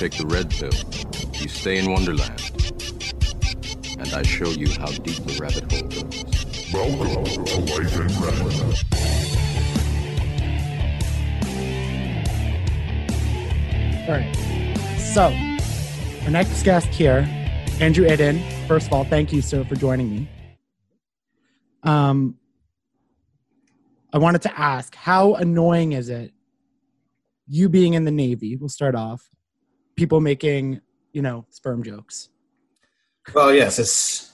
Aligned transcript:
take 0.00 0.16
the 0.16 0.26
red 0.28 0.48
pill, 0.48 0.72
you 1.42 1.46
stay 1.46 1.76
in 1.76 1.92
Wonderland. 1.92 2.40
And 3.98 4.14
I 4.14 4.22
show 4.22 4.48
you 4.48 4.70
how 4.70 4.86
deep 4.86 5.22
the 5.26 5.36
rabbit 5.38 5.70
hole 5.70 5.82
goes. 5.88 6.24
Welcome 6.72 7.24
to 7.44 7.60
Life 7.68 8.00
in 8.00 8.08
Red. 8.18 8.40
All 14.08 14.14
right. 14.16 14.34
So, 14.98 15.24
our 16.24 16.30
next 16.30 16.62
guest 16.62 16.88
here, 16.88 17.28
Andrew 17.78 18.10
Eden. 18.10 18.42
First 18.66 18.86
of 18.86 18.94
all, 18.94 19.04
thank 19.04 19.34
you, 19.34 19.42
sir, 19.42 19.64
for 19.64 19.74
joining 19.74 20.08
me. 20.08 20.30
Um, 21.82 22.38
I 24.14 24.16
wanted 24.16 24.40
to 24.42 24.58
ask, 24.58 24.94
how 24.94 25.34
annoying 25.34 25.92
is 25.92 26.08
it, 26.08 26.32
you 27.46 27.68
being 27.68 27.92
in 27.92 28.06
the 28.06 28.10
Navy? 28.10 28.56
We'll 28.56 28.70
start 28.70 28.94
off. 28.94 29.28
People 30.00 30.22
making, 30.22 30.80
you 31.12 31.20
know, 31.20 31.44
sperm 31.50 31.82
jokes. 31.82 32.30
Well, 33.34 33.52
yes, 33.52 33.78
it's. 33.78 34.32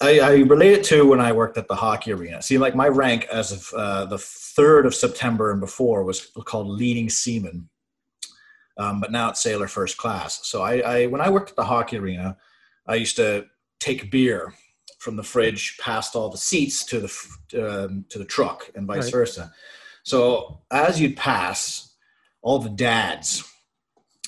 I, 0.00 0.20
I 0.20 0.32
relate 0.42 0.74
it 0.74 0.84
to 0.84 1.08
when 1.08 1.20
I 1.20 1.32
worked 1.32 1.58
at 1.58 1.66
the 1.66 1.74
hockey 1.74 2.12
arena. 2.12 2.40
See, 2.40 2.56
like 2.56 2.76
my 2.76 2.86
rank 2.86 3.26
as 3.32 3.50
of 3.50 3.74
uh, 3.76 4.04
the 4.04 4.18
third 4.18 4.86
of 4.86 4.94
September 4.94 5.50
and 5.50 5.58
before 5.60 6.04
was 6.04 6.24
called 6.44 6.68
leading 6.68 7.10
seaman, 7.10 7.68
um, 8.78 9.00
but 9.00 9.10
now 9.10 9.30
it's 9.30 9.42
sailor 9.42 9.66
first 9.66 9.96
class. 9.96 10.46
So 10.46 10.62
I, 10.62 10.78
I, 10.78 11.06
when 11.06 11.20
I 11.20 11.30
worked 11.30 11.50
at 11.50 11.56
the 11.56 11.64
hockey 11.64 11.98
arena, 11.98 12.36
I 12.86 12.94
used 12.94 13.16
to 13.16 13.46
take 13.80 14.12
beer 14.12 14.54
from 15.00 15.16
the 15.16 15.24
fridge 15.24 15.78
past 15.78 16.14
all 16.14 16.28
the 16.28 16.38
seats 16.38 16.84
to 16.84 17.00
the 17.00 17.10
um, 17.60 18.04
to 18.08 18.20
the 18.20 18.24
truck 18.24 18.70
and 18.76 18.86
vice 18.86 19.06
Right. 19.06 19.12
versa. 19.14 19.52
So 20.04 20.62
as 20.70 21.00
you'd 21.00 21.16
pass, 21.16 21.96
all 22.40 22.60
the 22.60 22.70
dads, 22.70 23.49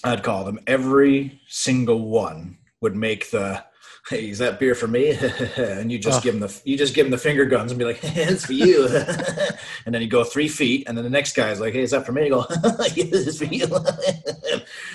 I'd 0.04 0.22
call 0.22 0.44
them, 0.44 0.58
every 0.66 1.40
single 1.48 2.08
one 2.08 2.58
would 2.80 2.96
make 2.96 3.30
the 3.30 3.64
hey, 4.08 4.30
is 4.30 4.38
that 4.38 4.58
beer 4.58 4.74
for 4.74 4.88
me? 4.88 5.10
and 5.56 5.90
you 5.92 5.98
just 5.98 6.18
Ugh. 6.18 6.22
give 6.24 6.34
them 6.34 6.48
the 6.48 6.60
you 6.64 6.76
just 6.76 6.94
give 6.94 7.06
them 7.06 7.10
the 7.10 7.18
finger 7.18 7.44
guns 7.44 7.70
and 7.70 7.78
be 7.78 7.84
like, 7.84 8.00
it's 8.02 8.46
for 8.46 8.52
you. 8.52 8.86
and 9.86 9.94
then 9.94 10.02
you 10.02 10.08
go 10.08 10.24
three 10.24 10.48
feet, 10.48 10.84
and 10.88 10.96
then 10.96 11.04
the 11.04 11.10
next 11.10 11.36
guy's 11.36 11.60
like, 11.60 11.74
hey, 11.74 11.82
is 11.82 11.92
that 11.92 12.04
for 12.04 12.12
me? 12.12 12.24
You 12.24 12.30
go, 12.30 12.46
yeah, 12.94 13.04
is 13.12 13.38
for 13.38 13.44
you. 13.44 13.66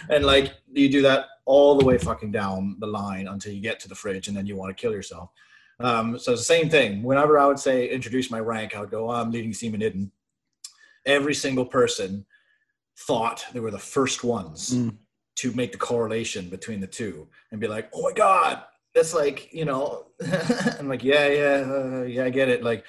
and 0.10 0.26
like 0.26 0.54
you 0.72 0.90
do 0.90 1.02
that 1.04 1.26
all 1.46 1.78
the 1.78 1.86
way 1.86 1.98
fucking 1.98 2.32
down 2.32 2.76
the 2.80 2.88
line 2.88 3.28
until 3.28 3.54
you 3.54 3.62
get 3.62 3.80
to 3.82 3.88
the 3.88 3.96
fridge, 3.96 4.28
and 4.28 4.36
then 4.36 4.46
you 4.46 4.56
want 4.56 4.76
to 4.76 4.82
kill 4.82 4.92
yourself. 4.92 5.32
Um, 5.80 6.18
so 6.18 6.32
it's 6.34 6.42
the 6.42 6.46
same 6.46 6.70
thing. 6.70 7.04
Whenever 7.04 7.38
I 7.38 7.46
would 7.46 7.60
say 7.60 7.88
introduce 7.88 8.32
my 8.32 8.40
rank, 8.40 8.76
I 8.76 8.82
would 8.82 8.90
go, 8.90 9.10
oh, 9.10 9.14
I'm 9.14 9.32
leading 9.32 9.54
seaman 9.54 9.84
Eden. 9.84 10.12
Every 11.06 11.36
single 11.36 11.66
person 11.66 12.26
thought 12.98 13.46
they 13.54 13.60
were 13.60 13.72
the 13.72 13.78
first 13.80 14.24
ones 14.24 14.72
Mm. 14.74 14.96
to 15.38 15.52
make 15.54 15.72
the 15.72 15.78
correlation 15.78 16.50
between 16.50 16.80
the 16.82 16.88
two 16.88 17.28
and 17.52 17.62
be 17.62 17.68
like, 17.68 17.90
oh 17.94 18.02
my 18.02 18.12
god, 18.14 18.64
that's 18.96 19.14
like 19.14 19.54
you 19.54 19.66
know, 19.66 20.08
I'm 20.80 20.88
like, 20.90 21.04
yeah, 21.04 21.28
yeah, 21.28 21.72
uh, 21.72 22.02
yeah, 22.04 22.24
I 22.26 22.30
get 22.32 22.50
it. 22.50 22.64
Like, 22.64 22.84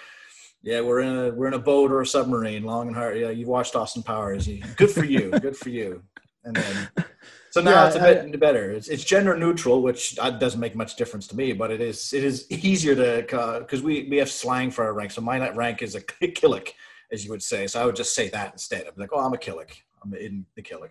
yeah, 0.63 0.81
we're 0.81 1.01
in 1.01 1.17
a 1.19 1.31
we're 1.35 1.49
in 1.49 1.55
a 1.55 1.59
boat 1.59 1.93
or 1.93 2.01
a 2.01 2.07
submarine, 2.07 2.65
long 2.65 2.87
and 2.89 2.97
hard. 2.97 3.19
Yeah, 3.19 3.31
you've 3.31 3.49
watched 3.49 3.77
Austin 3.77 4.03
Powers. 4.03 4.49
Good 4.77 4.91
for 4.91 5.05
you. 5.05 5.31
Good 5.31 5.57
for 5.57 5.69
you. 5.69 6.03
And 6.45 6.57
then. 6.57 6.89
So 7.51 7.63
now 7.63 7.71
Yeah, 7.71 7.87
it's 7.87 7.97
a 7.97 8.29
bit 8.31 8.41
better. 8.41 8.71
It's, 8.73 8.89
it's 8.89 9.03
gender 9.03 9.35
neutral, 9.35 9.81
which 9.81 10.19
uh, 10.19 10.29
doesn't 10.31 10.61
make 10.61 10.77
much 10.77 10.97
difference 10.97 11.27
to 11.29 11.35
me, 11.37 11.55
but 11.55 11.71
it 11.71 11.81
is 11.81 12.13
it 12.13 12.23
is 12.23 12.45
easier 12.51 12.95
to 12.95 13.59
because 13.61 13.83
we 13.83 14.07
we 14.11 14.19
have 14.19 14.31
slang 14.31 14.71
for 14.71 14.85
our 14.85 14.93
rank. 14.93 15.13
So 15.13 15.23
my 15.23 15.49
rank 15.51 15.81
is 15.83 15.95
a 15.95 16.01
killick, 16.39 16.75
as 17.11 17.25
you 17.25 17.31
would 17.31 17.43
say. 17.43 17.67
So 17.67 17.81
I 17.81 17.87
would 17.87 17.97
just 17.97 18.15
say 18.15 18.29
that 18.29 18.53
instead. 18.53 18.87
I'd 18.87 18.95
be 18.97 19.01
like, 19.01 19.11
oh, 19.15 19.21
I'm 19.21 19.33
a 19.33 19.39
killick. 19.39 19.83
I'm 20.03 20.15
in 20.15 20.47
the 20.55 20.63
killick. 20.63 20.91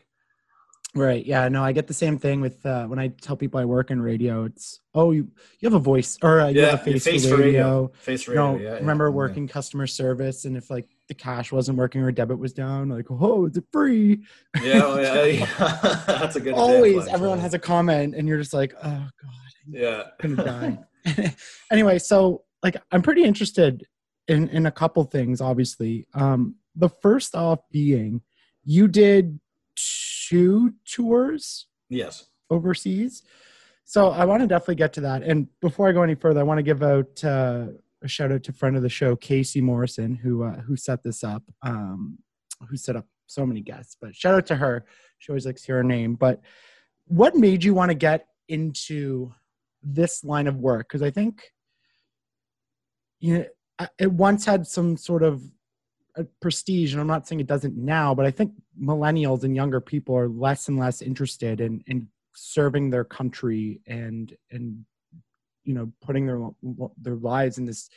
Right. 0.96 1.24
Yeah. 1.26 1.48
No, 1.50 1.64
I 1.64 1.74
get 1.74 1.86
the 1.88 1.94
same 1.94 2.18
thing 2.18 2.42
with 2.42 2.66
uh, 2.66 2.86
when 2.86 2.98
I 2.98 3.10
tell 3.10 3.36
people 3.36 3.60
I 3.60 3.66
work 3.66 3.92
in 3.92 4.02
radio. 4.02 4.46
It's 4.46 4.80
oh, 4.96 5.12
you 5.12 5.28
you 5.60 5.68
have 5.70 5.74
a 5.74 5.80
voice 5.80 6.18
or 6.24 6.42
uh, 6.42 6.48
you 6.48 6.62
have 6.62 6.88
a 6.88 6.90
your 6.90 7.00
face, 7.00 7.30
for 7.30 7.38
radio. 7.38 7.92
Face 8.00 8.24
for 8.24 8.32
You 8.32 8.38
know, 8.38 8.54
radio. 8.54 8.68
yeah, 8.68 8.74
yeah, 8.76 8.80
remember 8.80 9.06
yeah. 9.06 9.12
working 9.12 9.48
customer 9.48 9.86
service, 9.86 10.46
and 10.46 10.58
if 10.58 10.70
like 10.72 10.88
the 11.08 11.14
cash 11.14 11.52
wasn't 11.52 11.78
working 11.78 12.02
or 12.02 12.12
debit 12.12 12.40
was 12.40 12.54
down, 12.54 12.90
like 12.90 13.06
oh, 13.12 13.46
is 13.46 13.58
it 13.58 13.66
free? 13.72 14.24
Yeah, 14.64 14.82
oh, 14.86 15.00
yeah, 15.00 15.24
yeah. 15.26 16.04
that's 16.08 16.36
a 16.38 16.40
good. 16.40 16.54
Always, 16.56 17.06
everyone 17.08 17.40
has 17.40 17.54
a 17.54 17.60
comment, 17.60 18.16
and 18.16 18.28
you're 18.28 18.40
just 18.40 18.54
like, 18.54 18.74
oh 18.78 19.08
god, 19.22 19.52
Yeah. 19.70 20.04
I'm 20.24 20.36
gonna 20.36 20.84
die. 21.06 21.36
anyway, 21.72 22.00
so 22.00 22.44
like 22.64 22.78
I'm 22.92 23.02
pretty 23.04 23.24
interested 23.24 23.86
in 24.28 24.48
in 24.50 24.66
a 24.66 24.72
couple 24.72 25.04
things. 25.04 25.42
Obviously, 25.42 26.08
um, 26.16 26.56
the 26.76 26.90
first 26.90 27.36
off 27.36 27.60
being 27.72 28.22
you 28.68 28.88
did 28.90 29.40
two 30.28 30.74
tours 30.86 31.68
Yes. 31.90 32.26
overseas. 32.50 33.24
So 33.86 34.10
I 34.10 34.26
want 34.26 34.42
to 34.42 34.48
definitely 34.48 34.76
get 34.76 34.92
to 34.94 35.02
that. 35.02 35.24
And 35.24 35.48
before 35.62 35.88
I 35.88 35.94
go 35.94 36.04
any 36.04 36.16
further, 36.16 36.42
I 36.42 36.44
want 36.44 36.58
to 36.58 36.64
give 36.64 36.84
out 36.84 37.24
uh, 37.24 37.68
a 38.04 38.08
shout 38.08 38.34
out 38.34 38.44
to 38.44 38.52
friend 38.52 38.76
of 38.76 38.84
the 38.84 38.90
show, 38.90 39.16
Casey 39.16 39.62
Morrison, 39.62 40.16
who 40.16 40.44
uh, 40.44 40.60
who 40.60 40.76
set 40.76 41.02
this 41.02 41.24
up, 41.24 41.44
um, 41.64 42.18
who 42.70 42.76
set 42.76 42.98
up 42.98 43.06
so 43.28 43.46
many 43.46 43.62
guests. 43.62 43.96
But 44.00 44.14
shout 44.14 44.36
out 44.36 44.46
to 44.48 44.56
her. 44.56 44.86
She 45.20 45.32
always 45.32 45.46
likes 45.46 45.62
to 45.62 45.68
hear 45.68 45.78
her 45.78 45.84
name. 45.84 46.16
But 46.16 46.42
what 47.06 47.36
made 47.36 47.64
you 47.64 47.74
want 47.74 47.90
to 47.90 47.96
get 47.96 48.28
into 48.50 49.34
this 49.82 50.26
line 50.26 50.48
of 50.48 50.58
work? 50.58 50.90
Because 50.90 51.02
I 51.02 51.10
think 51.10 51.42
you 53.20 53.38
know, 53.40 53.46
it 53.98 54.12
once 54.12 54.44
had 54.44 54.68
some 54.68 54.98
sort 54.98 55.24
of 55.24 55.42
prestige, 56.42 56.94
and 56.94 57.02
I'm 57.02 57.08
not 57.08 57.28
saying 57.28 57.40
it 57.40 57.48
doesn't 57.48 57.76
now, 57.76 58.16
but 58.16 58.26
I 58.26 58.32
think 58.32 58.52
millennials 58.82 59.44
and 59.44 59.56
younger 59.56 59.82
people 59.82 60.16
are 60.16 60.28
less 60.28 60.68
and 60.68 60.78
less 60.78 61.02
interested 61.02 61.62
in 61.62 61.84
in 61.88 62.08
serving 62.36 62.90
their 62.90 63.04
country 63.04 63.82
and 63.88 64.36
and 64.52 64.86
you 65.64 65.74
know 65.74 65.92
putting 66.02 66.26
their 66.26 66.40
their 67.02 67.16
lives 67.16 67.58
in 67.58 67.66
this 67.66 67.90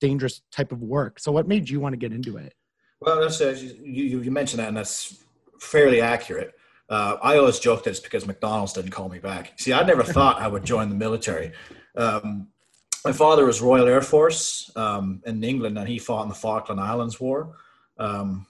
dangerous 0.00 0.42
type 0.50 0.72
of 0.72 0.82
work. 0.82 1.18
So, 1.20 1.32
what 1.32 1.48
made 1.48 1.70
you 1.70 1.80
want 1.80 1.92
to 1.94 1.96
get 1.96 2.12
into 2.12 2.36
it? 2.36 2.54
Well, 3.00 3.20
that's, 3.20 3.40
uh, 3.40 3.56
you, 3.58 4.04
you 4.04 4.20
you 4.20 4.30
mentioned 4.30 4.60
that, 4.60 4.68
and 4.68 4.76
that's 4.76 5.24
fairly 5.60 6.00
accurate. 6.00 6.52
Uh, 6.88 7.16
I 7.22 7.38
always 7.38 7.58
joke 7.58 7.84
that 7.84 7.90
it's 7.90 8.00
because 8.00 8.26
McDonald's 8.26 8.74
didn't 8.74 8.90
call 8.90 9.08
me 9.08 9.18
back. 9.18 9.58
See, 9.58 9.72
I 9.72 9.82
never 9.82 10.02
thought 10.16 10.42
I 10.42 10.48
would 10.48 10.64
join 10.64 10.88
the 10.88 10.94
military. 10.94 11.52
Um, 11.96 12.48
my 13.04 13.12
father 13.12 13.46
was 13.46 13.60
Royal 13.60 13.88
Air 13.88 14.02
Force 14.02 14.70
um, 14.76 15.22
in 15.26 15.42
England, 15.42 15.78
and 15.78 15.88
he 15.88 15.98
fought 15.98 16.22
in 16.22 16.28
the 16.28 16.34
Falkland 16.34 16.80
Islands 16.80 17.20
War. 17.20 17.56
Um, 17.98 18.46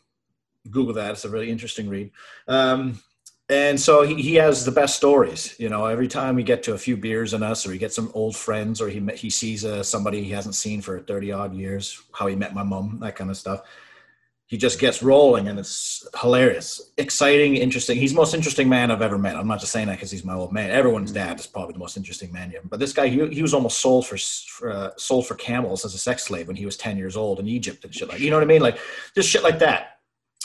Google 0.71 0.95
that; 0.95 1.13
it's 1.13 1.25
a 1.25 1.29
really 1.29 1.51
interesting 1.51 1.89
read. 1.89 2.11
Um, 2.49 3.01
and 3.49 3.79
so 3.79 4.03
he, 4.03 4.15
he 4.15 4.35
has 4.37 4.65
the 4.65 4.71
best 4.71 4.97
stories. 4.97 5.55
You 5.59 5.69
know, 5.69 5.87
every 5.87 6.09
time 6.09 6.37
we 6.37 6.43
get 6.43 6.63
to 6.65 6.75
a 6.75 6.79
few 6.79 6.97
beers 6.97 7.35
in 7.35 7.43
us, 7.43 7.67
or 7.67 7.73
he 7.73 7.79
gets 7.79 7.97
some 7.97 8.11
old 8.15 8.37
friends, 8.37 8.81
or 8.81 8.89
he 8.89 9.01
he 9.15 9.31
sees 9.31 9.65
uh, 9.65 9.83
somebody 9.83 10.23
he 10.23 10.31
hasn't 10.31 10.55
seen 10.55 10.81
for 10.81 11.01
thirty 11.01 11.33
odd 11.33 11.55
years, 11.55 12.03
how 12.13 12.27
he 12.27 12.37
met 12.37 12.55
my 12.55 12.63
mom, 12.63 12.99
that 13.01 13.17
kind 13.17 13.31
of 13.31 13.37
stuff 13.37 13.63
he 14.53 14.59
just 14.59 14.79
gets 14.79 15.03
rolling 15.03 15.49
and 15.49 15.59
it's 15.59 16.07
hilarious. 16.21 16.93
Exciting 16.99 17.57
interesting. 17.57 17.97
He's 17.97 18.11
the 18.11 18.17
most 18.17 18.35
interesting 18.35 18.69
man 18.69 18.91
i've 18.91 19.01
ever 19.01 19.17
met. 19.17 19.35
I'm 19.35 19.49
not 19.49 19.61
just 19.61 19.73
saying 19.73 19.87
that 19.87 19.95
because 19.95 20.11
he's 20.11 20.27
my 20.27 20.35
old 20.35 20.53
man. 20.53 20.71
Everyone's 20.71 21.11
dad 21.11 21.41
is 21.41 21.47
probably 21.47 21.73
the 21.73 21.79
most 21.79 21.97
interesting 21.97 22.31
man 22.31 22.51
you 22.51 22.59
ever 22.59 22.69
but 22.69 22.79
this 22.79 22.93
guy 22.93 23.09
he, 23.09 23.27
he 23.29 23.41
was 23.41 23.55
almost 23.55 23.79
sold 23.79 24.07
for, 24.07 24.19
uh, 24.71 24.91
sold 24.99 25.27
for 25.27 25.37
camels 25.37 25.87
as 25.87 25.95
a 25.95 25.99
sex 25.99 26.25
slave 26.25 26.49
when 26.49 26.57
he 26.57 26.67
was 26.67 26.77
10 26.77 26.99
years 26.99 27.17
old 27.17 27.41
in 27.41 27.49
egypt 27.49 27.83
and 27.87 27.95
shit 27.95 28.11
like 28.11 28.21
you 28.21 28.29
know 28.29 28.37
what 28.37 28.43
i 28.43 28.47
mean? 28.47 28.61
Like 28.61 28.79
just 29.15 29.31
shit 29.31 29.43
like 29.43 29.59
that. 29.61 30.01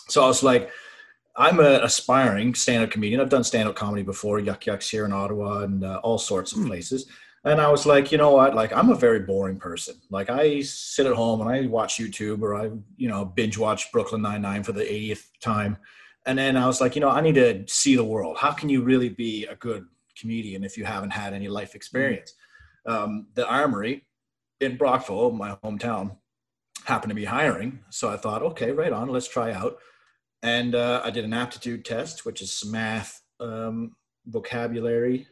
So 0.08 0.24
i 0.24 0.28
was 0.28 0.42
like 0.42 0.70
i'm 1.36 1.60
an 1.60 1.82
aspiring 1.84 2.56
stand-up 2.56 2.92
comedian. 2.92 3.20
I've 3.20 3.28
done 3.28 3.44
stand-up 3.44 3.76
comedy 3.76 4.04
before 4.04 4.40
Yuk 4.40 4.66
Yuk's 4.68 4.90
here 4.90 5.04
in 5.04 5.12
ottawa 5.12 5.64
and 5.64 5.84
uh, 5.84 6.00
all 6.02 6.18
sorts 6.18 6.54
of 6.54 6.66
places 6.66 7.08
and 7.44 7.62
I 7.62 7.70
was 7.70 7.86
like, 7.86 8.12
you 8.12 8.18
know 8.18 8.32
what? 8.32 8.56
Like, 8.56 8.74
I'm 8.74 8.90
a 8.90 8.96
very 8.96 9.20
boring 9.20 9.58
person. 9.58 9.96
Like, 10.10 10.30
I 10.30 10.62
sit 10.62 11.06
at 11.06 11.14
home 11.14 11.42
and 11.42 11.50
I 11.50 11.68
watch 11.68 11.98
YouTube 11.98 12.42
or 12.42 12.56
I, 12.56 12.72
you 12.98 13.08
know, 13.08 13.26
binge 13.26 13.58
watch 13.58 13.92
Brooklyn 13.92 14.22
Nine 14.22 14.42
Nine 14.42 14.64
for 14.64 14.72
the 14.72 14.84
80th 14.84 15.28
time. 15.42 15.78
And 16.26 16.38
then 16.38 16.58
I 16.58 16.68
was 16.68 16.82
like, 16.82 16.96
you 16.96 17.02
know, 17.02 17.10
I 17.10 17.22
need 17.22 17.36
to 17.36 17.64
see 17.68 17.96
the 17.96 18.04
world. 18.04 18.38
How 18.38 18.52
can 18.52 18.70
you 18.70 18.84
really 18.84 19.10
be 19.10 19.46
a 19.46 19.56
good 19.56 19.86
comedian 20.20 20.64
if 20.64 20.78
you 20.78 20.84
haven't 20.84 21.12
had 21.12 21.34
any 21.34 21.48
life 21.48 21.74
experience? 21.74 22.34
Um, 22.86 23.28
the 23.34 23.48
Armory 23.48 24.06
in 24.60 24.76
Brockville, 24.76 25.32
my 25.32 25.56
hometown, 25.64 26.18
happened 26.86 27.12
to 27.12 27.16
be 27.16 27.26
hiring. 27.26 27.80
So 27.90 28.10
I 28.10 28.18
thought, 28.18 28.42
okay, 28.42 28.72
right 28.72 28.92
on, 28.92 29.10
let's 29.10 29.28
try 29.28 29.54
out. 29.54 29.78
And 30.44 30.76
uh, 30.76 31.02
I 31.04 31.12
did 31.12 31.26
an 31.26 31.34
aptitude 31.34 31.86
test, 31.86 32.26
which 32.26 32.42
is 32.42 32.64
math, 32.66 33.22
um, 33.40 33.96
vocabulary, 34.26 35.28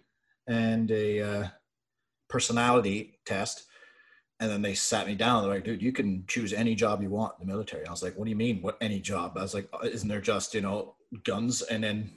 and 0.47 0.89
a 0.91 1.21
uh, 1.21 1.47
personality 2.35 3.17
test. 3.25 3.63
And 4.41 4.51
then 4.51 4.61
they 4.61 4.73
sat 4.73 5.07
me 5.07 5.15
down. 5.15 5.41
They're 5.41 5.53
like, 5.53 5.63
dude, 5.63 5.81
you 5.81 5.93
can 5.93 6.25
choose 6.27 6.51
any 6.51 6.75
job 6.75 7.01
you 7.01 7.09
want 7.09 7.35
in 7.39 7.47
the 7.47 7.53
military. 7.53 7.87
I 7.87 7.91
was 7.91 8.03
like, 8.03 8.17
what 8.17 8.25
do 8.25 8.29
you 8.29 8.35
mean? 8.35 8.61
What 8.61 8.77
any 8.81 8.99
job? 8.99 9.37
I 9.37 9.41
was 9.41 9.53
like, 9.53 9.69
"Uh, 9.71 9.87
isn't 9.87 10.09
there 10.09 10.19
just, 10.19 10.53
you 10.53 10.59
know, 10.59 10.95
guns 11.23 11.61
and 11.61 11.81
then 11.81 12.11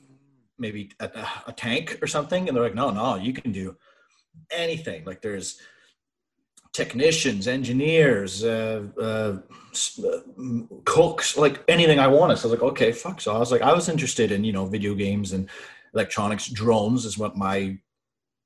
maybe 0.59 0.91
a, 0.99 1.09
a 1.47 1.53
tank 1.53 2.01
or 2.03 2.09
something? 2.09 2.49
And 2.49 2.57
they're 2.57 2.65
like, 2.65 2.75
no, 2.75 2.91
no, 2.91 3.15
you 3.15 3.33
can 3.33 3.53
do 3.53 3.77
anything. 4.51 5.05
Like 5.05 5.23
there's 5.23 5.61
technicians, 6.73 7.47
engineers, 7.47 8.43
uh, 8.43 8.89
uh, 9.01 9.37
uh, 10.05 10.21
cooks, 10.85 11.37
like 11.39 11.63
anything 11.69 12.01
I 12.01 12.09
wanted. 12.09 12.39
So 12.39 12.49
I 12.49 12.51
was 12.51 12.61
like, 12.61 12.71
okay, 12.73 12.91
fuck. 12.91 13.21
So 13.21 13.37
I 13.37 13.39
was 13.39 13.53
like, 13.53 13.63
I 13.63 13.73
was 13.73 13.89
interested 13.89 14.33
in, 14.33 14.43
you 14.43 14.53
know, 14.53 14.67
video 14.67 14.97
games 14.97 15.33
and 15.33 15.49
electronics, 15.95 16.49
drones 16.49 17.05
is 17.05 17.17
what 17.19 17.37
my 17.37 17.79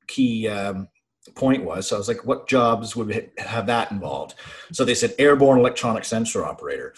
key 0.06 0.48
um, 0.48 0.88
point 1.30 1.64
was. 1.64 1.88
So 1.88 1.96
I 1.96 1.98
was 1.98 2.08
like, 2.08 2.24
what 2.24 2.48
jobs 2.48 2.96
would 2.96 3.30
have 3.38 3.66
that 3.66 3.92
involved? 3.92 4.34
So 4.72 4.84
they 4.84 4.94
said 4.94 5.14
airborne 5.19 5.60
electronic 5.60 6.04
sensor 6.04 6.44
operator, 6.44 6.94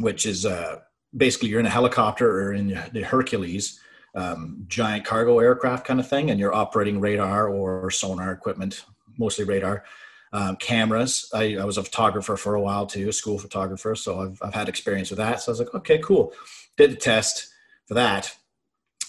which 0.00 0.24
is 0.24 0.46
uh, 0.46 0.80
basically 1.16 1.50
you're 1.50 1.60
in 1.60 1.66
a 1.66 1.70
helicopter 1.70 2.30
or 2.40 2.52
in 2.52 2.80
the 2.92 3.02
Hercules. 3.02 3.80
Um, 4.14 4.64
giant 4.66 5.04
cargo 5.04 5.40
aircraft 5.40 5.86
kind 5.86 6.00
of 6.00 6.08
thing, 6.08 6.30
and 6.30 6.40
you're 6.40 6.54
operating 6.54 7.00
radar 7.00 7.48
or 7.48 7.90
sonar 7.90 8.32
equipment, 8.32 8.82
mostly 9.18 9.44
radar, 9.44 9.84
um, 10.32 10.56
cameras. 10.56 11.30
I, 11.34 11.56
I, 11.56 11.66
was 11.66 11.76
a 11.76 11.82
photographer 11.82 12.38
for 12.38 12.54
a 12.54 12.60
while 12.62 12.86
too, 12.86 13.10
a 13.10 13.12
school 13.12 13.38
photographer, 13.38 13.94
so 13.94 14.20
I've, 14.20 14.38
I've 14.40 14.54
had 14.54 14.70
experience 14.70 15.10
with 15.10 15.18
that. 15.18 15.42
So 15.42 15.50
I 15.50 15.52
was 15.52 15.58
like, 15.58 15.74
okay, 15.74 15.98
cool. 15.98 16.32
Did 16.78 16.92
the 16.92 16.96
test 16.96 17.48
for 17.84 17.92
that, 17.92 18.34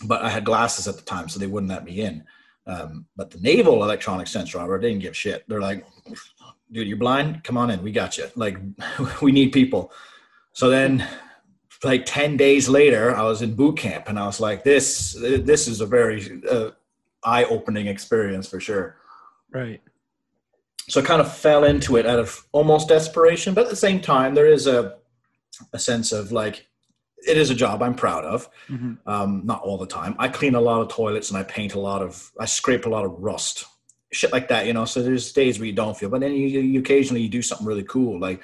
but 0.03 0.21
I 0.23 0.29
had 0.29 0.43
glasses 0.43 0.89
at 0.89 0.95
the 0.97 1.03
time, 1.03 1.29
so 1.29 1.39
they 1.39 1.47
wouldn't 1.47 1.71
let 1.71 1.85
me 1.85 2.01
in. 2.01 2.25
Um, 2.67 3.05
but 3.15 3.31
the 3.31 3.39
naval 3.39 3.83
electronic 3.83 4.27
sensor 4.27 4.59
operator 4.59 4.89
didn't 4.89 5.01
give 5.01 5.15
shit. 5.15 5.45
They're 5.47 5.61
like, 5.61 5.85
dude, 6.71 6.87
you're 6.87 6.97
blind? 6.97 7.43
Come 7.43 7.57
on 7.57 7.71
in. 7.71 7.81
We 7.81 7.91
got 7.91 8.17
you. 8.17 8.25
Like, 8.35 8.57
we 9.21 9.31
need 9.31 9.53
people. 9.53 9.91
So 10.51 10.69
then, 10.69 11.07
like 11.83 12.05
10 12.05 12.35
days 12.35 12.67
later, 12.67 13.15
I 13.15 13.23
was 13.23 13.41
in 13.41 13.55
boot 13.55 13.77
camp 13.77 14.09
and 14.09 14.19
I 14.19 14.25
was 14.25 14.41
like, 14.41 14.63
this, 14.63 15.13
this 15.13 15.67
is 15.67 15.79
a 15.79 15.85
very 15.85 16.41
uh, 16.49 16.71
eye 17.23 17.45
opening 17.45 17.87
experience 17.87 18.49
for 18.49 18.59
sure. 18.59 18.97
Right. 19.51 19.81
So 20.89 21.01
I 21.01 21.05
kind 21.05 21.21
of 21.21 21.33
fell 21.35 21.63
into 21.63 21.97
it 21.97 22.05
out 22.05 22.19
of 22.19 22.45
almost 22.51 22.89
desperation, 22.89 23.53
but 23.53 23.65
at 23.65 23.69
the 23.69 23.75
same 23.75 24.01
time, 24.01 24.35
there 24.35 24.47
is 24.47 24.67
a, 24.67 24.97
a 25.73 25.79
sense 25.79 26.11
of 26.11 26.31
like, 26.31 26.67
it 27.25 27.37
is 27.37 27.49
a 27.49 27.55
job 27.55 27.81
I'm 27.81 27.95
proud 27.95 28.25
of. 28.25 28.49
Mm-hmm. 28.69 29.09
Um, 29.09 29.41
not 29.45 29.61
all 29.61 29.77
the 29.77 29.87
time. 29.87 30.15
I 30.19 30.27
clean 30.27 30.55
a 30.55 30.61
lot 30.61 30.81
of 30.81 30.89
toilets 30.89 31.29
and 31.29 31.37
I 31.37 31.43
paint 31.43 31.73
a 31.73 31.79
lot 31.79 32.01
of, 32.01 32.31
I 32.39 32.45
scrape 32.45 32.85
a 32.85 32.89
lot 32.89 33.05
of 33.05 33.11
rust, 33.19 33.65
shit 34.11 34.31
like 34.31 34.47
that, 34.49 34.65
you 34.65 34.73
know. 34.73 34.85
So 34.85 35.01
there's 35.01 35.31
days 35.31 35.59
where 35.59 35.65
you 35.65 35.73
don't 35.73 35.97
feel, 35.97 36.09
but 36.09 36.21
then 36.21 36.33
you, 36.33 36.47
you 36.47 36.79
occasionally 36.79 37.21
you 37.21 37.29
do 37.29 37.41
something 37.41 37.65
really 37.65 37.83
cool, 37.83 38.19
like 38.19 38.41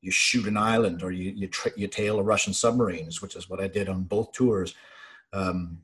you 0.00 0.10
shoot 0.10 0.46
an 0.46 0.56
island 0.56 1.02
or 1.02 1.10
you 1.10 1.32
you, 1.34 1.48
you 1.76 1.88
tail 1.88 2.18
a 2.18 2.22
Russian 2.22 2.52
submarines, 2.52 3.20
which 3.20 3.36
is 3.36 3.48
what 3.48 3.60
I 3.60 3.68
did 3.68 3.88
on 3.88 4.04
both 4.04 4.32
tours. 4.32 4.74
Um, 5.32 5.78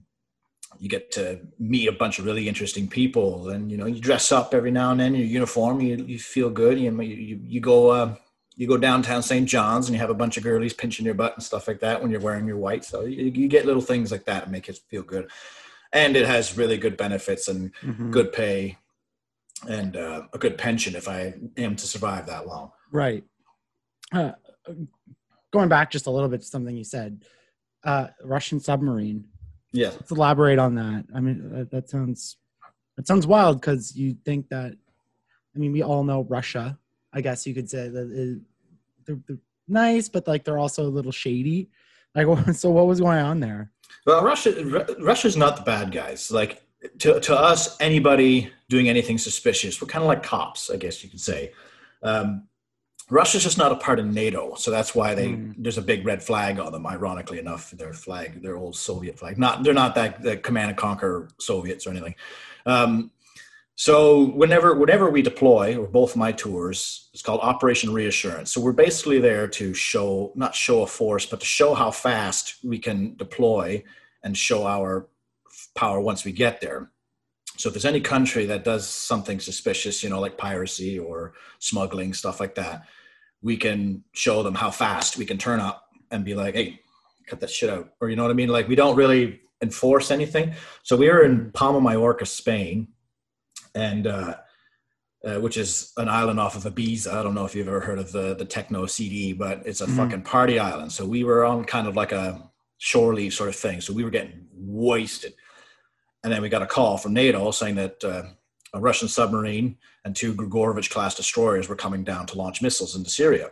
you 0.79 0.89
get 0.89 1.13
to 1.13 1.41
meet 1.59 1.89
a 1.89 1.93
bunch 1.93 2.19
of 2.19 2.25
really 2.25 2.49
interesting 2.49 2.89
people, 2.89 3.51
and 3.51 3.71
you 3.71 3.77
know 3.77 3.87
you 3.87 4.01
dress 4.01 4.33
up 4.33 4.55
every 4.55 4.71
now 4.71 4.91
and 4.91 5.01
then. 5.01 5.15
In 5.15 5.21
your 5.21 5.29
uniform, 5.29 5.81
you 5.81 5.97
you 5.97 6.19
feel 6.19 6.51
good. 6.51 6.79
You 6.79 7.01
you, 7.01 7.41
you 7.43 7.61
go. 7.61 7.91
Uh, 7.91 8.15
you 8.57 8.69
go 8.69 8.77
downtown 8.77 9.23
St. 9.23 9.49
John's 9.49 9.89
and 9.89 9.95
you 9.95 10.01
have 10.01 10.11
a 10.11 10.15
bunch 10.15 10.37
of 10.37 10.43
girlies 10.43 10.73
pinching 10.73 11.05
your 11.05 11.15
butt 11.15 11.35
and 11.35 11.43
stuff 11.43 11.67
like 11.67 11.81
that 11.81 12.01
when 12.01 12.11
you're 12.11 12.21
wearing 12.21 12.47
your 12.47 12.57
white. 12.57 12.85
So 12.85 13.03
you, 13.03 13.25
you 13.25 13.49
get 13.49 13.67
little 13.67 13.83
things 13.83 14.13
like 14.13 14.25
that 14.25 14.45
and 14.45 14.53
make 14.53 14.69
it 14.69 14.79
feel 14.89 15.03
good. 15.03 15.29
And 15.93 16.17
it 16.17 16.27
has 16.27 16.57
really 16.57 16.77
good 16.77 16.97
benefits 16.97 17.49
and 17.49 17.73
mm-hmm. 17.83 18.11
good 18.11 18.33
pay 18.33 18.79
and 19.69 19.97
uh, 19.97 20.23
a 20.33 20.39
good 20.39 20.59
pension 20.59 20.95
if 20.95 21.09
I 21.09 21.35
am 21.57 21.77
to 21.77 21.87
survive 21.87 22.27
that 22.27 22.47
long. 22.47 22.71
Right. 22.93 23.25
Uh, 24.13 24.33
going 25.53 25.69
back 25.69 25.91
just 25.91 26.07
a 26.07 26.11
little 26.11 26.29
bit 26.29 26.43
to 26.43 26.47
something 26.47 26.77
you 26.77 26.85
said, 26.85 27.25
uh, 27.85 28.09
Russian 28.23 28.61
submarine. 28.61 29.25
Yeah. 29.73 29.91
Let's 29.91 30.11
elaborate 30.11 30.59
on 30.59 30.77
that. 30.77 31.07
I 31.15 31.21
mean, 31.21 31.51
that, 31.51 31.71
that 31.71 31.91
sounds 31.91 32.37
that 32.97 33.09
sounds 33.09 33.27
wild 33.27 33.61
because 33.61 33.97
you 33.97 34.17
think 34.25 34.49
that. 34.51 34.77
I 35.55 35.59
mean, 35.59 35.73
we 35.73 35.83
all 35.83 36.03
know 36.03 36.25
Russia 36.25 36.79
I 37.15 37.21
guess 37.21 37.47
you 37.47 37.55
could 37.55 37.71
say 37.71 37.89
that 37.89 38.43
they're, 39.07 39.19
they're 39.27 39.39
nice, 39.69 40.09
but 40.09 40.27
like 40.27 40.45
they're 40.45 40.59
also 40.59 40.85
a 40.85 40.91
little 40.91 41.13
shady. 41.13 41.71
Like, 42.15 42.27
so 42.55 42.71
what 42.71 42.87
was 42.87 43.01
going 43.01 43.19
on 43.19 43.41
there? 43.41 43.71
Well, 44.07 44.23
Russia, 44.23 44.87
Russia's 45.01 45.37
not 45.37 45.57
the 45.57 45.63
bad 45.63 45.93
guys. 45.93 46.31
Like 46.31 46.63
to 46.99 47.21
to 47.21 47.35
us, 47.35 47.81
anybody 47.81 48.53
doing 48.69 48.89
anything 48.89 49.19
suspicious, 49.19 49.81
we're 49.81 49.89
kind 49.89 50.03
of 50.03 50.09
like 50.09 50.23
cops, 50.23 50.71
I 50.71 50.77
guess 50.77 51.03
you 51.03 51.11
could 51.11 51.21
say. 51.21 51.53
Um, 52.03 52.49
Russia's 53.11 53.43
just 53.43 53.59
not 53.59 53.71
a 53.71 53.77
part 53.77 53.99
of 53.99 54.07
NATO, 54.07 54.55
so 54.55 54.71
that's 54.71 54.95
why 54.95 55.15
they 55.15 55.29
mm. 55.29 55.55
there's 55.59 55.79
a 55.79 55.83
big 55.83 56.07
red 56.07 56.23
flag 56.23 56.59
on 56.59 56.73
them. 56.73 56.87
Ironically 56.87 57.39
enough, 57.39 57.71
their 57.73 57.93
flag, 57.93 58.43
their 58.43 58.57
old 58.57 58.77
Soviet 58.77 59.19
flag. 59.19 59.39
Not 59.39 59.63
they're 59.63 59.75
not 59.75 59.95
that 59.95 60.23
the 60.23 60.37
command 60.37 60.71
and 60.71 60.79
conquer 60.79 61.29
Soviets 61.39 61.87
or 61.87 61.91
anything. 61.91 62.15
Um, 62.67 63.11
so 63.77 64.27
whenever 64.27 64.75
whenever 64.75 65.11
we 65.11 65.21
deploy, 65.21 65.77
or 65.77 65.89
both 65.89 66.15
my 66.15 66.31
tours, 66.31 67.11
it's 67.13 67.23
called 67.23 67.41
Operation 67.41 67.93
Reassurance. 67.93 68.53
So 68.53 68.61
we're 68.61 68.73
basically 68.73 69.19
there 69.19 69.49
to 69.49 69.75
show 69.75 70.33
not 70.37 70.55
show 70.55 70.83
a 70.83 70.87
force, 70.87 71.27
but 71.27 71.41
to 71.41 71.47
show 71.47 71.75
how 71.75 71.91
fast 71.91 72.57
we 72.63 72.79
can 72.79 73.17
deploy 73.17 73.83
and 74.23 74.37
show 74.37 74.67
our 74.67 75.09
power 75.75 76.01
once 76.01 76.25
we 76.25 76.31
get 76.31 76.61
there. 76.61 76.91
So 77.57 77.69
if 77.69 77.75
there's 77.75 77.85
any 77.85 78.01
country 78.01 78.47
that 78.47 78.65
does 78.65 78.89
something 78.89 79.41
suspicious, 79.41 80.03
you 80.03 80.11
know, 80.11 80.21
like 80.21 80.39
piracy 80.39 80.99
or 80.99 81.35
smuggling, 81.59 82.15
stuff 82.15 82.39
like 82.41 82.55
that, 82.55 82.85
we 83.43 83.57
can 83.57 84.05
show 84.13 84.43
them 84.45 84.55
how 84.55 84.71
fast 84.71 85.17
we 85.17 85.27
can 85.27 85.39
turn 85.39 85.61
up 85.61 85.89
and 86.11 86.25
be 86.25 86.35
like, 86.35 86.55
hey, 86.55 86.81
cut 87.27 87.41
that 87.41 87.51
shit 87.51 87.71
out. 87.71 87.91
Or 88.01 88.09
you 88.09 88.15
know 88.15 88.23
what 88.23 88.31
I 88.31 88.35
mean? 88.35 88.49
Like 88.49 88.69
we 88.69 88.77
don't 88.77 88.97
really 88.97 89.41
enforce 89.61 90.13
anything. 90.13 90.55
So 90.85 90.97
we 90.97 91.09
were 91.09 91.25
in 91.25 91.51
Palma, 91.53 91.81
Mallorca, 91.81 92.27
Spain 92.27 92.89
and 93.75 94.07
uh, 94.07 94.37
uh, 95.25 95.41
which 95.41 95.57
is 95.57 95.93
an 95.97 96.09
island 96.09 96.39
off 96.39 96.57
of 96.57 96.65
Ibiza. 96.65 97.13
I 97.13 97.23
don't 97.23 97.35
know 97.35 97.45
if 97.45 97.55
you've 97.55 97.69
ever 97.69 97.81
heard 97.81 97.99
of 97.99 98.13
the 98.13 98.35
the 98.35 98.45
techno 98.45 98.87
CD, 98.87 99.33
but 99.33 99.63
it's 99.65 99.81
a 99.81 99.87
mm-hmm. 99.87 99.97
fucking 99.97 100.23
party 100.23 100.59
island. 100.59 100.93
So 100.93 101.07
we 101.07 101.25
were 101.25 101.45
on 101.45 101.65
kind 101.65 101.87
of 101.87 101.97
like 101.97 102.13
a 102.13 102.51
shore 102.79 103.15
leave 103.15 103.33
sort 103.33 103.49
of 103.49 103.57
thing. 103.57 103.81
So 103.81 103.93
we 103.93 104.05
were 104.05 104.11
getting 104.11 104.47
wasted, 104.53 105.35
and 106.23 106.33
then 106.33 106.43
we 106.43 106.49
got 106.49 106.63
a 106.63 106.67
call 106.67 106.99
from 106.99 107.15
NATO 107.15 107.51
saying 107.51 107.77
that 107.77 108.05
uh, 108.05 108.25
a 108.75 108.81
Russian 108.81 109.09
submarine 109.09 109.79
and 110.05 110.15
two 110.15 110.35
Grigorovich 110.35 110.91
class 110.91 111.15
destroyers 111.15 111.69
were 111.69 111.77
coming 111.77 112.05
down 112.05 112.27
to 112.27 112.39
launch 112.39 112.61
missiles 112.61 112.97
into 112.97 113.09
Syria. 113.09 113.51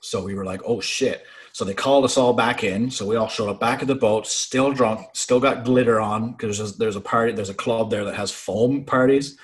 So 0.00 0.24
we 0.24 0.34
were 0.34 0.44
like, 0.44 0.62
oh 0.64 0.80
shit. 0.80 1.24
So 1.60 1.66
they 1.66 1.74
called 1.74 2.06
us 2.06 2.16
all 2.16 2.32
back 2.32 2.64
in. 2.64 2.90
So 2.90 3.04
we 3.04 3.16
all 3.16 3.28
showed 3.28 3.50
up 3.50 3.60
back 3.60 3.82
at 3.82 3.86
the 3.86 3.94
boat, 3.94 4.26
still 4.26 4.72
drunk, 4.72 5.08
still 5.12 5.38
got 5.38 5.62
glitter 5.62 6.00
on 6.00 6.32
because 6.32 6.56
there's, 6.56 6.78
there's 6.78 6.96
a 6.96 7.02
party, 7.02 7.32
there's 7.32 7.50
a 7.50 7.54
club 7.54 7.90
there 7.90 8.02
that 8.06 8.14
has 8.14 8.30
foam 8.30 8.86
parties 8.86 9.36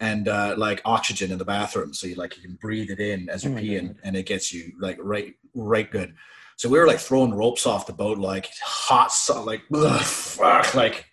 and 0.00 0.28
uh, 0.28 0.54
like 0.56 0.80
oxygen 0.86 1.30
in 1.30 1.36
the 1.36 1.44
bathroom. 1.44 1.92
So 1.92 2.06
you 2.06 2.14
like 2.14 2.38
you 2.38 2.42
can 2.42 2.54
breathe 2.54 2.88
it 2.88 3.00
in 3.00 3.28
as 3.28 3.44
you're 3.44 3.52
oh 3.52 3.60
peeing, 3.60 3.96
and 4.02 4.16
it 4.16 4.24
gets 4.24 4.50
you 4.50 4.72
like 4.80 4.96
right, 4.98 5.34
right 5.54 5.90
good. 5.90 6.14
So 6.56 6.70
we 6.70 6.78
were 6.78 6.86
like 6.86 7.00
throwing 7.00 7.34
ropes 7.34 7.66
off 7.66 7.86
the 7.86 7.92
boat, 7.92 8.16
like 8.16 8.48
hot, 8.62 9.12
like 9.44 9.60
ugh, 9.74 10.00
fuck, 10.00 10.74
like 10.74 11.04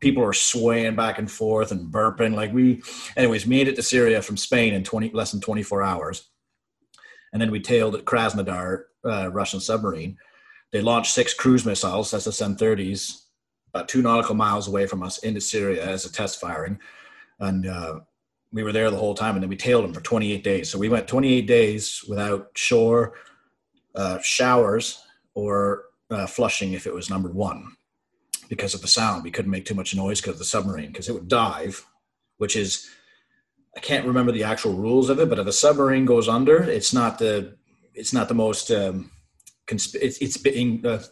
people 0.00 0.22
are 0.22 0.34
swaying 0.34 0.94
back 0.94 1.20
and 1.20 1.30
forth 1.30 1.72
and 1.72 1.90
burping. 1.90 2.34
Like 2.34 2.52
we, 2.52 2.82
anyways, 3.16 3.46
made 3.46 3.66
it 3.66 3.76
to 3.76 3.82
Syria 3.82 4.20
from 4.20 4.36
Spain 4.36 4.74
in 4.74 4.84
twenty 4.84 5.10
less 5.10 5.32
than 5.32 5.40
twenty 5.40 5.62
four 5.62 5.82
hours 5.82 6.28
and 7.32 7.40
then 7.40 7.50
we 7.50 7.60
tailed 7.60 7.94
at 7.94 8.04
Krasnodar, 8.04 8.84
uh, 9.04 9.30
Russian 9.32 9.60
submarine. 9.60 10.16
They 10.70 10.80
launched 10.80 11.12
six 11.12 11.34
cruise 11.34 11.64
missiles, 11.64 12.12
SSM-30s, 12.12 13.24
about 13.74 13.88
two 13.88 14.02
nautical 14.02 14.34
miles 14.34 14.68
away 14.68 14.86
from 14.86 15.02
us 15.02 15.18
into 15.18 15.40
Syria 15.40 15.84
as 15.84 16.04
a 16.04 16.12
test 16.12 16.40
firing, 16.40 16.78
and 17.40 17.66
uh, 17.66 18.00
we 18.52 18.62
were 18.62 18.72
there 18.72 18.90
the 18.90 18.96
whole 18.96 19.14
time. 19.14 19.34
And 19.34 19.42
then 19.42 19.50
we 19.50 19.56
tailed 19.56 19.84
them 19.84 19.94
for 19.94 20.02
28 20.02 20.44
days. 20.44 20.70
So 20.70 20.78
we 20.78 20.88
went 20.88 21.08
28 21.08 21.46
days 21.46 22.04
without 22.08 22.50
shore, 22.54 23.14
uh, 23.94 24.18
showers, 24.22 25.02
or 25.34 25.84
uh, 26.10 26.26
flushing 26.26 26.74
if 26.74 26.86
it 26.86 26.94
was 26.94 27.08
number 27.08 27.30
one 27.30 27.76
because 28.48 28.74
of 28.74 28.82
the 28.82 28.88
sound. 28.88 29.24
We 29.24 29.30
couldn't 29.30 29.50
make 29.50 29.64
too 29.64 29.74
much 29.74 29.94
noise 29.94 30.20
because 30.20 30.34
of 30.34 30.38
the 30.38 30.44
submarine 30.44 30.88
because 30.88 31.08
it 31.08 31.14
would 31.14 31.28
dive, 31.28 31.84
which 32.36 32.56
is 32.56 32.90
I 33.74 33.80
can't 33.80 34.06
remember 34.06 34.32
the 34.32 34.44
actual 34.44 34.74
rules 34.74 35.08
of 35.08 35.18
it, 35.18 35.30
but 35.30 35.38
if 35.38 35.46
a 35.46 35.52
submarine 35.52 36.04
goes 36.04 36.28
under, 36.28 36.62
it's 36.62 36.92
not 36.92 37.18
the 37.18 37.56
it's 37.94 38.12
not 38.12 38.28
the 38.28 38.34
most 38.34 38.70
um, 38.70 39.10
consp- 39.66 39.98
it's 40.00 40.18
it's 40.18 40.36
being 40.36 40.84
uh, 40.86 41.02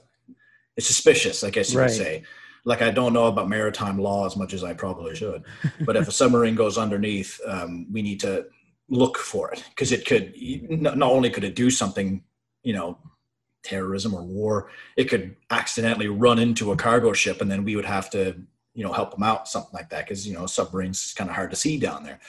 it's 0.77 0.87
suspicious, 0.87 1.45
I 1.45 1.51
guess 1.51 1.73
you 1.73 1.79
right. 1.79 1.89
could 1.89 1.97
say. 1.97 2.23
Like 2.65 2.83
I 2.83 2.91
don't 2.91 3.15
know 3.15 3.27
about 3.27 3.49
maritime 3.49 3.99
law 3.99 4.27
as 4.27 4.37
much 4.37 4.53
as 4.53 4.63
I 4.63 4.75
probably 4.75 5.17
should, 5.17 5.45
but 5.81 5.97
if 5.97 6.09
a 6.09 6.13
submarine 6.13 6.55
goes 6.55 6.77
underneath, 6.77 7.41
um, 7.47 7.87
we 7.91 8.03
need 8.03 8.21
to 8.21 8.47
look 8.89 9.17
for 9.17 9.51
it 9.53 9.65
because 9.71 9.93
it 9.93 10.05
could 10.05 10.35
not 10.69 11.01
only 11.01 11.31
could 11.31 11.45
it 11.45 11.55
do 11.55 11.71
something, 11.71 12.23
you 12.63 12.75
know, 12.75 12.99
terrorism 13.63 14.15
or 14.15 14.23
war, 14.23 14.71
it 14.97 15.05
could 15.05 15.37
accidentally 15.51 16.09
run 16.09 16.39
into 16.39 16.73
a 16.73 16.77
cargo 16.77 17.13
ship, 17.13 17.41
and 17.41 17.51
then 17.51 17.65
we 17.65 17.77
would 17.77 17.85
have 17.87 18.11
to 18.11 18.37
you 18.75 18.85
know 18.85 18.93
help 18.93 19.13
them 19.13 19.23
out, 19.23 19.49
something 19.49 19.73
like 19.73 19.89
that, 19.91 20.07
because 20.07 20.27
you 20.27 20.35
know 20.35 20.47
submarines 20.47 21.15
kind 21.17 21.31
of 21.31 21.37
hard 21.37 21.51
to 21.51 21.57
see 21.57 21.79
down 21.79 22.05
there. 22.05 22.21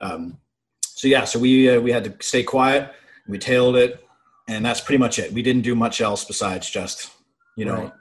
Um, 0.00 0.38
so 0.80 1.08
yeah, 1.08 1.24
so 1.24 1.38
we 1.38 1.70
uh, 1.70 1.80
we 1.80 1.92
had 1.92 2.04
to 2.04 2.14
stay 2.20 2.42
quiet. 2.42 2.92
We 3.28 3.38
tailed 3.38 3.76
it, 3.76 4.04
and 4.48 4.64
that's 4.64 4.80
pretty 4.80 4.98
much 4.98 5.18
it. 5.18 5.32
We 5.32 5.42
didn't 5.42 5.62
do 5.62 5.74
much 5.74 6.00
else 6.00 6.24
besides 6.24 6.68
just 6.68 7.10
you 7.56 7.64
know. 7.64 7.74
Right. 7.74 7.92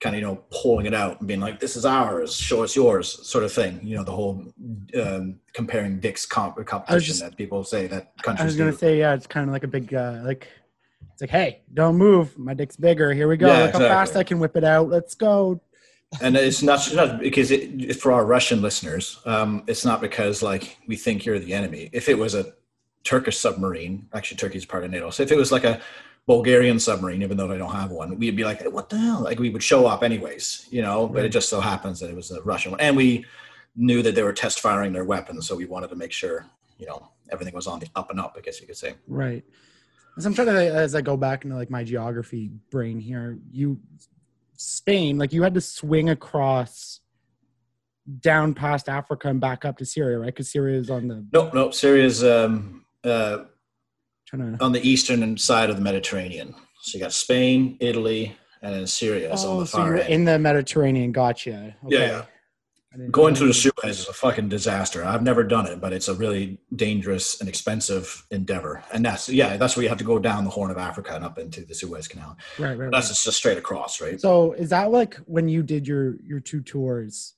Kind 0.00 0.16
of, 0.16 0.20
you 0.22 0.26
know, 0.26 0.42
pulling 0.50 0.86
it 0.86 0.94
out 0.94 1.18
and 1.18 1.28
being 1.28 1.40
like, 1.40 1.60
"This 1.60 1.76
is 1.76 1.84
ours, 1.84 2.34
show 2.34 2.62
us 2.62 2.74
yours," 2.74 3.28
sort 3.28 3.44
of 3.44 3.52
thing. 3.52 3.80
You 3.82 3.96
know, 3.96 4.02
the 4.02 4.12
whole 4.12 4.46
um, 4.98 5.40
comparing 5.52 6.00
dicks 6.00 6.24
comp- 6.24 6.64
competition 6.64 7.06
just, 7.06 7.20
that 7.20 7.36
people 7.36 7.64
say 7.64 7.86
that 7.88 8.16
countries. 8.22 8.40
I 8.40 8.46
was 8.46 8.56
gonna 8.56 8.72
say, 8.72 8.98
yeah, 8.98 9.12
it's 9.12 9.26
kind 9.26 9.46
of 9.46 9.52
like 9.52 9.62
a 9.62 9.68
big, 9.68 9.92
uh, 9.92 10.22
like, 10.24 10.48
it's 11.12 11.20
like, 11.20 11.28
hey, 11.28 11.60
don't 11.74 11.96
move, 11.96 12.38
my 12.38 12.54
dick's 12.54 12.78
bigger. 12.78 13.12
Here 13.12 13.28
we 13.28 13.36
go. 13.36 13.48
Yeah, 13.48 13.52
Look 13.58 13.60
exactly. 13.66 13.88
how 13.88 13.94
fast 13.94 14.16
I 14.16 14.24
can 14.24 14.38
whip 14.38 14.56
it 14.56 14.64
out. 14.64 14.88
Let's 14.88 15.14
go 15.14 15.60
and 16.20 16.36
it's 16.36 16.62
not, 16.62 16.78
it's 16.86 16.94
not 16.94 17.20
because 17.20 17.50
it, 17.50 17.94
for 17.96 18.12
our 18.12 18.24
Russian 18.24 18.60
listeners, 18.60 19.20
um, 19.26 19.62
it's 19.66 19.84
not 19.84 20.00
because 20.00 20.42
like 20.42 20.76
we 20.88 20.96
think 20.96 21.24
you're 21.24 21.38
the 21.38 21.54
enemy. 21.54 21.88
If 21.92 22.08
it 22.08 22.18
was 22.18 22.34
a 22.34 22.52
Turkish 23.04 23.38
submarine, 23.38 24.06
actually 24.12 24.36
Turkey's 24.36 24.64
part 24.64 24.84
of 24.84 24.90
NATO. 24.90 25.10
So 25.10 25.22
if 25.22 25.32
it 25.32 25.36
was 25.36 25.52
like 25.52 25.64
a 25.64 25.80
Bulgarian 26.26 26.78
submarine, 26.78 27.22
even 27.22 27.36
though 27.36 27.48
they 27.48 27.58
don't 27.58 27.72
have 27.72 27.90
one, 27.90 28.18
we'd 28.18 28.36
be 28.36 28.44
like, 28.44 28.62
what 28.70 28.88
the 28.88 28.98
hell? 28.98 29.22
Like 29.22 29.38
we 29.38 29.50
would 29.50 29.62
show 29.62 29.86
up 29.86 30.02
anyways, 30.02 30.66
you 30.70 30.82
know. 30.82 31.08
But 31.08 31.24
it 31.24 31.30
just 31.30 31.48
so 31.48 31.60
happens 31.60 31.98
that 32.00 32.10
it 32.10 32.16
was 32.16 32.30
a 32.30 32.42
Russian 32.42 32.72
one, 32.72 32.80
and 32.80 32.96
we 32.96 33.24
knew 33.76 34.02
that 34.02 34.14
they 34.14 34.22
were 34.22 34.32
test 34.32 34.60
firing 34.60 34.92
their 34.92 35.04
weapons, 35.04 35.46
so 35.46 35.56
we 35.56 35.64
wanted 35.64 35.88
to 35.88 35.96
make 35.96 36.12
sure, 36.12 36.46
you 36.78 36.86
know, 36.86 37.08
everything 37.30 37.54
was 37.54 37.66
on 37.66 37.80
the 37.80 37.88
up 37.96 38.10
and 38.10 38.20
up. 38.20 38.34
I 38.36 38.40
guess 38.40 38.60
you 38.60 38.66
could 38.66 38.76
say. 38.76 38.94
Right. 39.08 39.44
As 40.18 40.26
I'm 40.26 40.34
trying 40.34 40.48
to, 40.48 40.74
as 40.74 40.94
I 40.94 41.00
go 41.00 41.16
back 41.16 41.44
into 41.44 41.56
like 41.56 41.70
my 41.70 41.84
geography 41.84 42.50
brain 42.70 42.98
here, 42.98 43.38
you, 43.50 43.80
Spain, 44.56 45.16
like 45.18 45.32
you 45.32 45.42
had 45.42 45.54
to 45.54 45.60
swing 45.60 46.10
across 46.10 47.00
down 48.20 48.54
past 48.54 48.88
Africa 48.88 49.28
and 49.28 49.40
back 49.40 49.64
up 49.64 49.78
to 49.78 49.86
Syria, 49.86 50.18
right? 50.18 50.26
Because 50.26 50.50
Syria 50.50 50.78
is 50.78 50.90
on 50.90 51.08
the 51.08 51.24
No, 51.32 51.50
no, 51.52 51.70
Syria's 51.70 52.24
um, 52.24 52.84
uh, 53.04 53.44
on 54.60 54.72
the 54.72 54.80
eastern 54.88 55.36
side 55.36 55.70
of 55.70 55.76
the 55.76 55.82
Mediterranean. 55.82 56.54
So 56.82 56.96
you 56.98 57.04
got 57.04 57.12
Spain, 57.12 57.76
Italy, 57.80 58.36
and 58.62 58.74
then 58.74 58.86
Syria 58.86 59.32
is 59.32 59.44
on 59.44 59.56
Oh, 59.56 59.60
the 59.60 59.66
so 59.66 59.78
far 59.78 59.86
you're 59.88 59.98
end. 59.98 60.08
in 60.12 60.24
the 60.24 60.38
Mediterranean. 60.38 61.12
Gotcha. 61.12 61.76
Okay. 61.84 61.96
Yeah, 61.98 62.06
yeah. 62.06 62.24
Going 63.12 63.36
through 63.36 63.48
the. 63.48 63.54
Suez 63.54 64.00
is 64.00 64.08
a 64.08 64.12
fucking 64.12 64.48
disaster. 64.48 65.04
I've 65.04 65.22
never 65.22 65.44
done 65.44 65.66
it, 65.66 65.80
but 65.80 65.92
it's 65.92 66.08
a 66.08 66.14
really 66.14 66.58
dangerous 66.74 67.38
and 67.40 67.48
expensive 67.48 68.26
endeavor. 68.32 68.82
And 68.92 69.04
that's 69.04 69.28
yeah, 69.28 69.56
that's 69.56 69.76
where 69.76 69.84
you 69.84 69.88
have 69.88 69.98
to 69.98 70.04
go 70.04 70.18
down 70.18 70.42
the 70.42 70.50
Horn 70.50 70.72
of 70.72 70.76
Africa 70.78 71.14
and 71.14 71.24
up 71.24 71.38
into 71.38 71.64
the 71.64 71.72
Suez 71.74 72.08
Canal. 72.08 72.36
Right, 72.58 72.70
right, 72.70 72.78
right. 72.78 72.90
That's 72.90 73.22
just 73.22 73.36
straight 73.38 73.58
across, 73.58 74.00
right? 74.00 74.20
So 74.20 74.54
is 74.54 74.70
that 74.70 74.90
like 74.90 75.14
when 75.26 75.48
you 75.48 75.62
did 75.62 75.86
your 75.86 76.16
your 76.20 76.40
two 76.40 76.62
tours? 76.62 77.34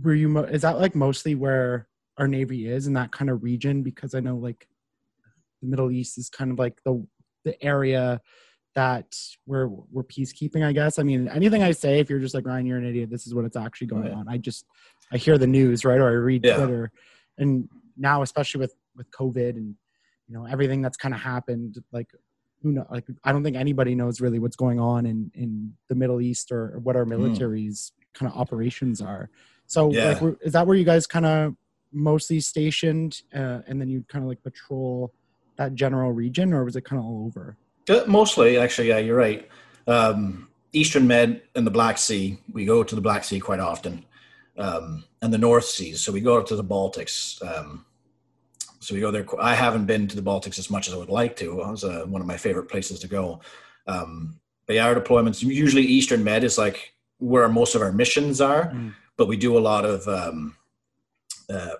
Were 0.00 0.14
you 0.14 0.28
mo- 0.28 0.44
is 0.44 0.62
that 0.62 0.78
like 0.78 0.94
mostly 0.94 1.34
where 1.34 1.88
our 2.16 2.28
navy 2.28 2.68
is 2.68 2.86
in 2.86 2.92
that 2.92 3.10
kind 3.10 3.30
of 3.30 3.42
region? 3.42 3.82
Because 3.82 4.14
I 4.14 4.20
know 4.20 4.36
like 4.36 4.68
the 5.64 5.70
Middle 5.70 5.90
East 5.90 6.18
is 6.18 6.28
kind 6.28 6.50
of 6.50 6.58
like 6.58 6.82
the 6.84 7.06
the 7.44 7.62
area 7.64 8.20
that 8.74 9.14
we're 9.46 9.68
we're 9.68 10.02
peacekeeping. 10.04 10.64
I 10.64 10.72
guess. 10.72 10.98
I 10.98 11.02
mean, 11.02 11.28
anything 11.28 11.62
I 11.62 11.72
say, 11.72 12.00
if 12.00 12.10
you're 12.10 12.18
just 12.20 12.34
like 12.34 12.46
Ryan, 12.46 12.66
you're 12.66 12.78
an 12.78 12.86
idiot. 12.86 13.10
This 13.10 13.26
is 13.26 13.34
what 13.34 13.44
it's 13.44 13.56
actually 13.56 13.86
going 13.88 14.02
Right. 14.04 14.12
on. 14.12 14.28
I 14.28 14.38
just 14.38 14.64
I 15.12 15.16
hear 15.16 15.38
the 15.38 15.46
news, 15.46 15.84
right, 15.84 16.00
or 16.00 16.08
I 16.08 16.12
read 16.12 16.44
Yeah. 16.44 16.56
Twitter, 16.56 16.92
and 17.38 17.68
now 17.96 18.22
especially 18.22 18.60
with 18.60 18.74
with 18.96 19.10
COVID 19.10 19.50
and 19.50 19.74
you 20.28 20.34
know 20.34 20.44
everything 20.46 20.82
that's 20.82 20.96
kind 20.96 21.14
of 21.14 21.20
happened, 21.20 21.82
like 21.92 22.08
who 22.62 22.72
know 22.72 22.86
like 22.90 23.04
i 23.24 23.30
don't 23.30 23.44
think 23.44 23.56
anybody 23.56 23.94
knows 23.94 24.22
really 24.22 24.38
what's 24.38 24.56
going 24.56 24.80
on 24.80 25.04
in 25.04 25.30
in 25.34 25.74
the 25.90 25.94
middle 25.94 26.18
east 26.18 26.50
or, 26.50 26.72
or 26.74 26.78
what 26.78 26.96
our 26.96 27.04
military's 27.04 27.92
kind 28.14 28.32
of 28.32 28.38
operations 28.38 29.02
are 29.02 29.28
so 29.66 29.92
Yeah. 29.92 30.18
like 30.22 30.36
is 30.40 30.54
that 30.54 30.66
where 30.66 30.74
you 30.74 30.84
guys 30.84 31.06
kind 31.06 31.26
of 31.26 31.54
mostly 31.92 32.40
stationed 32.40 33.20
uh, 33.34 33.58
and 33.66 33.78
then 33.78 33.88
you 33.90 34.02
kind 34.08 34.24
of 34.24 34.30
like 34.30 34.42
patrol 34.42 35.12
that 35.56 35.74
general 35.74 36.12
region 36.12 36.52
or 36.52 36.64
was 36.64 36.76
it 36.76 36.84
kind 36.84 36.98
of 37.00 37.06
all 37.06 37.24
over 37.26 37.56
Uh, 37.88 38.00
Mostly, 38.06 38.58
actually, 38.58 38.88
yeah, 38.88 38.98
you're 38.98 39.16
right. 39.16 39.48
Um, 39.86 40.48
Eastern 40.72 41.06
Med 41.06 41.42
and 41.54 41.66
the 41.66 41.70
Black 41.70 41.98
Sea, 41.98 42.38
we 42.52 42.64
go 42.64 42.82
to 42.82 42.94
the 42.94 43.00
Black 43.00 43.22
Sea 43.24 43.38
quite 43.40 43.60
often, 43.60 44.04
um, 44.58 45.04
and 45.22 45.32
the 45.32 45.38
North 45.38 45.66
Seas. 45.66 46.00
So 46.00 46.10
we 46.12 46.20
go 46.20 46.42
to 46.42 46.56
the 46.56 46.64
Baltics. 46.64 47.40
Um, 47.46 47.84
so 48.80 48.94
we 48.94 49.00
go 49.00 49.10
there. 49.10 49.24
I 49.40 49.54
haven't 49.54 49.86
been 49.86 50.08
to 50.08 50.16
the 50.16 50.22
Baltics 50.22 50.58
as 50.58 50.70
much 50.70 50.88
as 50.88 50.94
I 50.94 50.96
would 50.96 51.08
like 51.10 51.36
to. 51.36 51.60
It 51.60 51.66
was 51.68 51.84
uh, 51.84 52.04
one 52.06 52.20
of 52.20 52.26
my 52.26 52.36
favorite 52.36 52.68
places 52.68 52.98
to 53.00 53.08
go. 53.08 53.40
Um, 53.86 54.40
but 54.66 54.76
yeah, 54.76 54.86
our 54.86 54.94
deployments 54.94 55.42
usually 55.42 55.82
Eastern 55.82 56.24
Med 56.24 56.42
is 56.44 56.58
like 56.58 56.94
where 57.18 57.48
most 57.48 57.74
of 57.74 57.82
our 57.82 57.92
missions 57.92 58.40
are, 58.40 58.66
Mm. 58.72 58.94
but 59.16 59.28
we 59.28 59.36
do 59.36 59.56
a 59.56 59.60
lot 59.70 59.84
of 59.84 60.06
um, 60.08 60.56
uh, 61.48 61.74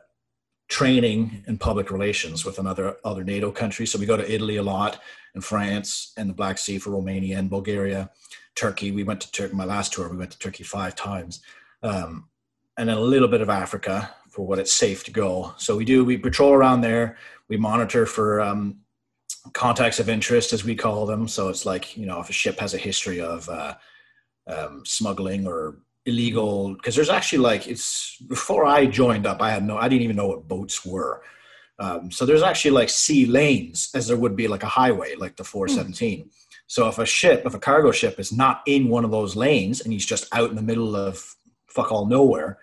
training 0.75 1.45
and 1.47 1.61
public 1.61 1.89
relations 1.89 2.45
with 2.45 2.59
another 2.59 2.97
other 3.05 3.23
NATO 3.23 3.53
countries. 3.53 3.93
So 3.93 3.99
we 3.99 4.07
go 4.07 4.17
to 4.17 4.35
Italy 4.35 4.57
a 4.57 4.63
lot 4.63 5.01
and 5.35 5.45
France 5.45 6.13
and 6.17 6.29
the 6.29 6.35
Black 6.35 6.59
Sea 6.59 6.79
for 6.81 6.91
Romania 6.91 7.39
and 7.39 7.49
Bulgaria, 7.49 8.11
Turkey. 8.57 8.91
We 8.91 9.05
went 9.05 9.21
to 9.21 9.31
Turkey. 9.31 9.55
My 9.55 9.65
last 9.65 9.93
tour, 9.93 10.09
we 10.09 10.17
went 10.17 10.33
to 10.33 10.39
Turkey 10.41 10.65
five 10.65 10.97
times, 10.97 11.43
um, 11.85 12.29
and 12.77 12.89
then 12.89 12.97
a 12.97 13.11
little 13.15 13.29
bit 13.29 13.41
of 13.41 13.49
Africa 13.49 14.13
for 14.31 14.45
what 14.45 14.59
it's 14.59 14.73
safe 14.73 15.05
to 15.05 15.13
go. 15.13 15.55
So 15.59 15.77
we 15.77 15.85
do. 15.85 16.05
We 16.05 16.17
patrol 16.19 16.53
around 16.53 16.81
there. 16.81 17.19
We 17.49 17.57
monitor 17.57 18.05
for 18.05 18.41
um, 18.41 18.81
contacts 19.53 20.01
of 20.01 20.09
interest, 20.09 20.53
as 20.53 20.65
we 20.65 20.75
call 20.75 21.07
them. 21.07 21.29
So 21.29 21.51
it's 21.51 21.65
like 21.65 21.97
you 21.97 22.07
know, 22.07 22.19
if 22.19 22.31
a 22.31 22.33
ship 22.43 22.59
has 22.59 22.75
a 22.75 22.79
history 22.89 23.21
of 23.21 23.49
uh, 23.49 23.75
um, 24.49 24.83
smuggling 24.85 25.47
or 25.47 25.77
illegal, 26.07 26.75
because 26.75 26.95
there's 26.95 27.11
actually 27.11 27.39
like 27.39 27.67
it's 27.67 28.17
before 28.29 28.65
I 28.67 28.87
joined 28.87 29.27
up, 29.27 29.41
I 29.43 29.51
had 29.51 29.65
no, 29.65 29.77
I 29.77 29.89
didn't 29.89 30.03
even 30.03 30.17
know 30.17 30.29
what 30.29 30.49
boats 30.49 30.85
were. 30.85 31.23
Um, 31.79 32.11
so 32.11 32.25
there's 32.25 32.43
actually 32.43 32.71
like 32.71 32.89
sea 32.89 33.27
lanes 33.27 33.91
as 33.95 34.07
there 34.07 34.17
would 34.17 34.37
be 34.37 34.49
like 34.49 34.63
a 34.63 34.69
highway, 34.69 35.15
like 35.17 35.37
the 35.37 35.45
417. 35.45 36.31
So 36.67 36.89
if 36.89 36.99
a 36.99 37.07
ship, 37.07 37.43
if 37.45 37.55
a 37.55 37.59
cargo 37.59 37.91
ship 37.91 38.19
is 38.19 38.33
not 38.33 38.63
in 38.67 38.89
one 38.89 39.05
of 39.05 39.11
those 39.11 39.37
lanes 39.37 39.81
and 39.81 39.93
he's 39.93 40.07
just 40.07 40.33
out 40.33 40.51
in 40.51 40.57
the 40.57 40.63
middle 40.63 40.95
of 40.95 41.35
fuck 41.67 41.91
all 41.91 42.07
nowhere, 42.07 42.59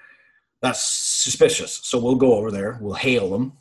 that's 0.62 0.82
suspicious. 0.82 1.82
So 1.84 2.00
we'll 2.00 2.16
go 2.16 2.36
over 2.36 2.52
there, 2.52 2.78
we'll 2.82 2.94
hail 2.94 3.30
them, 3.30 3.54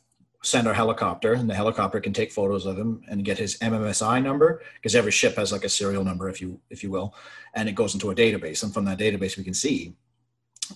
send 0.42 0.66
our 0.66 0.74
helicopter, 0.74 1.34
and 1.34 1.48
the 1.50 1.54
helicopter 1.54 2.00
can 2.00 2.12
take 2.12 2.32
photos 2.32 2.64
of 2.66 2.78
him 2.78 3.02
and 3.08 3.24
get 3.24 3.38
his 3.38 3.58
MMSI 3.58 4.22
number 4.22 4.62
because 4.76 4.94
every 4.94 5.12
ship 5.12 5.36
has 5.36 5.52
like 5.52 5.64
a 5.64 5.68
serial 5.68 6.02
number, 6.04 6.28
if 6.28 6.40
you 6.40 6.60
if 6.70 6.82
you 6.82 6.90
will, 6.90 7.14
and 7.54 7.68
it 7.68 7.74
goes 7.74 7.94
into 7.94 8.10
a 8.10 8.14
database. 8.14 8.62
And 8.62 8.72
from 8.72 8.84
that 8.86 8.98
database, 8.98 9.36
we 9.36 9.44
can 9.44 9.54
see 9.54 9.96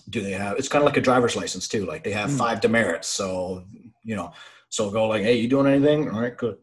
do 0.09 0.21
they 0.21 0.31
have 0.33 0.57
it's 0.57 0.67
kind 0.67 0.81
of 0.83 0.85
like 0.85 0.97
a 0.97 1.01
driver's 1.01 1.37
license 1.37 1.69
too 1.69 1.85
like 1.85 2.03
they 2.03 2.11
have 2.11 2.29
Hmm. 2.29 2.35
five 2.37 2.59
demerits 2.59 3.07
so 3.07 3.63
you 4.03 4.13
know 4.13 4.33
so 4.67 4.91
go 4.91 5.07
like 5.07 5.23
hey 5.23 5.35
you 5.39 5.47
doing 5.47 5.67
anything? 5.67 6.09
All 6.11 6.19
right 6.19 6.35
good. 6.35 6.57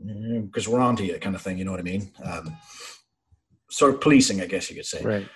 Because 0.45 0.69
we're 0.69 0.81
on 0.81 0.97
to 0.97 1.05
you 1.05 1.19
kind 1.19 1.35
of 1.35 1.41
thing 1.41 1.57
you 1.59 1.65
know 1.65 1.71
what 1.71 1.81
i 1.81 1.83
mean? 1.83 2.13
Um, 2.23 2.55
sort 3.71 3.95
of 3.95 4.01
policing 4.03 4.43
i 4.43 4.47
guess 4.47 4.69
you 4.69 4.77
could 4.77 4.85
say. 4.85 5.03
Right. 5.03 5.27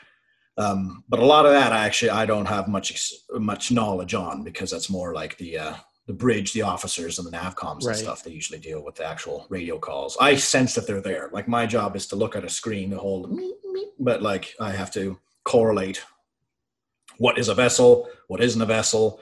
Um, 0.59 1.05
but 1.09 1.21
a 1.21 1.25
lot 1.25 1.47
of 1.47 1.53
that 1.53 1.73
I 1.73 1.87
actually 1.87 2.11
i 2.11 2.27
don't 2.27 2.47
have 2.47 2.69
much 2.69 3.13
much 3.33 3.73
knowledge 3.73 4.13
on 4.15 4.43
because 4.45 4.71
that's 4.71 4.91
more 4.91 5.15
like 5.15 5.39
the 5.39 5.59
uh, 5.59 5.75
the 6.07 6.13
bridge 6.13 6.53
the 6.53 6.63
officers 6.63 7.19
and 7.19 7.27
the 7.27 7.37
navcoms 7.37 7.83
Right. 7.85 7.89
and 7.89 7.97
stuff 7.97 8.23
they 8.23 8.31
usually 8.31 8.59
deal 8.61 8.83
with 8.85 8.95
the 8.95 9.05
actual 9.05 9.47
radio 9.51 9.79
calls 9.79 10.17
i 10.21 10.37
sense 10.37 10.75
that 10.75 10.87
they're 10.87 11.01
there 11.01 11.31
like 11.33 11.49
my 11.49 11.67
job 11.67 11.97
is 11.97 12.07
to 12.09 12.17
look 12.17 12.37
at 12.37 12.45
a 12.45 12.49
screen 12.49 12.91
to 12.91 12.99
hold 12.99 13.39
but 13.99 14.23
like 14.23 14.55
i 14.61 14.71
have 14.71 14.93
to 14.93 15.19
correlate 15.45 16.03
what 17.19 17.39
is 17.39 17.49
a 17.49 17.55
vessel, 17.55 18.11
what 18.29 18.43
isn't 18.43 18.61
a 18.61 18.67
vessel, 18.67 19.21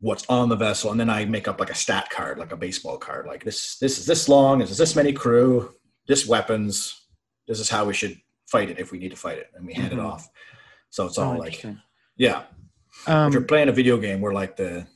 what's 0.00 0.24
on 0.30 0.48
the 0.48 0.56
vessel, 0.56 0.90
and 0.90 0.98
then 0.98 1.10
I 1.10 1.26
make 1.26 1.46
up 1.48 1.60
like 1.60 1.68
a 1.68 1.74
stat 1.74 2.08
card, 2.08 2.38
like 2.38 2.50
a 2.52 2.56
baseball 2.56 2.96
card. 2.96 3.26
Like 3.26 3.44
this, 3.44 3.76
this 3.78 3.98
is 3.98 4.06
this 4.06 4.26
long, 4.26 4.60
this 4.60 4.70
is 4.70 4.78
this 4.78 4.96
many 4.96 5.12
crew, 5.12 5.74
this 6.08 6.26
weapons, 6.26 6.98
this 7.46 7.60
is 7.60 7.68
how 7.68 7.84
we 7.84 7.92
should 7.92 8.18
fight 8.46 8.70
it 8.70 8.78
if 8.78 8.90
we 8.90 8.98
need 8.98 9.10
to 9.10 9.16
fight 9.16 9.36
it, 9.36 9.50
and 9.54 9.66
we 9.66 9.74
hand 9.74 9.90
Mhm. 9.90 9.98
it 9.98 10.00
off. 10.00 10.26
So 10.88 11.04
it's 11.04 11.18
Oh, 11.18 11.24
all 11.32 11.38
like, 11.38 11.62
yeah. 12.16 12.44
um, 13.06 13.28
if 13.28 13.34
you're 13.34 13.42
playing 13.42 13.68
a 13.68 13.72
video 13.72 13.98
game, 13.98 14.22
we're 14.22 14.32
like 14.32 14.56
the 14.56 14.86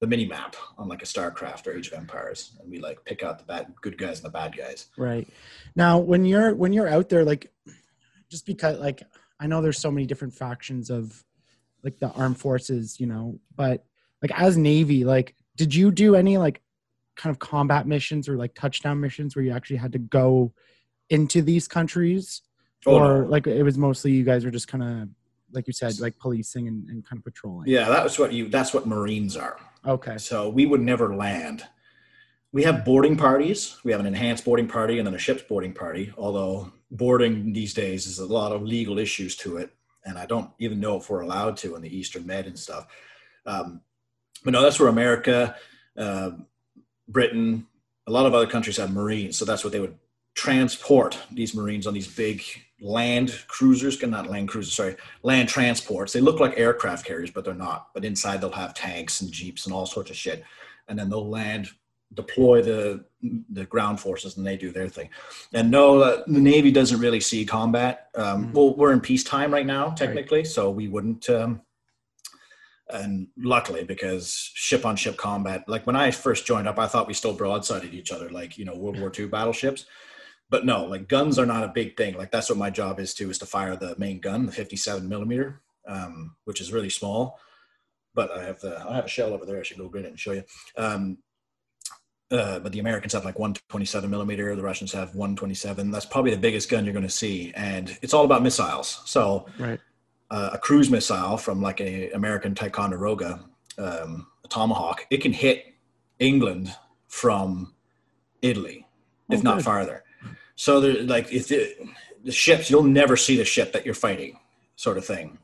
the 0.00 0.06
mini 0.06 0.26
map 0.26 0.56
on 0.78 0.88
like 0.88 1.02
a 1.02 1.06
StarCraft 1.06 1.66
or 1.66 1.72
Age 1.76 1.88
of 1.88 1.94
Empires, 1.94 2.56
and 2.60 2.70
we 2.70 2.78
like 2.78 3.04
pick 3.04 3.22
out 3.22 3.38
the 3.38 3.44
bad, 3.44 3.72
good 3.82 3.98
guys 3.98 4.18
and 4.18 4.26
the 4.26 4.30
bad 4.30 4.56
guys. 4.56 4.86
right 4.96 5.28
now 5.76 5.98
when 5.98 6.24
you're 6.24 6.54
when 6.54 6.72
you're 6.72 6.88
out 6.88 7.08
there 7.08 7.24
like 7.24 7.52
just 8.30 8.46
because 8.46 8.78
like 8.78 9.02
i 9.40 9.46
know 9.46 9.60
there's 9.62 9.78
so 9.78 9.90
many 9.90 10.06
different 10.06 10.32
factions 10.34 10.88
of 10.90 11.22
like 11.84 11.98
the 11.98 12.08
armed 12.12 12.38
forces 12.38 12.98
you 12.98 13.06
know 13.06 13.38
but 13.56 13.84
like 14.22 14.32
as 14.40 14.56
navy 14.56 15.04
like 15.04 15.34
did 15.56 15.74
you 15.74 15.90
do 15.90 16.14
any 16.16 16.38
like 16.38 16.60
kind 17.16 17.30
of 17.32 17.38
combat 17.38 17.86
missions 17.86 18.28
or 18.28 18.36
like 18.36 18.54
touchdown 18.54 19.00
missions 19.00 19.36
where 19.36 19.44
you 19.44 19.52
actually 19.52 19.76
had 19.76 19.92
to 19.92 19.98
go 19.98 20.52
into 21.10 21.42
these 21.42 21.68
countries 21.68 22.42
Oh, 22.86 22.96
or 22.96 23.22
no. 23.22 23.28
like 23.28 23.46
it 23.46 23.62
was 23.62 23.76
mostly 23.76 24.12
you 24.12 24.24
guys 24.24 24.42
are 24.46 24.50
just 24.50 24.66
kind 24.68 24.82
of 24.82 25.08
like 25.52 25.66
you 25.66 25.72
said 25.74 26.00
like 26.00 26.18
policing 26.18 26.66
and, 26.66 26.88
and 26.88 27.04
kind 27.06 27.18
of 27.18 27.24
patrolling 27.24 27.68
Yeah, 27.68 27.88
that 27.90 28.02
was 28.02 28.18
what 28.18 28.32
you. 28.32 28.48
That's 28.48 28.72
what 28.72 28.86
Marines 28.86 29.36
are. 29.36 29.58
Okay 29.86 30.18
So 30.18 30.48
we 30.48 30.66
would 30.66 30.80
never 30.80 31.14
land. 31.14 31.64
We 32.52 32.64
have 32.64 32.84
boarding 32.84 33.16
parties. 33.16 33.76
We 33.84 33.92
have 33.92 34.00
an 34.00 34.06
enhanced 34.06 34.44
boarding 34.44 34.66
party 34.66 34.98
and 34.98 35.06
then 35.06 35.14
a 35.14 35.18
ship's 35.18 35.42
boarding 35.42 35.72
party. 35.72 36.12
Although 36.18 36.72
boarding 36.90 37.52
these 37.52 37.74
days 37.74 38.06
is 38.06 38.18
a 38.18 38.26
lot 38.26 38.52
of 38.52 38.62
legal 38.62 38.98
issues 38.98 39.36
to 39.36 39.58
it, 39.58 39.72
and 40.04 40.18
I 40.18 40.26
don't 40.26 40.50
even 40.58 40.80
know 40.80 40.96
if 40.96 41.08
we're 41.08 41.20
allowed 41.20 41.56
to 41.58 41.76
in 41.76 41.82
the 41.82 41.96
Eastern 41.96 42.26
Med 42.26 42.46
and 42.46 42.58
stuff. 42.58 42.86
Um, 43.46 43.82
but 44.44 44.52
no, 44.52 44.62
that's 44.62 44.80
where 44.80 44.88
America, 44.88 45.54
uh, 45.96 46.30
Britain, 47.06 47.66
a 48.06 48.10
lot 48.10 48.26
of 48.26 48.34
other 48.34 48.46
countries 48.46 48.78
have 48.78 48.92
Marines. 48.92 49.36
So 49.36 49.44
that's 49.44 49.62
what 49.62 49.72
they 49.72 49.80
would 49.80 49.96
transport 50.34 51.18
these 51.32 51.54
Marines 51.54 51.86
on 51.86 51.94
these 51.94 52.08
big 52.08 52.42
land 52.80 53.44
cruisers, 53.48 54.00
not 54.02 54.28
land 54.28 54.48
cruisers, 54.48 54.72
sorry, 54.74 54.96
land 55.22 55.48
transports. 55.48 56.12
They 56.12 56.20
look 56.20 56.40
like 56.40 56.58
aircraft 56.58 57.04
carriers, 57.04 57.30
but 57.30 57.44
they're 57.44 57.54
not. 57.54 57.88
But 57.92 58.04
inside 58.04 58.40
they'll 58.40 58.50
have 58.50 58.74
tanks 58.74 59.20
and 59.20 59.30
jeeps 59.30 59.66
and 59.66 59.74
all 59.74 59.86
sorts 59.86 60.10
of 60.10 60.16
shit. 60.16 60.44
And 60.88 60.98
then 60.98 61.10
they'll 61.10 61.28
land, 61.28 61.68
deploy 62.14 62.62
the 62.62 63.04
the 63.50 63.66
ground 63.66 64.00
forces, 64.00 64.38
and 64.38 64.46
they 64.46 64.56
do 64.56 64.72
their 64.72 64.88
thing. 64.88 65.10
And 65.52 65.70
no, 65.70 66.00
uh, 66.00 66.22
the 66.26 66.40
Navy 66.40 66.70
doesn't 66.72 66.98
really 66.98 67.20
see 67.20 67.44
combat. 67.44 68.08
Um, 68.14 68.46
Mhm. 68.46 68.54
Well, 68.54 68.74
we're 68.76 68.92
in 68.92 69.00
peacetime 69.00 69.52
right 69.52 69.66
now, 69.66 69.90
technically, 69.90 70.44
so 70.44 70.70
we 70.70 70.88
wouldn't 70.88 71.28
um, 71.28 71.60
and 72.92 73.28
luckily 73.38 73.84
because 73.84 74.50
ship 74.54 74.84
on 74.84 74.96
ship 74.96 75.16
combat 75.16 75.62
like 75.68 75.86
when 75.86 75.96
i 75.96 76.10
first 76.10 76.46
joined 76.46 76.66
up 76.66 76.78
i 76.78 76.86
thought 76.86 77.06
we 77.06 77.14
still 77.14 77.36
broadsided 77.36 77.92
each 77.92 78.10
other 78.10 78.28
like 78.30 78.58
you 78.58 78.64
know 78.64 78.74
world 78.74 78.98
war 78.98 79.12
ii 79.18 79.26
battleships 79.26 79.86
but 80.50 80.66
no 80.66 80.84
like 80.84 81.08
guns 81.08 81.38
are 81.38 81.46
not 81.46 81.64
a 81.64 81.68
big 81.68 81.96
thing 81.96 82.14
like 82.16 82.30
that's 82.30 82.50
what 82.50 82.58
my 82.58 82.68
job 82.70 83.00
is 83.00 83.14
too 83.14 83.30
is 83.30 83.38
to 83.38 83.46
fire 83.46 83.76
the 83.76 83.94
main 83.98 84.20
gun 84.20 84.46
the 84.46 84.52
57 84.52 85.08
millimeter 85.08 85.62
um, 85.86 86.36
which 86.44 86.60
is 86.60 86.72
really 86.72 86.90
small 86.90 87.38
but 88.14 88.30
i 88.32 88.42
have 88.44 88.60
the 88.60 88.78
i 88.88 88.96
have 88.96 89.06
a 89.06 89.08
shell 89.08 89.32
over 89.32 89.46
there 89.46 89.60
i 89.60 89.62
should 89.62 89.78
go 89.78 89.88
get 89.88 90.04
it 90.04 90.08
and 90.08 90.20
show 90.20 90.32
you 90.32 90.42
um, 90.76 91.18
uh, 92.32 92.60
but 92.60 92.70
the 92.70 92.78
Americans 92.78 93.12
have 93.12 93.24
like 93.24 93.40
127 93.40 94.08
millimeter. 94.08 94.54
The 94.54 94.62
Russians 94.62 94.92
have 94.92 95.16
127. 95.16 95.90
That's 95.90 96.06
probably 96.06 96.30
the 96.30 96.36
biggest 96.36 96.70
gun 96.70 96.84
you're 96.84 96.92
going 96.92 97.02
to 97.02 97.10
see, 97.10 97.52
and 97.56 97.98
it's 98.02 98.14
all 98.14 98.24
about 98.24 98.44
missiles. 98.44 99.02
So, 99.04 99.46
Right. 99.58 99.80
uh, 100.30 100.50
a 100.52 100.58
cruise 100.58 100.90
missile 100.90 101.36
from 101.36 101.60
like 101.60 101.80
a 101.80 102.08
American 102.12 102.54
Ticonderoga, 102.54 103.40
um, 103.78 104.28
a 104.44 104.48
Tomahawk, 104.48 105.06
it 105.10 105.20
can 105.22 105.32
hit 105.32 105.74
England 106.20 106.72
from 107.08 107.74
Italy, 108.42 108.86
if 109.28 109.40
Oh, 109.40 109.42
not 109.42 109.56
good. 109.56 109.64
farther. 109.64 110.04
So, 110.60 110.78
there, 110.78 111.02
like, 111.04 111.32
if 111.32 111.48
the, 111.48 111.74
the 112.22 112.32
ships, 112.32 112.68
you'll 112.68 112.82
never 112.82 113.16
see 113.16 113.34
the 113.34 113.46
ship 113.46 113.72
that 113.72 113.86
you're 113.86 113.94
fighting, 113.94 114.38
sort 114.76 114.98
of 114.98 115.06
thing. 115.06 115.38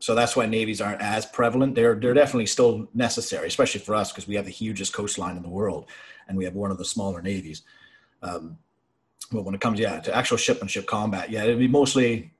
So 0.00 0.16
that's 0.16 0.34
why 0.34 0.46
navies 0.46 0.80
aren't 0.80 1.00
as 1.00 1.24
prevalent. 1.24 1.76
They're 1.76 1.94
they're 1.94 2.14
definitely 2.14 2.46
still 2.46 2.88
necessary, 2.92 3.46
especially 3.46 3.80
for 3.80 3.94
us 3.94 4.10
because 4.10 4.26
we 4.26 4.34
have 4.34 4.44
the 4.44 4.50
hugest 4.50 4.92
coastline 4.92 5.36
in 5.36 5.44
the 5.44 5.48
world, 5.48 5.86
and 6.26 6.36
we 6.36 6.44
have 6.44 6.56
one 6.56 6.72
of 6.72 6.78
the 6.78 6.84
smaller 6.84 7.22
navies. 7.22 7.62
Um, 8.22 8.58
but 9.30 9.44
when 9.44 9.54
it 9.54 9.60
comes, 9.60 9.78
yeah, 9.78 10.00
to 10.00 10.12
actual 10.12 10.36
ship 10.36 10.60
and 10.60 10.68
ship 10.68 10.86
combat, 10.86 11.30
yeah, 11.30 11.44
it'd 11.44 11.60
be 11.60 11.68
mostly 11.68 12.32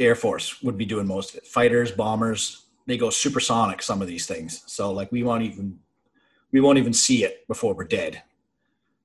Air 0.00 0.16
Force 0.16 0.60
would 0.60 0.76
be 0.76 0.84
doing 0.84 1.06
most 1.06 1.30
of 1.30 1.36
it. 1.36 1.46
Fighters, 1.46 1.92
bombers, 1.92 2.64
they 2.86 2.96
go 2.96 3.10
supersonic. 3.10 3.80
Some 3.80 4.02
of 4.02 4.08
these 4.08 4.26
things, 4.26 4.64
so 4.66 4.90
like 4.90 5.12
we 5.12 5.22
won't 5.22 5.44
even 5.44 5.78
we 6.50 6.60
won't 6.60 6.78
even 6.78 6.92
see 6.92 7.22
it 7.22 7.46
before 7.46 7.74
we're 7.74 7.84
dead. 7.84 8.24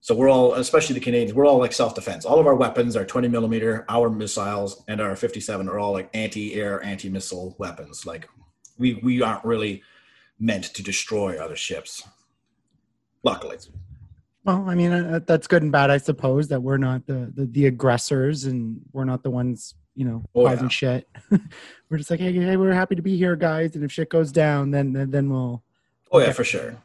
So 0.01 0.15
we're 0.15 0.29
all, 0.29 0.53
especially 0.53 0.94
the 0.94 1.01
Canadians, 1.01 1.34
we're 1.34 1.46
all 1.46 1.58
like 1.60 1.74
self 1.74 1.94
defense. 1.94 2.25
All 2.25 2.39
of 2.39 2.48
our 2.48 2.56
weapons 2.56 2.96
are 2.96 3.06
20 3.06 3.27
millimeter, 3.27 3.86
our 3.89 4.10
missiles 4.10 4.84
and 4.88 5.01
our 5.01 5.15
57 5.15 5.68
are 5.68 5.77
all 5.77 5.91
like 5.91 6.10
anti 6.13 6.56
air, 6.56 6.82
anti 6.84 7.10
missile 7.10 7.56
weapons. 7.58 8.06
Like 8.06 8.29
we 8.77 8.96
we 9.03 9.22
aren't 9.22 9.44
really 9.44 9.84
meant 10.39 10.63
to 10.75 10.82
destroy 10.84 11.38
other 11.38 11.56
ships. 11.58 12.08
Luckily, 13.24 13.58
Well, 14.46 14.63
I 14.70 14.75
mean, 14.75 14.94
uh, 14.94 15.20
that's 15.27 15.46
good 15.46 15.62
and 15.62 15.74
bad, 15.74 15.91
I 15.91 15.98
suppose, 15.98 16.48
that 16.48 16.62
we're 16.63 16.77
not 16.77 17.06
the, 17.06 17.29
the, 17.36 17.46
the 17.48 17.65
aggressors 17.65 18.46
and 18.46 18.79
we're 18.94 19.03
not 19.03 19.24
the 19.24 19.29
ones, 19.29 19.75
you 19.94 20.06
know, 20.06 20.24
Oh, 20.34 20.46
causing 20.46 20.63
yeah. 20.63 20.70
shit. 20.70 21.10
we're 21.89 21.98
just 21.98 22.10
like, 22.10 22.22
hey, 22.22 22.32
hey, 22.32 22.56
we're 22.56 22.72
happy 22.72 22.96
to 22.96 23.01
be 23.01 23.18
here, 23.18 23.36
guys. 23.36 23.75
And 23.75 23.84
if 23.84 23.91
shit 23.91 24.10
goes 24.10 24.32
down, 24.32 24.72
then 24.72 24.94
then, 24.94 25.12
then 25.12 25.29
we'll. 25.29 25.62
oh 26.13 26.20
yeah, 26.20 26.25
Okay. 26.27 26.34
for 26.34 26.46
sure. 26.46 26.77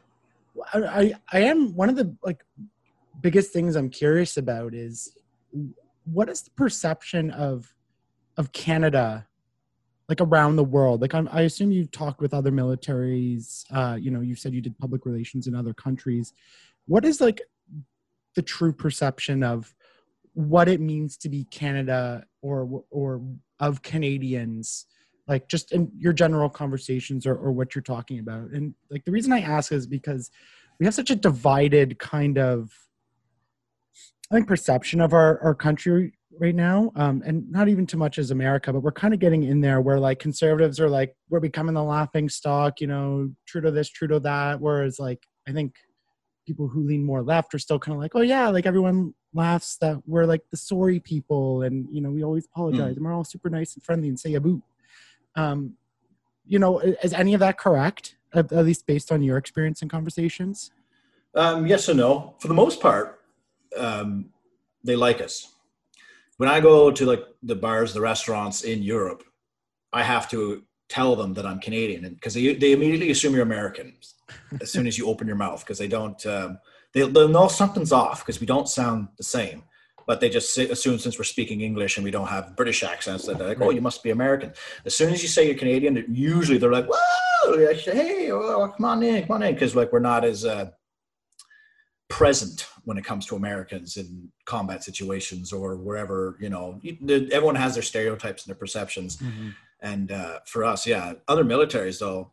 I, 0.73 0.79
I 0.83 1.13
I 1.31 1.39
am 1.43 1.73
one 1.73 1.87
of 1.87 1.95
the 1.95 2.13
like 2.21 2.43
biggest 3.25 3.51
things 3.51 3.75
I'm 3.75 3.89
curious 3.89 4.37
about 4.37 4.75
is 4.75 5.17
what 6.03 6.29
is 6.29 6.43
the 6.43 6.51
perception 6.51 7.31
of 7.31 7.73
of 8.37 8.51
Canada 8.51 9.25
like 10.07 10.21
around 10.21 10.57
the 10.57 10.63
world? 10.63 11.01
Like 11.01 11.15
I'm, 11.15 11.27
I 11.31 11.41
assume 11.41 11.71
you've 11.71 11.89
talked 11.89 12.21
with 12.21 12.35
other 12.35 12.51
militaries. 12.51 13.65
Uh, 13.71 13.95
you 13.95 14.11
know, 14.11 14.21
you 14.21 14.35
said 14.35 14.53
you 14.53 14.61
did 14.61 14.77
public 14.77 15.07
relations 15.07 15.47
in 15.47 15.55
other 15.55 15.73
countries. 15.73 16.33
What 16.85 17.03
is 17.03 17.19
like 17.19 17.41
the 18.35 18.43
true 18.43 18.71
perception 18.71 19.41
of 19.41 19.73
what 20.33 20.69
it 20.69 20.79
means 20.79 21.17
to 21.17 21.27
be 21.27 21.45
Canada 21.45 22.25
or 22.43 22.83
or 22.91 23.23
of 23.59 23.81
Canadians? 23.81 24.85
Like 25.27 25.47
just 25.47 25.71
in 25.71 25.91
your 25.97 26.13
general 26.13 26.51
conversations 26.51 27.25
or, 27.25 27.33
or 27.33 27.51
what 27.51 27.73
you're 27.73 27.81
talking 27.81 28.19
about. 28.19 28.51
And 28.51 28.75
like 28.91 29.03
the 29.03 29.11
reason 29.11 29.33
I 29.33 29.39
ask 29.39 29.71
is 29.71 29.87
because 29.87 30.29
we 30.79 30.85
have 30.85 30.93
such 30.93 31.09
a 31.09 31.15
divided 31.15 31.97
kind 31.97 32.37
of 32.37 32.84
I 34.31 34.35
think 34.35 34.47
perception 34.47 35.01
of 35.01 35.13
our, 35.13 35.39
our 35.41 35.55
country 35.55 36.13
right 36.39 36.55
now. 36.55 36.91
Um, 36.95 37.23
and 37.25 37.49
not 37.51 37.69
even 37.69 37.85
too 37.85 37.97
much 37.97 38.17
as 38.17 38.31
America, 38.31 38.73
but 38.73 38.81
we're 38.81 38.91
kind 38.91 39.13
of 39.13 39.19
getting 39.19 39.43
in 39.43 39.61
there 39.61 39.81
where 39.81 39.99
like 39.99 40.19
conservatives 40.19 40.79
are 40.79 40.89
like, 40.89 41.15
we're 41.29 41.39
becoming 41.39 41.75
the 41.75 41.83
laughing 41.83 42.27
stock, 42.29 42.81
you 42.81 42.87
know, 42.87 43.31
Trudeau 43.47 43.71
this, 43.71 43.89
Trudeau 43.89 44.19
that. 44.19 44.59
Whereas 44.59 44.99
like, 44.99 45.25
I 45.47 45.51
think 45.51 45.75
people 46.45 46.67
who 46.67 46.85
lean 46.85 47.03
more 47.03 47.23
left 47.23 47.53
are 47.53 47.59
still 47.59 47.79
kind 47.79 47.95
of 47.95 48.01
like, 48.01 48.15
oh 48.15 48.21
yeah, 48.21 48.49
like 48.49 48.65
everyone 48.65 49.13
laughs 49.33 49.77
that 49.77 49.97
we're 50.05 50.25
like 50.25 50.41
the 50.51 50.57
sorry 50.57 50.99
people. 50.99 51.61
And, 51.61 51.87
you 51.91 52.01
know, 52.01 52.11
we 52.11 52.23
always 52.23 52.45
apologize 52.45 52.97
and 52.97 53.05
we're 53.05 53.13
all 53.13 53.23
super 53.23 53.49
nice 53.49 53.75
and 53.75 53.83
friendly 53.83 54.09
and 54.09 54.19
say 54.19 54.33
a 54.33 54.41
boot. 54.41 54.61
Um, 55.35 55.75
you 56.45 56.59
know, 56.59 56.79
is 56.79 57.13
any 57.13 57.33
of 57.33 57.39
that 57.39 57.57
correct? 57.57 58.17
At, 58.33 58.51
at 58.51 58.65
least 58.65 58.85
based 58.85 59.11
on 59.11 59.23
your 59.23 59.37
experience 59.37 59.81
and 59.81 59.89
conversations? 59.89 60.71
Um, 61.33 61.65
yes 61.65 61.87
and 61.87 61.97
no. 61.97 62.35
For 62.39 62.47
the 62.47 62.53
most 62.53 62.81
part, 62.81 63.21
um, 63.77 64.29
they 64.83 64.95
like 64.95 65.21
us. 65.21 65.53
When 66.37 66.49
I 66.49 66.59
go 66.59 66.91
to 66.91 67.05
like 67.05 67.23
the 67.43 67.55
bars, 67.55 67.93
the 67.93 68.01
restaurants 68.01 68.63
in 68.63 68.83
Europe, 68.83 69.23
I 69.93 70.03
have 70.03 70.29
to 70.31 70.63
tell 70.89 71.15
them 71.15 71.33
that 71.33 71.45
I'm 71.45 71.59
Canadian 71.59 72.13
because 72.13 72.33
they, 72.33 72.53
they 72.53 72.73
immediately 72.73 73.11
assume 73.11 73.33
you're 73.33 73.43
American 73.43 73.93
as 74.61 74.71
soon 74.71 74.87
as 74.87 74.97
you 74.97 75.07
open 75.07 75.27
your 75.27 75.35
mouth 75.35 75.61
because 75.61 75.77
they 75.77 75.87
don't 75.87 76.23
um, 76.25 76.59
they, 76.93 77.01
they'll 77.01 77.27
know 77.27 77.47
something's 77.47 77.91
off 77.91 78.21
because 78.21 78.39
we 78.39 78.47
don't 78.47 78.69
sound 78.69 79.07
the 79.17 79.23
same 79.23 79.63
but 80.07 80.19
they 80.19 80.29
just 80.29 80.57
assume 80.57 80.99
since 80.99 81.17
we're 81.17 81.23
speaking 81.23 81.61
english 81.61 81.97
and 81.97 82.03
we 82.03 82.11
don't 82.11 82.27
have 82.27 82.55
british 82.55 82.83
accents 82.83 83.25
that 83.25 83.37
they're 83.37 83.47
like 83.47 83.61
oh 83.61 83.69
you 83.69 83.81
must 83.81 84.03
be 84.03 84.11
american 84.11 84.53
as 84.85 84.95
soon 84.95 85.13
as 85.13 85.21
you 85.21 85.27
say 85.27 85.45
you're 85.45 85.57
canadian 85.57 86.03
usually 86.09 86.57
they're 86.57 86.71
like 86.71 86.87
whoa 86.87 87.57
hey 87.75 88.31
oh, 88.31 88.67
come 88.75 88.85
on 88.85 89.03
in 89.03 89.25
come 89.25 89.35
on 89.35 89.43
in 89.43 89.53
because 89.53 89.75
like 89.75 89.91
we're 89.91 89.99
not 89.99 90.23
as 90.23 90.45
uh, 90.45 90.69
present 92.09 92.67
when 92.83 92.97
it 92.97 93.03
comes 93.03 93.25
to 93.25 93.35
Americans 93.35 93.97
in 93.97 94.29
combat 94.45 94.83
situations 94.83 95.51
or 95.51 95.75
wherever, 95.75 96.37
you 96.39 96.49
know, 96.49 96.79
everyone 97.31 97.55
has 97.55 97.73
their 97.73 97.83
stereotypes 97.83 98.43
and 98.43 98.49
their 98.49 98.59
perceptions. 98.59 99.17
And 99.81 100.11
uh, 100.11 100.39
for 100.45 100.63
us, 100.63 100.85
yeah, 100.87 101.13
other 101.27 101.43
militaries 101.43 101.99
though, 101.99 102.31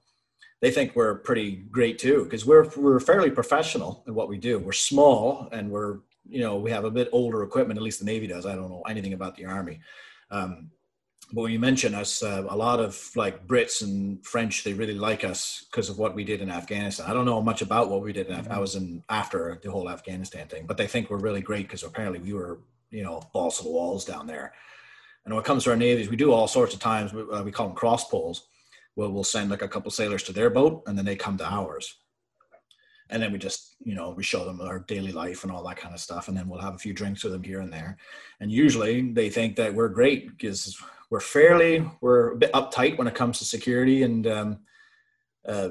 they 0.60 0.70
think 0.70 0.94
we're 0.94 1.16
pretty 1.16 1.56
great 1.70 1.98
too 1.98 2.24
because 2.24 2.46
we're 2.46 2.68
we're 2.76 3.00
fairly 3.00 3.30
professional 3.30 4.04
in 4.06 4.14
what 4.14 4.28
we 4.28 4.38
do. 4.38 4.58
We're 4.60 4.72
small 4.72 5.48
and 5.50 5.68
we're 5.70 5.98
you 6.28 6.40
know 6.40 6.56
we 6.56 6.70
have 6.70 6.84
a 6.84 6.90
bit 6.90 7.08
older 7.12 7.42
equipment. 7.42 7.78
At 7.78 7.82
least 7.82 7.98
the 7.98 8.06
Navy 8.06 8.28
does. 8.28 8.46
I 8.46 8.54
don't 8.54 8.70
know 8.70 8.82
anything 8.88 9.12
about 9.12 9.34
the 9.34 9.44
Army. 9.44 9.80
Um, 10.30 10.70
but 11.32 11.42
when 11.42 11.52
you 11.52 11.58
mention 11.58 11.94
us, 11.94 12.22
uh, 12.22 12.44
a 12.48 12.56
lot 12.56 12.78
of 12.78 13.10
like 13.16 13.46
Brits 13.46 13.82
and 13.82 14.24
French, 14.24 14.64
they 14.64 14.74
really 14.74 14.94
like 14.94 15.24
us 15.24 15.64
because 15.70 15.88
of 15.88 15.98
what 15.98 16.14
we 16.14 16.24
did 16.24 16.42
in 16.42 16.50
Afghanistan. 16.50 17.08
I 17.08 17.14
don't 17.14 17.24
know 17.24 17.40
much 17.40 17.62
about 17.62 17.88
what 17.88 18.02
we 18.02 18.12
did. 18.12 18.26
In 18.26 18.34
Af- 18.34 18.50
I 18.50 18.58
was 18.58 18.74
in 18.74 19.02
after 19.08 19.58
the 19.62 19.70
whole 19.70 19.88
Afghanistan 19.88 20.46
thing, 20.46 20.66
but 20.66 20.76
they 20.76 20.86
think 20.86 21.08
we're 21.08 21.16
really 21.16 21.40
great 21.40 21.66
because 21.66 21.84
apparently 21.84 22.20
we 22.20 22.34
were, 22.34 22.60
you 22.90 23.02
know, 23.02 23.22
balls 23.32 23.56
to 23.58 23.64
the 23.64 23.70
walls 23.70 24.04
down 24.04 24.26
there. 24.26 24.52
And 25.24 25.32
when 25.32 25.42
it 25.42 25.46
comes 25.46 25.64
to 25.64 25.70
our 25.70 25.76
navies, 25.76 26.10
we 26.10 26.16
do 26.16 26.32
all 26.32 26.48
sorts 26.48 26.74
of 26.74 26.80
times. 26.80 27.14
We, 27.14 27.22
uh, 27.22 27.42
we 27.42 27.52
call 27.52 27.68
them 27.68 27.76
cross 27.76 28.08
polls. 28.08 28.48
Where 28.94 29.08
we'll 29.08 29.24
send 29.24 29.48
like 29.48 29.62
a 29.62 29.68
couple 29.68 29.90
sailors 29.90 30.22
to 30.24 30.34
their 30.34 30.50
boat, 30.50 30.82
and 30.86 30.98
then 30.98 31.06
they 31.06 31.16
come 31.16 31.38
to 31.38 31.50
ours. 31.50 31.96
And 33.12 33.22
then 33.22 33.30
we 33.30 33.38
just, 33.38 33.76
you 33.84 33.94
know, 33.94 34.10
we 34.10 34.22
show 34.22 34.44
them 34.44 34.60
our 34.60 34.80
daily 34.80 35.12
life 35.12 35.44
and 35.44 35.52
all 35.52 35.62
that 35.68 35.76
kind 35.76 35.94
of 35.94 36.00
stuff, 36.00 36.28
and 36.28 36.36
then 36.36 36.48
we'll 36.48 36.60
have 36.60 36.74
a 36.74 36.78
few 36.78 36.92
drinks 36.92 37.22
with 37.22 37.32
them 37.32 37.44
here 37.44 37.60
and 37.60 37.72
there. 37.72 37.96
And 38.40 38.50
usually 38.50 39.12
they 39.12 39.30
think 39.30 39.54
that 39.56 39.74
we're 39.74 39.88
great 39.88 40.28
because 40.30 40.76
we're 41.12 41.20
fairly 41.20 41.86
we're 42.00 42.32
a 42.32 42.36
bit 42.36 42.50
uptight 42.54 42.96
when 42.96 43.06
it 43.06 43.14
comes 43.14 43.38
to 43.38 43.44
security 43.44 44.02
and 44.02 44.26
um, 44.26 44.58
uh, 45.46 45.68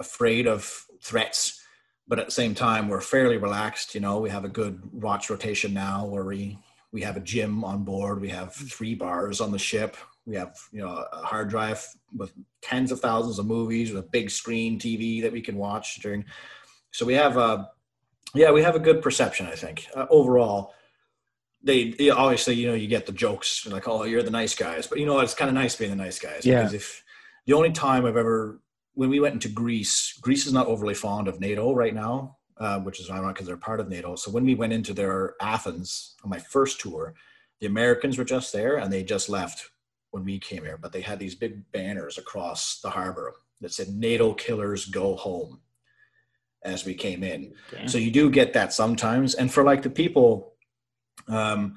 afraid 0.00 0.48
of 0.48 0.86
threats 1.00 1.62
but 2.08 2.18
at 2.18 2.26
the 2.26 2.32
same 2.32 2.52
time 2.52 2.88
we're 2.88 3.00
fairly 3.00 3.36
relaxed 3.36 3.94
you 3.94 4.00
know 4.00 4.18
we 4.18 4.28
have 4.28 4.44
a 4.44 4.48
good 4.48 4.80
watch 4.92 5.30
rotation 5.30 5.72
now 5.72 6.04
where 6.04 6.24
we 6.24 6.58
we 6.90 7.00
have 7.00 7.16
a 7.16 7.20
gym 7.20 7.62
on 7.62 7.84
board 7.84 8.20
we 8.20 8.28
have 8.28 8.52
three 8.54 8.96
bars 8.96 9.40
on 9.40 9.52
the 9.52 9.58
ship 9.58 9.96
we 10.26 10.34
have 10.34 10.58
you 10.72 10.80
know 10.80 11.06
a 11.12 11.22
hard 11.22 11.48
drive 11.48 11.86
with 12.16 12.32
tens 12.60 12.90
of 12.90 12.98
thousands 12.98 13.38
of 13.38 13.46
movies 13.46 13.92
with 13.92 14.04
a 14.04 14.08
big 14.08 14.30
screen 14.30 14.80
tv 14.80 15.22
that 15.22 15.32
we 15.32 15.40
can 15.40 15.56
watch 15.56 16.00
during 16.02 16.24
so 16.92 17.04
we 17.04 17.14
have 17.14 17.36
a 17.36 17.68
yeah 18.34 18.50
we 18.50 18.62
have 18.62 18.76
a 18.76 18.80
good 18.80 19.02
perception 19.02 19.46
i 19.46 19.54
think. 19.54 19.88
Uh, 19.94 20.06
overall 20.10 20.72
they, 21.64 21.90
they 21.90 22.10
obviously 22.10 22.54
you 22.54 22.68
know 22.68 22.74
you 22.74 22.88
get 22.88 23.06
the 23.06 23.12
jokes 23.12 23.66
like 23.66 23.86
oh 23.86 24.04
you're 24.04 24.22
the 24.22 24.30
nice 24.30 24.54
guys. 24.54 24.86
But 24.86 24.98
you 24.98 25.06
know 25.06 25.20
it's 25.20 25.34
kind 25.34 25.48
of 25.48 25.54
nice 25.54 25.76
being 25.76 25.90
the 25.90 25.96
nice 25.96 26.18
guys. 26.18 26.44
Yeah. 26.44 26.58
because 26.58 26.74
if 26.74 27.04
the 27.46 27.52
only 27.52 27.72
time 27.72 28.04
i've 28.04 28.16
ever 28.16 28.60
when 28.94 29.08
we 29.08 29.20
went 29.20 29.34
into 29.34 29.48
greece 29.48 30.18
greece 30.20 30.46
is 30.46 30.52
not 30.52 30.66
overly 30.66 30.94
fond 30.94 31.28
of 31.28 31.40
nato 31.40 31.74
right 31.74 31.94
now 31.94 32.36
uh, 32.58 32.78
which 32.80 33.00
is 33.00 33.10
ironic 33.10 33.34
because 33.34 33.46
they're 33.46 33.56
part 33.56 33.80
of 33.80 33.88
nato. 33.88 34.14
So 34.14 34.30
when 34.30 34.44
we 34.44 34.54
went 34.54 34.72
into 34.72 34.92
their 34.92 35.34
athens 35.40 36.14
on 36.22 36.30
my 36.30 36.38
first 36.38 36.80
tour 36.80 37.14
the 37.60 37.66
americans 37.66 38.18
were 38.18 38.24
just 38.24 38.52
there 38.52 38.76
and 38.76 38.92
they 38.92 39.02
just 39.02 39.28
left 39.28 39.70
when 40.10 40.24
we 40.24 40.38
came 40.38 40.62
here. 40.64 40.76
But 40.76 40.92
they 40.92 41.00
had 41.00 41.18
these 41.18 41.34
big 41.34 41.70
banners 41.72 42.18
across 42.18 42.80
the 42.80 42.90
harbor 42.90 43.34
that 43.60 43.72
said 43.72 43.88
nato 43.88 44.34
killers 44.34 44.86
go 44.86 45.16
home 45.16 45.60
as 46.64 46.84
we 46.84 46.94
came 46.94 47.22
in 47.24 47.52
so 47.86 47.98
you 47.98 48.10
do 48.10 48.30
get 48.30 48.52
that 48.52 48.72
sometimes 48.72 49.34
and 49.34 49.52
for 49.52 49.64
like 49.64 49.82
the 49.82 49.90
people 49.90 50.52
um, 51.28 51.74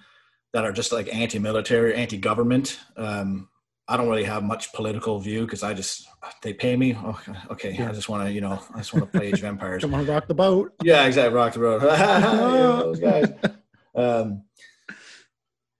that 0.54 0.64
are 0.64 0.72
just 0.72 0.92
like 0.92 1.14
anti-military 1.14 1.94
anti-government 1.96 2.80
um, 2.98 3.50
I 3.88 3.98
don't 3.98 4.10
really 4.10 4.24
have 4.24 4.44
much 4.44 4.74
political 4.74 5.20
view 5.20 5.42
because 5.46 5.62
I 5.62 5.76
just 5.76 6.08
they 6.42 6.54
pay 6.54 6.76
me. 6.76 6.98
Oh, 6.98 7.20
okay, 7.52 7.74
Yeah. 7.78 7.90
I 7.90 7.94
just 7.94 8.10
want 8.10 8.26
to 8.26 8.32
you 8.34 8.42
know 8.42 8.60
I 8.74 8.80
just 8.80 8.94
want 8.96 9.06
to 9.12 9.20
play 9.20 9.28
Age 9.28 9.38
of 9.38 9.44
Empires. 9.44 9.84
Come 9.84 9.94
on, 10.00 10.08
rock 10.08 10.28
the 10.28 10.34
boat. 10.34 10.74
yeah, 10.82 11.06
exactly. 11.06 11.36
Rock 11.36 11.54
the. 11.54 11.60
Yeah, 11.84 12.80
those 12.82 13.00
guys. 13.00 13.28
Um, 13.96 14.44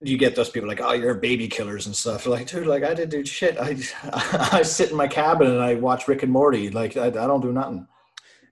you 0.02 0.18
get 0.18 0.36
those 0.36 0.50
people 0.50 0.70
like, 0.70 0.80
oh, 0.82 0.94
you're 0.94 1.16
baby 1.16 1.48
killers 1.48 1.86
and 1.88 1.96
stuff. 1.96 2.26
Like, 2.28 2.48
dude, 2.48 2.68
like 2.68 2.84
I 2.84 2.94
didn't 2.94 3.10
do 3.10 3.26
shit. 3.26 3.58
I 3.60 3.76
I 4.52 4.62
sit 4.62 4.92
in 4.92 4.96
my 4.96 5.08
cabin 5.08 5.48
and 5.50 5.60
I 5.62 5.74
watch 5.76 6.08
Rick 6.08 6.22
and 6.24 6.32
Morty. 6.32 6.70
Like 6.70 6.96
I, 6.96 7.08
I 7.08 7.10
don't 7.10 7.42
do 7.42 7.52
nothing. 7.52 7.88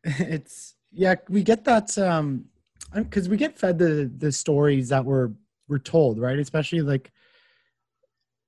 it's 0.20 0.76
yeah 0.92 1.16
we 1.30 1.44
get 1.44 1.64
that 1.66 1.98
um 1.98 2.46
because 2.94 3.28
we 3.30 3.38
get 3.38 3.58
fed 3.58 3.80
the 3.80 4.12
the 4.18 4.32
stories 4.32 4.90
that 4.90 5.04
we're 5.06 5.32
we're 5.68 5.80
told 5.80 6.20
right? 6.20 6.40
Especially 6.40 6.82
like 6.82 7.12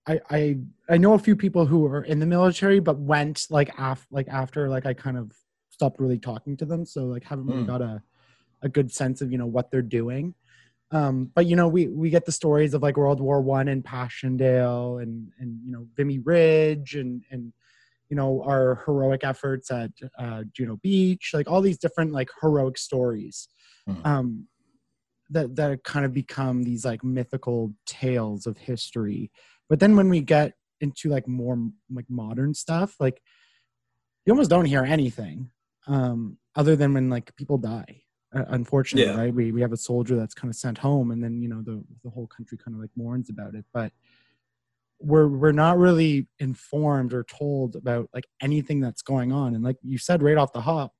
i 0.08 0.20
i 0.30 0.58
i 0.90 0.98
know 0.98 1.14
a 1.14 1.20
few 1.20 1.36
people 1.36 1.66
who 1.66 1.86
are 1.86 2.04
in 2.04 2.20
the 2.20 2.26
military 2.26 2.80
but 2.80 3.00
went 3.00 3.48
like 3.50 3.72
af 3.80 4.06
like 4.12 4.28
after 4.28 4.70
like 4.70 4.86
i 4.86 4.94
kind 4.94 5.18
of 5.18 5.32
stopped 5.76 6.00
really 6.00 6.18
talking 6.18 6.56
to 6.58 6.66
them. 6.66 6.86
So 6.86 7.04
like 7.06 7.24
haven't 7.26 7.48
really 7.48 7.64
Mm. 7.64 7.68
got 7.68 7.82
a 7.82 8.02
a 8.62 8.70
good 8.70 8.92
sense 8.92 9.22
of 9.22 9.32
you 9.32 9.38
know 9.38 9.46
what 9.46 9.70
they're 9.70 9.82
doing. 10.00 10.34
Um 10.92 11.32
but 11.36 11.46
you 11.46 11.56
know 11.56 11.68
we 11.68 11.88
we 11.88 12.10
get 12.10 12.26
the 12.26 12.32
stories 12.42 12.74
of 12.74 12.82
like 12.82 12.98
world 12.98 13.20
war 13.20 13.42
one 13.42 13.68
and 13.68 13.84
passchendaele 13.84 15.00
and 15.04 15.32
and 15.40 15.60
you 15.66 15.72
know 15.74 15.86
vimy 15.98 16.20
ridge 16.20 16.96
and 16.96 17.24
and 17.32 17.52
you 18.10 18.16
know 18.16 18.44
our 18.44 18.82
heroic 18.86 19.24
efforts 19.24 19.72
at 19.72 19.92
uh, 20.18 20.44
Juno 20.54 20.78
Beach, 20.78 21.32
like 21.34 21.50
all 21.50 21.62
these 21.62 21.78
different 21.78 22.12
like 22.12 22.30
heroic 22.42 22.78
stories 22.78 23.48
Mhm. 23.88 24.06
um, 24.06 24.48
that 25.30 25.56
that 25.56 25.84
kind 25.84 26.06
of 26.06 26.14
become 26.14 26.64
these 26.64 26.86
like 26.86 27.04
mythical 27.04 27.74
tales 27.86 28.46
of 28.48 28.58
history. 28.58 29.32
But 29.70 29.80
then 29.80 29.96
when 29.96 30.10
we 30.10 30.22
get 30.22 30.54
into 30.82 31.10
like 31.10 31.28
more 31.28 31.58
like 31.92 32.10
modern 32.10 32.54
stuff, 32.54 32.96
like 33.00 33.22
you 34.26 34.34
almost 34.34 34.50
don't 34.50 34.66
hear 34.66 34.84
anything 34.84 35.50
um, 35.88 36.38
other 36.56 36.76
than 36.76 36.94
when 36.94 37.10
like 37.10 37.36
people 37.36 37.58
die. 37.58 38.02
Uh, 38.36 38.44
unfortunately, 38.50 39.12
Yeah. 39.14 39.18
right? 39.18 39.34
We 39.34 39.52
we 39.52 39.62
have 39.62 39.72
a 39.72 39.78
soldier 39.78 40.16
that's 40.16 40.34
kind 40.34 40.50
of 40.52 40.56
sent 40.58 40.78
home, 40.80 41.12
and 41.12 41.24
then 41.24 41.42
you 41.42 41.48
know 41.48 41.62
the 41.62 41.84
the 42.04 42.10
whole 42.10 42.28
country 42.28 42.58
kind 42.58 42.76
of 42.76 42.82
like 42.82 42.90
mourns 42.96 43.30
about 43.30 43.56
it, 43.56 43.66
but 43.74 43.94
we're 45.00 45.28
we're 45.28 45.52
not 45.52 45.78
really 45.78 46.28
informed 46.40 47.14
or 47.14 47.24
told 47.24 47.76
about 47.76 48.10
like 48.14 48.26
anything 48.42 48.80
that's 48.80 49.02
going 49.02 49.32
on. 49.32 49.56
And 49.56 49.64
like 49.64 49.78
you 49.82 49.98
said 49.98 50.24
right 50.24 50.38
off 50.38 50.54
the 50.54 50.62
hop 50.62 50.94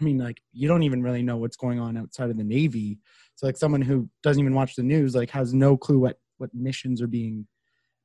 i 0.00 0.04
mean 0.04 0.16
like 0.16 0.40
you 0.52 0.66
don't 0.66 0.82
even 0.82 1.02
really 1.02 1.22
know 1.22 1.36
what's 1.36 1.56
going 1.56 1.78
on 1.78 1.96
outside 1.96 2.30
of 2.30 2.36
the 2.36 2.44
navy. 2.44 2.98
So 3.34 3.46
like 3.46 3.56
someone 3.56 3.82
who 3.82 4.08
doesn't 4.22 4.40
even 4.40 4.54
watch 4.54 4.76
the 4.76 4.82
news 4.82 5.14
like 5.14 5.30
has 5.30 5.52
no 5.54 5.76
clue 5.76 5.98
what 5.98 6.18
what 6.38 6.50
missions 6.54 7.02
are 7.02 7.06
being 7.06 7.46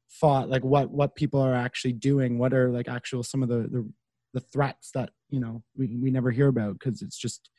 fought 0.08 0.50
like 0.50 0.64
what 0.64 0.92
what 0.92 1.16
people 1.16 1.42
are 1.42 1.56
actually 1.56 1.94
doing 1.94 2.38
what 2.38 2.54
are 2.54 2.70
like 2.70 2.88
actual 2.88 3.24
some 3.24 3.42
of 3.42 3.50
the 3.50 3.68
the, 3.72 3.90
the 4.34 4.40
threats 4.40 4.92
that 4.94 5.10
you 5.30 5.40
know 5.40 5.64
we, 5.76 5.98
we 5.98 6.12
never 6.12 6.32
hear 6.32 6.48
about 6.48 6.74
because 6.74 7.02
it's 7.02 7.18
just 7.18 7.50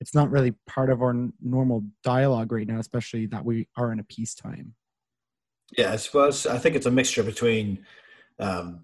it's 0.00 0.14
not 0.14 0.30
really 0.30 0.52
part 0.66 0.90
of 0.90 1.02
our 1.02 1.14
normal 1.40 1.84
dialogue 2.02 2.52
right 2.52 2.68
now 2.68 2.78
especially 2.78 3.26
that 3.26 3.44
we 3.44 3.66
are 3.76 3.90
in 3.90 4.00
a 4.00 4.04
peacetime 4.04 4.74
Yeah, 5.76 5.92
I 5.92 5.96
suppose 5.96 6.46
I 6.46 6.58
think 6.58 6.76
it's 6.76 6.86
a 6.86 6.90
mixture 6.90 7.22
between 7.22 7.84
um, 8.38 8.80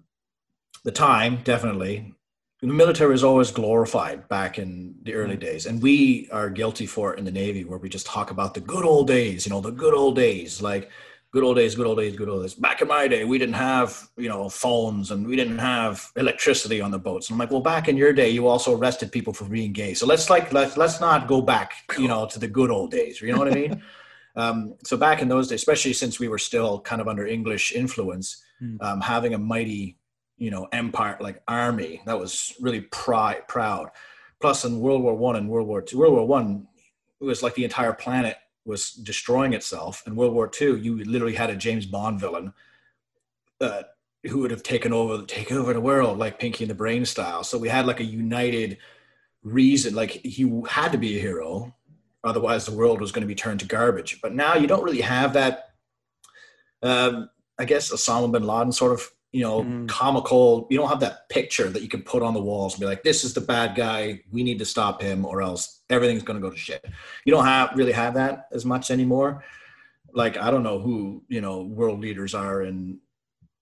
the 0.83 0.91
time, 0.91 1.39
definitely. 1.43 2.13
The 2.61 2.67
military 2.67 3.11
was 3.11 3.23
always 3.23 3.49
glorified 3.49 4.27
back 4.27 4.59
in 4.59 4.95
the 5.01 5.15
early 5.15 5.37
days, 5.37 5.65
and 5.65 5.81
we 5.81 6.29
are 6.31 6.49
guilty 6.49 6.85
for 6.85 7.13
it 7.13 7.19
in 7.19 7.25
the 7.25 7.31
Navy, 7.31 7.63
where 7.63 7.79
we 7.79 7.89
just 7.89 8.05
talk 8.05 8.29
about 8.29 8.53
the 8.53 8.59
good 8.59 8.85
old 8.85 9.07
days. 9.07 9.45
You 9.45 9.51
know, 9.51 9.61
the 9.61 9.71
good 9.71 9.95
old 9.95 10.15
days, 10.15 10.61
like 10.61 10.91
good 11.31 11.43
old 11.43 11.55
days, 11.55 11.73
good 11.73 11.87
old 11.87 11.97
days, 11.97 12.15
good 12.15 12.29
old 12.29 12.43
days. 12.43 12.53
Back 12.53 12.81
in 12.81 12.87
my 12.87 13.07
day, 13.07 13.23
we 13.23 13.39
didn't 13.39 13.55
have 13.55 14.09
you 14.15 14.29
know 14.29 14.47
phones 14.47 15.09
and 15.09 15.25
we 15.25 15.35
didn't 15.35 15.57
have 15.57 16.11
electricity 16.17 16.81
on 16.81 16.91
the 16.91 16.99
boats. 16.99 17.29
And 17.29 17.35
I'm 17.35 17.39
like, 17.39 17.51
well, 17.51 17.61
back 17.61 17.87
in 17.87 17.97
your 17.97 18.13
day, 18.13 18.29
you 18.29 18.47
also 18.47 18.77
arrested 18.77 19.11
people 19.11 19.33
for 19.33 19.45
being 19.45 19.71
gay. 19.71 19.95
So 19.95 20.05
let's 20.05 20.29
like 20.29 20.53
let's 20.53 20.77
let's 20.77 21.01
not 21.01 21.27
go 21.27 21.41
back, 21.41 21.71
you 21.97 22.07
know, 22.07 22.27
to 22.27 22.37
the 22.37 22.47
good 22.47 22.69
old 22.69 22.91
days. 22.91 23.21
You 23.21 23.31
know 23.31 23.39
what 23.39 23.47
I 23.47 23.55
mean? 23.55 23.81
Um, 24.35 24.75
so 24.83 24.97
back 24.97 25.21
in 25.21 25.27
those 25.27 25.47
days, 25.49 25.59
especially 25.59 25.93
since 25.93 26.19
we 26.19 26.27
were 26.27 26.37
still 26.37 26.79
kind 26.81 27.01
of 27.01 27.07
under 27.07 27.25
English 27.27 27.73
influence, 27.73 28.43
Mm. 28.61 28.77
um, 28.81 29.01
having 29.01 29.33
a 29.33 29.39
mighty, 29.39 29.97
you 30.37 30.51
know, 30.51 30.67
empire 30.71 31.17
like 31.19 31.41
army 31.47 32.01
that 32.05 32.19
was 32.19 32.53
really 32.61 32.81
pri- 32.81 33.41
proud. 33.47 33.89
Plus, 34.39 34.63
in 34.65 34.79
World 34.79 35.01
War 35.01 35.15
One 35.15 35.35
and 35.35 35.49
World 35.49 35.67
War 35.67 35.81
Two, 35.81 35.97
World 35.97 36.13
War 36.13 36.27
One 36.27 36.67
it 37.19 37.25
was 37.25 37.41
like 37.43 37.55
the 37.55 37.63
entire 37.63 37.93
planet 37.93 38.37
was 38.65 38.91
destroying 38.93 39.53
itself. 39.53 40.03
In 40.07 40.15
World 40.15 40.33
War 40.33 40.47
Two, 40.47 40.77
you 40.77 41.03
literally 41.03 41.35
had 41.35 41.49
a 41.49 41.55
James 41.55 41.85
Bond 41.87 42.19
villain 42.19 42.53
uh, 43.59 43.83
who 44.23 44.39
would 44.39 44.51
have 44.51 44.63
taken 44.63 44.93
over 44.93 45.23
taken 45.25 45.57
over 45.57 45.73
the 45.73 45.81
world, 45.81 46.19
like 46.19 46.39
Pinky 46.39 46.63
and 46.63 46.71
the 46.71 46.75
Brain 46.75 47.05
style. 47.05 47.43
So 47.43 47.57
we 47.57 47.69
had 47.69 47.85
like 47.87 47.99
a 47.99 48.03
united 48.05 48.77
reason, 49.43 49.95
like 49.95 50.11
he 50.11 50.43
had 50.69 50.91
to 50.91 50.97
be 50.97 51.17
a 51.17 51.21
hero, 51.21 51.75
otherwise 52.23 52.65
the 52.65 52.75
world 52.75 53.01
was 53.01 53.11
going 53.11 53.21
to 53.21 53.27
be 53.27 53.35
turned 53.35 53.59
to 53.61 53.65
garbage. 53.65 54.19
But 54.21 54.33
now 54.33 54.55
you 54.55 54.67
don't 54.67 54.83
really 54.83 55.01
have 55.01 55.33
that. 55.33 55.69
Um, 56.83 57.29
I 57.59 57.65
guess 57.65 57.91
Osama 57.91 58.31
bin 58.31 58.43
Laden 58.43 58.71
sort 58.71 58.93
of, 58.93 59.07
you 59.31 59.41
know, 59.41 59.63
Mm. 59.63 59.87
comical. 59.87 60.67
You 60.69 60.77
don't 60.77 60.89
have 60.89 60.99
that 61.01 61.29
picture 61.29 61.69
that 61.69 61.81
you 61.81 61.87
can 61.87 62.01
put 62.01 62.23
on 62.23 62.33
the 62.33 62.41
walls 62.41 62.73
and 62.73 62.79
be 62.81 62.85
like, 62.87 63.03
"This 63.03 63.23
is 63.23 63.33
the 63.33 63.41
bad 63.41 63.75
guy. 63.75 64.21
We 64.31 64.43
need 64.43 64.59
to 64.59 64.65
stop 64.65 65.01
him, 65.01 65.25
or 65.25 65.41
else 65.41 65.81
everything's 65.89 66.23
going 66.23 66.39
to 66.41 66.45
go 66.47 66.51
to 66.51 66.57
shit." 66.57 66.83
You 67.25 67.33
don't 67.33 67.45
have 67.45 67.71
really 67.75 67.91
have 67.93 68.15
that 68.15 68.47
as 68.51 68.65
much 68.65 68.91
anymore. 68.91 69.43
Like 70.13 70.37
I 70.37 70.51
don't 70.51 70.63
know 70.63 70.79
who 70.79 71.23
you 71.29 71.39
know 71.39 71.61
world 71.61 72.01
leaders 72.01 72.33
are 72.33 72.61
in 72.63 72.99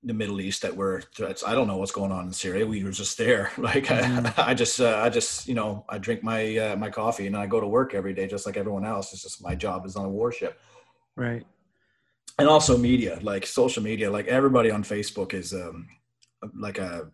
the 0.03 0.13
Middle 0.13 0.39
East 0.39 0.61
that 0.61 0.75
were 0.75 1.01
threats. 1.13 1.43
I 1.45 1.53
don't 1.53 1.67
know 1.67 1.77
what's 1.77 1.91
going 1.91 2.11
on 2.11 2.27
in 2.27 2.33
Syria. 2.33 2.65
We 2.65 2.83
were 2.83 2.91
just 2.91 3.17
there. 3.17 3.51
Like 3.57 3.85
Mhm. 3.85 4.33
I, 4.37 4.49
I 4.51 4.53
just, 4.53 4.79
uh, 4.79 5.01
I 5.03 5.09
just, 5.09 5.47
you 5.47 5.55
know, 5.55 5.85
I 5.89 5.97
drink 5.97 6.23
my 6.23 6.57
uh, 6.57 6.75
my 6.77 6.89
coffee 6.89 7.27
and 7.27 7.35
I 7.35 7.47
go 7.47 7.59
to 7.59 7.67
work 7.67 7.93
every 7.93 8.13
day, 8.13 8.27
just 8.27 8.45
like 8.45 8.57
everyone 8.57 8.85
else. 8.85 9.11
It's 9.13 9.23
just 9.23 9.43
my 9.43 9.55
job 9.55 9.85
is 9.85 9.95
on 9.95 10.05
a 10.05 10.09
warship 10.09 10.59
right 11.19 11.45
and 12.39 12.47
also 12.47 12.77
media 12.77 13.19
like 13.21 13.45
social 13.45 13.83
media 13.83 14.09
like 14.09 14.27
everybody 14.27 14.71
on 14.71 14.83
facebook 14.83 15.33
is 15.33 15.53
um 15.53 15.87
like 16.55 16.77
a 16.77 17.11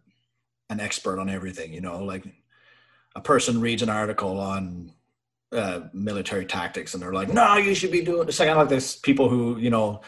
an 0.69 0.79
expert 0.79 1.19
on 1.19 1.29
everything 1.29 1.73
you 1.73 1.81
know 1.81 2.03
like 2.03 2.23
a 3.15 3.21
person 3.21 3.59
reads 3.59 3.81
an 3.81 3.89
article 3.89 4.39
on 4.39 4.91
uh, 5.51 5.81
military 5.93 6.45
tactics 6.45 6.93
and 6.93 7.01
they're 7.01 7.13
like 7.13 7.29
no 7.29 7.55
you 7.55 7.73
should 7.73 7.91
be 7.91 8.03
doing 8.03 8.27
it's 8.27 8.39
like, 8.39 8.53
like 8.55 8.69
this 8.69 8.95
people 8.95 9.29
who 9.29 9.57
you 9.57 9.69
know 9.69 10.01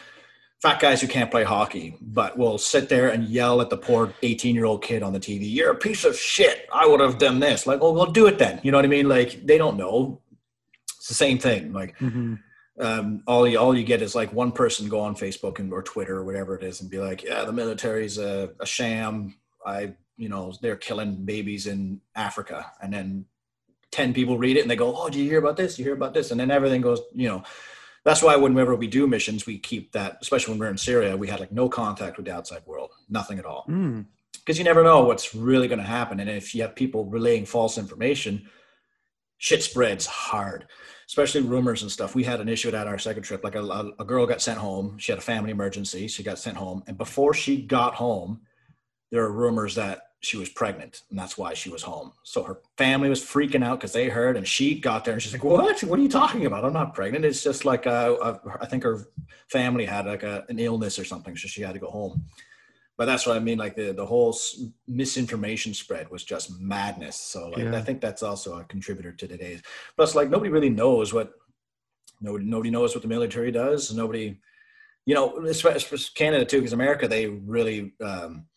fat 0.62 0.80
guys 0.80 1.00
who 1.00 1.06
can't 1.06 1.30
play 1.30 1.44
hockey 1.44 1.96
but 2.00 2.36
will 2.36 2.58
sit 2.58 2.88
there 2.88 3.10
and 3.10 3.28
yell 3.28 3.60
at 3.60 3.70
the 3.70 3.76
poor 3.76 4.12
18 4.22 4.54
year 4.54 4.64
old 4.64 4.82
kid 4.82 5.02
on 5.02 5.12
the 5.12 5.20
tv 5.20 5.40
you're 5.42 5.70
a 5.70 5.76
piece 5.76 6.04
of 6.04 6.16
shit 6.16 6.68
i 6.72 6.86
would 6.86 7.00
have 7.00 7.18
done 7.18 7.38
this 7.38 7.66
like 7.66 7.80
well 7.80 7.94
we'll 7.94 8.06
do 8.06 8.26
it 8.26 8.38
then 8.38 8.60
you 8.62 8.70
know 8.70 8.78
what 8.78 8.84
i 8.84 8.88
mean 8.88 9.08
like 9.08 9.44
they 9.46 9.58
don't 9.58 9.76
know 9.76 10.20
it's 10.96 11.08
the 11.08 11.14
same 11.14 11.38
thing 11.38 11.72
like 11.72 11.96
hmm 11.98 12.34
um, 12.80 13.22
all 13.26 13.46
you 13.46 13.58
all 13.58 13.76
you 13.76 13.84
get 13.84 14.02
is 14.02 14.14
like 14.14 14.32
one 14.32 14.52
person 14.52 14.88
go 14.88 15.00
on 15.00 15.16
Facebook 15.16 15.58
and 15.58 15.72
or 15.72 15.82
Twitter 15.82 16.16
or 16.18 16.24
whatever 16.24 16.56
it 16.56 16.62
is 16.62 16.80
and 16.80 16.90
be 16.90 16.98
like, 16.98 17.24
yeah, 17.24 17.44
the 17.44 17.52
military's 17.52 18.18
a, 18.18 18.50
a 18.60 18.66
sham. 18.66 19.34
I 19.66 19.94
you 20.16 20.28
know 20.28 20.54
they're 20.62 20.76
killing 20.76 21.24
babies 21.24 21.66
in 21.66 22.00
Africa, 22.14 22.70
and 22.80 22.92
then 22.92 23.24
ten 23.90 24.12
people 24.12 24.38
read 24.38 24.56
it 24.56 24.60
and 24.62 24.70
they 24.70 24.76
go, 24.76 24.94
oh, 24.96 25.08
do 25.08 25.18
you 25.18 25.28
hear 25.28 25.38
about 25.38 25.56
this? 25.56 25.78
You 25.78 25.84
hear 25.84 25.94
about 25.94 26.14
this? 26.14 26.30
And 26.30 26.38
then 26.38 26.50
everything 26.50 26.80
goes, 26.80 27.00
you 27.12 27.28
know. 27.28 27.42
That's 28.08 28.22
why 28.22 28.36
whenever 28.36 28.74
we 28.74 28.86
do 28.86 29.06
missions, 29.06 29.44
we 29.44 29.58
keep 29.58 29.92
that, 29.92 30.16
especially 30.22 30.52
when 30.52 30.60
we're 30.60 30.70
in 30.70 30.78
Syria, 30.78 31.14
we 31.14 31.28
had 31.28 31.40
like 31.40 31.52
no 31.52 31.68
contact 31.68 32.16
with 32.16 32.24
the 32.24 32.32
outside 32.34 32.62
world, 32.64 32.90
nothing 33.10 33.38
at 33.38 33.44
all 33.44 33.66
Mm. 33.68 34.06
because 34.32 34.56
you 34.56 34.64
never 34.64 34.82
know 34.82 35.04
what's 35.04 35.34
really 35.34 35.68
going 35.68 35.78
to 35.78 35.84
happen. 35.98 36.18
And 36.18 36.30
if 36.30 36.54
you 36.54 36.62
have 36.62 36.74
people 36.74 37.04
relaying 37.04 37.44
false 37.44 37.76
information, 37.76 38.48
shit 39.36 39.62
spreads 39.62 40.06
hard, 40.06 40.66
especially 41.06 41.42
rumors 41.42 41.82
and 41.82 41.90
stuff. 41.90 42.14
We 42.14 42.24
had 42.24 42.40
an 42.40 42.48
issue 42.48 42.70
at 42.70 42.86
our 42.86 42.98
second 42.98 43.24
trip. 43.24 43.44
Like 43.44 43.56
a, 43.56 43.62
a, 43.62 43.92
a 43.98 44.04
girl 44.06 44.24
got 44.26 44.40
sent 44.40 44.58
home. 44.58 44.96
She 44.96 45.12
had 45.12 45.18
a 45.18 45.28
family 45.32 45.50
emergency. 45.50 46.08
She 46.08 46.22
got 46.22 46.38
sent 46.38 46.56
home. 46.56 46.82
And 46.86 46.96
before 46.96 47.34
she 47.34 47.60
got 47.60 47.94
home, 47.94 48.40
there 49.10 49.20
were 49.20 49.32
rumors 49.32 49.74
that 49.74 50.07
she 50.20 50.36
was 50.36 50.48
pregnant 50.48 51.02
and 51.10 51.18
that's 51.18 51.38
why 51.38 51.54
she 51.54 51.70
was 51.70 51.82
home. 51.82 52.12
So 52.24 52.42
her 52.42 52.58
family 52.76 53.08
was 53.08 53.22
freaking 53.22 53.64
out 53.64 53.78
because 53.78 53.92
they 53.92 54.08
heard 54.08 54.36
and 54.36 54.46
she 54.46 54.80
got 54.80 55.04
there 55.04 55.14
and 55.14 55.22
she's 55.22 55.32
like, 55.32 55.44
what, 55.44 55.80
what 55.84 55.98
are 55.98 56.02
you 56.02 56.08
talking 56.08 56.44
about? 56.46 56.64
I'm 56.64 56.72
not 56.72 56.94
pregnant. 56.94 57.24
It's 57.24 57.42
just 57.42 57.64
like, 57.64 57.86
uh, 57.86 58.16
uh, 58.20 58.38
I 58.60 58.66
think 58.66 58.82
her 58.82 59.06
family 59.48 59.84
had 59.84 60.06
like 60.06 60.24
a, 60.24 60.44
an 60.48 60.58
illness 60.58 60.98
or 60.98 61.04
something. 61.04 61.36
So 61.36 61.46
she 61.46 61.62
had 61.62 61.74
to 61.74 61.80
go 61.80 61.90
home 61.90 62.24
but 62.98 63.04
that's 63.04 63.26
what 63.26 63.36
I 63.36 63.38
mean. 63.38 63.58
Like 63.58 63.76
the 63.76 63.92
the 63.92 64.04
whole 64.04 64.36
misinformation 64.88 65.72
spread 65.72 66.10
was 66.10 66.24
just 66.24 66.60
madness. 66.60 67.16
So 67.16 67.48
like, 67.50 67.58
Yeah. 67.58 67.76
I 67.76 67.80
think 67.80 68.00
that's 68.00 68.24
also 68.24 68.58
a 68.58 68.64
contributor 68.64 69.12
to 69.12 69.28
today's. 69.28 69.62
Plus, 69.96 70.16
like 70.16 70.28
nobody 70.28 70.50
really 70.50 70.68
knows 70.68 71.14
what 71.14 71.32
nobody 72.20 72.44
nobody 72.44 72.70
knows 72.70 72.94
what 72.94 73.02
the 73.02 73.08
military 73.08 73.52
does. 73.52 73.94
Nobody, 73.94 74.40
you 75.06 75.14
know, 75.14 75.38
especially 75.46 75.98
Canada 76.16 76.44
too, 76.44 76.58
because 76.58 76.72
America 76.72 77.06
they 77.06 77.26
really 77.26 77.92
um, 78.02 78.47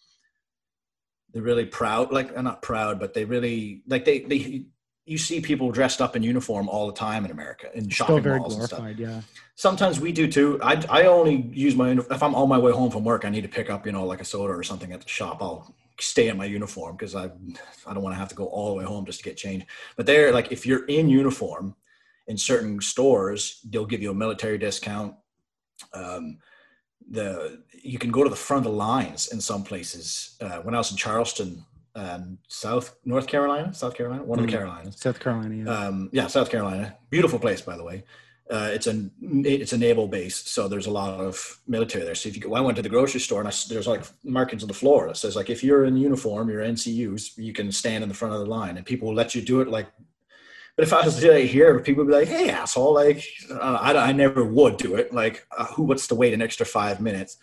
they're 1.34 1.42
really 1.42 1.66
proud. 1.66 2.12
Like 2.12 2.36
uh, 2.38 2.42
not 2.42 2.62
proud, 2.62 3.00
but 3.00 3.14
they 3.14 3.26
really 3.26 3.84
like 3.88 4.06
they 4.06 4.20
they 4.20 4.66
you 5.06 5.18
see 5.18 5.42
people 5.42 5.72
dressed 5.72 6.02
up 6.02 6.16
in 6.16 6.24
uniform 6.24 6.70
all 6.70 6.88
the 6.88 6.94
time 6.94 7.26
in 7.26 7.32
America 7.32 7.70
in 7.74 7.86
Still 7.86 8.08
shopping 8.08 8.24
very 8.24 8.40
malls 8.40 8.56
and 8.56 8.64
stuff. 8.64 8.86
yeah. 8.98 9.22
Sometimes 9.56 10.00
we 10.00 10.12
do 10.12 10.32
too. 10.32 10.60
I 10.62 10.84
I 10.90 11.04
only 11.06 11.50
use 11.52 11.76
my 11.76 11.92
if 11.92 12.24
I'm 12.24 12.36
on 12.36 12.50
my 12.50 12.58
way 12.58 12.72
home 12.72 12.92
from 12.92 13.04
work, 13.04 13.26
I 13.26 13.30
need 13.30 13.42
to 13.42 13.50
pick 13.50 13.70
up 13.70 13.86
you 13.86 13.92
know 13.92 14.06
like 14.06 14.22
a 14.22 14.26
soda 14.26 14.54
or 14.54 14.64
something 14.64 14.92
at 14.92 15.02
the 15.02 15.10
shop. 15.10 15.42
I'll 15.42 15.74
stay 16.00 16.30
in 16.30 16.38
my 16.38 16.46
uniform 16.46 16.96
because 16.96 17.16
I 17.16 17.26
I 17.86 17.94
don't 17.94 18.04
want 18.04 18.14
to 18.14 18.20
have 18.20 18.30
to 18.30 18.36
go 18.36 18.46
all 18.46 18.70
the 18.70 18.76
way 18.76 18.84
home 18.84 19.06
just 19.06 19.20
to 19.20 19.24
get 19.24 19.38
changed. 19.38 19.66
But 19.96 20.06
they're 20.06 20.32
like 20.32 20.52
if 20.52 20.66
you're 20.66 20.86
in 20.86 21.10
uniform 21.10 21.76
in 22.28 22.38
certain 22.38 22.80
stores, 22.82 23.60
they'll 23.70 23.86
give 23.86 24.02
you 24.02 24.12
a 24.12 24.16
military 24.16 24.58
discount. 24.58 25.16
Um, 25.94 26.38
the 27.12 27.62
you 27.84 27.98
can 28.00 28.12
go 28.12 28.24
to 28.24 28.30
the 28.30 28.36
front 28.48 28.66
of 28.66 28.72
the 28.72 28.78
lines 28.78 29.22
in 29.34 29.40
some 29.42 29.64
places. 29.64 30.38
Uh, 30.42 30.60
when 30.66 30.74
I 30.76 30.78
was 30.78 30.92
in 30.92 30.98
Charleston, 30.98 31.66
um, 31.96 32.38
South 32.48 32.96
North 33.06 33.28
Carolina, 33.28 33.74
South 33.74 33.96
Carolina, 33.96 34.24
one 34.24 34.40
of 34.40 34.46
the 34.46 34.52
Mm. 34.52 34.56
Carolinas 34.58 34.96
South 35.00 35.20
Carolina, 35.20 35.56
yeah. 35.56 35.78
um, 35.88 36.10
yeah, 36.14 36.28
South 36.28 36.50
Carolina, 36.50 36.96
beautiful 37.10 37.40
place 37.40 37.62
by 37.62 37.76
the 37.78 37.84
way. 37.84 38.04
Uh, 38.50 38.70
it's 38.74 38.88
a 38.88 39.10
it's 39.62 39.72
a 39.72 39.78
naval 39.78 40.08
base, 40.08 40.36
so 40.36 40.68
there's 40.68 40.88
a 40.88 40.92
lot 40.92 41.12
of 41.28 41.62
military 41.68 42.04
there. 42.04 42.16
So 42.16 42.28
if 42.30 42.36
you 42.36 42.42
go, 42.42 42.54
I 42.54 42.60
went 42.62 42.76
to 42.76 42.82
the 42.82 42.90
grocery 42.90 43.22
store 43.22 43.40
and 43.40 43.48
I 43.48 43.54
there's 43.70 43.88
like 43.88 44.04
markings 44.26 44.62
on 44.64 44.68
the 44.68 44.74
floor 44.84 45.08
that 45.08 45.18
says 45.18 45.36
like 45.38 45.50
if 45.50 45.64
you're 45.64 45.86
in 45.86 45.96
uniform, 45.96 46.50
you're 46.50 46.62
NCUs, 46.62 47.38
you 47.38 47.54
can 47.54 47.72
stand 47.72 48.04
in 48.04 48.10
the 48.10 48.16
front 48.16 48.34
of 48.34 48.42
the 48.42 48.46
line, 48.58 48.76
and 48.78 48.86
people 48.86 49.08
will 49.08 49.16
let 49.16 49.34
you 49.36 49.42
do 49.42 49.62
it. 49.62 49.70
Like, 49.70 49.88
but 50.76 50.84
if 50.84 50.94
I 50.94 51.06
was 51.06 51.16
to 51.16 51.22
do 51.22 51.32
it 51.32 51.48
here, 51.48 51.80
people 51.80 52.04
would 52.04 52.12
be 52.12 52.18
like, 52.18 52.28
"Hey, 52.28 52.50
asshole!" 52.50 52.94
Like, 52.94 53.24
uh, 53.52 53.78
I, 53.82 54.10
I 54.10 54.12
never 54.12 54.44
would 54.44 54.78
do 54.78 54.96
it. 54.96 55.14
Like, 55.14 55.46
uh, 55.58 55.66
who? 55.66 55.84
What's 55.84 56.08
to 56.08 56.16
wait 56.16 56.34
an 56.34 56.42
extra 56.42 56.66
five 56.66 57.02
minutes? 57.02 57.38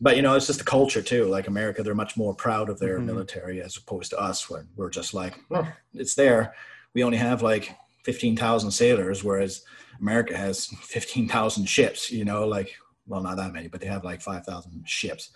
But 0.00 0.16
you 0.16 0.22
know, 0.22 0.34
it's 0.34 0.46
just 0.46 0.58
the 0.58 0.64
culture 0.64 1.02
too. 1.02 1.26
Like 1.26 1.46
America, 1.48 1.82
they're 1.82 1.94
much 1.94 2.16
more 2.16 2.34
proud 2.34 2.68
of 2.68 2.78
their 2.80 2.98
Mhm. 2.98 3.06
military 3.06 3.62
as 3.62 3.76
opposed 3.76 4.10
to 4.10 4.18
us, 4.18 4.48
when 4.50 4.68
we're 4.76 4.90
just 4.90 5.14
like, 5.14 5.34
"Oh, 5.50 5.68
it's 5.94 6.14
there. 6.14 6.54
We 6.94 7.04
only 7.04 7.18
have 7.18 7.42
like 7.42 7.76
fifteen 8.02 8.36
thousand 8.36 8.70
sailors, 8.72 9.22
whereas 9.22 9.62
America 10.00 10.36
has 10.36 10.66
fifteen 10.82 11.28
thousand 11.28 11.66
ships. 11.68 12.10
You 12.10 12.24
know, 12.24 12.46
like 12.48 12.74
well, 13.06 13.20
not 13.22 13.36
that 13.36 13.52
many, 13.52 13.68
but 13.68 13.80
they 13.80 13.86
have 13.88 14.04
like 14.04 14.20
five 14.22 14.44
thousand 14.44 14.82
ships. 14.86 15.30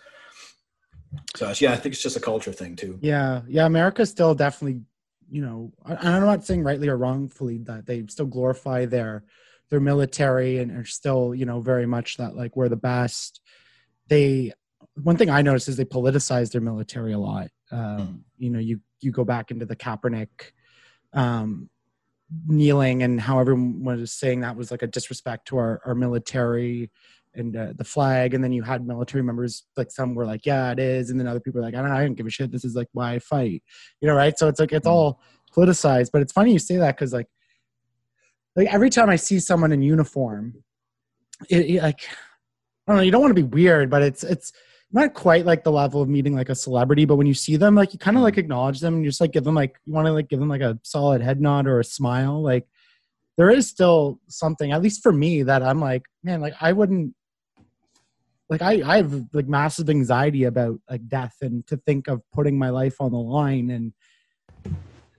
So 1.35 1.53
yeah, 1.59 1.71
I 1.73 1.77
think 1.77 1.93
it's 1.93 2.03
just 2.03 2.17
a 2.17 2.19
culture 2.21 2.51
thing 2.51 2.75
too. 2.75 2.97
Yeah, 3.01 3.41
yeah. 3.47 3.65
America's 3.65 4.09
still 4.09 4.35
definitely, 4.35 4.81
you 5.29 5.41
know, 5.41 5.73
I- 5.85 5.95
and 5.95 6.07
I'm 6.09 6.25
not 6.25 6.45
saying 6.45 6.63
rightly 6.63 6.87
or 6.87 6.97
wrongfully 6.97 7.57
that 7.59 7.85
they 7.85 8.05
still 8.07 8.25
glorify 8.25 8.85
their 8.85 9.23
their 9.69 9.79
military 9.81 10.59
and 10.59 10.71
are 10.71 10.85
still, 10.85 11.35
you 11.35 11.45
know, 11.45 11.59
very 11.59 11.85
much 11.85 12.17
that 12.17 12.35
like 12.35 12.55
we're 12.55 12.69
the 12.69 12.75
best. 12.77 13.41
They 14.07 14.53
one 14.95 15.17
thing 15.17 15.29
I 15.29 15.41
noticed 15.41 15.67
is 15.67 15.77
they 15.77 15.85
politicize 15.85 16.51
their 16.51 16.61
military 16.61 17.13
a 17.13 17.19
lot. 17.19 17.49
Um, 17.71 18.23
you 18.37 18.49
know, 18.49 18.59
you 18.59 18.79
you 19.01 19.11
go 19.11 19.23
back 19.25 19.51
into 19.51 19.65
the 19.65 19.75
Kaepernick 19.75 20.51
um, 21.13 21.69
kneeling 22.47 23.03
and 23.03 23.19
how 23.21 23.39
everyone 23.39 23.83
was 23.83 24.11
saying 24.11 24.41
that 24.41 24.55
was 24.55 24.71
like 24.71 24.81
a 24.81 24.87
disrespect 24.87 25.47
to 25.49 25.57
our, 25.57 25.81
our 25.85 25.95
military 25.95 26.91
and 27.37 27.55
uh, 27.55 27.73
the 27.77 27.83
flag 27.83 28.33
and 28.33 28.43
then 28.43 28.51
you 28.51 28.63
had 28.63 28.85
military 28.85 29.23
members 29.23 29.65
like 29.75 29.91
some 29.91 30.15
were 30.15 30.25
like 30.25 30.45
yeah 30.45 30.71
it 30.71 30.79
is 30.79 31.09
and 31.09 31.19
then 31.19 31.27
other 31.27 31.39
people 31.39 31.59
were 31.59 31.65
like 31.65 31.75
i 31.75 31.81
don't, 31.81 31.91
I 31.91 32.03
don't 32.03 32.15
give 32.15 32.25
a 32.25 32.29
shit 32.29 32.51
this 32.51 32.65
is 32.65 32.75
like 32.75 32.87
why 32.93 33.13
i 33.13 33.19
fight 33.19 33.63
you 34.01 34.07
know 34.07 34.15
right? 34.15 34.37
So 34.37 34.47
it's 34.47 34.59
like 34.59 34.73
it's 34.73 34.87
all 34.87 35.21
politicized 35.55 36.09
but 36.11 36.21
it's 36.21 36.33
funny 36.33 36.51
you 36.51 36.59
say 36.59 36.77
that 36.77 36.95
because 36.95 37.13
like 37.13 37.27
like 38.55 38.67
every 38.73 38.89
time 38.89 39.09
i 39.09 39.15
see 39.15 39.39
someone 39.39 39.71
in 39.71 39.81
uniform 39.81 40.53
it, 41.49 41.69
it, 41.69 41.81
like 41.81 42.01
i 42.87 42.91
don't 42.91 42.97
know 42.97 43.03
you 43.03 43.11
don't 43.11 43.21
want 43.21 43.35
to 43.35 43.41
be 43.41 43.47
weird 43.47 43.89
but 43.89 44.01
it's 44.01 44.23
it's 44.23 44.51
not 44.91 45.13
quite 45.13 45.45
like 45.45 45.63
the 45.63 45.71
level 45.71 46.01
of 46.01 46.09
meeting 46.09 46.35
like 46.35 46.49
a 46.49 46.55
celebrity 46.55 47.05
but 47.05 47.15
when 47.15 47.27
you 47.27 47.33
see 47.33 47.55
them 47.55 47.75
like 47.75 47.93
you 47.93 47.99
kind 47.99 48.17
of 48.17 48.23
like 48.23 48.37
acknowledge 48.37 48.79
them 48.79 48.95
and 48.95 49.03
you 49.03 49.09
just 49.09 49.21
like 49.21 49.31
give 49.31 49.43
them 49.43 49.55
like 49.55 49.75
you 49.85 49.93
want 49.93 50.05
to 50.07 50.13
like 50.13 50.29
give 50.29 50.39
them 50.39 50.49
like 50.49 50.61
a 50.61 50.79
solid 50.83 51.21
head 51.21 51.41
nod 51.41 51.67
or 51.67 51.79
a 51.79 51.83
smile 51.83 52.41
like 52.41 52.65
there 53.37 53.49
is 53.49 53.67
still 53.67 54.19
something 54.27 54.71
at 54.71 54.81
least 54.81 55.03
for 55.03 55.11
me 55.11 55.43
that 55.43 55.61
i'm 55.61 55.81
like 55.81 56.03
man 56.23 56.39
like 56.41 56.53
i 56.61 56.71
wouldn't 56.71 57.13
like 58.49 58.61
I, 58.61 58.81
I 58.85 58.97
have 58.97 59.25
like 59.33 59.47
massive 59.47 59.89
anxiety 59.89 60.45
about 60.45 60.79
like 60.89 61.07
death 61.07 61.35
and 61.41 61.65
to 61.67 61.77
think 61.77 62.07
of 62.07 62.21
putting 62.31 62.57
my 62.57 62.69
life 62.69 63.01
on 63.01 63.11
the 63.11 63.17
line 63.17 63.69
and 63.71 63.93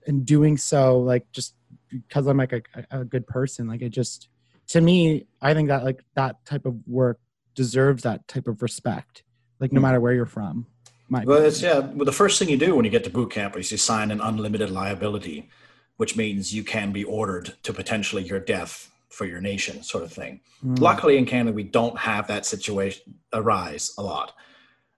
and 0.07 0.25
doing 0.25 0.57
so 0.57 0.99
like 0.99 1.31
just 1.31 1.55
because 1.91 2.27
I'm 2.27 2.37
like 2.37 2.53
a, 2.53 2.61
a 2.91 3.05
good 3.05 3.27
person 3.27 3.67
like 3.67 3.81
it 3.81 3.89
just 3.89 4.29
to 4.69 4.81
me 4.81 5.25
I 5.41 5.53
think 5.53 5.69
that 5.69 5.83
like 5.83 6.03
that 6.15 6.43
type 6.45 6.65
of 6.65 6.75
work 6.87 7.19
deserves 7.55 8.03
that 8.03 8.27
type 8.27 8.47
of 8.47 8.61
respect 8.61 9.23
like 9.59 9.71
no 9.73 9.79
Hmm. 9.79 9.83
matter 9.83 9.99
where 9.99 10.13
you're 10.13 10.25
from 10.25 10.65
my 11.09 11.23
Well, 11.25 11.43
it's 11.43 11.61
yeah. 11.61 11.79
Well, 11.79 12.05
the 12.05 12.11
first 12.11 12.39
thing 12.39 12.49
you 12.49 12.57
do 12.57 12.75
when 12.75 12.85
you 12.85 12.91
get 12.91 13.03
to 13.03 13.09
boot 13.09 13.31
camp 13.31 13.57
is 13.57 13.71
you 13.71 13.77
sign 13.77 14.11
an 14.11 14.21
unlimited 14.21 14.69
liability, 14.69 15.49
which 15.97 16.15
means 16.15 16.53
you 16.53 16.63
can 16.63 16.91
be 16.91 17.03
ordered 17.03 17.55
to 17.63 17.73
potentially 17.73 18.23
your 18.23 18.39
death 18.39 18.91
for 19.09 19.25
your 19.25 19.41
nation, 19.41 19.83
sort 19.83 20.03
of 20.03 20.11
thing. 20.11 20.41
Mm. 20.65 20.79
Luckily, 20.79 21.17
in 21.17 21.25
Canada, 21.25 21.53
we 21.53 21.63
don't 21.63 21.97
have 21.97 22.27
that 22.27 22.45
situation 22.45 23.15
arise 23.33 23.93
a 23.97 24.03
lot 24.03 24.33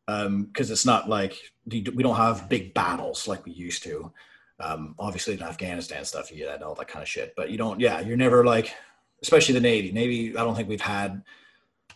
because 0.07 0.71
it's 0.71 0.85
not 0.85 1.07
like 1.07 1.37
we 1.65 1.81
don't 1.81 2.17
have 2.17 2.49
big 2.49 2.73
battles 2.73 3.27
like 3.27 3.45
we 3.45 3.53
used 3.53 3.83
to. 3.83 4.11
Um, 4.59 4.93
obviously, 4.99 5.33
in 5.33 5.41
Afghanistan 5.41 6.03
stuff, 6.03 6.31
you 6.31 6.39
get 6.39 6.61
all 6.61 6.75
that 6.75 6.87
kind 6.87 7.01
of 7.01 7.09
shit, 7.09 7.33
but 7.35 7.49
you 7.49 7.57
don't. 7.57 7.79
Yeah, 7.79 8.01
you're 8.01 8.17
never 8.17 8.45
like, 8.45 8.73
especially 9.21 9.53
the 9.53 9.61
Navy. 9.61 9.91
Navy, 9.91 10.37
I 10.37 10.43
don't 10.43 10.55
think 10.55 10.69
we've 10.69 10.81
had. 10.81 11.23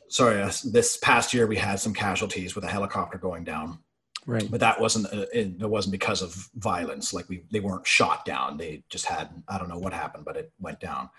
Sorry, 0.07 0.41
uh, 0.41 0.51
this 0.63 0.97
past 0.97 1.33
year 1.33 1.47
we 1.47 1.57
had 1.57 1.79
some 1.79 1.93
casualties 1.93 2.55
with 2.55 2.63
a 2.63 2.69
helicopter 2.69 3.17
going 3.17 3.43
down 3.43 3.79
right 4.25 4.49
but 4.49 4.59
that 4.59 4.79
wasn't 4.79 5.05
uh, 5.13 5.25
it, 5.33 5.55
it 5.59 5.69
wasn't 5.69 5.91
because 5.91 6.21
of 6.21 6.49
violence 6.55 7.13
like 7.13 7.27
we 7.29 7.43
they 7.51 7.59
weren't 7.59 7.85
shot 7.85 8.25
down 8.25 8.57
they 8.57 8.83
just 8.89 9.05
had 9.05 9.29
i 9.47 9.57
don't 9.57 9.69
know 9.69 9.77
what 9.77 9.93
happened 9.93 10.25
but 10.25 10.37
it 10.37 10.51
went 10.59 10.79
down 10.79 11.09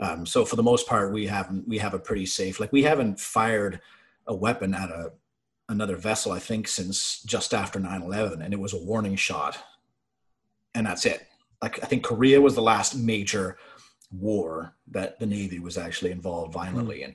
um, 0.00 0.26
so 0.26 0.44
for 0.44 0.56
the 0.56 0.62
most 0.62 0.86
part 0.86 1.12
we 1.12 1.26
haven't 1.26 1.66
we 1.68 1.78
have 1.78 1.94
a 1.94 1.98
pretty 1.98 2.26
safe 2.26 2.60
like 2.60 2.72
we 2.72 2.82
haven't 2.82 3.18
fired 3.18 3.80
a 4.26 4.34
weapon 4.34 4.74
at 4.74 4.90
a 4.90 5.12
another 5.68 5.96
vessel 5.96 6.32
i 6.32 6.38
think 6.38 6.68
since 6.68 7.22
just 7.22 7.54
after 7.54 7.78
9-11 7.78 8.44
and 8.44 8.52
it 8.52 8.60
was 8.60 8.72
a 8.72 8.84
warning 8.84 9.16
shot. 9.16 9.58
And 10.76 10.86
that's 10.86 11.06
it. 11.06 11.26
Like 11.62 11.82
i 11.82 11.86
think 11.86 12.02
korea 12.02 12.40
was 12.40 12.54
the 12.54 12.62
last 12.62 12.94
major 12.94 13.56
war 14.10 14.74
that 14.88 15.18
the 15.18 15.26
navy 15.26 15.58
was 15.58 15.78
actually 15.78 16.10
involved 16.10 16.52
violently 16.52 17.02
in. 17.02 17.14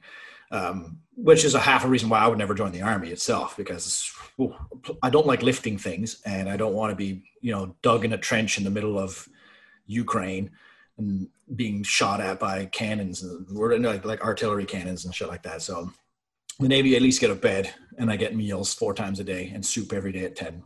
Um, 0.52 0.98
which 1.16 1.46
is 1.46 1.54
a 1.54 1.60
half 1.60 1.86
a 1.86 1.88
reason 1.88 2.10
why 2.10 2.18
I 2.18 2.28
would 2.28 2.40
never 2.40 2.56
join 2.56 2.72
the 2.72 2.82
army 2.82 3.10
itself 3.10 3.56
because 3.56 4.12
ooh, 4.42 4.56
I 5.04 5.12
don't 5.12 5.28
like 5.28 5.44
lifting 5.44 5.78
things 5.78 6.22
and 6.26 6.50
I 6.50 6.58
don't 6.58 6.74
want 6.74 6.90
to 6.90 6.96
be 6.96 7.22
you 7.42 7.52
know 7.52 7.76
dug 7.84 8.04
in 8.04 8.14
a 8.14 8.18
trench 8.18 8.58
in 8.58 8.64
the 8.64 8.72
middle 8.72 8.98
of 8.98 9.30
Ukraine 9.86 10.50
and 11.00 11.28
being 11.56 11.82
shot 11.84 12.22
at 12.22 12.40
by 12.40 12.66
cannons 12.66 13.24
and 13.24 13.50
like, 13.84 14.06
like 14.06 14.22
artillery 14.24 14.66
cannons 14.66 15.06
and 15.06 15.16
shit 15.16 15.28
like 15.30 15.42
that. 15.44 15.62
So 15.64 15.92
the 16.60 16.68
Navy 16.68 16.96
at 16.96 17.02
least 17.02 17.22
get 17.22 17.32
a 17.32 17.36
bed 17.36 17.74
and 17.98 18.12
I 18.12 18.16
get 18.18 18.36
meals 18.36 18.74
four 18.74 18.94
times 18.94 19.20
a 19.20 19.24
day 19.24 19.52
and 19.54 19.66
soup 19.66 19.94
every 19.94 20.12
day 20.12 20.26
at 20.26 20.36
ten, 20.36 20.62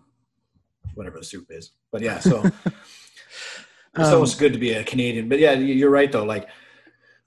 whatever 0.95 1.19
the 1.19 1.25
soup 1.25 1.47
is. 1.49 1.71
But 1.91 2.01
yeah, 2.01 2.19
so 2.19 2.43
it's 3.95 4.07
Um, 4.09 4.15
always 4.15 4.35
good 4.35 4.53
to 4.53 4.59
be 4.59 4.71
a 4.73 4.83
Canadian. 4.83 5.29
But 5.29 5.39
yeah, 5.39 5.53
you- 5.53 5.73
you're 5.75 5.89
right 5.91 6.11
though. 6.11 6.25
Like 6.25 6.49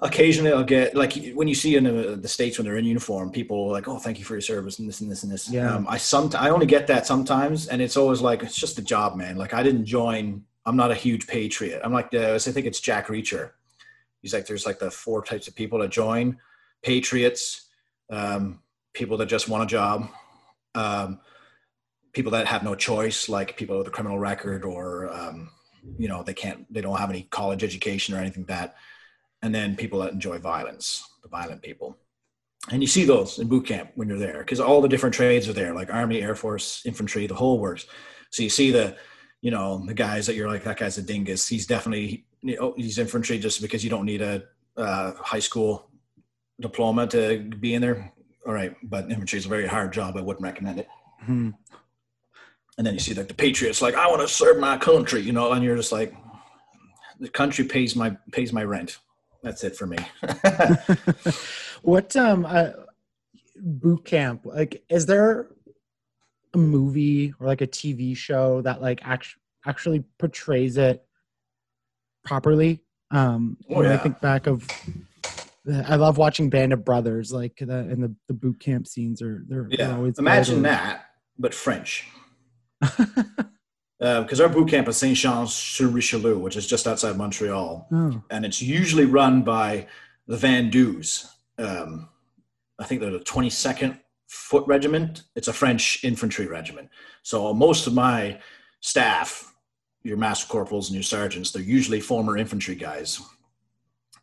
occasionally 0.01 0.53
I'll 0.53 0.63
get 0.65 0.95
like 0.95 1.15
when 1.35 1.49
you 1.49 1.55
see 1.55 1.77
in 1.77 1.85
the, 1.85 2.17
the 2.17 2.29
states 2.29 2.59
when 2.59 2.67
they're 2.67 2.77
in 2.77 2.85
uniform, 2.85 3.31
people 3.31 3.69
are 3.69 3.73
like, 3.73 3.89
"Oh, 3.89 3.99
thank 3.99 4.19
you 4.19 4.25
for 4.25 4.35
your 4.35 4.41
service," 4.43 4.79
and 4.79 4.89
this 4.89 5.01
and 5.01 5.11
this 5.11 5.23
and 5.23 5.33
this. 5.33 5.49
Yeah. 5.51 5.75
Um, 5.75 5.87
I 5.89 5.97
some 5.97 6.31
I 6.37 6.51
only 6.51 6.67
get 6.67 6.87
that 6.89 7.07
sometimes, 7.07 7.69
and 7.69 7.81
it's 7.81 7.97
always 7.97 8.21
like 8.21 8.43
it's 8.43 8.57
just 8.57 8.79
a 8.79 8.83
job, 8.83 9.17
man. 9.17 9.37
Like 9.37 9.55
I 9.55 9.63
didn't 9.63 9.87
join. 9.87 10.45
I'm 10.67 10.77
not 10.77 10.91
a 10.91 10.95
huge 10.95 11.27
patriot. 11.27 11.81
I'm 11.85 11.93
like 11.93 12.11
the 12.11 12.35
I 12.35 12.39
think 12.39 12.67
it's 12.67 12.81
Jack 12.81 13.07
Reacher. 13.07 13.53
He's 14.21 14.35
like 14.35 14.47
there's 14.47 14.67
like 14.67 14.79
the 14.79 14.91
four 14.91 15.23
types 15.23 15.49
of 15.49 15.55
people 15.55 15.79
that 15.79 15.91
join: 15.91 16.39
patriots, 16.83 17.69
um, 18.11 18.61
people 18.93 19.17
that 19.19 19.27
just 19.27 19.49
want 19.49 19.63
a 19.63 19.67
job, 19.67 20.09
um, 20.75 21.21
people 22.13 22.33
that 22.33 22.47
have 22.47 22.65
no 22.65 22.75
choice, 22.75 23.29
like 23.29 23.57
people 23.57 23.79
with 23.79 23.87
a 23.87 23.91
criminal 23.91 24.19
record 24.19 24.65
or 24.65 25.13
um, 25.15 25.51
you 25.99 26.09
know 26.09 26.23
they 26.23 26.35
can't 26.35 26.73
they 26.73 26.81
don't 26.81 26.99
have 26.99 27.11
any 27.11 27.23
college 27.31 27.63
education 27.63 28.15
or 28.15 28.19
anything 28.19 28.43
like 28.43 28.49
that 28.49 28.77
and 29.43 29.55
then 29.55 29.77
people 29.77 30.01
that 30.01 30.13
enjoy 30.13 30.39
violence 30.39 31.03
the 31.23 31.29
violent 31.29 31.63
people 31.63 31.97
and 32.71 32.83
you 32.83 32.89
see 32.89 33.05
those 33.05 33.39
in 33.39 33.49
boot 33.49 33.67
camp 33.67 33.91
when 33.95 34.09
you're 34.09 34.19
there 34.19 34.39
because 34.39 34.61
all 34.61 34.81
the 34.81 34.89
different 34.89 35.15
trades 35.15 35.49
are 35.49 35.53
there 35.53 35.75
like 35.75 35.93
army 35.93 36.23
air 36.23 36.35
force 36.35 36.83
infantry 36.85 37.27
the 37.27 37.35
whole 37.35 37.59
works 37.59 37.87
so 38.31 38.43
you 38.43 38.51
see 38.51 38.71
the 38.71 38.97
you 39.47 39.53
know 39.53 39.81
the 39.87 39.95
guys 39.95 40.27
that 40.27 40.35
you're 40.35 40.49
like 40.49 40.65
that 40.65 40.77
guy's 40.77 40.99
a 40.99 41.03
dingus. 41.03 41.47
He's 41.47 41.69
definitely 41.69 42.27
you 42.43 42.57
know, 42.57 42.75
he's 42.77 42.99
infantry 42.99 43.39
just 43.39 43.63
because 43.63 43.85
you 43.85 43.91
don't 43.91 44.05
need 44.05 44.21
a 44.21 44.43
uh, 44.77 45.13
high 45.33 45.45
school 45.49 45.89
diploma 46.61 47.07
to 47.07 47.39
be 47.39 47.75
in 47.75 47.81
there. 47.81 48.13
All 48.45 48.53
right. 48.53 48.75
But 48.83 49.09
infantry 49.09 49.39
is 49.39 49.47
a 49.47 49.49
very 49.49 49.69
hard 49.69 49.93
job. 49.93 50.17
I 50.17 50.21
wouldn't 50.21 50.43
recommend 50.43 50.81
it. 50.81 50.89
Hmm. 51.25 51.51
and 52.77 52.87
then 52.87 52.95
you 52.95 53.01
see 53.01 53.15
like 53.15 53.27
the 53.27 53.35
patriots 53.35 53.81
like 53.81 53.95
i 53.95 54.07
want 54.07 54.21
to 54.21 54.29
serve 54.29 54.59
my 54.59 54.77
country 54.77 55.23
you 55.23 55.33
know 55.33 55.53
and 55.53 55.65
you're 55.65 55.77
just 55.77 55.93
like 55.93 56.15
the 57.19 57.29
country 57.29 57.65
pays 57.65 57.97
my 57.97 58.11
pays 58.33 58.53
my 58.53 58.65
rent. 58.65 58.99
That's 59.43 59.63
it 59.65 59.77
for 59.77 59.87
me. 59.87 59.99
What 61.83 62.17
um 62.17 62.45
uh, 62.45 62.71
boot 63.57 64.05
camp 64.05 64.45
like 64.45 64.85
is 64.89 65.07
there 65.07 65.47
a 66.57 66.59
movie 66.59 67.33
or 67.39 67.47
like 67.47 67.61
a 67.61 67.67
tv 67.67 68.17
show 68.17 68.61
that 68.63 68.81
like 68.83 69.01
act- 69.05 69.37
actually 69.67 70.03
portrays 70.19 70.77
it 70.77 71.05
properly. 72.25 72.83
Um, 73.11 73.57
Oh, 73.71 73.77
when 73.77 73.87
I 73.87 73.97
think 73.99 74.21
back 74.21 74.47
of, 74.49 74.67
I 75.87 75.95
love 75.97 76.19
watching 76.19 76.51
Band 76.51 76.73
of 76.73 76.85
Brothers, 76.85 77.31
like 77.33 77.57
the 77.61 77.79
and 77.79 78.03
the, 78.03 78.15
the 78.29 78.35
boot 78.35 78.59
camp 78.59 78.87
scenes 78.89 79.23
are 79.23 79.45
they're, 79.49 79.67
they're 79.71 79.79
Yeah. 79.89 79.97
always 79.97 80.19
Imagine 80.19 80.57
good. 80.57 80.65
that, 80.65 81.07
but 81.39 81.55
French. 81.55 82.09
Because 83.99 84.43
our 84.43 84.49
boot 84.51 84.69
camp 84.69 84.89
is 84.89 84.99
Saint 84.99 85.17
Jean 85.17 85.47
sur 85.47 85.87
Richelieu, 85.89 86.39
which 86.39 86.55
is 86.55 86.67
just 86.67 86.87
outside 86.87 87.17
Montreal. 87.17 87.89
oh, 87.91 88.23
and 88.31 88.45
it's 88.45 88.61
usually 88.61 89.07
run 89.07 89.41
by 89.43 89.87
the 90.27 90.37
Van 90.37 90.69
Doos. 90.69 91.27
Um, 91.59 92.11
I 92.79 92.85
think 92.85 93.01
they're 93.01 93.11
the 93.11 93.21
22nd 93.21 93.99
Foot 94.27 94.67
Regiment. 94.67 95.23
It's 95.35 95.49
a 95.49 95.53
French 95.53 96.03
infantry 96.05 96.47
regiment. 96.47 96.89
So 97.23 97.53
most 97.55 97.87
of 97.87 97.95
my 97.95 98.41
staff, 98.81 99.55
your 100.03 100.17
master 100.17 100.47
corporals 100.47 100.89
and 100.89 100.95
your 100.95 101.03
sergeants, 101.03 101.51
they're 101.51 101.63
usually 101.63 102.01
former 102.01 102.37
infantry 102.37 102.75
guys. 102.75 103.21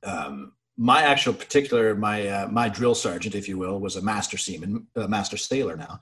Um, 0.04 0.54
my 0.78 1.04
actual 1.04 1.34
particular, 1.34 1.96
my 1.96 2.28
uh, 2.28 2.48
my 2.48 2.68
drill 2.68 2.96
sergeant, 2.96 3.36
if 3.36 3.48
you 3.48 3.58
will, 3.58 3.80
was 3.80 3.96
a 3.96 4.02
master 4.02 4.38
seaman, 4.38 4.88
a 4.96 5.08
master 5.08 5.38
sailor 5.38 5.78
now, 5.78 6.00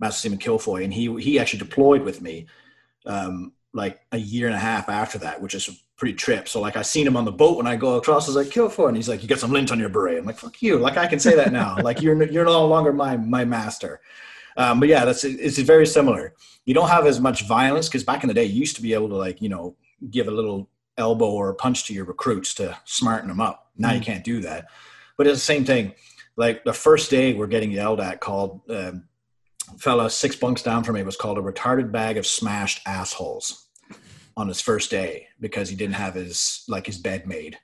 master 0.00 0.20
seaman 0.20 0.38
Kilfoy, 0.38 0.82
and 0.84 0.94
he 0.94 1.14
he 1.20 1.38
actually 1.38 1.58
deployed 1.58 2.02
with 2.02 2.22
me 2.22 2.46
um, 3.06 3.52
like 3.72 4.00
a 4.12 4.18
year 4.18 4.46
and 4.46 4.56
a 4.56 4.58
half 4.58 4.88
after 4.88 5.18
that, 5.18 5.42
which 5.42 5.54
is 5.54 5.83
pretty 5.96 6.14
trip. 6.14 6.48
So 6.48 6.60
like 6.60 6.76
I 6.76 6.82
seen 6.82 7.06
him 7.06 7.16
on 7.16 7.24
the 7.24 7.32
boat 7.32 7.56
when 7.56 7.66
I 7.66 7.76
go 7.76 7.94
across, 7.96 8.26
I 8.26 8.32
was 8.32 8.36
like, 8.36 8.48
Kilfoy, 8.48 8.88
and 8.88 8.96
he's 8.96 9.08
like, 9.08 9.22
you 9.22 9.28
got 9.28 9.38
some 9.38 9.52
lint 9.52 9.70
on 9.70 9.78
your 9.78 9.88
beret. 9.88 10.18
I'm 10.18 10.24
like, 10.24 10.38
fuck 10.38 10.60
you. 10.60 10.78
Like 10.78 10.96
I 10.96 11.06
can 11.06 11.18
say 11.18 11.34
that 11.36 11.52
now. 11.52 11.76
like 11.82 12.02
you're 12.02 12.20
you're 12.24 12.44
no 12.44 12.66
longer 12.66 12.92
my 12.92 13.16
my 13.16 13.44
master. 13.44 14.00
Um, 14.56 14.80
but 14.80 14.88
yeah, 14.88 15.04
that's 15.04 15.24
it's 15.24 15.58
very 15.58 15.86
similar. 15.86 16.34
You 16.64 16.74
don't 16.74 16.88
have 16.88 17.06
as 17.06 17.20
much 17.20 17.46
violence 17.46 17.88
because 17.88 18.04
back 18.04 18.22
in 18.22 18.28
the 18.28 18.34
day, 18.34 18.44
you 18.44 18.60
used 18.60 18.76
to 18.76 18.82
be 18.82 18.94
able 18.94 19.08
to 19.08 19.16
like 19.16 19.40
you 19.40 19.48
know 19.48 19.76
give 20.10 20.28
a 20.28 20.32
little 20.32 20.68
elbow 20.96 21.30
or 21.30 21.50
a 21.50 21.54
punch 21.54 21.86
to 21.86 21.94
your 21.94 22.04
recruits 22.04 22.54
to 22.54 22.76
smarten 22.84 23.28
them 23.28 23.40
up. 23.40 23.70
Now 23.76 23.92
you 23.92 24.00
can't 24.00 24.24
do 24.24 24.40
that. 24.40 24.66
But 25.16 25.26
it's 25.26 25.38
the 25.38 25.44
same 25.44 25.64
thing. 25.64 25.94
Like 26.36 26.64
the 26.64 26.72
first 26.72 27.10
day 27.10 27.34
we're 27.34 27.46
getting 27.46 27.70
yelled 27.70 28.00
at, 28.00 28.20
called 28.20 28.60
um, 28.70 29.04
fella 29.78 30.10
six 30.10 30.36
bunks 30.36 30.62
down 30.62 30.84
from 30.84 30.94
me 30.96 31.02
was 31.02 31.16
called 31.16 31.38
a 31.38 31.42
retarded 31.42 31.90
bag 31.90 32.16
of 32.16 32.26
smashed 32.26 32.80
assholes 32.86 33.63
on 34.36 34.48
his 34.48 34.60
first 34.60 34.90
day 34.90 35.28
because 35.40 35.68
he 35.68 35.76
didn't 35.76 35.94
have 35.94 36.14
his 36.14 36.64
like 36.68 36.86
his 36.86 36.98
bed 36.98 37.26
made. 37.26 37.58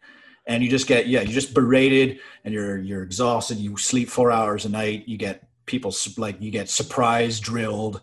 And 0.46 0.62
you 0.62 0.70
just 0.70 0.86
get 0.86 1.06
yeah 1.06 1.20
you 1.20 1.32
just 1.32 1.54
berated 1.54 2.20
and 2.44 2.54
you're 2.54 2.78
you're 2.78 3.02
exhausted. 3.02 3.58
You 3.58 3.76
sleep 3.76 4.08
four 4.08 4.30
hours 4.30 4.64
a 4.64 4.68
night. 4.68 5.06
You 5.06 5.16
get 5.16 5.48
people 5.66 5.94
like 6.16 6.40
you 6.40 6.50
get 6.50 6.68
surprise 6.68 7.40
drilled. 7.40 8.00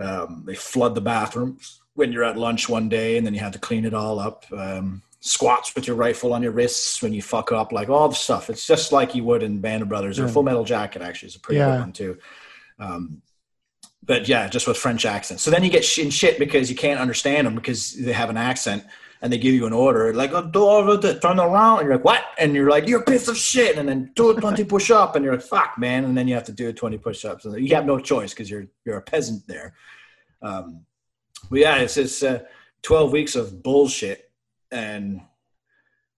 Um, 0.00 0.44
they 0.46 0.54
flood 0.54 0.94
the 0.94 1.00
bathrooms 1.00 1.80
when 1.94 2.12
you're 2.12 2.24
at 2.24 2.38
lunch 2.38 2.68
one 2.68 2.88
day 2.88 3.18
and 3.18 3.26
then 3.26 3.34
you 3.34 3.40
have 3.40 3.52
to 3.52 3.58
clean 3.58 3.84
it 3.84 3.92
all 3.94 4.18
up. 4.18 4.46
Um, 4.56 5.02
squats 5.20 5.74
with 5.74 5.86
your 5.86 5.94
rifle 5.94 6.32
on 6.32 6.42
your 6.42 6.50
wrists 6.50 7.00
when 7.02 7.12
you 7.12 7.22
fuck 7.22 7.52
up 7.52 7.70
like 7.72 7.88
all 7.88 8.08
the 8.08 8.14
stuff. 8.14 8.50
It's 8.50 8.66
just 8.66 8.90
like 8.90 9.14
you 9.14 9.22
would 9.24 9.42
in 9.42 9.60
band 9.60 9.82
of 9.82 9.88
brothers 9.88 10.18
or 10.18 10.26
full 10.26 10.42
metal 10.42 10.64
jacket 10.64 11.00
actually 11.02 11.28
is 11.28 11.36
a 11.36 11.40
pretty 11.40 11.58
Yeah. 11.58 11.72
good 11.76 11.80
one 11.80 11.92
too. 11.92 12.18
Um, 12.80 13.22
but 14.02 14.28
yeah, 14.28 14.48
just 14.48 14.66
with 14.66 14.76
French 14.76 15.06
accents. 15.06 15.42
So 15.42 15.50
then 15.50 15.62
you 15.62 15.70
get 15.70 15.98
in 15.98 16.10
shit 16.10 16.38
because 16.38 16.68
you 16.68 16.76
can't 16.76 17.00
understand 17.00 17.46
them 17.46 17.54
because 17.54 17.94
they 17.94 18.12
have 18.12 18.30
an 18.30 18.36
accent 18.36 18.84
and 19.22 19.32
they 19.32 19.38
give 19.38 19.54
you 19.54 19.66
an 19.66 19.72
order 19.72 20.12
like 20.12 20.32
oh, 20.32 20.42
do 20.42 20.64
over 20.64 20.96
the- 20.96 21.18
turn 21.20 21.38
around 21.38 21.78
and 21.78 21.86
you're 21.86 21.94
like 21.94 22.04
what 22.04 22.24
and 22.38 22.54
you're 22.54 22.68
like 22.68 22.88
you're 22.88 23.00
a 23.00 23.04
piece 23.04 23.28
of 23.28 23.36
shit 23.36 23.78
and 23.78 23.88
then 23.88 24.10
do 24.16 24.30
a 24.30 24.40
20 24.40 24.64
push 24.64 24.90
up 24.90 25.14
and 25.14 25.24
you're 25.24 25.34
like 25.36 25.44
fuck 25.44 25.78
man 25.78 26.04
and 26.04 26.18
then 26.18 26.26
you 26.26 26.34
have 26.34 26.44
to 26.44 26.52
do 26.52 26.72
20 26.72 26.98
push 26.98 27.24
ups 27.24 27.44
and 27.44 27.66
you 27.66 27.74
have 27.74 27.86
no 27.86 27.98
choice 28.00 28.30
because 28.30 28.50
you're 28.50 28.66
you're 28.84 28.98
a 28.98 29.02
peasant 29.02 29.46
there. 29.46 29.74
Um, 30.42 30.84
but 31.48 31.60
yeah, 31.60 31.76
it's 31.76 31.96
it's 31.96 32.22
uh, 32.22 32.40
12 32.82 33.12
weeks 33.12 33.36
of 33.36 33.62
bullshit 33.62 34.30
and 34.72 35.20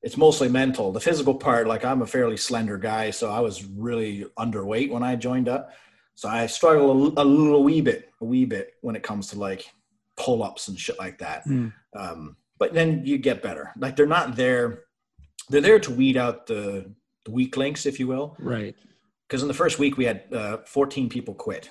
it's 0.02 0.16
mostly 0.16 0.48
mental. 0.48 0.92
The 0.92 1.00
physical 1.00 1.34
part, 1.34 1.66
like 1.66 1.84
I'm 1.84 2.02
a 2.02 2.06
fairly 2.06 2.36
slender 2.36 2.76
guy, 2.76 3.10
so 3.10 3.30
I 3.30 3.40
was 3.40 3.64
really 3.64 4.26
underweight 4.38 4.90
when 4.90 5.02
I 5.02 5.16
joined 5.16 5.48
up. 5.48 5.72
So 6.14 6.28
I 6.28 6.46
struggle 6.46 7.18
a, 7.18 7.22
a 7.22 7.24
little 7.24 7.64
wee 7.64 7.80
bit, 7.80 8.12
a 8.20 8.24
wee 8.24 8.44
bit 8.44 8.74
when 8.82 8.96
it 8.96 9.02
comes 9.02 9.28
to 9.28 9.38
like 9.38 9.66
pull 10.16 10.42
ups 10.42 10.68
and 10.68 10.78
shit 10.78 10.98
like 10.98 11.18
that. 11.18 11.46
Mm. 11.46 11.72
Um, 11.96 12.36
but 12.58 12.72
then 12.72 13.04
you 13.04 13.18
get 13.18 13.42
better. 13.42 13.72
Like 13.78 13.96
they're 13.96 14.06
not 14.06 14.36
there. 14.36 14.84
They're 15.48 15.60
there 15.60 15.80
to 15.80 15.90
weed 15.90 16.16
out 16.16 16.46
the, 16.46 16.90
the 17.24 17.30
weak 17.30 17.56
links, 17.56 17.86
if 17.86 17.98
you 17.98 18.06
will. 18.06 18.36
right. 18.38 18.74
Because 19.26 19.40
in 19.40 19.48
the 19.48 19.54
first 19.54 19.78
week 19.78 19.96
we 19.96 20.04
had 20.04 20.24
uh, 20.32 20.58
14 20.66 21.08
people 21.08 21.34
quit, 21.34 21.70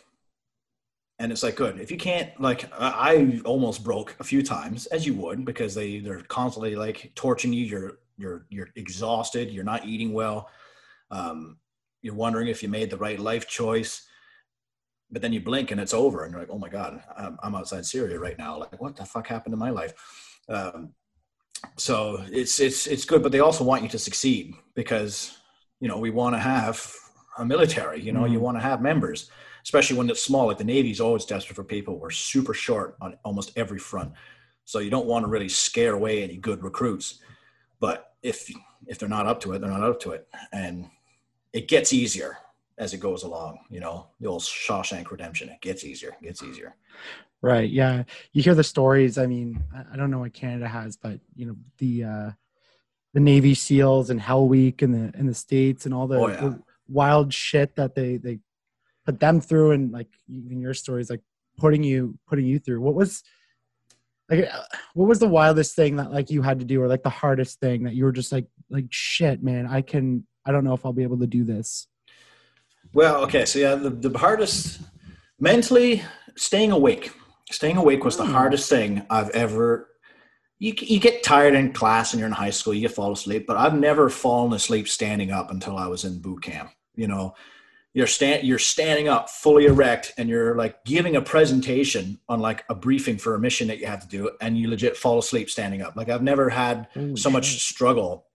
and 1.20 1.32
it's 1.32 1.44
like 1.44 1.56
good. 1.56 1.80
If 1.80 1.92
you 1.92 1.98
can't, 1.98 2.30
like 2.42 2.70
I, 2.74 3.14
I 3.14 3.42
almost 3.46 3.84
broke 3.84 4.16
a 4.20 4.24
few 4.24 4.42
times, 4.42 4.88
as 4.88 5.06
you 5.06 5.14
would, 5.14 5.46
because 5.46 5.76
they 5.76 6.00
they're 6.00 6.24
constantly 6.24 6.76
like 6.76 7.12
torching 7.14 7.54
you. 7.54 7.64
You're 7.64 8.00
you're 8.18 8.46
you're 8.50 8.70
exhausted. 8.76 9.52
You're 9.52 9.64
not 9.64 9.86
eating 9.86 10.14
well. 10.14 10.50
Um, 11.12 11.58
you're 12.02 12.16
wondering 12.16 12.48
if 12.48 12.64
you 12.64 12.70
made 12.70 12.90
the 12.90 12.98
right 12.98 13.20
life 13.20 13.48
choice 13.48 14.08
but 15.14 15.22
then 15.22 15.32
you 15.32 15.40
blink 15.40 15.72
and 15.72 15.80
it's 15.80 15.94
over 15.94 16.24
and 16.24 16.32
you're 16.32 16.42
like 16.42 16.50
oh 16.52 16.58
my 16.58 16.70
god 16.70 17.02
i'm, 17.18 17.38
I'm 17.44 17.56
outside 17.56 17.86
syria 17.86 18.20
right 18.20 18.38
now. 18.38 18.58
Like 18.60 18.82
what 18.82 18.96
the 18.96 19.06
fuck 19.06 19.28
happened 19.28 19.54
to 19.54 19.58
my 19.58 19.70
life? 19.70 19.94
Um, 20.50 20.94
so 21.78 22.24
it's 22.32 22.60
it's 22.60 22.88
it's 22.88 23.06
good 23.06 23.22
but 23.24 23.32
they 23.32 23.40
also 23.40 23.64
want 23.64 23.84
you 23.84 23.90
to 23.90 24.00
succeed 24.00 24.54
because 24.76 25.38
you 25.80 25.88
know 25.88 25.98
we 25.98 26.10
want 26.10 26.36
to 26.36 26.40
have 26.40 26.76
a 27.38 27.46
military 27.46 28.00
you 28.02 28.12
know 28.12 28.26
you 28.26 28.40
Mhm. 28.40 28.42
want 28.48 28.58
to 28.58 28.62
have 28.70 28.82
members 28.82 29.30
especially 29.64 29.98
when 29.98 30.10
it's 30.10 30.22
small. 30.22 30.48
Like 30.48 30.58
the 30.58 30.66
navy's 30.66 31.00
always 31.00 31.24
desperate 31.24 31.56
for 31.56 31.64
people. 31.64 31.98
We're 31.98 32.10
super 32.10 32.54
short 32.54 32.98
on 33.00 33.18
almost 33.24 33.54
every 33.56 33.80
front. 33.80 34.12
So 34.66 34.80
you 34.80 34.90
don't 34.90 35.06
want 35.06 35.24
to 35.24 35.30
really 35.30 35.48
scare 35.48 35.94
away 35.94 36.22
any 36.22 36.36
good 36.36 36.62
recruits. 36.64 37.20
But 37.80 37.98
if 38.22 38.52
if 38.88 39.00
they're 39.00 39.08
not 39.18 39.26
up 39.26 39.40
to 39.42 39.54
it 39.54 39.60
they're 39.60 39.70
not 39.70 39.84
up 39.92 40.00
to 40.02 40.12
it. 40.12 40.28
And 40.52 40.90
it 41.54 41.70
gets 41.70 41.94
easier 41.94 42.38
as 42.78 42.94
it 42.94 43.00
goes 43.00 43.24
along. 43.24 43.60
You 43.70 43.80
know, 43.80 44.08
the 44.20 44.28
old 44.28 44.42
Shawshank 44.42 45.12
Redemption. 45.12 45.50
It 45.50 45.62
gets 45.62 45.84
easier, 45.84 46.10
it 46.10 46.24
gets 46.24 46.44
easier. 46.44 46.76
Right. 47.42 47.70
Yeah. 47.70 48.04
You 48.32 48.42
hear 48.42 48.56
the 48.56 48.64
stories. 48.64 49.18
I 49.18 49.26
mean, 49.26 49.62
I- 49.92 49.98
don't 49.98 50.10
know 50.12 50.20
what 50.20 50.34
Canada 50.34 50.68
has, 50.68 50.96
but 50.96 51.20
you 51.36 51.46
know, 51.46 51.56
the 51.78 52.04
uh 52.06 52.32
the 53.14 53.20
Navy 53.20 53.54
SEALs 53.54 54.10
and 54.10 54.20
Hell 54.20 54.48
Week 54.48 54.82
in 54.82 54.92
the 54.92 55.18
in 55.20 55.28
the 55.28 55.34
States 55.36 55.86
and 55.86 55.94
all 55.94 56.08
the, 56.08 56.18
Oh, 56.18 56.28
yeah. 56.28 56.40
the 56.42 56.60
wild 56.88 57.34
shit 57.34 57.76
that 57.76 57.96
they 57.96 58.18
they 58.18 58.40
put 59.06 59.20
them 59.20 59.42
through 59.42 59.72
and 59.72 59.92
like 59.92 60.08
even 60.30 60.60
your 60.62 60.74
stories 60.74 61.10
like 61.10 61.22
putting 61.58 61.84
you 61.84 62.18
putting 62.28 62.46
you 62.46 62.60
through. 62.60 62.80
What 62.82 62.96
was 62.96 63.24
like 64.30 64.48
uh, 64.52 64.64
what 64.94 65.10
was 65.10 65.20
the 65.20 65.28
wildest 65.28 65.76
thing 65.76 65.98
that 65.98 66.12
like 66.12 66.32
you 66.32 66.42
had 66.42 66.60
to 66.60 66.66
do 66.66 66.82
or 66.82 66.88
like 66.88 67.04
the 67.04 67.10
hardest 67.10 67.60
thing 67.60 67.84
that 67.84 67.94
you 67.94 68.06
were 68.06 68.12
just 68.14 68.32
like 68.32 68.48
like 68.70 68.86
shit, 68.90 69.44
man, 69.44 69.68
I 69.68 69.82
can 69.82 70.26
I 70.46 70.52
don't 70.54 70.64
know 70.64 70.74
if 70.74 70.86
I'll 70.86 70.94
be 70.94 71.04
able 71.04 71.20
to 71.20 71.28
do 71.28 71.44
this. 71.44 71.88
Well, 72.94 73.24
okay, 73.24 73.46
so 73.46 73.60
yeah, 73.60 73.76
the, 73.76 73.90
the 73.90 74.18
hardest 74.18 74.82
mentally 75.40 76.04
staying 76.36 76.72
awake. 76.72 77.12
Staying 77.52 77.78
awake 77.78 78.04
was 78.04 78.18
the 78.18 78.26
Hmm. 78.26 78.34
hardest 78.34 78.70
thing 78.70 79.04
I've 79.10 79.30
ever. 79.32 79.90
You, 80.60 80.74
you 80.78 81.00
get 81.00 81.24
tired 81.24 81.56
in 81.56 81.74
class 81.74 82.14
and 82.14 82.20
you're 82.20 82.28
in 82.28 82.34
high 82.34 82.52
school, 82.52 82.74
you 82.74 82.88
fall 82.88 83.12
asleep, 83.12 83.46
but 83.48 83.58
I've 83.58 83.74
never 83.78 84.10
fallen 84.10 84.54
asleep 84.54 84.88
standing 84.88 85.32
up 85.32 85.52
until 85.52 85.76
I 85.76 85.88
was 85.88 86.06
in 86.06 86.22
boot 86.22 86.44
camp. 86.44 86.70
You 86.96 87.08
know, 87.08 87.34
you're 87.94 88.08
stand 88.08 88.48
you're 88.48 88.60
standing 88.60 89.08
up 89.08 89.30
fully 89.30 89.66
erect 89.66 90.14
and 90.18 90.30
you're 90.30 90.56
like 90.56 90.84
giving 90.86 91.16
a 91.16 91.22
presentation 91.22 92.20
on 92.30 92.40
like 92.40 92.64
a 92.70 92.76
briefing 92.76 93.18
for 93.18 93.36
a 93.36 93.40
mission 93.40 93.68
that 93.68 93.80
you 93.80 93.88
have 93.88 94.02
to 94.02 94.08
do, 94.08 94.32
and 94.40 94.58
you 94.58 94.70
legit 94.70 94.96
fall 94.96 95.18
asleep 95.20 95.50
standing 95.50 95.82
up. 95.82 95.96
Like 95.96 96.10
I've 96.10 96.24
never 96.24 96.50
had 96.50 96.88
so 97.16 97.30
much 97.30 97.60
struggle 97.62 98.28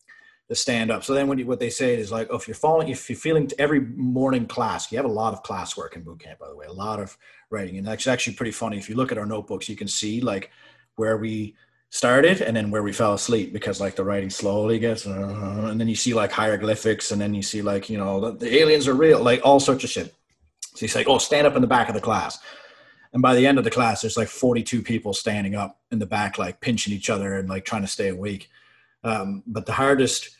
to 0.48 0.54
stand 0.54 0.90
up. 0.90 1.04
So 1.04 1.14
then 1.14 1.28
when 1.28 1.38
you, 1.38 1.46
what 1.46 1.60
they 1.60 1.70
say 1.70 1.94
is 1.94 2.10
like, 2.10 2.28
oh, 2.30 2.36
if 2.36 2.48
you're 2.48 2.54
falling, 2.54 2.88
if 2.88 3.08
you're 3.08 3.18
feeling 3.18 3.50
every 3.58 3.80
morning 3.80 4.46
class, 4.46 4.90
you 4.90 4.96
have 4.96 5.04
a 5.04 5.08
lot 5.08 5.34
of 5.34 5.42
classwork 5.42 5.94
in 5.94 6.02
boot 6.02 6.20
camp, 6.20 6.38
by 6.38 6.48
the 6.48 6.56
way, 6.56 6.66
a 6.66 6.72
lot 6.72 7.00
of 7.00 7.16
writing. 7.50 7.76
And 7.76 7.86
that's 7.86 8.06
actually 8.06 8.34
pretty 8.34 8.52
funny. 8.52 8.78
If 8.78 8.88
you 8.88 8.96
look 8.96 9.12
at 9.12 9.18
our 9.18 9.26
notebooks, 9.26 9.68
you 9.68 9.76
can 9.76 9.88
see 9.88 10.20
like 10.22 10.50
where 10.96 11.18
we 11.18 11.54
started 11.90 12.40
and 12.40 12.56
then 12.56 12.70
where 12.70 12.82
we 12.82 12.92
fell 12.92 13.14
asleep 13.14 13.52
because 13.52 13.80
like 13.80 13.94
the 13.94 14.04
writing 14.04 14.30
slowly 14.30 14.78
gets, 14.78 15.06
uh, 15.06 15.68
and 15.70 15.78
then 15.78 15.88
you 15.88 15.94
see 15.94 16.14
like 16.14 16.32
hieroglyphics 16.32 17.12
and 17.12 17.20
then 17.20 17.34
you 17.34 17.42
see 17.42 17.60
like, 17.60 17.90
you 17.90 17.98
know, 17.98 18.20
the, 18.20 18.32
the 18.32 18.58
aliens 18.58 18.88
are 18.88 18.94
real, 18.94 19.22
like 19.22 19.40
all 19.44 19.60
sorts 19.60 19.84
of 19.84 19.90
shit. 19.90 20.14
So 20.74 20.80
he's 20.80 20.94
like, 20.94 21.08
oh, 21.08 21.18
stand 21.18 21.46
up 21.46 21.56
in 21.56 21.62
the 21.62 21.68
back 21.68 21.88
of 21.88 21.94
the 21.94 22.00
class. 22.00 22.38
And 23.12 23.22
by 23.22 23.34
the 23.34 23.46
end 23.46 23.58
of 23.58 23.64
the 23.64 23.70
class, 23.70 24.02
there's 24.02 24.16
like 24.16 24.28
42 24.28 24.82
people 24.82 25.12
standing 25.12 25.54
up 25.54 25.78
in 25.90 25.98
the 25.98 26.06
back, 26.06 26.38
like 26.38 26.60
pinching 26.60 26.92
each 26.92 27.10
other 27.10 27.34
and 27.34 27.48
like 27.48 27.64
trying 27.64 27.82
to 27.82 27.88
stay 27.88 28.08
awake. 28.08 28.48
Um, 29.04 29.42
but 29.46 29.66
the 29.66 29.72
hardest 29.72 30.37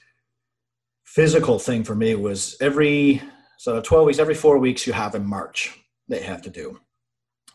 physical 1.09 1.59
thing 1.59 1.83
for 1.83 1.95
me 1.95 2.15
was 2.15 2.57
every 2.61 3.23
so 3.57 3.81
12 3.81 4.07
weeks, 4.07 4.19
every 4.19 4.35
four 4.35 4.59
weeks, 4.59 4.87
you 4.87 4.93
have 4.93 5.15
a 5.15 5.21
march 5.21 5.77
they 6.09 6.23
have 6.23 6.43
to 6.43 6.51
do 6.51 6.79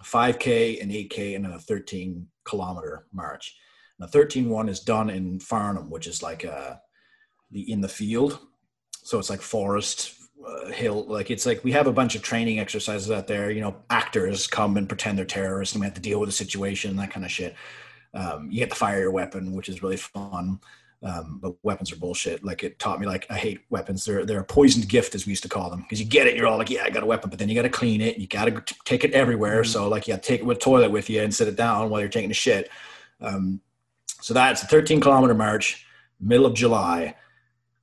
5K, 0.04 0.82
and 0.82 0.91
8K, 0.91 1.36
and 1.36 1.45
a 1.45 1.60
13 1.60 2.28
kilometer 2.45 3.08
march. 3.14 3.56
And 3.97 4.08
the 4.08 4.12
13 4.12 4.49
one 4.49 4.68
is 4.70 4.80
done 4.80 5.10
in 5.10 5.39
Farnham, 5.39 5.89
which 5.89 6.08
is 6.08 6.22
like 6.22 6.43
uh, 6.45 6.76
the 7.51 7.72
in 7.72 7.80
the 7.80 7.88
field. 7.88 8.39
So 9.04 9.18
it's 9.20 9.30
like 9.30 9.41
forest, 9.41 10.16
uh, 10.45 10.72
hill. 10.72 11.06
Like 11.08 11.32
it's 11.32 11.45
like 11.45 11.64
we 11.64 11.72
have 11.72 11.88
a 11.88 11.93
bunch 11.93 12.16
of 12.16 12.22
training 12.22 12.60
exercises 12.60 13.12
out 13.12 13.28
there. 13.28 13.49
You 13.51 13.62
know, 13.62 13.78
actors 13.89 14.45
come 14.47 14.78
and 14.78 14.89
pretend 14.89 15.18
they're 15.18 15.26
terrorists, 15.26 15.76
and 15.76 15.80
we 15.80 15.86
have 15.86 15.95
to 15.95 16.01
deal 16.01 16.20
with 16.20 16.30
the 16.30 16.34
situation, 16.34 16.95
that 16.97 17.12
kind 17.12 17.26
of 17.26 17.32
shit. 17.32 17.56
Um, 18.14 18.49
you 18.51 18.60
get 18.60 18.72
to 18.72 18.76
fire 18.76 18.99
your 18.99 19.12
weapon, 19.12 19.54
which 19.54 19.70
is 19.70 19.82
really 19.82 19.97
fun. 19.97 20.60
Um, 21.04 21.39
but 21.41 21.54
weapons 21.64 21.91
are 21.91 21.97
bullshit. 21.97 22.45
Like 22.45 22.64
it 22.64 22.80
taught 22.80 23.01
me, 23.01 23.06
like 23.06 23.28
I 23.30 23.38
hate 23.38 23.60
weapons. 23.70 24.06
They're 24.06 24.26
they're 24.26 24.39
a 24.39 24.45
poisoned 24.45 24.88
gift, 24.88 25.16
as 25.16 25.26
we 25.26 25.32
used 25.32 25.43
to 25.43 25.49
call 25.49 25.70
them, 25.70 25.82
because 25.82 25.99
you 25.99 26.06
get 26.06 26.28
it, 26.28 26.38
you're 26.38 26.47
all 26.47 26.58
like, 26.58 26.70
yeah, 26.70 26.84
I 26.86 26.89
got 26.89 27.04
a 27.04 27.06
weapon, 27.06 27.30
but 27.30 27.39
then 27.39 27.49
you 27.49 27.56
got 27.56 27.64
to 27.64 27.70
clean 27.70 27.99
it, 27.99 28.18
you 28.18 28.26
got 28.28 28.45
to 28.45 28.76
take 28.86 29.04
it 29.04 29.12
everywhere. 29.12 29.64
Mhm. 29.64 29.68
So 29.68 29.89
like, 29.89 30.08
you 30.08 30.14
got 30.14 30.24
to 30.24 30.28
take 30.28 30.39
it 30.39 30.45
with 30.45 30.60
toilet 30.60 30.91
with 30.91 31.10
you 31.10 31.22
and 31.22 31.34
sit 31.34 31.49
it 31.49 31.58
down 31.58 31.89
while 31.89 31.99
you're 31.99 32.10
taking 32.10 32.32
a 32.32 32.34
shit. 32.34 32.70
Um, 33.20 33.60
so 34.22 34.34
that's 34.34 34.64
a 34.64 34.68
13 34.68 35.01
kilometer 35.01 35.34
march, 35.34 35.86
middle 36.22 36.45
of 36.45 36.54
July, 36.54 37.16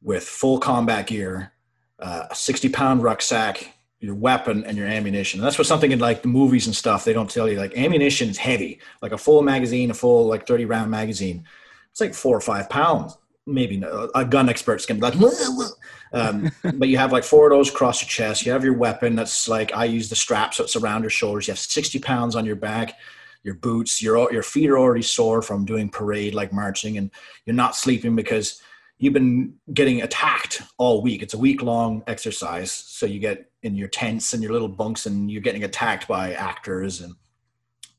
with 0.03 0.25
full 0.25 0.59
combat 0.59 1.07
gear, 1.07 1.53
uh, 1.99 2.29
a 2.31 2.35
60 2.35 2.71
pound 2.71 3.03
rucksack, 3.03 3.75
your 3.99 4.15
weapon, 4.15 4.65
and 4.65 4.79
your 4.79 4.87
ammunition. 4.87 5.41
And 5.41 5.47
that's 5.47 5.59
what 5.59 5.67
something 5.67 5.93
in 5.93 5.99
like 5.99 6.23
the 6.23 6.29
movies 6.29 6.67
and 6.67 6.75
stuff 6.75 7.05
they 7.05 7.13
don't 7.13 7.29
tell 7.29 7.51
you. 7.51 7.59
Like 7.59 7.77
ammunition 7.77 8.31
is 8.31 8.39
heavy, 8.39 8.81
like 9.03 9.13
a 9.13 9.19
full 9.19 9.43
magazine, 9.43 9.91
a 9.91 9.95
full 9.95 10.27
like 10.27 10.47
30 10.47 10.65
round 10.65 10.91
magazine. 10.91 11.45
It's 11.93 12.01
like 12.01 12.15
four 12.15 12.37
or 12.37 12.41
five 12.41 12.69
pounds. 12.69 13.17
Maybe 13.47 13.79
no, 13.79 14.11
a 14.15 14.25
gun 14.25 14.49
expert's 14.49 14.87
gonna 14.87 15.01
be 15.01 15.19
like, 15.19 15.71
um, 16.13 16.51
but 16.75 16.89
you 16.89 16.99
have 16.99 17.13
like 17.13 17.25
four 17.25 17.47
of 17.47 17.51
those 17.51 17.71
across 17.71 18.03
your 18.03 18.09
chest. 18.09 18.47
You 18.47 18.53
have 18.53 18.65
your 18.65 18.75
weapon. 18.75 19.17
That's 19.17 19.49
like 19.49 19.75
I 19.75 19.87
use 19.87 20.09
the 20.09 20.17
strap, 20.17 20.55
so 20.55 20.65
it's 20.65 20.77
around 20.77 21.03
your 21.03 21.11
shoulders. 21.11 21.49
You 21.49 21.53
have 21.53 21.59
60 21.59 21.99
pounds 22.01 22.37
on 22.37 22.45
your 22.45 22.57
back 22.57 22.97
your 23.43 23.55
boots, 23.55 24.03
your 24.03 24.33
your 24.33 24.43
feet 24.43 24.71
are 24.71 24.79
already 24.79 25.03
sore 25.03 25.43
from 25.43 25.65
doing 25.65 25.89
parade 25.89 26.35
like 26.35 26.53
marching, 26.53 26.99
and 26.99 27.11
you're 27.47 27.57
not 27.57 27.77
sleeping 27.77 28.15
because 28.15 28.61
you've 28.99 29.15
been 29.15 29.55
getting 29.73 30.03
attacked 30.03 30.63
all 30.79 31.03
week. 31.03 31.23
It's 31.23 31.35
a 31.35 31.39
week 31.39 31.63
long 31.63 32.03
exercise, 32.07 32.71
so 32.71 33.07
you 33.07 33.19
get 33.19 33.51
in 33.63 33.75
your 33.75 33.89
tents 33.89 34.35
and 34.35 34.43
your 34.43 34.53
little 34.53 34.69
bunks, 34.69 35.07
and 35.07 35.31
you're 35.31 35.43
getting 35.43 35.65
attacked 35.65 36.07
by 36.07 36.35
actors 36.35 37.01
and 37.01 37.15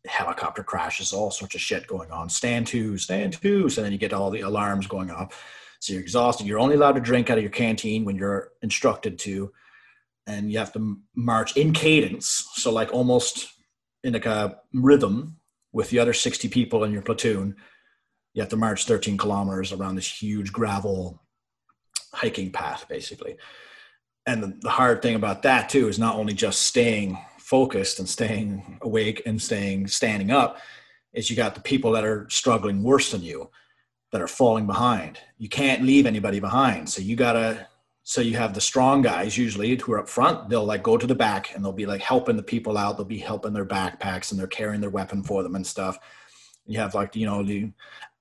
helicopter 0.07 0.63
crashes, 0.63 1.13
all 1.13 1.31
sorts 1.31 1.55
of 1.55 1.61
shit 1.61 1.87
going 1.87 2.11
on. 2.11 2.29
Stand 2.29 2.67
to, 2.67 2.97
stand 2.97 3.33
to, 3.41 3.69
so 3.69 3.81
then 3.81 3.91
you 3.91 3.97
get 3.97 4.13
all 4.13 4.29
the 4.29 4.41
alarms 4.41 4.87
going 4.87 5.11
off. 5.11 5.43
So 5.79 5.93
you're 5.93 6.01
exhausted. 6.01 6.47
You're 6.47 6.59
only 6.59 6.75
allowed 6.75 6.93
to 6.93 7.01
drink 7.01 7.29
out 7.29 7.37
of 7.37 7.43
your 7.43 7.51
canteen 7.51 8.05
when 8.05 8.15
you're 8.15 8.49
instructed 8.61 9.17
to, 9.19 9.51
and 10.27 10.51
you 10.51 10.59
have 10.59 10.73
to 10.73 10.97
march 11.15 11.57
in 11.57 11.73
cadence. 11.73 12.47
So 12.55 12.71
like 12.71 12.93
almost 12.93 13.47
in 14.03 14.13
like 14.13 14.25
a 14.25 14.57
rhythm 14.73 15.37
with 15.73 15.89
the 15.89 15.99
other 15.99 16.13
60 16.13 16.49
people 16.49 16.83
in 16.83 16.91
your 16.91 17.01
platoon 17.01 17.55
you 18.33 18.41
have 18.41 18.49
to 18.49 18.57
march 18.57 18.85
13 18.85 19.17
kilometers 19.17 19.71
around 19.71 19.95
this 19.95 20.21
huge 20.21 20.51
gravel 20.51 21.21
hiking 22.13 22.51
path 22.51 22.85
basically 22.89 23.37
and 24.25 24.43
the, 24.43 24.57
the 24.61 24.69
hard 24.69 25.01
thing 25.01 25.15
about 25.15 25.43
that 25.43 25.69
too 25.69 25.87
is 25.87 25.99
not 25.99 26.15
only 26.15 26.33
just 26.33 26.61
staying 26.61 27.17
focused 27.55 27.99
and 27.99 28.07
staying 28.07 28.79
awake 28.81 29.21
and 29.25 29.41
staying 29.41 29.85
standing 29.87 30.31
up 30.31 30.57
is 31.13 31.29
you 31.29 31.35
got 31.35 31.53
the 31.53 31.61
people 31.71 31.91
that 31.91 32.05
are 32.05 32.25
struggling 32.29 32.81
worse 32.81 33.11
than 33.11 33.21
you 33.21 33.49
that 34.11 34.21
are 34.21 34.27
falling 34.39 34.65
behind 34.65 35.19
you 35.37 35.49
can't 35.49 35.83
leave 35.83 36.05
anybody 36.05 36.39
behind 36.39 36.89
so 36.89 37.01
you 37.01 37.15
gotta 37.15 37.67
so 38.03 38.19
you 38.19 38.35
have 38.35 38.53
the 38.53 38.61
strong 38.61 39.01
guys 39.01 39.37
usually 39.37 39.75
who 39.77 39.93
are 39.93 39.99
up 39.99 40.09
front. 40.09 40.49
They'll 40.49 40.65
like 40.65 40.83
go 40.83 40.97
to 40.97 41.07
the 41.07 41.15
back 41.15 41.53
and 41.53 41.63
they'll 41.63 41.71
be 41.71 41.85
like 41.85 42.01
helping 42.01 42.35
the 42.35 42.43
people 42.43 42.77
out. 42.77 42.97
They'll 42.97 43.05
be 43.05 43.19
helping 43.19 43.53
their 43.53 43.65
backpacks 43.65 44.31
and 44.31 44.39
they're 44.39 44.47
carrying 44.47 44.81
their 44.81 44.89
weapon 44.89 45.23
for 45.23 45.43
them 45.43 45.55
and 45.55 45.65
stuff. 45.65 45.97
You 46.65 46.79
have 46.79 46.95
like 46.95 47.15
you 47.15 47.25
know 47.25 47.43
the 47.43 47.71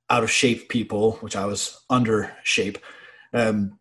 out 0.09 0.22
of 0.22 0.31
shape 0.31 0.68
people, 0.68 1.12
which 1.22 1.35
I 1.35 1.45
was 1.47 1.83
under 1.89 2.37
shape, 2.43 2.78
um, 3.33 3.80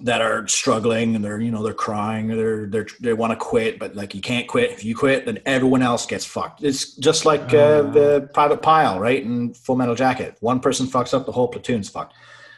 that 0.00 0.20
are 0.20 0.46
struggling 0.48 1.14
and 1.14 1.24
they're 1.24 1.40
you 1.40 1.50
know 1.50 1.62
they're 1.62 1.74
crying 1.74 2.30
or 2.30 2.36
they're 2.36 2.66
they're 2.66 2.86
they 3.00 3.12
want 3.12 3.32
to 3.32 3.36
quit, 3.36 3.78
but 3.78 3.94
like 3.94 4.14
you 4.14 4.20
can't 4.20 4.46
quit. 4.46 4.70
If 4.70 4.84
you 4.84 4.94
quit, 4.94 5.26
then 5.26 5.40
everyone 5.46 5.82
else 5.82 6.06
gets 6.06 6.24
fucked. 6.24 6.62
It's 6.62 6.96
just 6.96 7.24
like 7.24 7.52
uh, 7.54 7.82
Oh, 7.82 7.90
the 7.90 8.30
private 8.34 8.62
pile, 8.62 8.98
right? 8.98 9.22
In 9.22 9.54
Full 9.54 9.76
Metal 9.76 9.94
Jacket, 9.94 10.36
one 10.40 10.60
person 10.60 10.86
fucks 10.86 11.14
up, 11.14 11.26
the 11.26 11.32
whole 11.32 11.48
platoon's 11.48 11.88
fucked. 11.88 12.14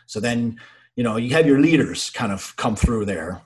So 0.07 0.21
then 0.21 0.61
you 0.97 1.05
know 1.05 1.17
you 1.17 1.31
have 1.35 1.47
your 1.47 1.61
leaders 1.61 2.11
kind 2.11 2.33
of 2.33 2.55
come 2.57 2.77
through 2.77 3.05
there 3.05 3.43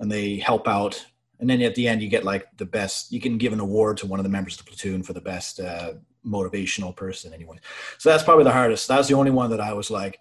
and 0.00 0.10
they 0.10 0.36
help 0.36 0.66
out 0.68 1.04
and 1.40 1.48
then 1.48 1.62
at 1.62 1.74
the 1.74 1.88
end 1.88 2.02
you 2.02 2.08
get 2.08 2.24
like 2.24 2.46
the 2.56 2.64
best 2.64 3.12
you 3.12 3.20
can 3.20 3.38
give 3.38 3.52
an 3.52 3.60
award 3.60 3.96
to 3.96 4.06
one 4.06 4.20
of 4.20 4.24
the 4.24 4.30
members 4.30 4.58
of 4.58 4.64
the 4.64 4.70
platoon 4.70 5.02
for 5.02 5.12
the 5.12 5.20
best 5.20 5.60
uh, 5.60 5.92
motivational 6.26 6.94
person 6.94 7.32
anyway 7.32 7.56
so 7.98 8.10
that's 8.10 8.22
probably 8.22 8.44
the 8.44 8.52
hardest 8.52 8.88
that's 8.88 9.08
the 9.08 9.14
only 9.14 9.30
one 9.30 9.50
that 9.50 9.60
i 9.60 9.72
was 9.72 9.90
like 9.90 10.20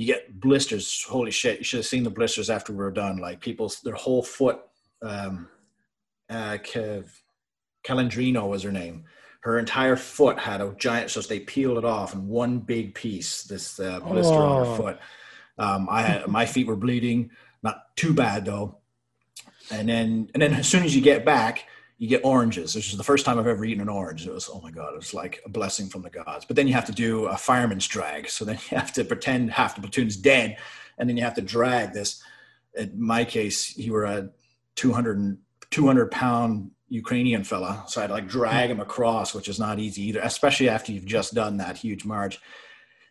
you 0.00 0.06
get 0.06 0.40
blisters. 0.40 1.04
Holy 1.08 1.30
shit 1.30 1.58
you 1.58 1.64
should 1.64 1.78
have 1.78 1.86
seen 1.86 2.02
the 2.04 2.10
blisters 2.10 2.50
after 2.50 2.72
we 2.72 2.78
were 2.78 2.90
done. 2.90 3.18
Like 3.18 3.40
people's 3.40 3.80
their 3.80 3.94
whole 3.94 4.22
foot 4.22 4.60
um 5.02 5.48
uh 6.28 6.58
Kev, 6.62 7.06
Calandrino 7.84 8.48
was 8.48 8.62
her 8.62 8.72
name. 8.72 9.04
Her 9.42 9.58
entire 9.58 9.96
foot 9.96 10.38
had 10.38 10.60
a 10.60 10.74
giant 10.78 11.10
so 11.10 11.20
they 11.20 11.40
peeled 11.40 11.78
it 11.78 11.84
off 11.84 12.14
in 12.14 12.28
one 12.28 12.58
big 12.58 12.94
piece 12.94 13.44
this 13.44 13.80
uh, 13.80 14.00
blister 14.00 14.34
on 14.34 14.64
her 14.66 14.72
Oh. 14.72 14.76
foot. 14.76 14.98
Um, 15.58 15.88
I 15.90 16.02
had 16.02 16.26
my 16.28 16.46
feet 16.46 16.66
were 16.66 16.76
bleeding, 16.76 17.30
not 17.62 17.94
too 17.96 18.14
bad 18.14 18.44
though. 18.44 18.78
And 19.70 19.88
then 19.88 20.30
and 20.34 20.42
then 20.42 20.54
as 20.54 20.68
soon 20.68 20.82
as 20.84 20.94
you 20.94 21.02
get 21.02 21.24
back, 21.24 21.64
you 22.00 22.08
get 22.08 22.24
oranges. 22.24 22.72
This 22.72 22.90
is 22.90 22.96
the 22.96 23.04
first 23.04 23.24
time 23.26 23.38
I've 23.38 23.46
ever 23.46 23.64
eaten 23.64 23.82
an 23.82 23.88
orange. 23.88 24.26
It 24.26 24.32
was 24.32 24.48
oh 24.52 24.60
my 24.62 24.70
god, 24.70 24.94
it 24.94 24.96
was 24.96 25.14
like 25.14 25.40
a 25.44 25.48
blessing 25.48 25.88
from 25.88 26.02
the 26.02 26.10
gods. 26.10 26.44
But 26.44 26.56
then 26.56 26.66
you 26.66 26.74
have 26.74 26.86
to 26.86 26.92
do 26.92 27.26
a 27.26 27.36
fireman's 27.36 27.86
drag. 27.86 28.28
So 28.28 28.44
then 28.44 28.58
you 28.70 28.78
have 28.78 28.92
to 28.94 29.04
pretend 29.04 29.52
half 29.52 29.76
the 29.76 29.82
platoon's 29.82 30.16
dead, 30.16 30.56
and 30.98 31.08
then 31.08 31.16
you 31.16 31.22
have 31.22 31.34
to 31.34 31.42
drag 31.42 31.92
this. 31.92 32.22
In 32.74 32.92
my 33.00 33.24
case, 33.24 33.76
you 33.76 33.92
were 33.92 34.04
a 34.04 34.30
200 34.76 35.38
200 35.70 36.10
pound 36.10 36.70
Ukrainian 36.88 37.44
fella, 37.44 37.84
so 37.86 38.02
I'd 38.02 38.10
like 38.10 38.26
drag 38.26 38.70
him 38.70 38.80
across, 38.80 39.34
which 39.34 39.48
is 39.48 39.60
not 39.60 39.78
easy 39.78 40.02
either, 40.08 40.20
especially 40.20 40.68
after 40.68 40.90
you've 40.90 41.04
just 41.04 41.34
done 41.34 41.58
that 41.58 41.76
huge 41.76 42.04
march 42.04 42.40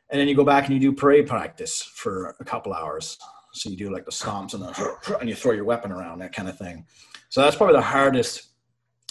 and 0.09 0.19
then 0.19 0.27
you 0.27 0.35
go 0.35 0.43
back 0.43 0.65
and 0.65 0.73
you 0.73 0.79
do 0.79 0.95
parade 0.95 1.27
practice 1.27 1.81
for 1.81 2.35
a 2.39 2.43
couple 2.43 2.73
hours. 2.73 3.17
So 3.53 3.69
you 3.69 3.77
do 3.77 3.91
like 3.91 4.05
the 4.05 4.11
stomps 4.11 4.53
and 4.53 4.63
the 4.63 5.17
and 5.19 5.29
you 5.29 5.35
throw 5.35 5.53
your 5.53 5.65
weapon 5.65 5.91
around 5.91 6.19
that 6.19 6.33
kind 6.33 6.49
of 6.49 6.57
thing. 6.57 6.85
So 7.29 7.41
that's 7.41 7.55
probably 7.55 7.75
the 7.75 7.81
hardest. 7.81 8.48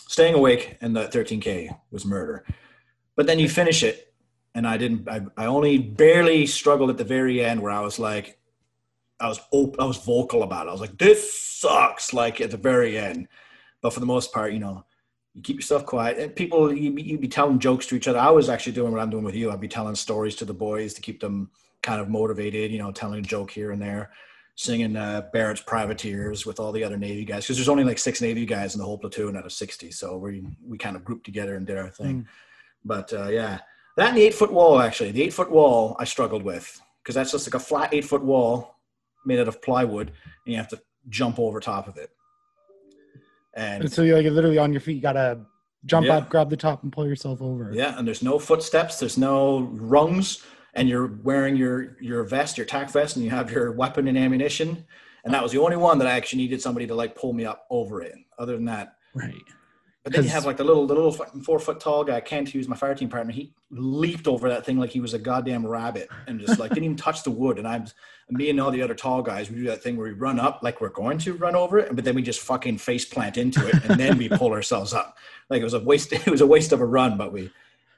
Staying 0.08 0.34
awake 0.34 0.78
in 0.80 0.94
the 0.94 1.04
13k 1.04 1.68
was 1.90 2.06
murder, 2.06 2.42
but 3.14 3.26
then 3.26 3.38
you 3.38 3.46
finish 3.46 3.82
it, 3.82 4.14
and 4.54 4.66
I 4.66 4.78
didn't. 4.78 5.06
I, 5.06 5.20
I 5.36 5.44
only 5.44 5.76
barely 5.76 6.46
struggled 6.46 6.88
at 6.88 6.96
the 6.96 7.04
very 7.04 7.44
end 7.44 7.60
where 7.60 7.70
I 7.70 7.80
was 7.80 7.98
like, 7.98 8.38
I 9.20 9.28
was 9.28 9.38
op- 9.52 9.78
I 9.78 9.84
was 9.84 9.98
vocal 9.98 10.42
about 10.42 10.66
it. 10.66 10.70
I 10.70 10.72
was 10.72 10.80
like, 10.80 10.96
this 10.96 11.38
sucks. 11.38 12.14
Like 12.14 12.40
at 12.40 12.50
the 12.50 12.56
very 12.56 12.96
end, 12.96 13.28
but 13.82 13.92
for 13.92 14.00
the 14.00 14.06
most 14.06 14.32
part, 14.32 14.54
you 14.54 14.60
know, 14.60 14.86
you 15.34 15.42
keep 15.42 15.56
yourself 15.56 15.84
quiet 15.84 16.18
and 16.18 16.34
people 16.34 16.72
you 16.72 16.90
you'd 16.96 17.20
be 17.20 17.28
telling 17.28 17.58
jokes 17.58 17.86
to 17.86 17.94
each 17.94 18.08
other 18.08 18.18
i 18.18 18.30
was 18.30 18.48
actually 18.48 18.72
doing 18.72 18.90
what 18.90 19.00
i'm 19.00 19.08
doing 19.08 19.22
with 19.22 19.36
you 19.36 19.52
i'd 19.52 19.60
be 19.60 19.68
telling 19.68 19.94
stories 19.94 20.34
to 20.34 20.44
the 20.44 20.52
boys 20.52 20.92
to 20.94 21.00
keep 21.00 21.20
them 21.20 21.48
kind 21.80 22.00
of 22.00 22.08
motivated 22.08 22.72
you 22.72 22.78
know 22.78 22.90
telling 22.90 23.20
a 23.20 23.22
joke 23.22 23.50
here 23.50 23.70
and 23.70 23.80
there 23.80 24.10
singing 24.58 24.96
uh, 24.96 25.22
barrett's 25.32 25.60
privateers 25.60 26.44
with 26.44 26.58
all 26.58 26.72
the 26.72 26.82
other 26.82 26.96
navy 26.96 27.24
guys 27.24 27.44
because 27.44 27.56
there's 27.56 27.68
only 27.68 27.84
like 27.84 27.96
six 27.96 28.20
navy 28.20 28.44
guys 28.44 28.74
in 28.74 28.80
the 28.80 28.84
whole 28.84 28.98
platoon 28.98 29.36
out 29.36 29.46
of 29.46 29.52
60 29.52 29.92
so 29.92 30.16
we 30.16 30.42
we 30.66 30.76
kind 30.76 30.96
of 30.96 31.04
grouped 31.04 31.24
together 31.24 31.54
and 31.54 31.64
did 31.64 31.78
our 31.78 31.88
thing 31.88 32.26
but 32.84 33.12
uh, 33.12 33.28
yeah 33.28 33.60
that 33.96 34.08
and 34.08 34.16
the 34.16 34.22
eight 34.22 34.34
foot 34.34 34.52
wall 34.52 34.80
actually 34.80 35.12
the 35.12 35.22
eight 35.22 35.32
foot 35.32 35.48
wall 35.48 35.94
i 36.00 36.04
struggled 36.04 36.42
with 36.42 36.80
because 37.04 37.14
that's 37.14 37.30
just 37.30 37.46
like 37.46 37.54
a 37.54 37.64
flat 37.64 37.94
eight 37.94 38.04
foot 38.04 38.24
wall 38.24 38.74
made 39.24 39.38
out 39.38 39.46
of 39.46 39.62
plywood 39.62 40.08
and 40.44 40.52
you 40.52 40.56
have 40.56 40.66
to 40.68 40.80
jump 41.08 41.38
over 41.38 41.60
top 41.60 41.86
of 41.86 41.96
it 41.96 42.10
and 43.54 43.92
so 43.92 44.02
you're 44.02 44.20
like 44.20 44.30
literally 44.32 44.58
on 44.58 44.72
your 44.72 44.80
feet. 44.80 44.96
You 44.96 45.02
gotta 45.02 45.40
jump 45.84 46.06
Yeah. 46.06 46.18
up, 46.18 46.28
grab 46.30 46.48
the 46.50 46.56
top, 46.56 46.82
and 46.84 46.92
pull 46.92 47.06
yourself 47.06 47.42
over. 47.42 47.70
Yeah, 47.72 47.98
and 47.98 48.06
there's 48.06 48.22
no 48.22 48.38
footsteps, 48.38 49.00
there's 49.00 49.18
no 49.18 49.60
rungs, 49.72 50.44
and 50.74 50.88
you're 50.88 51.06
wearing 51.06 51.56
your 51.56 51.96
your 52.00 52.24
vest, 52.24 52.56
your 52.58 52.66
tack 52.66 52.90
vest, 52.90 53.16
and 53.16 53.24
you 53.24 53.30
have 53.30 53.50
your 53.50 53.72
weapon 53.72 54.08
and 54.08 54.16
ammunition. 54.18 54.84
And 55.24 55.34
that 55.34 55.42
was 55.42 55.52
the 55.52 55.58
only 55.58 55.76
one 55.76 55.98
that 55.98 56.06
I 56.08 56.12
actually 56.12 56.42
needed 56.42 56.62
somebody 56.62 56.86
to 56.86 56.94
like 56.94 57.14
pull 57.14 57.32
me 57.32 57.44
up 57.44 57.66
over 57.70 58.00
it. 58.02 58.14
Other 58.38 58.54
than 58.54 58.66
that, 58.66 58.94
Right. 59.14 59.34
but 60.04 60.12
then 60.12 60.22
you 60.22 60.30
have 60.30 60.46
like 60.46 60.56
the 60.56 60.64
little 60.64 60.86
the 60.86 60.94
little 60.94 61.10
fucking 61.12 61.42
four 61.42 61.58
foot 61.58 61.80
tall 61.80 62.04
guy, 62.04 62.20
Kent, 62.20 62.50
who's 62.50 62.68
my 62.68 62.76
fire 62.76 62.94
team 62.94 63.08
partner. 63.08 63.32
He 63.32 63.52
leaped 63.70 64.26
over 64.28 64.48
that 64.48 64.64
thing 64.64 64.78
like 64.78 64.90
he 64.90 65.00
was 65.00 65.14
a 65.14 65.18
goddamn 65.18 65.66
rabbit, 65.66 66.08
and 66.26 66.38
just 66.40 66.58
like 66.58 66.70
didn't 66.70 66.84
even 66.84 66.96
touch 66.96 67.24
the 67.24 67.30
wood. 67.32 67.58
And 67.58 67.66
I'm 67.66 67.86
me 68.30 68.48
and 68.50 68.60
all 68.60 68.70
the 68.70 68.82
other 68.82 68.94
tall 68.94 69.22
guys, 69.22 69.50
we 69.50 69.56
do 69.56 69.64
that 69.64 69.82
thing 69.82 69.96
where 69.96 70.06
we 70.06 70.12
run 70.12 70.38
up 70.38 70.60
like 70.62 70.80
we're 70.80 70.90
going 70.90 71.18
to 71.18 71.32
run 71.34 71.56
over 71.56 71.78
it, 71.78 71.94
but 71.96 72.04
then 72.04 72.14
we 72.14 72.22
just 72.22 72.40
fucking 72.40 72.78
face 72.78 73.04
plant 73.04 73.36
into 73.36 73.66
it, 73.66 73.74
and 73.84 73.98
then 73.98 74.16
we 74.18 74.28
pull 74.28 74.52
ourselves 74.52 74.94
up. 74.94 75.18
Like 75.50 75.60
it 75.60 75.64
was 75.64 75.74
a 75.74 75.80
waste. 75.80 76.12
It 76.26 76.26
was 76.30 76.40
a 76.42 76.46
waste 76.46 76.72
of 76.72 76.80
a 76.80 76.86
run, 76.86 77.18
but 77.18 77.32
we 77.32 77.50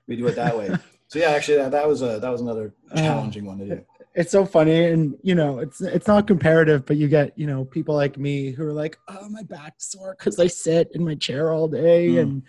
we 0.08 0.16
do 0.16 0.26
it 0.26 0.36
that 0.36 0.56
way. 0.56 0.74
So 1.10 1.18
yeah, 1.18 1.30
actually, 1.30 1.56
that, 1.56 1.72
that 1.72 1.88
was 1.88 2.02
a 2.02 2.20
that 2.20 2.30
was 2.30 2.40
another 2.40 2.72
challenging 2.94 3.44
one 3.44 3.58
to 3.58 3.66
do. 3.66 3.84
It's 4.14 4.30
so 4.30 4.46
funny, 4.46 4.84
and 4.92 5.16
you 5.24 5.34
know, 5.34 5.58
it's 5.58 5.80
it's 5.80 6.06
not 6.06 6.28
comparative, 6.28 6.86
but 6.86 6.98
you 6.98 7.08
get 7.08 7.36
you 7.36 7.48
know 7.48 7.64
people 7.64 7.96
like 7.96 8.16
me 8.16 8.52
who 8.52 8.64
are 8.64 8.72
like, 8.72 8.96
oh, 9.08 9.28
my 9.28 9.42
back's 9.42 9.90
sore 9.90 10.14
because 10.16 10.38
I 10.38 10.46
sit 10.46 10.88
in 10.94 11.04
my 11.04 11.16
chair 11.16 11.52
all 11.52 11.66
day 11.66 12.10
Mm. 12.10 12.20
and 12.20 12.42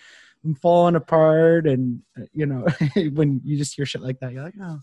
I'm 0.45 0.53
falling 0.53 0.95
apart, 0.95 1.65
and 1.65 2.03
uh, 2.15 2.25
you 2.33 2.45
know, 2.45 2.67
when 3.13 3.41
you 3.43 3.57
just 3.57 3.75
hear 3.75 3.87
shit 3.87 4.03
like 4.03 4.19
that, 4.19 4.31
you're 4.31 4.43
like, 4.43 4.53
oh. 4.61 4.79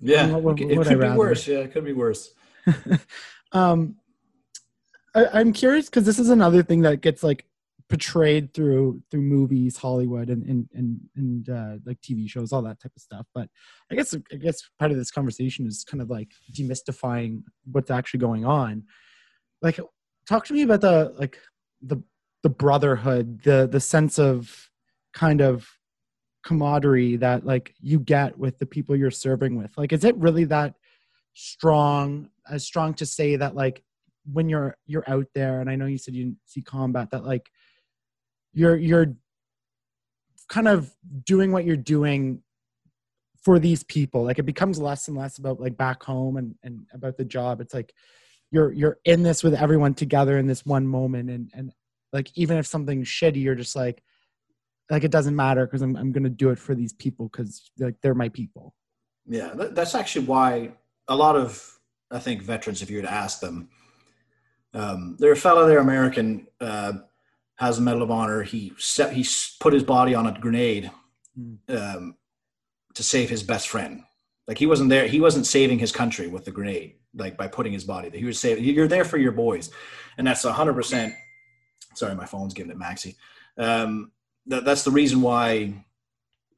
Yeah, 0.00 0.26
What- 0.32 0.42
what- 0.42 0.60
it, 0.60 0.76
could 0.84 1.00
be 1.00 1.08
worse. 1.10 1.46
Yeah, 1.46 1.58
it 1.58 1.72
could 1.72 1.84
be 1.84 1.92
worse. 1.92 2.34
um, 3.52 3.94
I, 5.14 5.26
I'm 5.34 5.52
curious 5.52 5.86
because 5.86 6.04
this 6.04 6.18
is 6.18 6.30
another 6.30 6.64
thing 6.64 6.80
that 6.82 7.00
gets 7.00 7.22
like 7.22 7.46
portrayed 7.88 8.54
through 8.54 9.02
through 9.10 9.20
movies, 9.22 9.76
Hollywood, 9.76 10.30
and 10.30 10.42
and 10.44 10.68
and, 10.74 11.00
and 11.16 11.48
uh, 11.48 11.76
like 11.84 12.00
TV 12.00 12.28
shows, 12.28 12.52
all 12.52 12.62
that 12.62 12.80
type 12.80 12.92
of 12.96 13.02
stuff. 13.02 13.26
But 13.34 13.48
I 13.90 13.94
guess 13.94 14.14
I 14.32 14.36
guess 14.36 14.62
part 14.78 14.90
of 14.90 14.96
this 14.96 15.10
conversation 15.10 15.66
is 15.66 15.84
kind 15.84 16.00
of 16.02 16.10
like 16.10 16.30
demystifying 16.52 17.42
what's 17.70 17.90
actually 17.90 18.20
going 18.20 18.44
on. 18.44 18.84
Like, 19.62 19.78
talk 20.28 20.46
to 20.46 20.54
me 20.54 20.62
about 20.62 20.80
the 20.80 21.14
like 21.18 21.38
the 21.82 22.02
the 22.42 22.50
brotherhood, 22.50 23.42
the 23.42 23.68
the 23.70 23.80
sense 23.80 24.18
of 24.18 24.70
kind 25.12 25.40
of 25.40 25.68
camaraderie 26.44 27.16
that 27.16 27.46
like 27.46 27.74
you 27.80 27.98
get 27.98 28.38
with 28.38 28.58
the 28.58 28.66
people 28.66 28.96
you're 28.96 29.10
serving 29.10 29.56
with. 29.56 29.76
Like, 29.76 29.92
is 29.92 30.04
it 30.04 30.16
really 30.16 30.44
that 30.44 30.74
strong? 31.34 32.30
As 32.50 32.64
strong 32.64 32.92
to 32.94 33.06
say 33.06 33.36
that 33.36 33.54
like 33.54 33.82
when 34.30 34.48
you're 34.48 34.76
you're 34.86 35.08
out 35.08 35.26
there, 35.34 35.60
and 35.60 35.68
I 35.68 35.76
know 35.76 35.86
you 35.86 35.98
said 35.98 36.14
you 36.14 36.24
didn't 36.24 36.38
see 36.46 36.62
combat 36.62 37.10
that 37.10 37.24
like 37.24 37.50
you're 38.54 38.76
you're 38.76 39.16
kind 40.48 40.68
of 40.68 40.94
doing 41.24 41.52
what 41.52 41.64
you're 41.64 41.76
doing 41.76 42.42
for 43.42 43.58
these 43.58 43.82
people. 43.84 44.24
Like 44.24 44.38
it 44.38 44.46
becomes 44.46 44.78
less 44.78 45.08
and 45.08 45.16
less 45.16 45.38
about 45.38 45.60
like 45.60 45.76
back 45.76 46.02
home 46.02 46.36
and 46.36 46.54
and 46.62 46.86
about 46.92 47.16
the 47.16 47.24
job. 47.24 47.60
It's 47.60 47.74
like 47.74 47.92
you're 48.50 48.72
you're 48.72 48.98
in 49.04 49.22
this 49.22 49.42
with 49.42 49.54
everyone 49.54 49.94
together 49.94 50.38
in 50.38 50.46
this 50.46 50.64
one 50.64 50.86
moment. 50.86 51.30
And 51.30 51.50
and 51.54 51.72
like 52.12 52.30
even 52.34 52.56
if 52.56 52.66
something's 52.66 53.08
shitty 53.08 53.42
you're 53.42 53.54
just 53.54 53.76
like 53.76 54.02
like 54.90 55.04
it 55.04 55.10
doesn't 55.10 55.36
matter 55.36 55.66
because 55.66 55.82
I'm, 55.82 55.96
I'm 55.96 56.12
gonna 56.12 56.28
do 56.28 56.50
it 56.50 56.58
for 56.58 56.74
these 56.74 56.92
people 56.92 57.28
because 57.28 57.70
like 57.78 57.96
they're 58.02 58.14
my 58.14 58.28
people. 58.28 58.74
Yeah, 59.26 59.54
that's 59.54 59.94
actually 59.94 60.26
why 60.26 60.72
a 61.08 61.16
lot 61.16 61.36
of 61.36 61.78
I 62.10 62.18
think 62.18 62.42
veterans, 62.42 62.82
if 62.82 62.90
you 62.90 62.96
were 62.98 63.02
to 63.02 63.12
ask 63.12 63.40
them, 63.40 63.68
um, 64.72 65.16
there 65.18 65.32
a 65.32 65.36
fellow 65.36 65.66
there, 65.66 65.78
American, 65.78 66.46
uh, 66.60 66.92
has 67.56 67.78
a 67.78 67.82
Medal 67.82 68.02
of 68.02 68.10
Honor. 68.10 68.42
He 68.42 68.72
set, 68.78 69.12
he 69.12 69.26
put 69.60 69.72
his 69.72 69.82
body 69.84 70.14
on 70.14 70.26
a 70.26 70.38
grenade 70.38 70.90
Hmm. 71.36 71.54
um, 71.68 72.16
to 72.94 73.02
save 73.02 73.28
his 73.28 73.42
best 73.42 73.68
friend. 73.68 74.04
Like 74.46 74.58
he 74.58 74.66
wasn't 74.66 74.90
there, 74.90 75.06
he 75.06 75.20
wasn't 75.20 75.46
saving 75.46 75.78
his 75.78 75.90
country 75.90 76.28
with 76.28 76.44
the 76.44 76.52
grenade, 76.52 76.96
like 77.14 77.36
by 77.36 77.48
putting 77.48 77.72
his 77.72 77.84
body 77.84 78.08
there. 78.08 78.20
He 78.20 78.26
was 78.26 78.38
saving. 78.38 78.62
You're 78.62 78.88
there 78.88 79.04
for 79.04 79.18
your 79.18 79.32
boys, 79.32 79.70
and 80.16 80.26
that's 80.26 80.44
hundred 80.44 80.74
percent. 80.74 81.14
Sorry, 81.94 82.14
my 82.14 82.26
phone's 82.26 82.54
giving 82.54 82.70
it 82.70 82.78
maxi. 82.78 83.16
Um, 83.58 84.12
that, 84.46 84.64
that's 84.64 84.84
the 84.84 84.90
reason 84.90 85.22
why 85.22 85.74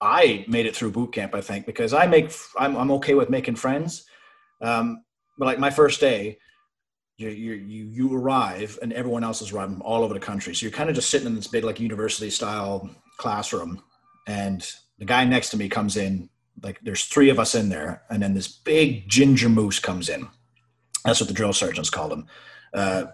I 0.01 0.45
made 0.49 0.67
it 0.67 0.75
through 0.77 0.91
boot 0.91 1.13
camp, 1.13 1.35
I 1.35 1.41
think, 1.41 1.65
because 1.65 1.95
I 1.95 2.07
make 2.07 2.33
I'm 2.59 2.77
I'm 2.77 2.91
okay 2.93 3.15
with 3.15 3.31
making 3.31 3.57
friends. 3.57 4.05
Um, 4.61 5.05
but 5.39 5.47
like 5.47 5.59
my 5.59 5.71
first 5.71 6.01
day, 6.01 6.39
you 7.19 7.29
you 7.29 7.85
you 7.85 8.17
arrive 8.17 8.79
and 8.83 8.93
everyone 8.93 9.25
else 9.25 9.41
is 9.41 9.53
arriving 9.53 9.81
all 9.81 10.05
over 10.05 10.15
the 10.15 10.21
country. 10.21 10.55
So 10.55 10.67
you're 10.67 10.73
kind 10.73 10.91
of 10.91 10.95
just 10.95 11.11
sitting 11.11 11.27
in 11.27 11.35
this 11.35 11.47
big 11.47 11.65
like 11.65 11.81
university 11.81 12.31
style 12.31 12.91
classroom, 13.17 13.83
and 14.27 14.69
the 14.99 15.05
guy 15.05 15.25
next 15.25 15.51
to 15.51 15.57
me 15.57 15.69
comes 15.69 15.97
in. 15.97 16.29
Like 16.63 16.81
there's 16.83 17.05
three 17.05 17.31
of 17.31 17.39
us 17.39 17.55
in 17.55 17.69
there, 17.69 18.03
and 18.11 18.23
then 18.23 18.35
this 18.35 18.49
big 18.49 19.09
ginger 19.09 19.49
moose 19.49 19.79
comes 19.79 20.09
in. 20.09 20.29
That's 21.05 21.21
what 21.21 21.29
the 21.29 21.35
drill 21.35 21.53
sergeants 21.53 21.91
called 21.91 22.13
him. 22.13 22.27
Uh, 22.75 23.05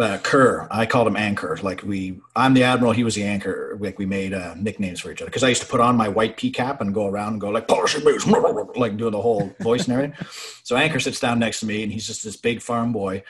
uh, 0.00 0.18
Kerr, 0.18 0.68
I 0.70 0.86
called 0.86 1.08
him 1.08 1.16
Anchor. 1.16 1.58
Like 1.62 1.82
we, 1.82 2.20
I'm 2.36 2.54
the 2.54 2.62
admiral, 2.62 2.92
he 2.92 3.04
was 3.04 3.14
the 3.14 3.24
anchor. 3.24 3.76
Like 3.80 3.98
we 3.98 4.06
made 4.06 4.32
uh, 4.32 4.54
nicknames 4.54 5.00
for 5.00 5.10
each 5.10 5.20
other 5.20 5.28
because 5.28 5.42
I 5.42 5.48
used 5.48 5.62
to 5.62 5.68
put 5.68 5.80
on 5.80 5.96
my 5.96 6.08
white 6.08 6.36
pea 6.36 6.50
cap 6.50 6.80
and 6.80 6.94
go 6.94 7.06
around 7.06 7.32
and 7.32 7.40
go 7.40 7.50
like 7.50 7.68
polish 7.68 7.94
boots, 8.00 8.26
like 8.76 8.96
doing 8.96 9.12
the 9.12 9.20
whole 9.20 9.52
voice 9.60 9.86
and 9.86 9.94
everything. 9.94 10.26
So 10.62 10.76
Anchor 10.76 11.00
sits 11.00 11.20
down 11.20 11.38
next 11.38 11.60
to 11.60 11.66
me 11.66 11.82
and 11.82 11.92
he's 11.92 12.06
just 12.06 12.24
this 12.24 12.36
big 12.36 12.62
farm 12.62 12.92
boy, 12.92 13.22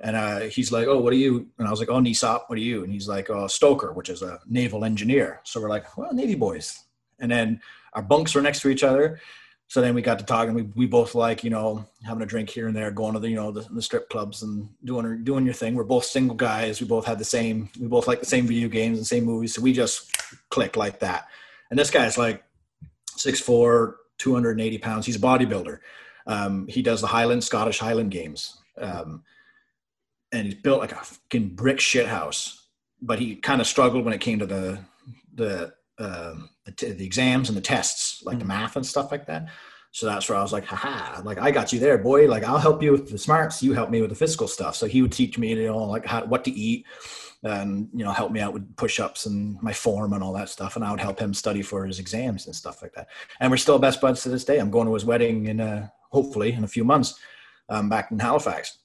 and 0.00 0.16
uh, 0.16 0.40
he's 0.40 0.72
like, 0.72 0.86
"Oh, 0.86 0.98
what 1.00 1.12
are 1.12 1.16
you?" 1.16 1.48
And 1.58 1.68
I 1.68 1.70
was 1.70 1.78
like, 1.78 1.90
"Oh, 1.90 2.00
NCIOP, 2.00 2.44
what 2.46 2.58
are 2.58 2.62
you?" 2.62 2.82
And 2.82 2.92
he's 2.92 3.08
like, 3.08 3.30
"Oh, 3.30 3.46
Stoker, 3.46 3.92
which 3.92 4.08
is 4.08 4.22
a 4.22 4.40
naval 4.48 4.84
engineer." 4.84 5.40
So 5.44 5.60
we're 5.60 5.68
like, 5.68 5.96
"Well, 5.96 6.12
Navy 6.12 6.34
boys." 6.34 6.82
And 7.18 7.30
then 7.30 7.60
our 7.92 8.02
bunks 8.02 8.34
were 8.34 8.40
next 8.40 8.60
to 8.62 8.68
each 8.68 8.82
other. 8.82 9.20
So 9.70 9.80
then 9.80 9.94
we 9.94 10.02
got 10.02 10.18
to 10.18 10.24
talking. 10.24 10.52
We, 10.52 10.62
we 10.74 10.86
both 10.86 11.14
like 11.14 11.44
you 11.44 11.50
know 11.50 11.86
having 12.04 12.24
a 12.24 12.26
drink 12.26 12.50
here 12.50 12.66
and 12.66 12.74
there, 12.74 12.90
going 12.90 13.14
to 13.14 13.20
the 13.20 13.28
you 13.28 13.36
know 13.36 13.52
the, 13.52 13.60
the 13.72 13.80
strip 13.80 14.10
clubs 14.10 14.42
and 14.42 14.68
doing 14.84 15.22
doing 15.22 15.44
your 15.44 15.54
thing. 15.54 15.76
We're 15.76 15.84
both 15.84 16.04
single 16.04 16.34
guys. 16.34 16.80
We 16.80 16.88
both 16.88 17.06
had 17.06 17.20
the 17.20 17.24
same. 17.24 17.70
We 17.80 17.86
both 17.86 18.08
like 18.08 18.18
the 18.18 18.26
same 18.26 18.48
video 18.48 18.68
games 18.68 18.98
and 18.98 19.06
same 19.06 19.24
movies. 19.24 19.54
So 19.54 19.62
we 19.62 19.72
just 19.72 20.10
click 20.48 20.76
like 20.76 20.98
that. 20.98 21.28
And 21.70 21.78
this 21.78 21.88
guy's 21.88 22.18
like 22.18 22.42
6'4", 23.16 23.94
280 24.18 24.78
pounds. 24.78 25.06
He's 25.06 25.14
a 25.14 25.20
bodybuilder. 25.20 25.78
Um, 26.26 26.66
he 26.66 26.82
does 26.82 27.00
the 27.00 27.06
Highland 27.06 27.44
Scottish 27.44 27.78
Highland 27.78 28.10
Games, 28.10 28.58
um, 28.76 29.22
and 30.32 30.46
he's 30.46 30.56
built 30.56 30.80
like 30.80 30.92
a 30.92 30.96
fucking 30.96 31.50
brick 31.50 31.78
shit 31.78 32.08
house. 32.08 32.66
But 33.00 33.20
he 33.20 33.36
kind 33.36 33.60
of 33.60 33.68
struggled 33.68 34.04
when 34.04 34.14
it 34.14 34.20
came 34.20 34.40
to 34.40 34.46
the 34.46 34.80
the 35.32 35.74
um, 36.00 36.49
the, 36.64 36.72
t- 36.72 36.92
the 36.92 37.04
exams 37.04 37.48
and 37.48 37.56
the 37.56 37.62
tests, 37.62 38.22
like 38.24 38.38
the 38.38 38.44
math 38.44 38.76
and 38.76 38.86
stuff 38.86 39.10
like 39.10 39.26
that. 39.26 39.48
So 39.92 40.06
that's 40.06 40.28
where 40.28 40.38
I 40.38 40.42
was 40.42 40.52
like, 40.52 40.64
haha, 40.64 41.20
like 41.22 41.38
I 41.38 41.50
got 41.50 41.72
you 41.72 41.80
there, 41.80 41.98
boy. 41.98 42.28
Like 42.28 42.44
I'll 42.44 42.58
help 42.58 42.82
you 42.82 42.92
with 42.92 43.10
the 43.10 43.18
smarts. 43.18 43.62
You 43.62 43.72
help 43.72 43.90
me 43.90 44.00
with 44.00 44.10
the 44.10 44.16
physical 44.16 44.46
stuff. 44.46 44.76
So 44.76 44.86
he 44.86 45.02
would 45.02 45.12
teach 45.12 45.36
me, 45.36 45.48
you 45.50 45.66
know, 45.66 45.78
like 45.78 46.06
how, 46.06 46.24
what 46.26 46.44
to 46.44 46.52
eat 46.52 46.86
and, 47.42 47.88
you 47.92 48.04
know, 48.04 48.12
help 48.12 48.30
me 48.30 48.40
out 48.40 48.52
with 48.52 48.76
push-ups 48.76 49.26
and 49.26 49.60
my 49.62 49.72
form 49.72 50.12
and 50.12 50.22
all 50.22 50.32
that 50.34 50.48
stuff. 50.48 50.76
And 50.76 50.84
I 50.84 50.92
would 50.92 51.00
help 51.00 51.18
him 51.18 51.34
study 51.34 51.62
for 51.62 51.86
his 51.86 51.98
exams 51.98 52.46
and 52.46 52.54
stuff 52.54 52.82
like 52.82 52.92
that. 52.92 53.08
And 53.40 53.50
we're 53.50 53.56
still 53.56 53.78
best 53.80 54.00
buds 54.00 54.22
to 54.22 54.28
this 54.28 54.44
day. 54.44 54.58
I'm 54.58 54.70
going 54.70 54.86
to 54.86 54.94
his 54.94 55.04
wedding 55.04 55.46
in, 55.46 55.60
uh, 55.60 55.88
hopefully 56.10 56.52
in 56.52 56.62
a 56.62 56.68
few 56.68 56.84
months, 56.84 57.18
um, 57.68 57.88
back 57.88 58.12
in 58.12 58.18
Halifax. 58.20 58.78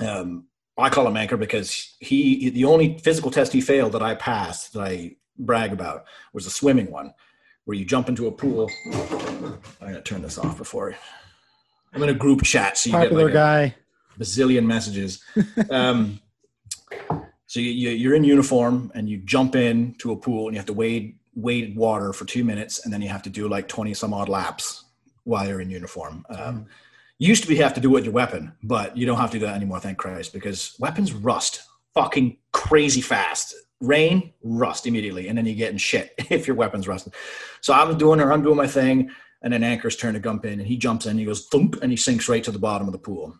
Um, 0.00 0.48
I 0.76 0.90
call 0.90 1.06
him 1.06 1.16
Anchor 1.16 1.36
because 1.36 1.96
he, 2.00 2.50
the 2.50 2.64
only 2.64 2.98
physical 2.98 3.30
test 3.30 3.52
he 3.52 3.60
failed 3.60 3.92
that 3.92 4.02
I 4.02 4.16
passed 4.16 4.72
that 4.74 4.82
I 4.82 5.16
brag 5.38 5.72
about 5.72 6.04
was 6.32 6.46
a 6.46 6.50
swimming 6.50 6.90
one 6.90 7.12
where 7.64 7.76
you 7.76 7.84
jump 7.84 8.08
into 8.08 8.26
a 8.26 8.32
pool. 8.32 8.70
I'm 8.92 9.58
gonna 9.80 10.02
turn 10.02 10.22
this 10.22 10.38
off 10.38 10.58
before 10.58 10.94
I'm 11.92 12.02
in 12.02 12.08
a 12.08 12.14
group 12.14 12.42
chat, 12.42 12.76
so 12.76 12.90
you 12.90 12.96
popular 12.96 13.28
get 13.28 13.34
like 13.34 13.34
guy 13.34 13.74
bazillion 14.18 14.64
messages. 14.66 15.22
um, 15.70 16.20
so 17.46 17.60
you, 17.60 17.70
you, 17.70 17.90
you're 17.90 18.14
in 18.14 18.24
uniform 18.24 18.90
and 18.94 19.08
you 19.08 19.18
jump 19.18 19.54
in 19.54 19.94
to 19.98 20.12
a 20.12 20.16
pool 20.16 20.46
and 20.46 20.54
you 20.54 20.58
have 20.58 20.66
to 20.66 20.72
wade 20.72 21.18
wade 21.36 21.76
water 21.76 22.12
for 22.12 22.24
two 22.24 22.44
minutes 22.44 22.84
and 22.84 22.92
then 22.92 23.02
you 23.02 23.08
have 23.08 23.22
to 23.22 23.30
do 23.30 23.48
like 23.48 23.66
20 23.66 23.92
some 23.94 24.14
odd 24.14 24.28
laps 24.28 24.84
while 25.24 25.46
you're 25.48 25.60
in 25.60 25.68
uniform. 25.68 26.24
Um, 26.28 26.66
used 27.18 27.42
to 27.42 27.48
be 27.48 27.56
have 27.56 27.74
to 27.74 27.80
do 27.80 27.88
it 27.88 27.92
with 27.92 28.04
your 28.04 28.12
weapon, 28.12 28.52
but 28.62 28.96
you 28.96 29.04
don't 29.04 29.18
have 29.18 29.30
to 29.32 29.38
do 29.38 29.46
that 29.46 29.56
anymore, 29.56 29.80
thank 29.80 29.98
Christ, 29.98 30.32
because 30.32 30.76
weapons 30.78 31.12
rust 31.12 31.62
fucking 31.94 32.36
crazy 32.52 33.00
fast. 33.00 33.54
Rain, 33.86 34.32
rust 34.42 34.86
immediately, 34.86 35.28
and 35.28 35.36
then 35.36 35.46
you're 35.46 35.54
getting 35.54 35.78
shit 35.78 36.14
if 36.30 36.46
your 36.46 36.56
weapon's 36.56 36.88
rusted. 36.88 37.14
So 37.60 37.72
I'm 37.72 37.96
doing 37.98 38.20
or 38.20 38.32
I'm 38.32 38.42
doing 38.42 38.56
my 38.56 38.66
thing, 38.66 39.10
and 39.42 39.52
then 39.52 39.62
Anchor's 39.62 39.96
turn 39.96 40.14
to 40.14 40.20
jump 40.20 40.44
in, 40.44 40.60
and 40.60 40.66
he 40.66 40.76
jumps 40.76 41.06
in, 41.06 41.12
and 41.12 41.20
he 41.20 41.26
goes 41.26 41.46
thump, 41.46 41.76
and 41.82 41.90
he 41.90 41.96
sinks 41.96 42.28
right 42.28 42.44
to 42.44 42.50
the 42.50 42.58
bottom 42.58 42.88
of 42.88 42.92
the 42.92 42.98
pool. 42.98 43.36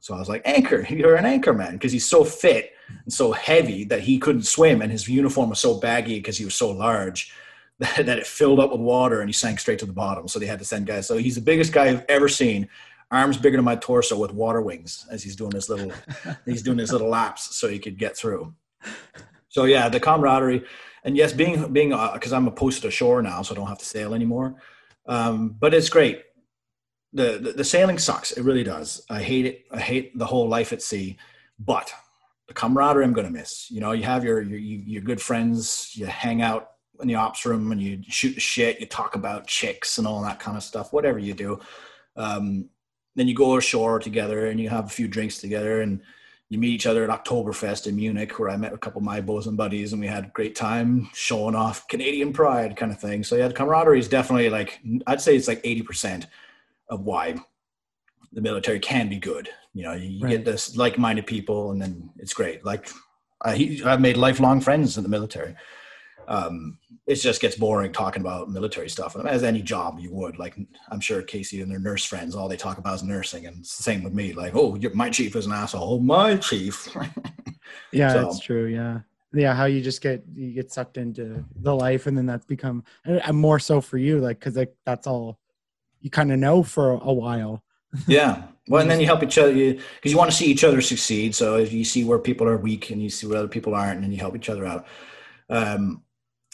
So 0.00 0.14
I 0.14 0.18
was 0.18 0.28
like, 0.28 0.42
Anchor, 0.44 0.86
you're 0.90 1.16
an 1.16 1.26
anchor 1.26 1.52
man, 1.52 1.74
because 1.74 1.92
he's 1.92 2.06
so 2.06 2.24
fit 2.24 2.72
and 3.04 3.12
so 3.12 3.32
heavy 3.32 3.84
that 3.84 4.00
he 4.00 4.18
couldn't 4.18 4.46
swim, 4.46 4.82
and 4.82 4.92
his 4.92 5.08
uniform 5.08 5.50
was 5.50 5.60
so 5.60 5.78
baggy 5.78 6.16
because 6.16 6.38
he 6.38 6.44
was 6.44 6.54
so 6.54 6.70
large 6.70 7.32
that, 7.78 7.96
that 8.06 8.18
it 8.18 8.26
filled 8.26 8.60
up 8.60 8.72
with 8.72 8.80
water, 8.80 9.20
and 9.20 9.28
he 9.28 9.32
sank 9.32 9.60
straight 9.60 9.78
to 9.80 9.86
the 9.86 9.92
bottom. 9.92 10.28
So 10.28 10.38
they 10.38 10.46
had 10.46 10.58
to 10.58 10.64
send 10.64 10.86
guys. 10.86 11.06
So 11.06 11.16
he's 11.16 11.36
the 11.36 11.40
biggest 11.40 11.72
guy 11.72 11.88
I've 11.88 12.04
ever 12.08 12.28
seen 12.28 12.68
arms 13.12 13.36
bigger 13.36 13.58
than 13.58 13.64
my 13.64 13.76
torso 13.76 14.18
with 14.18 14.32
water 14.32 14.62
wings 14.62 15.06
as 15.10 15.22
he's 15.22 15.36
doing 15.36 15.52
his 15.52 15.68
little 15.68 15.92
he's 16.46 16.62
doing 16.62 16.78
his 16.78 16.92
little 16.92 17.10
laps 17.10 17.54
so 17.54 17.68
he 17.68 17.78
could 17.78 17.98
get 17.98 18.16
through 18.16 18.54
so 19.52 19.64
yeah 19.64 19.88
the 19.88 20.00
camaraderie 20.00 20.64
and 21.04 21.16
yes 21.16 21.32
being 21.32 21.72
being 21.72 21.90
because 22.14 22.32
i'm 22.32 22.48
a 22.48 22.50
posted 22.50 22.86
ashore 22.86 23.20
now 23.22 23.42
so 23.42 23.54
i 23.54 23.56
don't 23.56 23.68
have 23.68 23.78
to 23.78 23.84
sail 23.84 24.14
anymore. 24.14 24.56
Um, 25.06 25.56
but 25.58 25.74
it's 25.74 25.88
great. 25.88 26.22
The, 27.12 27.38
the 27.42 27.52
the 27.52 27.64
sailing 27.64 27.98
sucks. 27.98 28.32
It 28.32 28.42
really 28.44 28.62
does. 28.62 29.04
I 29.10 29.20
hate 29.20 29.46
it. 29.46 29.64
I 29.72 29.80
hate 29.80 30.16
the 30.16 30.26
whole 30.26 30.48
life 30.48 30.72
at 30.72 30.82
sea 30.82 31.18
but 31.58 31.92
the 32.48 32.54
camaraderie 32.54 33.04
i'm 33.04 33.12
going 33.12 33.26
to 33.26 33.32
miss. 33.32 33.70
You 33.70 33.80
know 33.80 33.92
you 33.92 34.04
have 34.04 34.24
your 34.24 34.40
your, 34.42 34.58
your 34.58 35.02
good 35.02 35.20
friends 35.20 35.90
you 35.94 36.06
hang 36.06 36.40
out 36.40 36.70
in 37.00 37.08
the 37.08 37.16
ops 37.16 37.44
room 37.44 37.72
and 37.72 37.80
you 37.80 38.00
shoot 38.08 38.34
the 38.34 38.40
shit 38.40 38.80
you 38.80 38.86
talk 38.86 39.14
about 39.16 39.46
chicks 39.46 39.98
and 39.98 40.06
all 40.06 40.22
that 40.22 40.40
kind 40.40 40.56
of 40.56 40.62
stuff 40.62 40.92
whatever 40.92 41.18
you 41.18 41.34
do. 41.34 41.60
Um, 42.16 42.70
then 43.16 43.28
you 43.28 43.34
go 43.34 43.56
ashore 43.56 43.98
together 43.98 44.46
and 44.46 44.58
you 44.58 44.70
have 44.70 44.86
a 44.86 44.96
few 44.96 45.06
drinks 45.08 45.38
together 45.38 45.82
and 45.82 46.00
you 46.52 46.58
meet 46.58 46.68
each 46.68 46.86
other 46.86 47.02
at 47.10 47.24
Oktoberfest 47.24 47.86
in 47.86 47.96
Munich, 47.96 48.38
where 48.38 48.50
I 48.50 48.58
met 48.58 48.74
a 48.74 48.76
couple 48.76 48.98
of 48.98 49.06
my 49.06 49.22
bosom 49.22 49.56
buddies 49.56 49.94
and 49.94 50.02
we 50.02 50.06
had 50.06 50.24
a 50.26 50.28
great 50.34 50.54
time 50.54 51.08
showing 51.14 51.54
off 51.54 51.88
Canadian 51.88 52.30
pride 52.30 52.76
kind 52.76 52.92
of 52.92 53.00
thing. 53.00 53.24
So 53.24 53.36
yeah, 53.36 53.48
the 53.48 53.54
camaraderie 53.54 53.98
is 53.98 54.06
definitely 54.06 54.50
like 54.50 54.78
I'd 55.06 55.22
say 55.22 55.34
it's 55.34 55.48
like 55.48 55.62
eighty 55.64 55.80
percent 55.80 56.26
of 56.90 57.00
why 57.00 57.36
the 58.34 58.42
military 58.42 58.80
can 58.80 59.08
be 59.08 59.16
good. 59.16 59.48
You 59.72 59.84
know, 59.84 59.94
you 59.94 60.20
Right. 60.22 60.32
get 60.32 60.44
this 60.44 60.76
like-minded 60.76 61.26
people, 61.26 61.70
and 61.70 61.80
then 61.80 62.10
it's 62.18 62.34
great. 62.34 62.66
Like 62.66 62.90
I, 63.42 63.80
I've 63.86 64.02
made 64.02 64.18
lifelong 64.18 64.60
friends 64.60 64.98
in 64.98 65.04
the 65.04 65.08
military. 65.08 65.56
Um, 66.28 66.78
it 67.06 67.16
just 67.16 67.40
gets 67.40 67.56
boring 67.56 67.92
talking 67.92 68.20
about 68.22 68.48
military 68.50 68.88
stuff 68.88 69.16
as 69.26 69.42
any 69.42 69.60
job 69.60 69.98
you 69.98 70.12
would 70.12 70.38
like 70.38 70.56
i'm 70.90 71.00
sure 71.00 71.20
casey 71.20 71.60
and 71.60 71.70
their 71.70 71.80
nurse 71.80 72.04
friends 72.04 72.34
all 72.36 72.48
they 72.48 72.56
talk 72.56 72.78
about 72.78 72.94
is 72.94 73.02
nursing 73.02 73.46
and 73.46 73.58
it's 73.58 73.76
the 73.76 73.82
same 73.82 74.04
with 74.04 74.12
me 74.14 74.32
like 74.32 74.54
oh 74.54 74.76
you're, 74.76 74.94
my 74.94 75.10
chief 75.10 75.34
is 75.34 75.46
an 75.46 75.52
asshole 75.52 75.94
oh, 75.94 75.98
my 75.98 76.36
chief 76.36 76.88
yeah 77.92 78.12
So- 78.12 78.28
it's 78.28 78.38
true 78.38 78.66
yeah 78.66 79.00
yeah 79.34 79.52
how 79.54 79.64
you 79.64 79.80
just 79.80 80.00
get 80.00 80.22
you 80.34 80.52
get 80.52 80.72
sucked 80.72 80.96
into 80.96 81.44
the 81.56 81.74
life 81.74 82.06
and 82.06 82.16
then 82.16 82.26
that's 82.26 82.46
become 82.46 82.84
and 83.04 83.20
and 83.24 83.36
more 83.36 83.58
so 83.58 83.80
for 83.80 83.98
you 83.98 84.20
like 84.20 84.38
because 84.38 84.56
like 84.56 84.74
that's 84.86 85.06
all 85.08 85.40
you 86.00 86.10
kind 86.10 86.30
of 86.32 86.38
know 86.38 86.62
for 86.62 86.92
a 86.92 87.12
while 87.12 87.62
Yeah. 88.06 88.44
Well, 88.68 88.80
and 88.80 88.90
then 88.90 89.00
you 89.00 89.06
help 89.06 89.22
each 89.22 89.38
other 89.38 89.52
because 89.52 90.12
you 90.12 90.16
want 90.16 90.30
to 90.30 90.36
see 90.36 90.46
each 90.46 90.64
other 90.64 90.80
succeed. 90.80 91.34
So 91.34 91.56
if 91.56 91.72
you 91.72 91.84
see 91.84 92.04
where 92.04 92.18
people 92.18 92.48
are 92.48 92.56
weak 92.56 92.90
and 92.90 93.02
you 93.02 93.10
see 93.10 93.26
where 93.26 93.38
other 93.38 93.48
people 93.48 93.74
aren't, 93.74 93.96
and 93.96 94.04
then 94.04 94.12
you 94.12 94.18
help 94.18 94.36
each 94.36 94.48
other 94.48 94.64
out. 94.64 94.86
Um, 95.50 96.02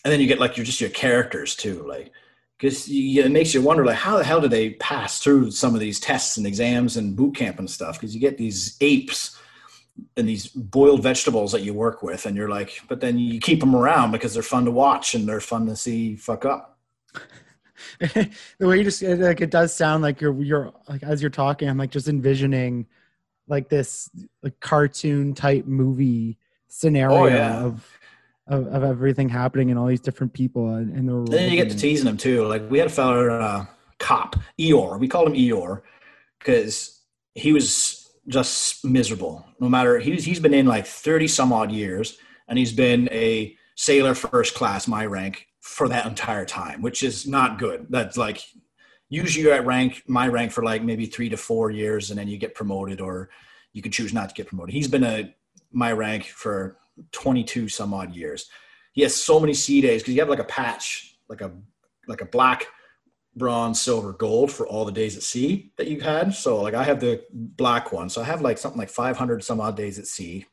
and 0.05 0.13
then 0.13 0.21
you 0.21 0.27
get 0.27 0.39
like 0.41 0.57
you're 0.57 0.67
just 0.67 0.81
your 0.81 0.91
characters 0.91 1.55
too, 1.57 1.85
like 1.87 2.13
because 2.59 2.89
it 2.89 3.31
makes 3.31 3.55
you 3.55 3.63
wonder 3.63 3.85
like 3.85 3.97
how 3.97 4.19
the 4.19 4.25
hell 4.25 4.41
do 4.41 4.49
they 4.49 4.71
pass 4.71 5.21
through 5.21 5.51
some 5.51 5.75
of 5.75 5.81
these 5.81 6.01
tests 6.01 6.37
and 6.37 6.47
exams 6.47 6.97
and 6.97 7.17
boot 7.17 7.37
camp 7.37 7.59
and 7.59 7.71
stuff? 7.71 7.99
Because 7.99 8.15
you 8.15 8.21
get 8.21 8.39
these 8.39 8.77
apes 8.81 9.39
and 10.17 10.29
these 10.29 10.47
boiled 10.49 11.03
vegetables 11.03 11.53
that 11.53 11.63
you 11.63 11.75
work 11.75 12.03
with, 12.03 12.27
and 12.27 12.37
you're 12.37 12.49
like, 12.49 12.81
but 12.89 13.01
then 13.01 13.19
you 13.19 13.41
keep 13.41 13.61
them 13.61 13.75
around 13.75 14.13
because 14.13 14.35
they're 14.35 14.43
fun 14.43 14.65
to 14.65 14.71
watch 14.71 15.15
and 15.15 15.29
they're 15.29 15.41
fun 15.41 15.67
to 15.67 15.77
see 15.77 16.17
fuck 16.17 16.45
up. 16.45 16.79
the 18.01 18.29
way 18.61 18.79
you 18.79 18.85
just 18.85 19.03
uh, 19.05 19.15
like 19.17 19.41
it 19.41 19.51
does 19.51 19.73
sound 19.75 20.03
like 20.03 20.21
you're 20.21 20.43
you're 20.43 20.73
like 20.89 21.03
as 21.05 21.23
you're 21.23 21.31
talking 21.31 21.69
i'm 21.69 21.79
like 21.79 21.91
just 21.91 22.09
envisioning 22.09 22.85
like 23.47 23.69
this 23.69 24.11
like 24.43 24.59
cartoon 24.59 25.33
type 25.33 25.65
movie 25.65 26.37
scenario 26.67 27.17
Oh, 27.17 27.27
yeah. 27.27 27.61
of, 27.61 27.98
of 28.49 28.67
of 28.69 28.83
everything 28.83 29.29
happening 29.29 29.71
and 29.71 29.79
all 29.79 29.87
these 29.87 30.01
different 30.01 30.33
people 30.33 30.75
and, 30.75 30.95
and 30.95 31.09
the 31.09 31.15
And 31.15 31.29
then 31.29 31.51
you 31.51 31.57
get 31.57 31.71
to 31.71 31.77
teasing 31.77 32.07
them 32.07 32.17
too. 32.17 32.47
Like 32.47 32.69
we 32.71 32.79
had 32.79 32.87
a 32.87 32.91
fellow 32.91 33.29
uh, 33.29 33.67
cop 33.99 34.37
Eeyore. 34.59 34.99
We 34.99 35.09
called 35.09 35.29
him 35.29 35.35
Eeyore 35.35 35.83
because 36.39 37.03
he 37.35 37.53
was 37.53 38.11
just 38.27 38.85
miserable. 38.85 39.45
No 39.61 39.69
matter 39.69 39.99
he's 39.99 40.25
he's 40.25 40.41
been 40.41 40.55
in 40.55 40.67
like 40.67 40.87
thirty 40.87 41.29
some 41.29 41.53
odd 41.53 41.71
years, 41.71 42.19
and 42.49 42.59
he's 42.59 42.73
been 42.73 43.09
a 43.13 43.57
sailor 43.77 44.15
first 44.15 44.55
class, 44.55 44.89
my 44.89 45.07
rank, 45.07 45.47
for 45.61 45.89
that 45.89 46.07
entire 46.07 46.45
time, 46.45 46.83
which 46.83 47.03
is 47.03 47.27
not 47.27 47.59
good. 47.59 47.87
That's 47.91 48.17
like 48.17 48.43
usually 49.09 49.45
you're 49.45 49.55
at 49.55 49.67
rank, 49.67 50.03
my 50.07 50.29
rank, 50.29 50.53
for 50.53 50.63
like 50.63 50.83
maybe 50.83 51.07
three 51.07 51.29
to 51.29 51.37
four 51.37 51.71
years, 51.71 52.11
and 52.11 52.19
then 52.19 52.29
you 52.29 52.39
get 52.39 52.55
promoted, 52.55 53.01
or 53.01 53.31
you 53.73 53.83
can 53.83 53.93
choose 53.93 54.13
not 54.13 54.29
to 54.31 54.35
get 54.35 54.49
promoted. 54.49 54.75
He's 54.75 54.89
been 54.89 55.05
a 55.05 55.35
my 55.71 55.93
rank 55.93 56.25
for 56.27 56.79
twenty 57.13 57.45
two 57.45 57.69
some 57.69 57.95
odd 57.95 58.15
years 58.15 58.49
he 58.99 59.03
has 59.03 59.15
so 59.15 59.39
many 59.39 59.55
sea 59.55 59.81
days 59.81 60.03
because 60.03 60.15
you 60.15 60.21
have 60.21 60.29
like 60.29 60.41
a 60.41 60.45
patch, 60.45 61.17
like 61.29 61.41
a 61.41 61.53
like 62.09 62.21
a 62.21 62.25
black, 62.25 62.67
bronze, 63.37 63.81
silver, 63.81 64.13
gold 64.13 64.51
for 64.51 64.67
all 64.67 64.85
the 64.85 64.91
days 64.91 65.17
at 65.17 65.23
sea 65.23 65.71
that 65.77 65.87
you've 65.87 66.03
had. 66.03 66.35
So 66.35 66.61
like 66.61 66.75
I 66.75 66.83
have 66.83 66.99
the 66.99 67.23
black 67.31 67.93
one, 67.93 68.09
so 68.09 68.21
I 68.21 68.25
have 68.25 68.43
like 68.43 68.59
something 68.59 68.77
like 68.77 68.91
500 68.91 69.45
some 69.45 69.61
odd 69.61 69.77
days 69.77 70.01
at 70.01 70.07
sea, 70.07 70.47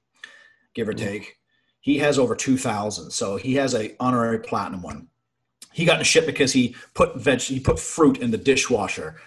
give 0.76 0.88
or 0.88 0.93
take. 0.93 1.38
He 1.82 1.98
has 1.98 2.20
over 2.20 2.36
2,000, 2.36 3.10
so 3.10 3.36
he 3.36 3.56
has 3.56 3.74
a 3.74 3.96
honorary 4.00 4.38
platinum 4.38 4.84
one. 4.84 5.08
He 5.74 5.84
got 5.84 5.98
in 5.98 6.04
shit 6.04 6.28
because 6.28 6.54
he 6.54 6.76
put 6.93 7.16
veg, 7.16 7.41
he 7.41 7.60
put 7.60 7.80
fruit 7.80 8.20
in 8.20 8.30
the 8.30 8.38
dishwasher 8.38 9.20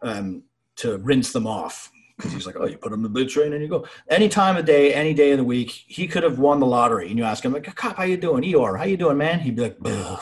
um, 0.00 0.44
to 0.76 0.98
rinse 0.98 1.32
them 1.32 1.48
off. 1.48 1.90
Because 2.18 2.32
he's 2.32 2.46
like, 2.46 2.56
oh, 2.58 2.66
you 2.66 2.76
put 2.76 2.92
him 2.92 2.98
in 2.98 3.02
the 3.04 3.08
blue 3.08 3.26
train 3.26 3.54
and 3.54 3.62
you 3.62 3.68
go. 3.68 3.86
Any 4.10 4.28
time 4.28 4.56
of 4.56 4.66
day, 4.66 4.92
any 4.92 5.14
day 5.14 5.30
of 5.30 5.38
the 5.38 5.44
week, 5.44 5.70
he 5.70 6.06
could 6.06 6.24
have 6.24 6.38
won 6.38 6.60
the 6.60 6.66
lottery. 6.66 7.08
And 7.08 7.16
you 7.16 7.24
ask 7.24 7.44
him, 7.44 7.52
like, 7.52 7.74
cop, 7.76 7.96
how 7.96 8.02
you 8.02 8.16
doing? 8.16 8.42
Eeyore, 8.42 8.76
how 8.76 8.84
you 8.84 8.96
doing, 8.96 9.16
man? 9.16 9.38
He'd 9.38 9.54
be 9.54 9.62
like, 9.62 9.76
"Ugh, 9.84 10.20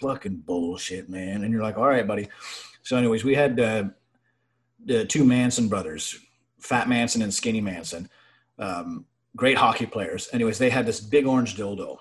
fucking 0.00 0.42
bullshit, 0.46 1.08
man. 1.08 1.44
And 1.44 1.52
you're 1.52 1.62
like, 1.62 1.78
all 1.78 1.88
right, 1.88 2.06
buddy. 2.06 2.28
So, 2.82 2.96
anyways, 2.96 3.24
we 3.24 3.34
had 3.34 3.58
uh, 3.58 3.84
the 4.84 5.04
two 5.04 5.24
Manson 5.24 5.68
brothers, 5.68 6.18
Fat 6.58 6.88
Manson 6.88 7.22
and 7.22 7.32
Skinny 7.32 7.60
Manson, 7.60 8.08
um, 8.58 9.06
great 9.36 9.56
hockey 9.56 9.86
players. 9.86 10.28
Anyways, 10.32 10.58
they 10.58 10.70
had 10.70 10.86
this 10.86 11.00
big 11.00 11.26
orange 11.26 11.56
dildo, 11.56 11.98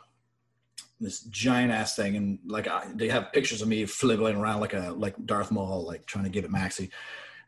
this 0.99 1.21
giant 1.21 1.71
ass 1.71 1.95
thing, 1.95 2.15
and 2.15 2.39
like 2.45 2.67
I, 2.67 2.87
they 2.95 3.09
have 3.09 3.31
pictures 3.33 3.61
of 3.61 3.67
me 3.67 3.83
flibbling 3.83 4.37
around 4.37 4.61
like 4.61 4.73
a 4.73 4.93
like 4.95 5.15
Darth 5.25 5.51
Maul, 5.51 5.85
like 5.85 6.05
trying 6.05 6.23
to 6.23 6.31
give 6.31 6.45
it 6.45 6.51
maxi. 6.51 6.89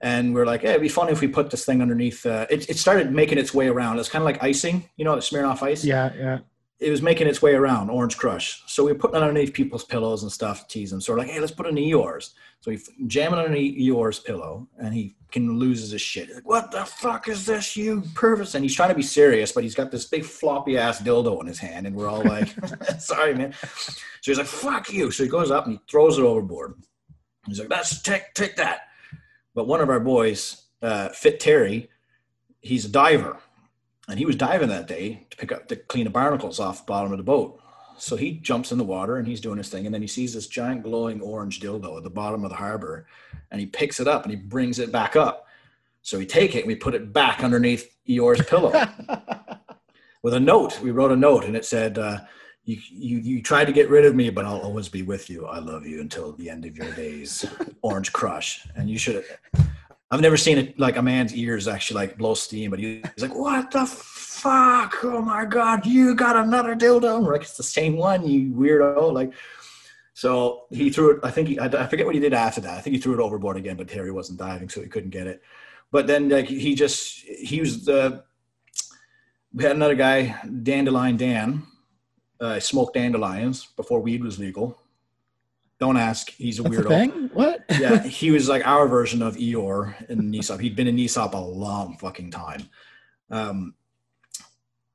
And 0.02 0.34
we're 0.34 0.46
like, 0.46 0.62
hey, 0.62 0.70
it'd 0.70 0.82
be 0.82 0.88
funny 0.90 1.12
if 1.12 1.20
we 1.20 1.28
put 1.28 1.50
this 1.50 1.66
thing 1.66 1.82
underneath. 1.82 2.26
Uh, 2.26 2.46
it, 2.50 2.70
it 2.70 2.78
started 2.78 3.12
making 3.12 3.38
its 3.38 3.54
way 3.54 3.68
around. 3.68 4.00
It's 4.00 4.10
kind 4.10 4.22
of 4.22 4.26
like 4.26 4.42
icing, 4.42 4.90
you 4.96 5.06
know, 5.06 5.16
the 5.16 5.22
Smirnoff 5.22 5.62
ice 5.62 5.84
yeah 5.84 6.12
yeah 6.18 6.40
it 6.80 6.90
was 6.90 7.02
making 7.02 7.28
its 7.28 7.42
way 7.42 7.56
around 7.56 7.90
Orange 7.90 8.18
Crush. 8.18 8.64
So 8.66 8.86
we 8.86 8.94
were 8.94 8.98
putting 8.98 9.18
it 9.18 9.22
underneath 9.22 9.54
people's 9.54 9.84
pillows 9.84 10.24
and 10.24 10.32
stuff 10.32 10.62
to 10.62 10.74
tease 10.74 10.92
them. 10.92 11.02
So 11.02 11.12
we're 11.12 11.20
like, 11.20 11.30
hey, 11.30 11.40
let's 11.42 11.52
put 11.52 11.66
it 11.66 11.70
in 11.70 11.76
Eeyore's. 11.76 12.34
So 12.62 12.72
we 12.72 12.80
jam 13.08 13.34
it 13.34 13.38
underneath 13.38 13.78
Eeyore's 13.78 14.20
pillow 14.20 14.68
and 14.78 14.94
he 14.94 15.18
can 15.30 15.60
loses 15.60 15.92
his 15.92 16.02
shit. 16.02 16.34
Like, 16.34 16.48
what 16.48 16.72
the 16.72 16.86
fuck 16.86 17.28
is 17.28 17.46
this, 17.46 17.76
you 17.76 18.04
pervert? 18.14 18.56
And 18.56 18.64
he's 18.64 18.76
trying 18.76 18.90
to 18.90 18.96
be 18.96 19.02
serious, 19.02 19.52
but 19.52 19.64
he's 19.64 19.76
got 19.76 19.92
this 19.92 20.06
big 20.06 20.24
floppy 20.24 20.78
ass 20.78 21.02
dildo 21.02 21.42
in 21.42 21.48
his 21.48 21.60
hand. 21.60 21.86
And 21.86 21.96
we're 21.96 22.08
all 22.08 22.24
like, 22.24 22.48
sorry, 23.00 23.36
man. 23.36 23.54
So 23.62 24.32
he's 24.32 24.38
like, 24.38 24.48
fuck 24.48 24.92
you. 24.92 25.12
So 25.12 25.24
he 25.24 25.30
goes 25.30 25.52
up 25.52 25.66
and 25.66 25.74
he 25.76 25.82
throws 25.90 26.18
it 26.18 26.24
overboard. 26.24 26.76
He's 27.46 27.60
like, 27.60 27.70
that's 27.70 28.02
take, 28.02 28.34
take 28.36 28.56
that. 28.56 28.89
But 29.60 29.68
one 29.68 29.82
of 29.82 29.90
our 29.90 30.00
boys, 30.00 30.68
uh, 30.82 31.10
Fit 31.10 31.42
Terry, 31.42 31.90
he's 32.62 32.86
a 32.86 32.90
diver 32.90 33.38
and 34.08 34.18
he 34.18 34.26
was 34.26 34.38
diving 34.38 34.70
that 34.70 34.88
day 34.88 35.28
to 35.32 35.36
pick 35.36 35.52
up 35.52 35.68
to 35.68 35.76
clean 35.76 36.06
the 36.06 36.10
barnacles 36.10 36.62
off 36.62 36.86
the 36.86 36.90
bottom 36.90 37.12
of 37.12 37.18
the 37.18 37.26
boat. 37.26 37.60
So 37.98 38.16
he 38.16 38.40
jumps 38.40 38.72
in 38.72 38.78
the 38.78 38.86
water 38.86 39.18
and 39.18 39.28
he's 39.28 39.42
doing 39.42 39.58
his 39.58 39.68
thing, 39.68 39.86
and 39.86 39.94
then 39.94 40.02
he 40.02 40.08
sees 40.08 40.34
this 40.34 40.48
giant 40.48 40.84
glowing 40.84 41.20
orange 41.20 41.60
dildo 41.60 41.98
at 41.98 42.04
the 42.04 42.10
bottom 42.10 42.46
of 42.46 42.52
the 42.52 42.56
harbor, 42.56 43.06
and 43.52 43.60
he 43.60 43.68
picks 43.68 44.00
it 44.00 44.08
up 44.08 44.24
and 44.24 44.32
he 44.32 44.38
brings 44.38 44.80
it 44.80 44.94
back 44.94 45.18
up. 45.18 45.46
So 46.04 46.18
we 46.18 46.26
take 46.26 46.56
it 46.56 46.60
and 46.60 46.68
we 46.68 46.76
put 46.76 46.96
it 46.96 47.12
back 47.12 47.44
underneath 47.44 47.94
Eeyore's 48.08 48.46
pillow 48.46 48.72
with 50.22 50.36
a 50.36 50.40
note. 50.40 50.80
We 50.80 50.92
wrote 50.92 51.12
a 51.12 51.18
note 51.18 51.44
and 51.44 51.58
it 51.58 51.66
said, 51.66 51.98
uh, 51.98 52.20
you, 52.70 52.80
you, 52.92 53.18
you 53.20 53.42
tried 53.42 53.66
to 53.66 53.72
get 53.72 53.90
rid 53.90 54.06
of 54.06 54.16
me, 54.16 54.30
but 54.30 54.46
I'll 54.46 54.60
always 54.60 54.90
be 54.90 55.02
with 55.02 55.30
you. 55.30 55.48
I 55.48 55.60
love 55.60 55.88
you 55.88 56.02
until 56.02 56.34
the 56.34 56.50
end 56.50 56.66
of 56.66 56.78
your 56.78 56.92
days. 56.94 57.46
Orange 57.82 58.14
Crush. 58.14 58.68
And 58.76 58.90
you 58.90 58.98
should 58.98 59.26
I've 60.12 60.22
never 60.22 60.38
seen 60.38 60.58
it 60.58 60.80
like 60.80 60.98
a 60.98 61.02
man's 61.02 61.36
ears 61.36 61.68
actually 61.68 62.02
like 62.02 62.18
blow 62.18 62.34
steam, 62.34 62.72
but 62.72 62.80
he's 62.80 63.04
like, 63.20 63.36
"What 63.36 63.70
the 63.70 63.86
fuck? 63.86 65.04
Oh 65.04 65.22
my 65.22 65.46
god, 65.46 65.86
you 65.86 66.16
got 66.16 66.36
another 66.36 66.76
dildo!" 66.76 67.28
Like, 67.28 67.42
it's 67.42 67.58
the 67.58 67.64
same 67.64 67.96
one, 67.96 68.28
you 68.28 68.52
weirdo! 68.52 69.14
Like, 69.14 69.34
so 70.16 70.66
he 70.72 70.90
threw 70.90 71.12
it. 71.12 71.20
I 71.22 71.30
think 71.30 71.48
he, 71.48 71.60
I, 71.60 71.66
I 71.66 71.86
forget 71.86 72.08
what 72.08 72.16
he 72.16 72.22
did 72.22 72.34
after 72.34 72.62
that. 72.62 72.78
I 72.78 72.82
think 72.82 72.96
he 72.96 73.02
threw 73.02 73.14
it 73.14 73.20
overboard 73.20 73.58
again, 73.58 73.78
but 73.78 73.88
Terry 73.88 74.12
wasn't 74.12 74.40
diving, 74.40 74.70
so 74.70 74.82
he 74.82 74.88
couldn't 74.88 75.12
get 75.12 75.28
it. 75.28 75.44
But 75.92 76.08
then 76.08 76.30
like 76.30 76.48
he 76.48 76.74
just 76.74 77.20
he 77.26 77.60
was 77.60 77.86
the. 77.86 78.24
We 79.54 79.64
had 79.64 79.76
another 79.76 79.96
guy, 79.96 80.40
Dandelion 80.64 81.18
Dan. 81.18 81.64
Uh, 82.40 82.60
smoked 82.60 82.94
dandelions 82.94 83.68
before 83.76 84.00
weed 84.00 84.24
was 84.24 84.40
legal. 84.40 84.80
Don't 85.80 85.98
ask. 85.98 86.30
He's 86.32 86.60
a 86.60 86.64
That's 86.64 86.76
weirdo 86.76 86.86
a 86.86 86.90
thing 86.90 87.30
what 87.34 87.64
yeah, 87.80 88.04
he 88.04 88.32
was 88.32 88.50
like 88.50 88.66
our 88.68 88.88
version 88.88 89.22
of 89.22 89.38
Eeyore 89.38 90.10
in 90.10 90.32
NCIOP. 90.32 90.60
He'd 90.60 90.76
been 90.76 90.88
in 90.88 90.98
NCIOP 90.98 91.34
a 91.34 91.38
long 91.38 91.98
fucking 91.98 92.32
time. 92.32 92.70
Um, 93.30 93.76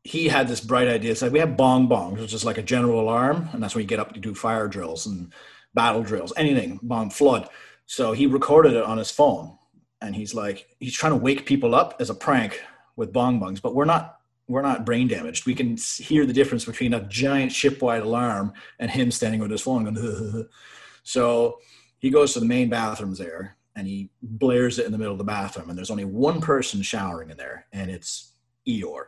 he 0.02 0.28
had 0.28 0.48
this 0.48 0.60
bright 0.60 0.88
idea. 0.88 1.12
It's 1.12 1.22
like 1.22 1.32
we 1.32 1.38
have 1.38 1.56
bong 1.56 1.88
bongs, 1.88 2.20
which 2.20 2.34
is 2.34 2.44
like 2.44 2.58
a 2.58 2.62
general 2.62 3.00
alarm, 3.00 3.48
and 3.52 3.62
that's 3.62 3.74
when 3.74 3.82
you 3.82 3.88
get 3.88 3.98
up 3.98 4.12
to 4.12 4.20
do 4.20 4.34
fire 4.34 4.68
drills 4.68 5.06
and 5.06 5.32
battle 5.72 6.02
drills, 6.02 6.32
anything 6.36 6.78
bomb 6.82 7.10
flood. 7.10 7.48
So 7.86 8.12
he 8.12 8.26
recorded 8.26 8.74
it 8.74 8.84
on 8.84 8.98
his 8.98 9.10
phone, 9.10 9.56
and 10.02 10.14
he's 10.14 10.34
like, 10.34 10.68
he's 10.78 10.94
trying 10.94 11.12
to 11.12 11.18
wake 11.18 11.46
people 11.46 11.74
up 11.74 11.96
as 12.00 12.10
a 12.10 12.14
prank 12.14 12.62
with 12.96 13.12
bong 13.12 13.40
bongs, 13.40 13.62
but 13.62 13.74
we're 13.74 13.86
not. 13.86 14.13
We're 14.46 14.62
not 14.62 14.84
brain 14.84 15.08
damaged. 15.08 15.46
We 15.46 15.54
can 15.54 15.76
hear 15.76 16.26
the 16.26 16.32
difference 16.32 16.64
between 16.64 16.94
a 16.94 17.06
giant 17.08 17.52
shipwide 17.52 18.02
alarm 18.02 18.52
and 18.78 18.90
him 18.90 19.10
standing 19.10 19.40
with 19.40 19.50
his 19.50 19.62
phone 19.62 19.84
going. 19.84 20.48
so 21.02 21.58
he 21.98 22.10
goes 22.10 22.34
to 22.34 22.40
the 22.40 22.46
main 22.46 22.68
bathrooms 22.68 23.18
there 23.18 23.56
and 23.76 23.86
he 23.86 24.10
blares 24.22 24.78
it 24.78 24.86
in 24.86 24.92
the 24.92 24.98
middle 24.98 25.14
of 25.14 25.18
the 25.18 25.24
bathroom 25.24 25.70
and 25.70 25.78
there's 25.78 25.90
only 25.90 26.04
one 26.04 26.40
person 26.40 26.82
showering 26.82 27.30
in 27.30 27.36
there 27.36 27.66
and 27.72 27.90
it's 27.90 28.32
Eeyore 28.68 29.06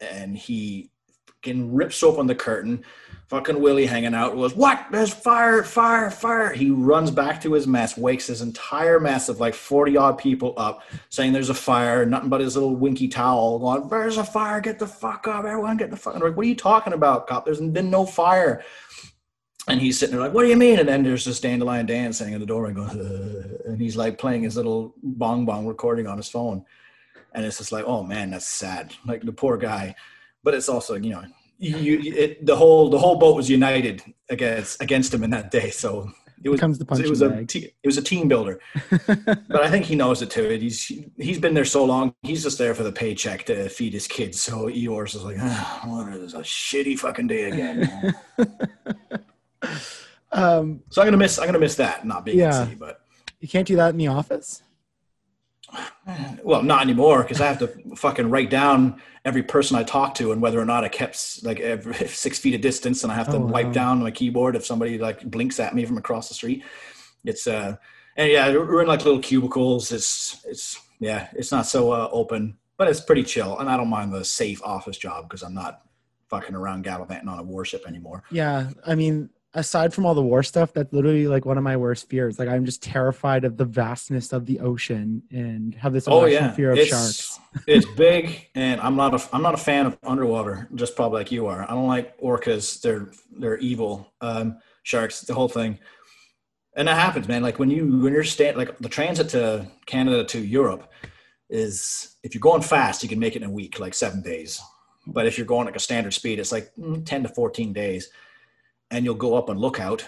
and 0.00 0.36
he 0.36 0.90
fucking 1.26 1.72
rips 1.72 2.02
open 2.02 2.26
the 2.26 2.34
curtain 2.34 2.84
fucking 3.28 3.60
Willie 3.60 3.86
hanging 3.86 4.14
out 4.14 4.36
was, 4.36 4.54
what? 4.54 4.86
There's 4.90 5.12
fire 5.12 5.62
fire 5.62 6.10
fire. 6.10 6.52
He 6.52 6.70
runs 6.70 7.10
back 7.10 7.40
to 7.42 7.52
his 7.52 7.66
mess 7.66 7.96
wakes 7.96 8.26
his 8.26 8.42
entire 8.42 9.00
mess 9.00 9.28
of 9.28 9.40
like 9.40 9.54
40 9.54 9.96
odd 9.96 10.18
people 10.18 10.54
up 10.56 10.82
saying 11.08 11.32
there's 11.32 11.50
a 11.50 11.54
fire 11.54 12.06
nothing 12.06 12.28
but 12.28 12.40
his 12.40 12.56
little 12.56 12.76
winky 12.76 13.08
towel 13.08 13.58
going 13.58 13.88
there's 13.88 14.18
a 14.18 14.24
fire 14.24 14.60
get 14.60 14.78
the 14.78 14.86
fuck 14.86 15.26
up 15.26 15.44
everyone 15.44 15.76
get 15.76 15.90
the 15.90 15.96
fuck 15.96 16.14
like 16.14 16.36
what 16.36 16.44
are 16.44 16.48
you 16.48 16.54
talking 16.54 16.92
about 16.92 17.26
cop? 17.26 17.44
There's 17.44 17.60
been 17.60 17.90
no 17.90 18.06
fire. 18.06 18.64
And 19.68 19.80
he's 19.80 19.98
sitting 19.98 20.14
there 20.14 20.24
like, 20.24 20.32
"What 20.32 20.42
do 20.44 20.48
you 20.48 20.56
mean?" 20.56 20.78
And 20.78 20.88
then 20.88 21.02
there's 21.02 21.24
this 21.24 21.40
dandelion 21.40 21.86
Dan 21.86 22.12
sitting 22.12 22.34
in 22.34 22.40
the 22.40 22.46
door 22.46 22.66
and 22.66 22.76
going, 22.76 23.60
and 23.64 23.80
he's 23.80 23.96
like 23.96 24.16
playing 24.16 24.44
his 24.44 24.56
little 24.56 24.94
bong 25.02 25.44
bong 25.44 25.66
recording 25.66 26.06
on 26.06 26.16
his 26.16 26.28
phone, 26.28 26.64
and 27.32 27.44
it's 27.44 27.58
just 27.58 27.72
like, 27.72 27.84
"Oh 27.84 28.04
man, 28.04 28.30
that's 28.30 28.46
sad." 28.46 28.94
Like 29.04 29.22
the 29.22 29.32
poor 29.32 29.56
guy, 29.56 29.96
but 30.44 30.54
it's 30.54 30.68
also 30.68 30.94
you 30.94 31.10
know, 31.10 31.24
you 31.58 32.00
it, 32.14 32.44
the 32.44 32.56
whole 32.56 32.88
the 32.90 32.98
whole 32.98 33.16
boat 33.16 33.36
was 33.36 33.48
united 33.48 34.02
against 34.28 34.82
against 34.82 35.12
him 35.14 35.22
in 35.24 35.30
that 35.30 35.50
day. 35.50 35.70
So 35.70 36.10
It 36.44 36.48
was 36.50 36.58
becomes 36.60 36.78
the 36.78 36.86
it 37.02 37.08
was 37.10 37.22
a 37.22 37.44
te- 37.46 37.72
it 37.82 37.86
was 37.86 37.96
a 37.98 38.02
team 38.02 38.28
builder, 38.28 38.60
but 39.06 39.62
I 39.62 39.70
think 39.70 39.86
he 39.86 39.94
knows 39.94 40.20
it 40.22 40.30
too. 40.30 40.48
He's 40.50 40.92
he's 41.16 41.38
been 41.38 41.54
there 41.54 41.64
so 41.64 41.84
long. 41.84 42.14
He's 42.22 42.42
just 42.42 42.58
there 42.58 42.74
for 42.74 42.82
the 42.82 42.92
paycheck 42.92 43.44
to 43.46 43.68
feed 43.68 43.92
his 43.94 44.06
kids. 44.06 44.40
So 44.40 44.66
Eeyores 44.68 45.14
is 45.16 45.24
like, 45.24 45.36
ah, 45.40 45.82
what 45.86 46.12
is 46.14 46.34
a 46.34 46.40
shitty 46.40 46.98
fucking 46.98 47.26
day 47.28 47.44
again. 47.50 48.14
um, 50.32 50.82
so 50.90 51.00
I'm 51.02 51.06
gonna 51.06 51.16
miss 51.16 51.38
I'm 51.38 51.46
gonna 51.46 51.58
miss 51.58 51.76
that 51.76 52.06
not 52.06 52.24
being 52.24 52.38
Yeah. 52.38 52.62
at 52.62 52.68
sea, 52.68 52.74
but. 52.74 53.00
you 53.40 53.48
can't 53.48 53.66
do 53.66 53.76
that 53.76 53.90
in 53.90 53.96
the 53.96 54.08
office. 54.08 54.62
Well, 56.44 56.62
not 56.62 56.82
anymore 56.82 57.22
because 57.22 57.40
I 57.40 57.46
have 57.46 57.58
to 57.58 57.68
fucking 57.96 58.30
write 58.30 58.50
down 58.50 59.00
every 59.24 59.42
person 59.42 59.76
I 59.76 59.82
talk 59.82 60.14
to 60.16 60.30
and 60.32 60.40
whether 60.40 60.60
or 60.60 60.64
not 60.64 60.84
I 60.84 60.88
kept 60.88 61.42
like 61.42 61.58
every 61.60 61.94
six 62.08 62.38
feet 62.38 62.54
of 62.54 62.60
distance, 62.60 63.02
and 63.02 63.12
I 63.12 63.16
have 63.16 63.28
to 63.30 63.36
Oh, 63.36 63.40
wipe 63.40 63.66
wow. 63.66 63.72
down 63.72 64.02
my 64.02 64.10
keyboard 64.12 64.54
if 64.56 64.64
somebody 64.64 64.98
like 64.98 65.24
blinks 65.28 65.58
at 65.58 65.74
me 65.74 65.84
from 65.84 65.98
across 65.98 66.28
the 66.28 66.34
street. 66.34 66.62
It's 67.24 67.46
uh, 67.46 67.76
and 68.16 68.30
yeah, 68.30 68.48
we're 68.52 68.82
in 68.82 68.88
like 68.88 69.04
little 69.04 69.20
cubicles. 69.20 69.90
It's 69.90 70.44
it's 70.46 70.80
yeah, 71.00 71.28
it's 71.34 71.50
not 71.50 71.66
so 71.66 71.90
uh, 71.92 72.08
open, 72.12 72.56
but 72.76 72.88
it's 72.88 73.00
pretty 73.00 73.24
chill, 73.24 73.58
and 73.58 73.68
I 73.68 73.76
don't 73.76 73.88
mind 73.88 74.12
the 74.12 74.24
safe 74.24 74.62
office 74.62 74.96
job 74.96 75.28
because 75.28 75.42
I'm 75.42 75.54
not 75.54 75.82
fucking 76.28 76.54
around 76.54 76.82
gallivanting 76.84 77.28
on 77.28 77.38
a 77.38 77.42
warship 77.42 77.84
anymore. 77.86 78.22
Yeah, 78.30 78.70
I 78.86 78.94
mean, 78.94 79.30
aside 79.56 79.92
from 79.92 80.06
all 80.06 80.14
the 80.14 80.22
war 80.22 80.42
stuff, 80.42 80.72
that's 80.72 80.92
literally 80.92 81.26
like 81.26 81.44
one 81.44 81.58
of 81.58 81.64
my 81.64 81.76
worst 81.76 82.08
fears. 82.08 82.38
Like, 82.38 82.48
I'm 82.48 82.64
just 82.64 82.82
terrified 82.82 83.44
of 83.44 83.56
the 83.56 83.64
vastness 83.64 84.32
of 84.32 84.46
the 84.46 84.60
ocean 84.60 85.22
and 85.30 85.74
have 85.74 85.92
this 85.92 86.06
Oh 86.06 86.26
yeah, 86.26 86.52
fear 86.52 86.70
of 86.70 86.78
it's, 86.78 86.88
sharks. 86.88 87.40
it's 87.66 87.86
big, 87.96 88.48
and 88.54 88.80
I'm 88.80 88.94
not 88.94 89.14
a 89.14 89.34
I'm 89.34 89.42
not 89.42 89.54
a 89.54 89.58
fan 89.58 89.86
of 89.86 89.98
underwater. 90.04 90.68
Just 90.74 90.94
probably 90.94 91.20
like 91.20 91.32
you 91.32 91.46
are. 91.46 91.62
I 91.62 91.74
don't 91.74 91.88
like 91.88 92.16
orcas. 92.20 92.80
They're 92.80 93.10
they're 93.38 93.58
evil. 93.58 94.12
Um, 94.20 94.58
sharks, 94.82 95.22
the 95.22 95.34
whole 95.34 95.48
thing, 95.48 95.78
and 96.76 96.86
that 96.86 96.98
happens, 96.98 97.26
man. 97.26 97.42
Like 97.42 97.58
when 97.58 97.70
you 97.70 98.00
when 98.00 98.12
you're 98.12 98.24
staying, 98.24 98.56
like 98.56 98.78
the 98.78 98.88
transit 98.88 99.30
to 99.30 99.66
Canada 99.86 100.22
to 100.24 100.38
Europe 100.38 100.92
is 101.48 102.16
if 102.22 102.34
you're 102.34 102.40
going 102.40 102.62
fast, 102.62 103.02
you 103.02 103.08
can 103.08 103.18
make 103.18 103.36
it 103.36 103.42
in 103.42 103.48
a 103.48 103.52
week, 103.52 103.80
like 103.80 103.94
seven 103.94 104.20
days. 104.20 104.60
But 105.06 105.26
if 105.26 105.38
you're 105.38 105.46
going 105.46 105.66
like 105.66 105.76
a 105.76 105.80
standard 105.80 106.12
speed, 106.12 106.38
it's 106.38 106.52
like 106.52 106.72
mm, 106.78 107.04
ten 107.06 107.22
to 107.22 107.28
fourteen 107.30 107.72
days, 107.72 108.10
and 108.90 109.04
you'll 109.04 109.14
go 109.14 109.34
up 109.34 109.50
on 109.50 109.58
lookout, 109.58 110.04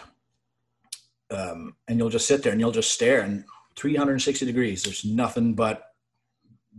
um, 1.30 1.74
and 1.86 1.98
you'll 1.98 2.08
just 2.08 2.26
sit 2.26 2.42
there 2.42 2.52
and 2.52 2.60
you'll 2.60 2.72
just 2.72 2.92
stare 2.92 3.20
and 3.20 3.44
360 3.76 4.44
degrees. 4.44 4.82
There's 4.82 5.04
nothing 5.04 5.54
but 5.54 5.92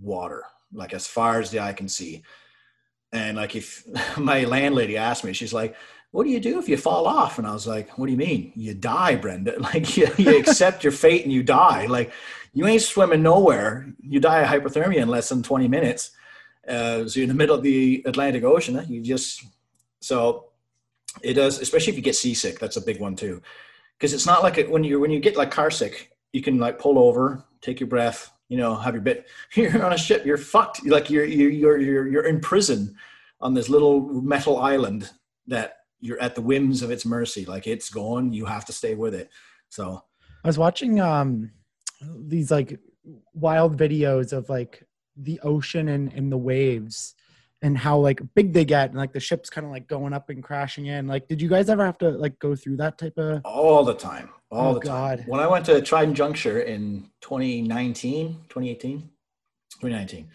water, 0.02 0.44
like 0.74 0.94
as 0.94 1.08
far 1.08 1.40
as 1.40 1.52
the 1.52 1.60
eye 1.60 1.74
can 1.74 1.88
see. 1.88 2.24
And 3.12 3.38
like 3.38 3.56
if 3.56 3.84
my 4.18 4.44
landlady 4.44 4.98
asked 4.98 5.24
me, 5.24 5.34
she's 5.34 5.54
like, 5.54 5.76
"What 6.12 6.24
do 6.24 6.30
you 6.30 6.40
do 6.40 6.60
if 6.60 6.70
you 6.70 6.78
fall 6.78 7.08
off?" 7.08 7.38
And 7.38 7.48
I 7.48 7.54
was 7.54 7.68
like, 7.68 7.98
"What 7.98 8.06
do 8.08 8.12
you 8.12 8.18
mean? 8.18 8.52
You 8.56 8.74
die, 8.74 9.16
Brenda? 9.16 9.56
Like 9.60 9.98
you, 9.98 10.08
you 10.18 10.38
accept 10.38 10.84
your 10.84 10.94
fate 10.94 11.24
and 11.24 11.34
you 11.34 11.44
die. 11.44 11.86
Like 11.86 12.12
you 12.54 12.68
ain't 12.68 12.82
swimming 12.82 13.24
nowhere. 13.24 13.88
You 14.02 14.20
die 14.20 14.42
of 14.42 14.50
hypothermia 14.50 14.98
in 14.98 15.08
less 15.08 15.30
than 15.30 15.44
20 15.44 15.68
minutes. 15.68 16.12
Uh, 16.68 17.08
so 17.08 17.20
you're 17.20 17.24
in 17.24 17.30
the 17.30 17.36
middle 17.36 17.56
of 17.56 17.64
the 17.64 18.04
Atlantic 18.06 18.44
Ocean. 18.44 18.84
You 18.88 19.02
just 19.02 19.44
so 20.02 20.49
it 21.22 21.34
does, 21.34 21.60
especially 21.60 21.92
if 21.92 21.98
you 21.98 22.04
get 22.04 22.16
seasick. 22.16 22.60
That's 22.60 22.78
a 22.78 22.82
big 22.82 23.00
one 23.00 23.16
too, 23.16 23.42
because 23.98 24.14
it's 24.14 24.26
not 24.26 24.44
like 24.44 24.58
it, 24.58 24.70
when 24.70 24.84
you 24.84 25.00
when 25.00 25.12
you 25.12 25.20
get 25.20 25.36
like 25.36 25.52
car 25.52 25.72
sick, 25.72 26.12
you 26.34 26.42
can 26.42 26.58
like 26.58 26.80
pull 26.80 27.00
over, 27.00 27.44
take 27.62 27.80
your 27.80 27.88
breath, 27.88 28.32
you 28.50 28.58
know, 28.58 28.76
have 28.76 28.94
your 28.94 29.02
bit. 29.02 29.28
You're 29.54 29.84
on 29.86 29.94
a 29.94 29.98
ship, 29.98 30.26
you're 30.26 30.38
fucked. 30.38 30.86
Like 30.86 31.10
you're 31.10 31.26
you're 31.26 31.50
you're 31.50 31.78
you're, 31.78 32.08
you're 32.08 32.26
in 32.26 32.40
prison 32.40 32.96
on 33.42 33.54
this 33.54 33.70
little 33.70 34.02
metal 34.22 34.58
island 34.58 35.10
that 35.48 35.78
you're 36.02 36.22
at 36.22 36.36
the 36.36 36.42
whims 36.42 36.82
of 36.82 36.92
its 36.92 37.06
mercy. 37.06 37.46
Like 37.46 37.68
it's 37.68 37.90
gone, 37.90 38.34
you 38.34 38.46
have 38.46 38.66
to 38.66 38.74
stay 38.74 38.96
with 38.96 39.14
it. 39.14 39.30
So 39.70 40.04
I 40.44 40.48
was 40.48 40.58
watching 40.58 41.00
um 41.00 41.52
these 42.02 42.52
like 42.52 42.80
wild 43.34 43.78
videos 43.78 44.34
of 44.34 44.50
like 44.50 44.86
the 45.16 45.40
ocean 45.42 45.90
and, 45.90 46.14
and 46.14 46.32
the 46.32 46.38
waves 46.38 47.16
and 47.62 47.78
how 47.78 47.98
like 47.98 48.22
big 48.36 48.54
they 48.54 48.64
get 48.66 48.90
and 48.90 48.98
like 48.98 49.12
the 49.14 49.20
ship's 49.20 49.50
kind 49.50 49.66
of 49.66 49.72
like 49.72 49.88
going 49.88 50.14
up 50.14 50.30
and 50.30 50.44
crashing 50.44 50.86
in. 50.86 51.08
Like, 51.08 51.28
did 51.28 51.42
you 51.42 51.50
guys 51.50 51.70
ever 51.70 51.86
have 51.86 51.98
to 52.00 52.10
like 52.12 52.40
go 52.40 52.56
through 52.56 52.78
that 52.78 52.98
type 52.98 53.18
of? 53.18 53.42
all 53.46 53.84
the 53.84 53.94
time, 53.94 54.30
all 54.52 54.72
Oh, 54.72 54.74
the 54.76 54.80
time. 54.86 55.18
God. 55.18 55.24
When 55.28 55.40
I 55.40 55.48
went 55.48 55.66
to 55.66 55.82
Trident 55.82 56.16
Juncture 56.16 56.60
in 56.62 57.10
2019, 57.22 58.46
2018, 58.50 59.00
2019, 59.82 60.30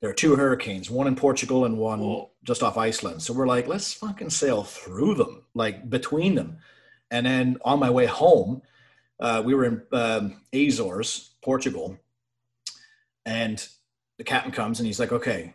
there 0.00 0.10
are 0.10 0.14
two 0.14 0.36
hurricanes, 0.36 0.88
one 0.90 1.08
in 1.08 1.16
Portugal 1.16 1.64
and 1.64 1.76
one 1.78 2.26
just 2.44 2.62
off 2.62 2.78
Iceland. 2.78 3.20
So 3.22 3.32
we're 3.34 3.48
like, 3.48 3.66
let's 3.66 3.92
fucking 3.92 4.30
sail 4.30 4.62
through 4.62 5.14
them, 5.14 5.42
like 5.54 5.90
between 5.90 6.36
them. 6.36 6.58
And 7.10 7.26
then 7.26 7.56
on 7.64 7.80
my 7.80 7.90
way 7.90 8.06
home, 8.06 8.62
uh, 9.18 9.42
we 9.44 9.54
were 9.54 9.64
in 9.64 9.82
um, 9.92 10.40
Azores, 10.54 11.30
Portugal, 11.42 11.98
and 13.26 13.66
the 14.18 14.24
captain 14.24 14.52
comes 14.52 14.78
and 14.78 14.86
he's 14.86 15.00
like, 15.00 15.10
okay, 15.12 15.54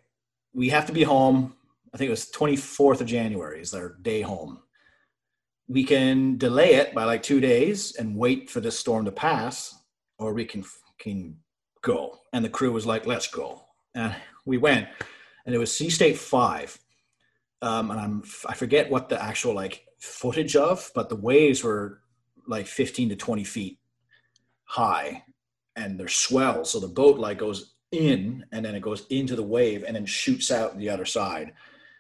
we 0.54 0.70
have 0.70 0.86
to 0.86 0.94
be 0.94 1.04
home. 1.04 1.56
I 1.94 1.98
think 1.98 2.08
it 2.08 2.12
was 2.12 2.32
24th 2.32 3.02
of 3.02 3.08
January 3.08 3.62
is 3.62 3.74
our 3.74 3.98
day 4.02 4.22
home. 4.22 4.60
We 5.68 5.84
can 5.84 6.38
delay 6.38 6.76
it 6.76 6.94
by 6.94 7.06
like 7.06 7.24
two 7.24 7.40
days 7.40 7.96
and 7.96 8.18
wait 8.18 8.50
for 8.50 8.60
this 8.60 8.78
storm 8.78 9.06
to 9.06 9.12
pass, 9.12 9.76
or 10.20 10.34
we 10.34 10.46
can 10.46 10.64
can 11.00 11.38
go. 11.82 12.20
And 12.34 12.44
the 12.44 12.50
crew 12.50 12.72
was 12.72 12.86
like, 12.86 13.06
let's 13.06 13.28
go. 13.28 13.64
And 13.96 14.16
we 14.46 14.58
went, 14.58 14.88
and 15.46 15.56
it 15.56 15.58
was 15.58 15.76
Sea 15.76 15.90
State 15.90 16.18
Five. 16.18 16.78
Um, 17.62 17.92
and 17.92 18.00
I'm 18.00 18.24
I 18.48 18.54
forget 18.56 18.90
what 18.90 19.10
the 19.10 19.22
actual 19.24 19.54
like 19.54 19.86
footage 20.00 20.56
of, 20.56 20.92
but 20.94 21.10
the 21.10 21.16
waves 21.16 21.64
were 21.64 22.02
like 22.48 22.68
15 22.68 23.10
to 23.10 23.16
20 23.16 23.44
feet 23.46 23.80
high, 24.66 25.24
and 25.76 25.98
they're 25.98 26.10
swells. 26.10 26.72
So 26.72 26.80
the 26.80 26.88
boat 26.88 27.20
like 27.20 27.38
goes 27.38 27.73
in, 27.94 28.44
and 28.52 28.66
then 28.66 28.76
it 28.76 28.82
goes 28.82 29.06
into 29.10 29.36
the 29.36 29.44
wave, 29.44 29.84
and 29.86 29.96
then 29.96 30.06
shoots 30.06 30.52
out 30.52 30.78
the 30.78 30.90
other 30.90 31.06
side. 31.06 31.54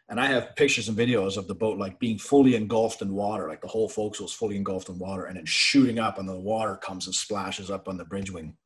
And 0.09 0.19
I 0.19 0.25
have 0.25 0.55
pictures 0.55 0.89
and 0.89 0.97
videos 0.97 1.37
of 1.37 1.47
the 1.47 1.55
boat 1.55 1.77
like 1.77 1.99
being 1.99 2.17
fully 2.17 2.55
engulfed 2.55 3.01
in 3.01 3.13
water, 3.13 3.47
like 3.47 3.61
the 3.61 3.67
whole 3.67 3.87
folks 3.87 4.19
was 4.19 4.33
fully 4.33 4.57
engulfed 4.57 4.89
in 4.89 4.99
water, 4.99 5.25
and 5.25 5.37
then 5.37 5.45
shooting 5.45 5.99
up, 5.99 6.17
and 6.17 6.27
the 6.27 6.35
water 6.35 6.75
comes 6.75 7.05
and 7.05 7.15
splashes 7.15 7.71
up 7.71 7.87
on 7.87 7.97
the 7.97 8.05
bridge 8.05 8.31
wing. 8.31 8.57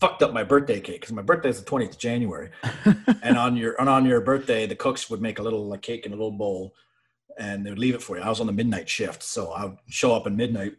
Fucked 0.00 0.22
up 0.22 0.32
my 0.32 0.42
birthday 0.42 0.80
cake 0.80 1.00
because 1.00 1.14
my 1.14 1.22
birthday 1.22 1.50
is 1.50 1.62
the 1.62 1.70
20th 1.70 1.90
of 1.90 1.98
January 1.98 2.50
and 3.22 3.38
on 3.38 3.56
your 3.56 3.80
and 3.80 3.88
on 3.88 4.04
your 4.04 4.20
birthday, 4.20 4.66
the 4.66 4.74
cooks 4.74 5.08
would 5.08 5.22
make 5.22 5.38
a 5.38 5.42
little 5.42 5.68
like 5.68 5.82
cake 5.82 6.04
in 6.04 6.12
a 6.12 6.16
little 6.16 6.32
bowl, 6.32 6.74
and 7.38 7.64
they 7.64 7.70
would 7.70 7.78
leave 7.78 7.94
it 7.94 8.02
for 8.02 8.16
you. 8.16 8.22
I 8.22 8.28
was 8.28 8.40
on 8.40 8.46
the 8.46 8.52
midnight 8.52 8.88
shift, 8.88 9.22
so 9.22 9.52
I 9.52 9.66
would 9.66 9.78
show 9.86 10.14
up 10.14 10.26
at 10.26 10.32
midnight, 10.32 10.74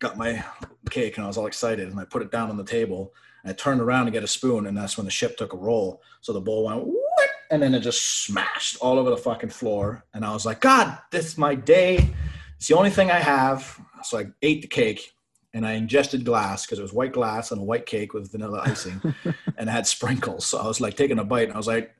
got 0.00 0.16
my 0.16 0.44
cake, 0.90 1.16
and 1.16 1.24
I 1.24 1.28
was 1.28 1.38
all 1.38 1.46
excited, 1.46 1.88
and 1.88 2.00
I 2.00 2.04
put 2.04 2.22
it 2.22 2.32
down 2.32 2.50
on 2.50 2.56
the 2.56 2.64
table, 2.64 3.12
and 3.46 3.52
I 3.52 3.54
turned 3.54 3.80
around 3.80 4.06
to 4.06 4.10
get 4.10 4.24
a 4.24 4.26
spoon, 4.26 4.66
and 4.66 4.76
that's 4.76 4.96
when 4.96 5.04
the 5.04 5.10
ship 5.10 5.36
took 5.36 5.52
a 5.52 5.56
roll. 5.56 6.02
So 6.20 6.32
the 6.32 6.40
bowl 6.40 6.64
went, 6.64 6.84
"What?" 6.84 7.30
and 7.52 7.62
then 7.62 7.74
it 7.74 7.80
just 7.80 8.24
smashed 8.24 8.76
all 8.80 8.98
over 8.98 9.08
the 9.08 9.16
fucking 9.16 9.50
floor, 9.50 10.04
and 10.14 10.24
I 10.24 10.32
was 10.32 10.44
like, 10.44 10.60
God, 10.60 10.98
this 11.12 11.26
is 11.26 11.38
my 11.38 11.54
day. 11.54 12.10
It's 12.56 12.66
the 12.66 12.76
only 12.76 12.90
thing 12.90 13.08
I 13.10 13.20
have. 13.20 13.78
So 14.02 14.18
I 14.18 14.26
ate 14.42 14.62
the 14.62 14.68
cake. 14.68 15.12
And 15.54 15.64
I 15.66 15.72
ingested 15.72 16.24
glass 16.24 16.66
because 16.66 16.78
it 16.80 16.82
was 16.82 16.92
white 16.92 17.12
glass 17.12 17.50
and 17.50 17.60
a 17.60 17.64
white 17.64 17.86
cake 17.86 18.12
with 18.12 18.30
vanilla 18.30 18.60
icing 18.66 19.00
and 19.56 19.68
it 19.70 19.72
had 19.72 19.86
sprinkles. 19.86 20.44
So 20.44 20.58
I 20.58 20.66
was 20.66 20.82
like 20.82 20.96
taking 20.96 21.18
a 21.18 21.24
bite 21.24 21.44
and 21.48 21.54
I 21.54 21.56
was 21.56 21.66
like, 21.66 21.94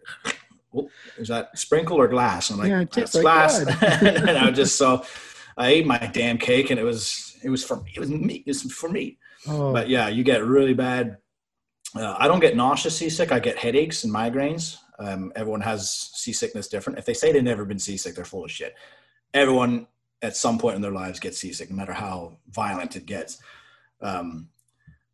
"Oh, 0.74 0.90
is 1.16 1.28
that 1.28 1.56
sprinkle 1.58 1.96
or 1.96 2.06
glass? 2.06 2.50
And 2.50 2.60
I'm 2.60 2.68
Yeah, 2.68 2.78
like, 2.80 2.88
it 2.88 2.92
tastes 2.92 3.14
"That's 3.14 3.64
like 3.64 3.78
glass. 3.80 4.02
and 4.28 4.36
I 4.36 4.48
was 4.50 4.58
just 4.58 4.76
so 4.76 5.06
I 5.56 5.68
ate 5.68 5.86
my 5.86 5.96
damn 6.12 6.36
cake 6.36 6.68
and 6.70 6.78
it 6.78 6.82
was 6.82 7.38
it 7.42 7.48
was 7.48 7.64
for 7.64 7.76
me. 7.76 7.92
It 7.94 8.00
was 8.00 8.10
me. 8.10 8.42
It 8.44 8.48
was 8.48 8.62
for 8.72 8.90
me. 8.90 9.16
Oh, 9.48 9.72
But 9.72 9.88
yeah, 9.88 10.08
you 10.08 10.22
get 10.22 10.44
really 10.44 10.74
bad. 10.74 11.16
Uh, 11.94 12.16
I 12.18 12.28
don't 12.28 12.40
get 12.40 12.56
nauseous 12.56 12.96
seasick. 12.96 13.32
I 13.32 13.38
get 13.38 13.56
headaches 13.56 14.04
and 14.04 14.12
migraines. 14.12 14.78
Um, 14.98 15.32
everyone 15.36 15.60
has 15.60 15.90
seasickness 15.90 16.68
different. 16.68 16.98
If 16.98 17.04
they 17.04 17.14
say 17.14 17.32
they've 17.32 17.42
never 17.42 17.64
been 17.64 17.78
seasick, 17.78 18.14
they're 18.14 18.24
full 18.24 18.44
of 18.44 18.50
shit. 18.50 18.74
Everyone 19.34 19.86
at 20.22 20.36
some 20.36 20.58
point 20.58 20.76
in 20.76 20.82
their 20.82 20.92
lives 20.92 21.20
gets 21.20 21.38
seasick, 21.38 21.70
no 21.70 21.76
matter 21.76 21.92
how 21.92 22.38
violent 22.50 22.96
it 22.96 23.06
gets. 23.06 23.38
Um, 24.00 24.48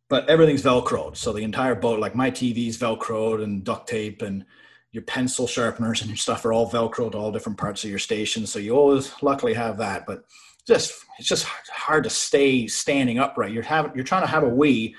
but 0.09 0.29
everything's 0.29 0.63
velcroed, 0.63 1.17
so 1.17 1.33
the 1.33 1.43
entire 1.43 1.75
boat, 1.75 1.99
like 1.99 2.15
my 2.15 2.29
TV's 2.29 2.77
velcroed 2.77 3.43
and 3.43 3.63
duct 3.63 3.87
tape, 3.89 4.21
and 4.21 4.45
your 4.91 5.03
pencil 5.03 5.47
sharpeners 5.47 6.01
and 6.01 6.09
your 6.09 6.17
stuff 6.17 6.45
are 6.45 6.53
all 6.53 6.69
velcroed 6.69 7.13
to 7.13 7.17
all 7.17 7.31
different 7.31 7.57
parts 7.57 7.83
of 7.83 7.89
your 7.89 7.99
station. 7.99 8.45
So 8.45 8.59
you 8.59 8.75
always 8.75 9.11
luckily 9.21 9.53
have 9.53 9.77
that, 9.77 10.05
but 10.05 10.23
just 10.67 10.93
it's 11.17 11.27
just 11.27 11.45
hard 11.45 12.03
to 12.03 12.09
stay 12.09 12.67
standing 12.67 13.17
upright. 13.17 13.51
You're 13.51 13.63
having 13.63 13.91
you're 13.95 14.03
trying 14.03 14.21
to 14.21 14.27
have 14.27 14.43
a 14.43 14.49
wee, 14.49 14.95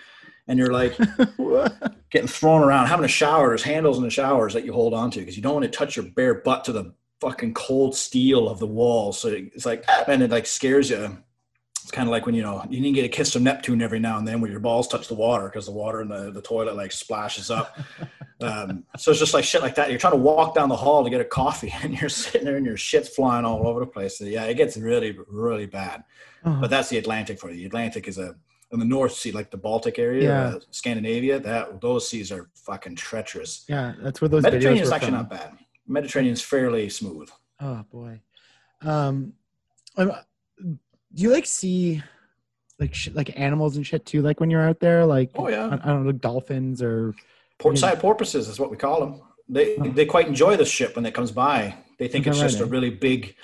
and 0.47 0.59
you're 0.59 0.73
like 0.73 0.97
getting 2.11 2.29
thrown 2.29 2.63
around, 2.63 2.87
having 2.87 3.05
a 3.05 3.09
shower. 3.09 3.49
There's 3.49 3.63
handles 3.63 3.99
in 3.99 4.05
the 4.05 4.11
showers 4.11 4.53
that 4.55 4.65
you 4.65 4.73
hold 4.73 4.95
onto 4.95 5.21
because 5.21 5.37
you 5.37 5.43
don't 5.43 5.55
want 5.55 5.65
to 5.65 5.71
touch 5.71 5.97
your 5.97 6.05
bare 6.07 6.35
butt 6.35 6.65
to 6.65 6.73
the 6.73 6.95
fucking 7.21 7.55
cold 7.55 7.97
steel 7.97 8.49
of 8.49 8.59
the 8.59 8.67
wall. 8.67 9.13
So 9.13 9.29
it's 9.29 9.67
like, 9.67 9.85
and 10.07 10.23
it 10.23 10.31
like 10.31 10.47
scares 10.47 10.91
you. 10.91 11.17
it's 11.83 11.91
kind 11.91 12.07
of 12.07 12.13
like 12.13 12.27
when 12.27 12.35
you 12.35 12.43
know 12.43 12.65
you 12.69 12.81
need 12.81 12.95
to 12.95 13.01
get 13.01 13.07
a 13.07 13.09
kiss 13.09 13.33
from 13.33 13.45
Neptune 13.45 13.81
every 13.81 13.99
now 13.99 14.19
and 14.19 14.29
then 14.29 14.41
when 14.41 14.51
your 14.51 14.61
balls 14.61 14.89
touch 14.89 15.09
the 15.09 15.15
water 15.15 15.47
because 15.47 15.67
the 15.67 15.73
water 15.73 16.03
in 16.03 16.09
the, 16.09 16.31
the 16.31 16.43
toilet 16.43 16.77
like 16.77 16.93
splashes 16.93 17.51
up. 17.51 17.79
um, 18.41 18.85
so 18.99 19.11
it's 19.11 19.21
just 19.21 19.33
like 19.33 19.45
shit 19.45 19.63
like 19.63 19.77
that. 19.77 19.89
You're 19.89 19.99
trying 19.99 20.13
to 20.13 20.19
walk 20.19 20.55
down 20.55 20.69
the 20.69 20.77
hall 20.77 21.03
to 21.05 21.11
get 21.11 21.21
a 21.21 21.25
coffee 21.25 21.73
and 21.83 21.99
you're 21.99 22.11
sitting 22.11 22.45
there 22.45 22.57
and 22.57 22.67
your 22.67 22.77
shit's 22.77 23.09
flying 23.09 23.47
all 23.47 23.67
over 23.67 23.81
the 23.81 23.87
place. 23.87 24.19
So 24.19 24.25
yeah, 24.25 24.45
it 24.45 24.55
gets 24.55 24.77
really 24.77 25.17
really 25.29 25.67
bad. 25.67 26.05
Oh, 26.45 26.59
But 26.61 26.69
that's 26.69 26.91
the 26.91 26.99
Atlantic 26.99 27.39
for 27.41 27.51
you. 27.51 27.57
The 27.57 27.67
Atlantic 27.67 28.07
is 28.07 28.19
a 28.19 28.35
in 28.75 28.81
the 28.81 28.85
North 28.87 29.13
Sea, 29.15 29.33
like 29.33 29.51
the 29.51 29.57
Baltic 29.57 29.99
area, 29.99 30.23
Yeah. 30.25 30.47
uh, 30.57 30.61
Scandinavia. 30.71 31.39
That 31.41 31.81
those 31.81 32.07
seas 32.09 32.31
are 32.31 32.51
fucking 32.55 32.97
treacherous. 32.97 33.65
yeah, 33.69 33.95
that's 34.03 34.21
where 34.21 34.29
those 34.29 34.43
Mediterranean 34.43 34.85
is 34.85 34.91
actually 34.93 35.07
from. 35.09 35.15
not 35.15 35.31
bad. 35.31 35.53
Mediterranean's 35.87 36.43
fairly 36.43 36.89
smooth. 36.91 37.31
Oh 37.61 37.85
boy. 37.91 38.21
Um, 38.83 39.33
do 39.97 40.77
you 41.15 41.31
like 41.31 41.47
see 41.47 42.03
like 42.81 42.95
shit, 42.95 43.15
like 43.15 43.39
animals 43.39 43.77
and 43.77 43.87
shit 43.87 44.05
too? 44.05 44.23
Like 44.23 44.41
when 44.41 44.51
you're 44.51 44.67
out 44.69 44.81
there, 44.81 45.07
like 45.07 45.31
Oh, 45.37 45.49
yeah. 45.49 45.67
I, 45.69 45.75
I 45.75 45.93
don't 45.93 46.05
know, 46.05 46.11
like 46.11 46.21
dolphins 46.21 46.83
or 46.83 47.15
Portside 47.59 48.01
porpoises 48.01 48.49
is 48.49 48.59
what 48.59 48.71
we 48.71 48.77
call 48.77 49.01
them. 49.01 49.23
They 49.49 49.77
Oh. 49.77 49.85
they 49.89 50.07
quite 50.07 50.27
enjoy 50.27 50.57
the 50.57 50.65
ship 50.65 50.97
when 50.97 51.07
it 51.07 51.15
comes 51.15 51.31
by. 51.31 51.77
They 51.99 52.09
think 52.09 52.27
it's 52.27 52.39
just 52.41 52.59
right, 52.59 52.67
a 52.67 52.71
really 52.71 52.91
big 52.91 53.37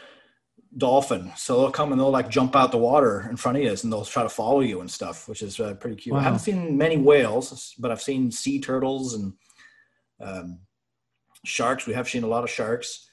dolphin. 0.76 1.32
So 1.36 1.58
they'll 1.58 1.70
come 1.70 1.92
and 1.92 2.00
they'll 2.00 2.10
like 2.10 2.28
jump 2.28 2.54
out 2.54 2.70
the 2.70 2.78
water 2.78 3.26
in 3.28 3.36
front 3.36 3.58
of 3.58 3.64
you 3.64 3.70
and 3.70 3.92
they'll 3.92 4.04
try 4.04 4.22
to 4.22 4.28
follow 4.28 4.60
you 4.60 4.80
and 4.80 4.90
stuff, 4.90 5.28
which 5.28 5.42
is 5.42 5.58
uh, 5.58 5.74
pretty 5.74 5.96
cute. 5.96 6.14
I 6.14 6.22
haven't 6.22 6.40
seen 6.40 6.76
many 6.76 6.96
whales, 6.96 7.74
but 7.78 7.90
I've 7.90 8.02
seen 8.02 8.30
sea 8.30 8.60
turtles 8.60 9.14
and 9.14 9.32
um, 10.20 10.60
sharks. 11.44 11.86
We 11.86 11.94
have 11.94 12.08
seen 12.08 12.22
a 12.22 12.28
lot 12.28 12.44
of 12.44 12.50
sharks. 12.50 13.08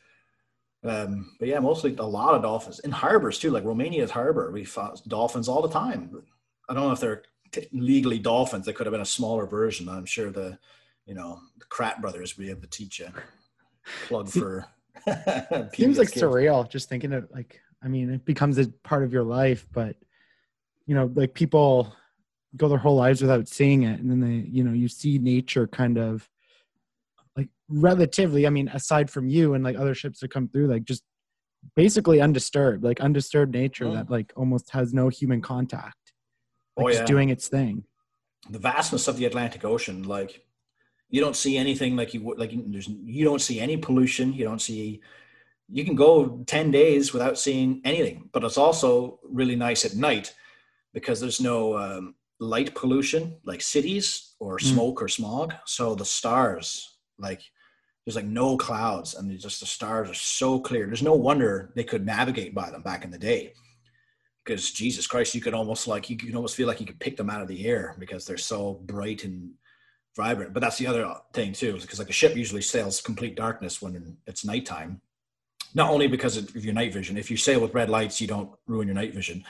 Um, 0.84 1.36
but 1.40 1.48
yeah, 1.48 1.60
mostly 1.60 1.96
a 1.98 2.04
lot 2.04 2.36
of 2.36 2.44
dolphins 2.44 2.80
in 2.80 2.92
harbors 2.92 3.40
too, 3.40 3.50
like 3.50 3.64
Romania's 3.64 4.12
harbor. 4.12 4.52
We 4.52 4.64
found 4.64 5.02
dolphins 5.08 5.50
all 5.50 5.62
the 5.62 5.70
time. 5.70 6.24
I 6.70 6.74
don't 6.74 6.84
know 6.84 6.92
if 6.92 7.00
they're 7.00 7.24
t- 7.52 7.68
legally 7.74 8.20
dolphins. 8.20 8.66
They 8.66 8.74
could 8.74 8.86
have 8.86 8.92
been 8.92 9.02
a 9.02 9.06
smaller 9.06 9.48
version. 9.48 9.90
I'm 9.90 10.06
sure 10.06 10.30
the, 10.30 10.60
you 11.06 11.16
know, 11.16 11.40
the 11.58 11.66
Kratt 11.66 12.02
brothers 12.02 12.38
would 12.38 12.44
be 12.44 12.52
able 12.52 12.62
to 12.62 12.68
teach 12.68 13.00
you. 13.00 13.08
Plug 14.08 14.30
for. 14.30 14.68
seems 15.74 15.98
like 15.98 16.12
kids. 16.12 16.22
surreal 16.22 16.70
just 16.70 16.90
thinking 16.90 17.14
of 17.14 17.28
like 17.32 17.60
i 17.84 17.88
mean 17.88 18.10
it 18.12 18.26
becomes 18.26 18.58
a 18.58 18.68
part 18.84 19.04
of 19.04 19.14
your 19.14 19.24
life 19.24 19.68
but 19.72 19.96
you 20.86 20.96
know 20.96 21.12
like 21.16 21.34
people 21.34 21.94
go 22.56 22.68
their 22.68 22.78
whole 22.78 22.96
lives 22.96 23.22
without 23.22 23.48
seeing 23.48 23.84
it 23.84 24.00
and 24.00 24.10
then 24.10 24.20
they 24.20 24.48
you 24.50 24.64
know 24.64 24.72
you 24.74 24.88
see 24.88 25.18
nature 25.18 25.68
kind 25.68 25.98
of 25.98 26.28
like 27.36 27.50
relatively 27.70 28.48
i 28.48 28.50
mean 28.50 28.68
aside 28.70 29.10
from 29.10 29.28
you 29.28 29.54
and 29.54 29.64
like 29.64 29.78
other 29.78 29.94
ships 29.94 30.20
that 30.20 30.32
come 30.32 30.48
through 30.48 30.68
like 30.68 30.84
just 30.84 31.04
basically 31.76 32.22
undisturbed 32.22 32.84
like 32.84 33.02
undisturbed 33.02 33.54
nature 33.54 33.86
Mm. 33.86 33.94
that 33.94 34.10
like 34.10 34.32
almost 34.36 34.70
has 34.72 34.94
no 34.94 35.10
human 35.10 35.42
contact 35.42 36.14
like 36.78 36.88
Oh, 36.88 36.92
just 36.92 37.06
doing 37.06 37.30
its 37.30 37.48
thing 37.48 37.84
the 38.50 38.60
vastness 38.60 39.08
of 39.08 39.18
the 39.18 39.26
Atlantic 39.26 39.66
Ocean, 39.66 40.04
like 40.04 40.46
you 41.10 41.22
don't 41.22 41.36
see 41.36 41.58
anything 41.58 41.96
like 41.96 42.14
you 42.14 42.22
would 42.24 42.38
like 42.38 42.52
you- 42.52 42.66
there's 42.68 42.88
you 42.88 43.24
don't 43.24 43.42
see 43.42 43.60
any 43.60 43.78
pollution. 43.78 44.34
You 44.34 44.46
don't 44.46 44.62
see 44.62 45.02
you 45.70 45.84
can 45.84 45.96
go 45.96 46.44
10 46.48 46.72
days 46.72 47.12
without 47.14 47.38
seeing 47.38 47.82
anything, 47.84 48.30
but 48.32 48.44
it's 48.44 48.58
also 48.58 49.20
really 49.24 49.56
nice 49.56 49.84
at 49.84 49.96
night 49.96 50.34
because 50.94 51.20
there's 51.20 51.42
no 51.42 51.78
um, 51.78 52.16
light 52.40 52.74
pollution 52.74 53.38
like 53.44 53.62
cities 53.62 54.36
or 54.40 54.58
Mm. 54.58 54.74
smoke 54.74 55.02
or 55.02 55.08
smog. 55.10 55.54
So 55.66 55.94
the 55.96 56.06
stars, 56.06 56.98
like 57.18 57.42
there's 58.06 58.16
like 58.16 58.26
no 58.26 58.56
clouds 58.58 59.16
and 59.16 59.38
just 59.38 59.60
the 59.60 59.66
stars 59.66 60.10
are 60.10 60.14
so 60.14 60.60
clear. 60.60 60.86
There's 60.86 61.04
no 61.04 61.16
wonder 61.16 61.72
they 61.76 61.84
could 61.84 62.06
navigate 62.06 62.56
by 62.56 62.70
them 62.72 62.82
back 62.82 63.04
in 63.04 63.12
the 63.12 63.18
day 63.18 63.54
because 64.46 64.72
Jesus 64.72 65.06
Christ, 65.08 65.36
you 65.36 65.42
could 65.42 65.54
almost 65.54 65.88
like 65.88 66.10
you 66.10 66.16
could 66.16 66.34
almost 66.36 66.56
feel 66.56 66.68
like 66.68 66.80
you 66.80 66.86
could 66.86 67.00
pick 67.02 67.18
them 67.18 67.30
out 67.30 67.42
of 67.42 67.50
the 67.50 67.66
air 67.66 67.96
because 68.00 68.26
they're 68.26 68.38
so 68.38 68.76
bright 68.86 69.26
and 69.26 69.52
vibrant. 70.18 70.54
But 70.54 70.60
that's 70.60 70.78
the 70.78 70.88
other 70.88 71.10
thing 71.32 71.54
too, 71.54 71.74
because 71.80 72.00
like 72.00 72.10
a 72.10 72.14
ship 72.14 72.36
usually 72.36 72.62
sails 72.62 73.00
complete 73.00 73.36
darkness 73.38 73.82
when 73.82 74.18
it's 74.28 74.44
nighttime. 74.44 75.00
Not 75.74 75.90
only 75.92 76.08
because 76.08 76.36
of 76.36 76.54
your 76.56 76.74
night 76.74 76.92
vision. 76.94 77.18
If 77.18 77.32
you 77.32 77.38
sail 77.38 77.62
with 77.62 77.74
red 77.74 77.90
lights, 77.90 78.20
you 78.20 78.28
don't 78.28 78.52
ruin 78.68 78.88
your 78.88 78.96
night 78.96 79.14
vision. 79.14 79.46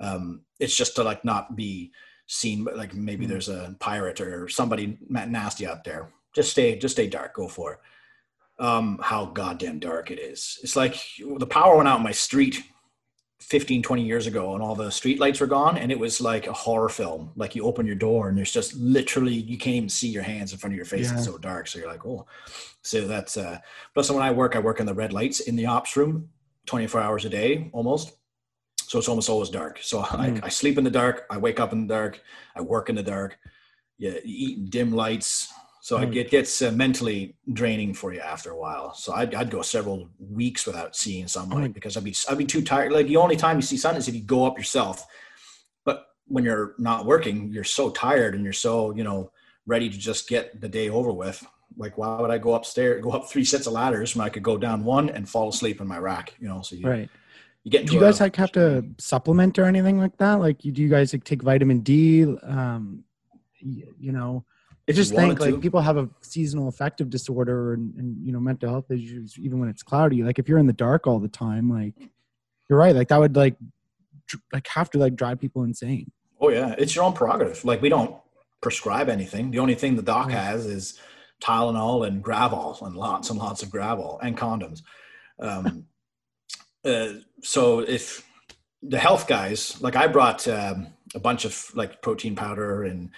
Um, 0.00 0.42
it's 0.60 0.76
just 0.76 0.96
to 0.96 1.02
like 1.04 1.24
not 1.24 1.56
be 1.56 1.92
seen. 2.26 2.64
but, 2.64 2.76
Like 2.76 2.94
maybe 2.94 3.26
Mm. 3.26 3.28
there's 3.28 3.48
a 3.48 3.76
pirate 3.80 4.20
or 4.20 4.48
somebody 4.48 4.98
nasty 5.08 5.66
out 5.66 5.84
there. 5.84 6.10
Just 6.34 6.50
stay, 6.52 6.78
just 6.78 6.94
stay 6.96 7.06
dark. 7.06 7.34
Go 7.34 7.48
for 7.48 7.74
it. 7.74 7.78
Um, 8.58 8.98
how 9.02 9.26
goddamn 9.26 9.78
dark 9.80 10.10
it 10.10 10.18
is. 10.18 10.58
It's 10.62 10.76
like 10.76 10.96
the 11.18 11.46
power 11.46 11.76
went 11.76 11.88
out 11.88 11.98
in 11.98 12.02
my 12.04 12.12
street 12.12 12.62
15 13.40 13.82
20 13.82 14.02
years 14.02 14.26
ago 14.26 14.54
and 14.54 14.62
all 14.62 14.74
the 14.74 14.90
street 14.90 15.20
lights 15.20 15.40
were 15.40 15.46
gone 15.46 15.76
and 15.76 15.92
it 15.92 15.98
was 15.98 16.20
like 16.20 16.46
a 16.46 16.52
horror 16.52 16.88
film. 16.88 17.30
Like 17.36 17.54
you 17.54 17.64
open 17.64 17.86
your 17.86 17.94
door 17.94 18.28
and 18.28 18.36
there's 18.36 18.50
just 18.50 18.74
literally 18.74 19.34
you 19.34 19.58
can't 19.58 19.76
even 19.76 19.88
see 19.88 20.08
your 20.08 20.22
hands 20.22 20.52
in 20.52 20.58
front 20.58 20.72
of 20.72 20.76
your 20.76 20.86
face. 20.86 21.10
Yeah. 21.10 21.16
it's 21.16 21.26
so 21.26 21.36
dark 21.38 21.66
so 21.68 21.78
you're 21.78 21.88
like 21.88 22.06
oh 22.06 22.26
so 22.82 23.06
that's 23.06 23.36
uh 23.36 23.58
plus 23.92 24.10
when 24.10 24.22
i 24.22 24.30
work 24.30 24.56
i 24.56 24.58
work 24.58 24.80
in 24.80 24.86
the 24.86 24.94
red 24.94 25.12
lights 25.12 25.40
in 25.40 25.54
the 25.54 25.66
ops 25.66 25.96
room 25.96 26.28
24 26.64 27.00
hours 27.00 27.24
a 27.24 27.28
day 27.28 27.70
almost. 27.72 28.12
So 28.88 28.98
it's 28.98 29.08
almost 29.08 29.28
always 29.28 29.50
dark. 29.50 29.78
So 29.82 30.02
Mm. 30.02 30.40
I, 30.42 30.46
I 30.46 30.48
sleep 30.48 30.78
in 30.78 30.84
the 30.84 30.90
dark 30.90 31.26
i 31.30 31.36
wake 31.36 31.60
up 31.60 31.72
in 31.72 31.86
the 31.86 31.94
dark 31.94 32.20
i 32.56 32.60
work 32.62 32.88
in 32.88 32.96
the 32.96 33.02
dark. 33.02 33.38
Yeah 33.98 34.12
you 34.24 34.48
eat 34.48 34.58
in 34.58 34.70
dim 34.70 34.92
lights 34.92 35.52
so 35.86 35.92
Mm. 35.98 36.16
it 36.16 36.30
gets 36.36 36.52
uh, 36.62 36.72
mentally 36.72 37.20
draining 37.60 37.94
for 37.94 38.08
you 38.12 38.18
after 38.34 38.50
a 38.50 38.58
while. 38.64 38.92
So 39.02 39.08
I'd, 39.18 39.32
I'd 39.40 39.50
go 39.56 39.62
several 39.62 40.08
weeks 40.40 40.66
without 40.66 40.96
seeing 41.02 41.28
sunlight 41.28 41.70
Mm. 41.70 41.74
because 41.78 41.96
I'd 41.96 42.02
be 42.10 42.14
I'd 42.28 42.38
be 42.44 42.44
too 42.54 42.62
tired. 42.72 42.90
Like 42.98 43.06
the 43.06 43.18
only 43.24 43.36
time 43.36 43.56
you 43.58 43.62
see 43.70 43.76
sun 43.76 43.94
is 43.96 44.08
if 44.08 44.14
you 44.18 44.22
go 44.36 44.44
up 44.48 44.56
yourself. 44.58 44.96
But 45.84 45.98
when 46.34 46.42
you're 46.48 46.74
not 46.90 47.06
working, 47.12 47.36
you're 47.54 47.70
so 47.78 47.84
tired 48.06 48.34
and 48.34 48.42
you're 48.42 48.60
so 48.68 48.74
you 48.98 49.04
know 49.08 49.30
ready 49.74 49.88
to 49.94 49.98
just 50.10 50.28
get 50.28 50.44
the 50.60 50.68
day 50.78 50.88
over 50.98 51.12
with. 51.12 51.38
Like 51.82 51.94
why 51.98 52.20
would 52.20 52.32
I 52.36 52.38
go 52.38 52.54
upstairs, 52.58 53.00
go 53.06 53.12
up 53.18 53.24
three 53.30 53.44
sets 53.52 53.66
of 53.68 53.72
ladders 53.80 54.16
when 54.16 54.26
I 54.26 54.30
could 54.34 54.42
go 54.50 54.56
down 54.66 54.78
one 54.82 55.06
and 55.16 55.22
fall 55.34 55.48
asleep 55.54 55.80
in 55.80 55.86
my 55.94 55.98
rack? 56.10 56.34
You 56.42 56.48
know, 56.50 56.62
so 56.62 56.74
you, 56.74 56.86
right 56.94 57.08
you 57.62 57.70
get. 57.70 57.86
do 57.86 57.94
you 57.94 58.00
guys 58.00 58.18
a- 58.18 58.24
like 58.24 58.36
have 58.44 58.50
to 58.60 58.66
supplement 58.98 59.56
or 59.60 59.64
anything 59.74 59.98
like 60.04 60.16
that 60.24 60.36
like 60.46 60.58
you 60.64 60.72
do 60.76 60.80
you 60.82 60.88
guys 60.96 61.12
like 61.14 61.24
take 61.30 61.42
vitamin 61.50 61.78
d 61.88 61.90
um 62.56 63.04
y- 63.62 63.92
you 64.06 64.12
know 64.18 64.32
I 64.88 64.92
if 64.92 64.96
you 64.96 65.02
just 65.02 65.14
think 65.14 65.40
like 65.40 65.54
to. 65.54 65.60
people 65.60 65.80
have 65.80 65.96
a 65.96 66.08
seasonal 66.20 66.68
affective 66.68 67.10
disorder 67.10 67.74
and, 67.74 67.94
and 67.96 68.24
you 68.24 68.32
know 68.32 68.38
mental 68.38 68.70
health 68.70 68.90
issues 68.90 69.36
even 69.38 69.58
when 69.58 69.68
it's 69.68 69.82
cloudy. 69.82 70.22
Like 70.22 70.38
if 70.38 70.48
you're 70.48 70.58
in 70.58 70.66
the 70.66 70.72
dark 70.72 71.06
all 71.06 71.18
the 71.18 71.28
time, 71.28 71.68
like 71.68 71.94
you're 72.70 72.78
right, 72.78 72.94
like 72.94 73.08
that 73.08 73.18
would 73.18 73.34
like 73.34 73.56
like 74.52 74.66
have 74.68 74.90
to 74.90 74.98
like 74.98 75.16
drive 75.16 75.40
people 75.40 75.64
insane. 75.64 76.12
Oh 76.40 76.50
yeah, 76.50 76.74
it's 76.78 76.94
your 76.94 77.04
own 77.04 77.14
prerogative. 77.14 77.64
Like 77.64 77.82
we 77.82 77.88
don't 77.88 78.16
prescribe 78.60 79.08
anything. 79.08 79.50
The 79.50 79.58
only 79.58 79.74
thing 79.74 79.96
the 79.96 80.02
doc 80.02 80.30
has 80.30 80.66
is 80.66 81.00
Tylenol 81.42 82.06
and 82.06 82.22
Gravol 82.22 82.80
and 82.86 82.96
lots 82.96 83.30
and 83.30 83.38
lots 83.38 83.62
of 83.62 83.70
Gravol 83.70 84.18
and 84.22 84.36
condoms. 84.36 84.82
Um, 85.40 85.86
uh, 86.84 87.08
so 87.42 87.80
if 87.80 88.28
the 88.82 88.98
health 88.98 89.26
guys, 89.26 89.80
like 89.80 89.96
I 89.96 90.06
brought 90.06 90.46
um, 90.48 90.88
a 91.14 91.18
bunch 91.18 91.44
of 91.44 91.70
like 91.74 92.02
protein 92.02 92.36
powder 92.36 92.84
and 92.84 93.10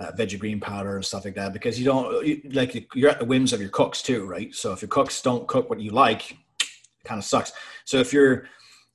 uh, 0.00 0.10
veggie 0.12 0.38
green 0.38 0.58
powder 0.58 0.96
and 0.96 1.04
stuff 1.04 1.26
like 1.26 1.34
that 1.34 1.52
because 1.52 1.78
you 1.78 1.84
don't 1.84 2.26
you, 2.26 2.40
like 2.52 2.88
you're 2.94 3.10
at 3.10 3.18
the 3.18 3.24
whims 3.24 3.52
of 3.52 3.60
your 3.60 3.68
cooks 3.68 4.00
too, 4.00 4.24
right? 4.24 4.54
So 4.54 4.72
if 4.72 4.80
your 4.80 4.88
cooks 4.88 5.20
don't 5.20 5.46
cook 5.46 5.68
what 5.68 5.78
you 5.78 5.90
like, 5.90 6.32
it 6.32 6.68
kind 7.04 7.18
of 7.18 7.24
sucks. 7.24 7.52
So 7.84 7.98
if 7.98 8.12
you're 8.12 8.44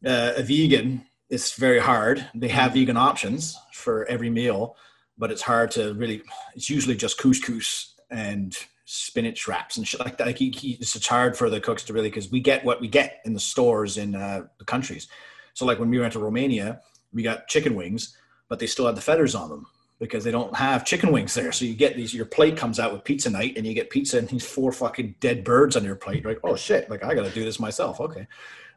uh, 0.05 0.33
a 0.35 0.43
vegan, 0.43 1.05
it's 1.29 1.53
very 1.55 1.79
hard. 1.79 2.27
They 2.33 2.47
have 2.47 2.73
vegan 2.73 2.97
options 2.97 3.57
for 3.71 4.05
every 4.05 4.31
meal, 4.31 4.75
but 5.17 5.31
it's 5.31 5.43
hard 5.43 5.71
to 5.71 5.93
really. 5.93 6.23
It's 6.55 6.69
usually 6.69 6.95
just 6.95 7.19
couscous 7.19 7.93
and 8.09 8.57
spinach 8.85 9.47
wraps 9.47 9.77
and 9.77 9.87
shit 9.87 9.99
like 9.99 10.17
that. 10.17 10.27
Like 10.27 10.37
he, 10.37 10.49
he, 10.49 10.71
it's 10.73 10.95
it's 10.95 11.07
hard 11.07 11.37
for 11.37 11.51
the 11.51 11.59
cooks 11.59 11.83
to 11.83 11.93
really 11.93 12.09
because 12.09 12.31
we 12.31 12.39
get 12.39 12.65
what 12.65 12.81
we 12.81 12.87
get 12.87 13.21
in 13.25 13.33
the 13.33 13.39
stores 13.39 13.97
in 13.97 14.15
uh, 14.15 14.47
the 14.57 14.65
countries. 14.65 15.07
So 15.53 15.67
like 15.67 15.79
when 15.79 15.91
we 15.91 15.99
went 15.99 16.13
to 16.13 16.19
Romania, 16.19 16.81
we 17.13 17.21
got 17.21 17.47
chicken 17.47 17.75
wings, 17.75 18.17
but 18.49 18.57
they 18.57 18.67
still 18.67 18.87
had 18.87 18.97
the 18.97 19.01
feathers 19.01 19.35
on 19.35 19.49
them 19.49 19.67
because 19.99 20.23
they 20.23 20.31
don't 20.31 20.55
have 20.55 20.85
chicken 20.85 21.11
wings 21.11 21.33
there. 21.33 21.51
So 21.51 21.65
you 21.65 21.73
get 21.73 21.95
these. 21.95 22.13
Your 22.13 22.25
plate 22.25 22.57
comes 22.57 22.79
out 22.79 22.91
with 22.93 23.03
pizza 23.03 23.29
night, 23.29 23.57
and 23.57 23.65
you 23.65 23.73
get 23.73 23.89
pizza 23.89 24.17
and 24.17 24.27
these 24.27 24.45
four 24.45 24.71
fucking 24.71 25.15
dead 25.19 25.43
birds 25.43 25.75
on 25.75 25.83
your 25.83 25.95
plate. 25.95 26.23
You're 26.23 26.33
like, 26.33 26.41
oh 26.43 26.55
shit! 26.55 26.89
Like 26.89 27.03
I 27.03 27.13
got 27.13 27.25
to 27.25 27.31
do 27.31 27.43
this 27.43 27.59
myself. 27.59 28.01
Okay. 28.01 28.27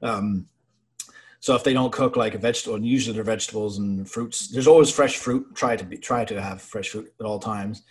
Um, 0.02 0.46
so 1.40 1.54
if 1.54 1.64
they 1.64 1.72
don't 1.72 1.92
cook 1.92 2.16
like 2.16 2.34
a 2.34 2.38
vegetable, 2.38 2.76
and 2.76 2.86
usually 2.86 3.14
they're 3.14 3.24
vegetables 3.24 3.78
and 3.78 4.08
fruits. 4.08 4.48
There's 4.48 4.66
always 4.66 4.90
fresh 4.90 5.16
fruit. 5.16 5.54
Try 5.54 5.76
to 5.76 5.84
be 5.84 5.96
try 5.96 6.24
to 6.24 6.40
have 6.40 6.62
fresh 6.62 6.90
fruit 6.90 7.12
at 7.20 7.26
all 7.26 7.38
times, 7.38 7.82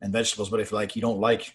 and 0.00 0.12
vegetables. 0.12 0.50
But 0.50 0.60
if 0.60 0.72
like 0.72 0.96
you 0.96 1.02
don't 1.02 1.20
like 1.20 1.54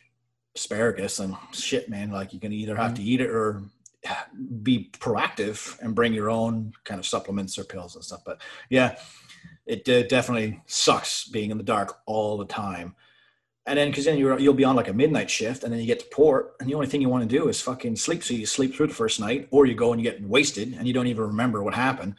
asparagus, 0.56 1.18
then 1.18 1.38
shit, 1.52 1.90
man, 1.90 2.12
like 2.12 2.34
you 2.34 2.40
can 2.40 2.54
either 2.54 2.76
have 2.76 2.94
to 2.96 3.04
eat 3.04 3.22
it 3.22 3.30
or 3.30 3.64
be 4.64 4.90
proactive 4.94 5.78
and 5.82 5.94
bring 5.94 6.14
your 6.14 6.30
own 6.30 6.72
kind 6.86 7.00
of 7.00 7.06
supplements 7.06 7.58
or 7.58 7.64
pills 7.64 7.96
and 7.96 8.04
stuff. 8.04 8.22
But 8.26 8.42
yeah, 8.70 8.98
it 9.70 10.10
definitely 10.10 10.62
sucks 10.66 11.28
being 11.28 11.52
in 11.52 11.58
the 11.58 11.64
dark 11.64 12.00
all 12.06 12.38
the 12.38 12.46
time. 12.46 12.96
And 13.66 13.78
then, 13.78 13.90
because 13.90 14.06
then 14.06 14.18
you're, 14.18 14.40
you'll 14.40 14.56
be 14.56 14.64
on 14.64 14.76
like 14.76 14.88
a 14.88 14.94
midnight 14.94 15.30
shift, 15.30 15.64
and 15.64 15.72
then 15.72 15.80
you 15.80 15.86
get 15.86 16.00
to 16.00 16.06
port, 16.08 16.56
and 16.60 16.68
the 16.68 16.74
only 16.74 16.88
thing 16.88 17.02
you 17.02 17.10
want 17.10 17.30
to 17.30 17.38
do 17.38 17.50
is 17.50 17.62
fucking 17.62 17.98
sleep. 17.98 18.24
So 18.24 18.34
you 18.34 18.48
sleep 18.48 18.74
through 18.74 18.88
the 18.88 18.96
first 18.96 19.20
night, 19.20 19.48
or 19.52 19.68
you 19.68 19.76
go 19.76 19.94
and 19.94 20.04
you 20.04 20.10
get 20.10 20.24
wasted, 20.24 20.74
and 20.74 20.88
you 20.88 20.94
don't 20.94 21.06
even 21.06 21.24
remember 21.24 21.62
what 21.62 21.76
happened. 21.76 22.16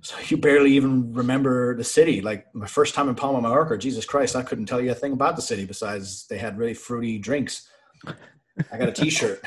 So 0.00 0.16
you 0.28 0.38
barely 0.38 0.72
even 0.72 1.12
remember 1.12 1.76
the 1.76 1.84
city. 1.84 2.22
Like 2.22 2.46
my 2.54 2.66
first 2.66 2.94
time 2.94 3.10
in 3.10 3.14
Palma, 3.14 3.42
Mallorca, 3.42 3.76
Jesus 3.76 4.06
Christ, 4.06 4.34
I 4.34 4.42
couldn't 4.42 4.66
tell 4.66 4.80
you 4.80 4.92
a 4.92 4.94
thing 4.94 5.12
about 5.12 5.36
the 5.36 5.42
city 5.42 5.66
besides 5.66 6.26
they 6.28 6.38
had 6.38 6.58
really 6.58 6.74
fruity 6.74 7.18
drinks. 7.18 7.68
I 8.06 8.78
got 8.78 8.88
a 8.88 8.92
T-shirt. 8.92 9.42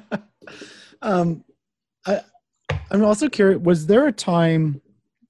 um, 1.02 1.44
I, 2.06 2.20
I'm 2.90 3.04
also 3.04 3.28
curious. 3.28 3.60
Was 3.60 3.86
there 3.86 4.06
a 4.06 4.12
time, 4.12 4.80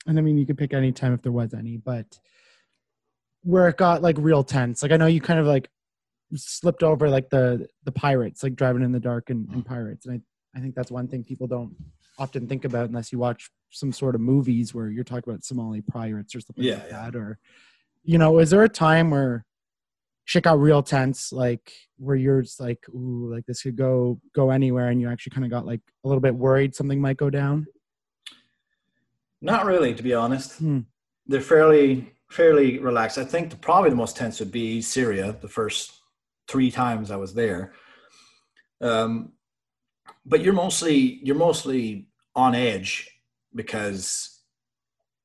and 0.09 0.19
I 0.19 0.23
mean, 0.23 0.39
you 0.39 0.47
could 0.47 0.59
pick 0.59 0.73
any 0.75 0.91
time 0.91 1.15
if 1.15 1.23
there 1.23 1.31
was 1.31 1.55
any, 1.55 1.77
but 1.77 2.19
where 3.43 3.69
it 3.69 3.77
got 3.77 4.03
like 4.03 4.17
real 4.19 4.43
tense? 4.43 4.83
Like 4.83 4.91
I 4.91 4.97
know 4.97 5.07
you 5.07 5.21
kind 5.21 5.39
of 5.39 5.47
like 5.47 5.69
slipped 6.35 6.83
over 6.83 7.09
like 7.09 7.31
the 7.31 7.69
the 7.85 7.93
pirates, 7.93 8.43
like 8.43 8.57
driving 8.57 8.83
in 8.83 8.91
the 8.91 9.01
dark 9.01 9.31
and, 9.31 9.49
and 9.51 9.65
pirates, 9.65 10.07
and 10.07 10.21
I 10.55 10.59
I 10.59 10.61
think 10.61 10.75
that's 10.75 10.91
one 10.91 11.07
thing 11.07 11.23
people 11.23 11.47
don't 11.47 11.77
often 12.19 12.49
think 12.49 12.65
about 12.65 12.89
unless 12.89 13.13
you 13.13 13.19
watch 13.19 13.51
some 13.71 13.93
sort 13.93 14.15
of 14.15 14.21
movies 14.21 14.75
where 14.75 14.89
you're 14.89 15.05
talking 15.05 15.31
about 15.31 15.45
Somali 15.45 15.83
pirates 15.83 16.35
or 16.35 16.41
something 16.41 16.65
Yeah, 16.65 16.75
like 16.75 16.91
yeah. 16.91 17.03
that. 17.05 17.17
Or, 17.17 17.39
you 18.03 18.19
know, 18.19 18.39
is 18.39 18.51
there 18.51 18.65
a 18.65 18.69
time 18.69 19.11
where 19.11 19.45
shit 20.25 20.43
got 20.43 20.59
real 20.59 20.83
tense, 20.83 21.33
like 21.33 21.73
where 21.99 22.17
you're 22.17 22.43
just 22.43 22.61
like, 22.61 22.81
ooh, 22.89 23.31
like 23.33 23.45
this 23.47 23.63
could 23.63 23.77
go 23.77 24.21
go 24.35 24.51
anywhere, 24.51 24.89
and 24.89 25.01
you 25.01 25.09
actually 25.09 25.31
kind 25.31 25.45
of 25.45 25.51
got 25.51 25.67
like 25.67 25.81
a 26.05 26.09
little 26.09 26.21
bit 26.21 26.35
worried 26.35 26.75
something 26.75 27.01
might 27.01 27.19
go 27.19 27.31
down? 27.31 27.67
Not 29.41 29.67
really, 29.67 29.95
to 29.95 30.03
be 30.03 30.15
honest. 30.15 30.59
Hmm. 30.59 30.81
They're 31.27 31.41
fairly 31.41 32.13
fairly 32.31 32.79
relaxed. 32.79 33.19
I 33.19 33.25
think 33.25 33.51
the, 33.51 33.57
probably 33.57 33.91
the 33.91 33.97
most 33.97 34.17
tense 34.17 34.39
would 34.41 34.53
be 34.53 34.83
Syria. 34.83 35.37
The 35.41 35.49
first 35.49 35.93
three 36.47 36.71
times 36.71 37.11
I 37.11 37.17
was 37.17 37.35
there, 37.35 37.73
um, 38.81 39.33
but 40.27 40.43
you're 40.43 40.55
mostly 40.55 41.21
you're 41.23 41.37
mostly 41.37 42.09
on 42.35 42.55
edge 42.55 43.09
because 43.55 44.41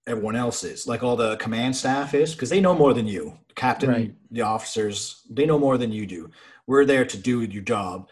everyone 0.07 0.36
else 0.36 0.64
is 0.64 0.88
like 0.88 1.03
all 1.03 1.16
the 1.16 1.38
command 1.38 1.76
staff 1.76 2.14
is 2.14 2.34
because 2.34 2.49
they 2.49 2.59
know 2.61 2.74
more 2.76 2.93
than 2.93 3.07
you 3.07 3.38
the 3.47 3.53
captain 3.53 3.89
Right. 3.89 4.16
the 4.32 4.41
officers 4.41 5.22
they 5.30 5.45
know 5.45 5.57
more 5.59 5.78
than 5.78 5.91
you 5.93 6.05
do 6.05 6.30
we're 6.68 6.84
there 6.86 7.05
to 7.05 7.18
do 7.18 7.41
your 7.41 7.64
job 7.64 8.09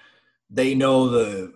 they 0.49 0.74
know 0.74 1.10
the 1.10 1.54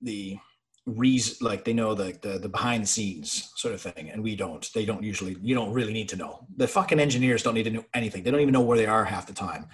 the 0.00 0.38
reason 0.86 1.36
like 1.40 1.64
they 1.64 1.72
know 1.72 1.94
the, 1.94 2.18
the 2.22 2.38
the 2.38 2.48
behind 2.48 2.82
the 2.82 2.86
scenes 2.88 3.52
sort 3.56 3.74
of 3.74 3.80
thing 3.80 4.10
and 4.10 4.22
we 4.22 4.34
don't. 4.36 4.68
They 4.74 4.84
don't 4.84 5.02
usually 5.02 5.36
you 5.40 5.54
don't 5.54 5.72
really 5.72 5.92
need 5.92 6.08
to 6.10 6.16
know. 6.16 6.46
The 6.56 6.68
fucking 6.68 7.00
engineers 7.00 7.42
don't 7.42 7.54
need 7.54 7.64
to 7.64 7.70
know 7.70 7.84
anything. 7.94 8.22
They 8.22 8.30
don't 8.30 8.40
even 8.40 8.52
know 8.52 8.60
where 8.60 8.78
they 8.78 8.86
are 8.86 9.04
half 9.04 9.26
the 9.26 9.32
time. 9.32 9.66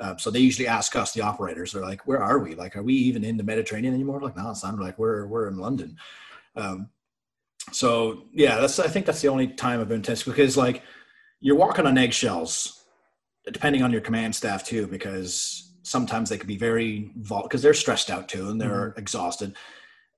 Uh, 0.00 0.16
so 0.16 0.30
they 0.30 0.40
usually 0.40 0.66
ask 0.66 0.96
us 0.96 1.12
the 1.12 1.20
operators 1.20 1.72
they're 1.72 1.82
like 1.82 2.06
where 2.06 2.22
are 2.22 2.38
we? 2.38 2.54
Like 2.54 2.76
are 2.76 2.82
we 2.82 2.94
even 2.94 3.24
in 3.24 3.36
the 3.36 3.44
mediterranean 3.44 3.94
anymore? 3.94 4.20
Like 4.20 4.36
no 4.36 4.50
it's 4.50 4.64
not 4.64 4.78
like 4.78 4.98
we're 4.98 5.26
we're 5.26 5.48
in 5.48 5.58
london. 5.58 5.96
Um, 6.56 6.90
so 7.72 8.24
yeah 8.32 8.60
that's 8.60 8.78
i 8.78 8.86
think 8.86 9.06
that's 9.06 9.22
the 9.22 9.28
only 9.28 9.48
time 9.48 9.80
i've 9.80 9.88
been 9.88 10.02
tense 10.02 10.22
because 10.22 10.56
like 10.56 10.82
you're 11.40 11.56
walking 11.56 11.86
on 11.86 11.96
eggshells 11.96 12.84
depending 13.50 13.82
on 13.82 13.90
your 13.90 14.00
command 14.00 14.34
staff 14.34 14.64
too 14.64 14.86
because 14.86 15.72
sometimes 15.82 16.28
they 16.28 16.38
could 16.38 16.46
be 16.46 16.56
very 16.56 17.10
vol 17.16 17.42
because 17.42 17.62
they're 17.62 17.74
stressed 17.74 18.10
out 18.10 18.28
too 18.28 18.48
and 18.48 18.60
they're 18.60 18.94
exhausted 18.96 19.54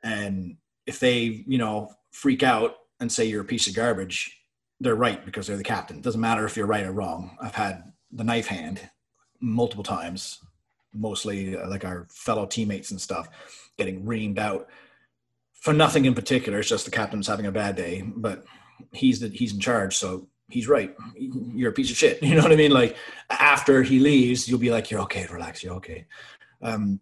and 0.06 0.56
if 0.86 1.00
they 1.00 1.44
you 1.46 1.58
know 1.58 1.90
freak 2.12 2.42
out 2.42 2.76
and 3.00 3.10
say 3.10 3.24
you're 3.24 3.42
a 3.42 3.52
piece 3.52 3.66
of 3.66 3.74
garbage 3.74 4.36
they're 4.80 4.94
right 4.94 5.24
because 5.24 5.46
they're 5.46 5.56
the 5.56 5.64
captain. 5.64 5.96
It 5.96 6.02
doesn't 6.02 6.20
matter 6.20 6.44
if 6.44 6.56
you're 6.56 6.66
right 6.66 6.84
or 6.84 6.92
wrong. 6.92 7.36
I've 7.40 7.54
had 7.54 7.92
the 8.12 8.24
knife 8.24 8.46
hand 8.46 8.80
multiple 9.40 9.84
times 9.84 10.38
mostly 10.94 11.56
uh, 11.56 11.68
like 11.68 11.84
our 11.84 12.06
fellow 12.10 12.46
teammates 12.46 12.90
and 12.90 13.00
stuff 13.00 13.28
getting 13.76 14.02
reamed 14.04 14.38
out 14.38 14.68
for 15.52 15.74
nothing 15.74 16.06
in 16.06 16.14
particular. 16.14 16.58
It's 16.58 16.68
just 16.68 16.86
the 16.86 16.90
captain's 16.90 17.26
having 17.26 17.46
a 17.46 17.52
bad 17.52 17.76
day 17.76 18.02
but 18.02 18.44
he's 18.92 19.20
the 19.20 19.28
he's 19.28 19.52
in 19.52 19.60
charge 19.60 19.96
so 19.96 20.28
he's 20.48 20.68
right. 20.68 20.94
You're 21.16 21.70
a 21.70 21.74
piece 21.74 21.90
of 21.90 21.96
shit. 21.96 22.22
You 22.22 22.34
know 22.34 22.42
what 22.42 22.52
i 22.52 22.56
mean? 22.56 22.70
Like 22.70 22.96
after 23.28 23.82
he 23.82 23.98
leaves 23.98 24.48
you'll 24.48 24.58
be 24.58 24.70
like 24.70 24.90
you're 24.90 25.02
okay. 25.02 25.26
Relax. 25.30 25.62
You're 25.62 25.74
okay. 25.74 26.06
Um 26.62 27.00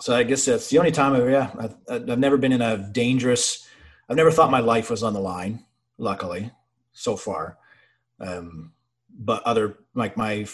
so 0.00 0.14
i 0.14 0.22
guess 0.22 0.44
that's 0.44 0.70
the 0.70 0.78
only 0.78 0.90
time 0.90 1.14
I've, 1.14 1.28
yeah 1.28 1.50
I've, 1.58 1.74
I've 1.88 2.18
never 2.18 2.36
been 2.36 2.52
in 2.52 2.62
a 2.62 2.76
dangerous 2.76 3.66
i've 4.08 4.16
never 4.16 4.30
thought 4.30 4.50
my 4.50 4.60
life 4.60 4.90
was 4.90 5.02
on 5.02 5.12
the 5.12 5.20
line 5.20 5.64
luckily 5.98 6.50
so 6.92 7.16
far. 7.16 7.58
Um 8.18 8.72
but 9.22 9.42
other 9.42 9.78
like 9.94 10.16
my 10.16 10.46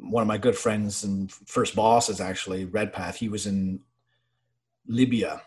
one 0.00 0.22
of 0.22 0.28
my 0.28 0.38
good 0.38 0.56
friends 0.56 1.04
and 1.04 1.30
first 1.30 1.76
boss 1.76 2.08
is 2.08 2.20
actually 2.20 2.64
redpath. 2.64 3.16
He 3.16 3.28
was 3.28 3.46
in 3.46 3.80
libya 4.86 5.42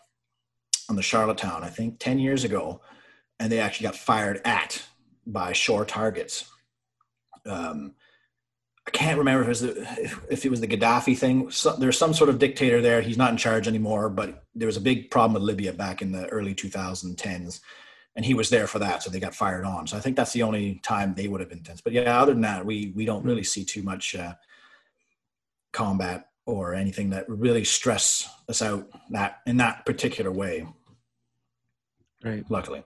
on 0.87 0.95
the 0.95 1.01
charlottetown 1.01 1.63
i 1.63 1.69
think 1.69 1.97
10 1.97 2.19
years 2.19 2.43
ago 2.43 2.79
and 3.41 3.51
they 3.51 3.59
actually 3.59 3.85
got 3.85 3.95
fired 3.95 4.39
at 4.45 4.83
by 5.25 5.51
shore 5.51 5.83
targets. 5.83 6.45
Um, 7.45 7.95
I 8.93 8.97
can't 8.97 9.17
remember 9.17 9.43
if 9.43 9.47
it 9.47 9.49
was 9.49 9.61
the, 9.61 10.21
if 10.29 10.45
it 10.45 10.49
was 10.49 10.59
the 10.59 10.67
Gaddafi 10.67 11.17
thing. 11.17 11.49
So, 11.49 11.77
there's 11.77 11.97
some 11.97 12.13
sort 12.13 12.29
of 12.29 12.39
dictator 12.39 12.81
there. 12.81 12.99
He's 12.99 13.17
not 13.17 13.31
in 13.31 13.37
charge 13.37 13.65
anymore, 13.65 14.09
but 14.09 14.43
there 14.53 14.65
was 14.65 14.75
a 14.75 14.81
big 14.81 15.09
problem 15.09 15.33
with 15.33 15.43
Libya 15.43 15.71
back 15.71 16.01
in 16.01 16.11
the 16.11 16.27
early 16.27 16.53
2010s, 16.53 17.61
and 18.17 18.25
he 18.25 18.33
was 18.33 18.49
there 18.49 18.67
for 18.67 18.79
that. 18.79 19.01
So 19.01 19.09
they 19.09 19.21
got 19.21 19.33
fired 19.33 19.63
on. 19.63 19.87
So 19.87 19.95
I 19.95 20.01
think 20.01 20.17
that's 20.17 20.33
the 20.33 20.43
only 20.43 20.81
time 20.83 21.13
they 21.13 21.29
would 21.29 21.39
have 21.39 21.49
been 21.49 21.63
tense. 21.63 21.79
But 21.79 21.93
yeah, 21.93 22.21
other 22.21 22.33
than 22.33 22.41
that, 22.41 22.65
we 22.65 22.91
we 22.93 23.05
don't 23.05 23.23
really 23.23 23.45
see 23.45 23.63
too 23.63 23.81
much 23.81 24.13
uh, 24.13 24.33
combat 25.71 26.27
or 26.45 26.75
anything 26.75 27.11
that 27.11 27.29
really 27.29 27.63
stress 27.63 28.29
us 28.49 28.61
out 28.61 28.89
that 29.11 29.39
in 29.45 29.55
that 29.57 29.85
particular 29.85 30.33
way. 30.33 30.67
Right. 32.25 32.43
Luckily, 32.49 32.83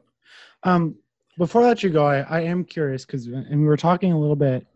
Um, 0.62 0.98
before 1.40 1.64
I 1.64 1.66
let 1.66 1.82
you 1.82 1.90
go, 1.90 2.06
I, 2.06 2.20
I 2.20 2.42
am 2.42 2.64
curious 2.64 3.06
because, 3.06 3.26
and 3.26 3.60
we 3.60 3.66
were 3.66 3.76
talking 3.76 4.12
a 4.12 4.20
little 4.20 4.36
bit 4.36 4.68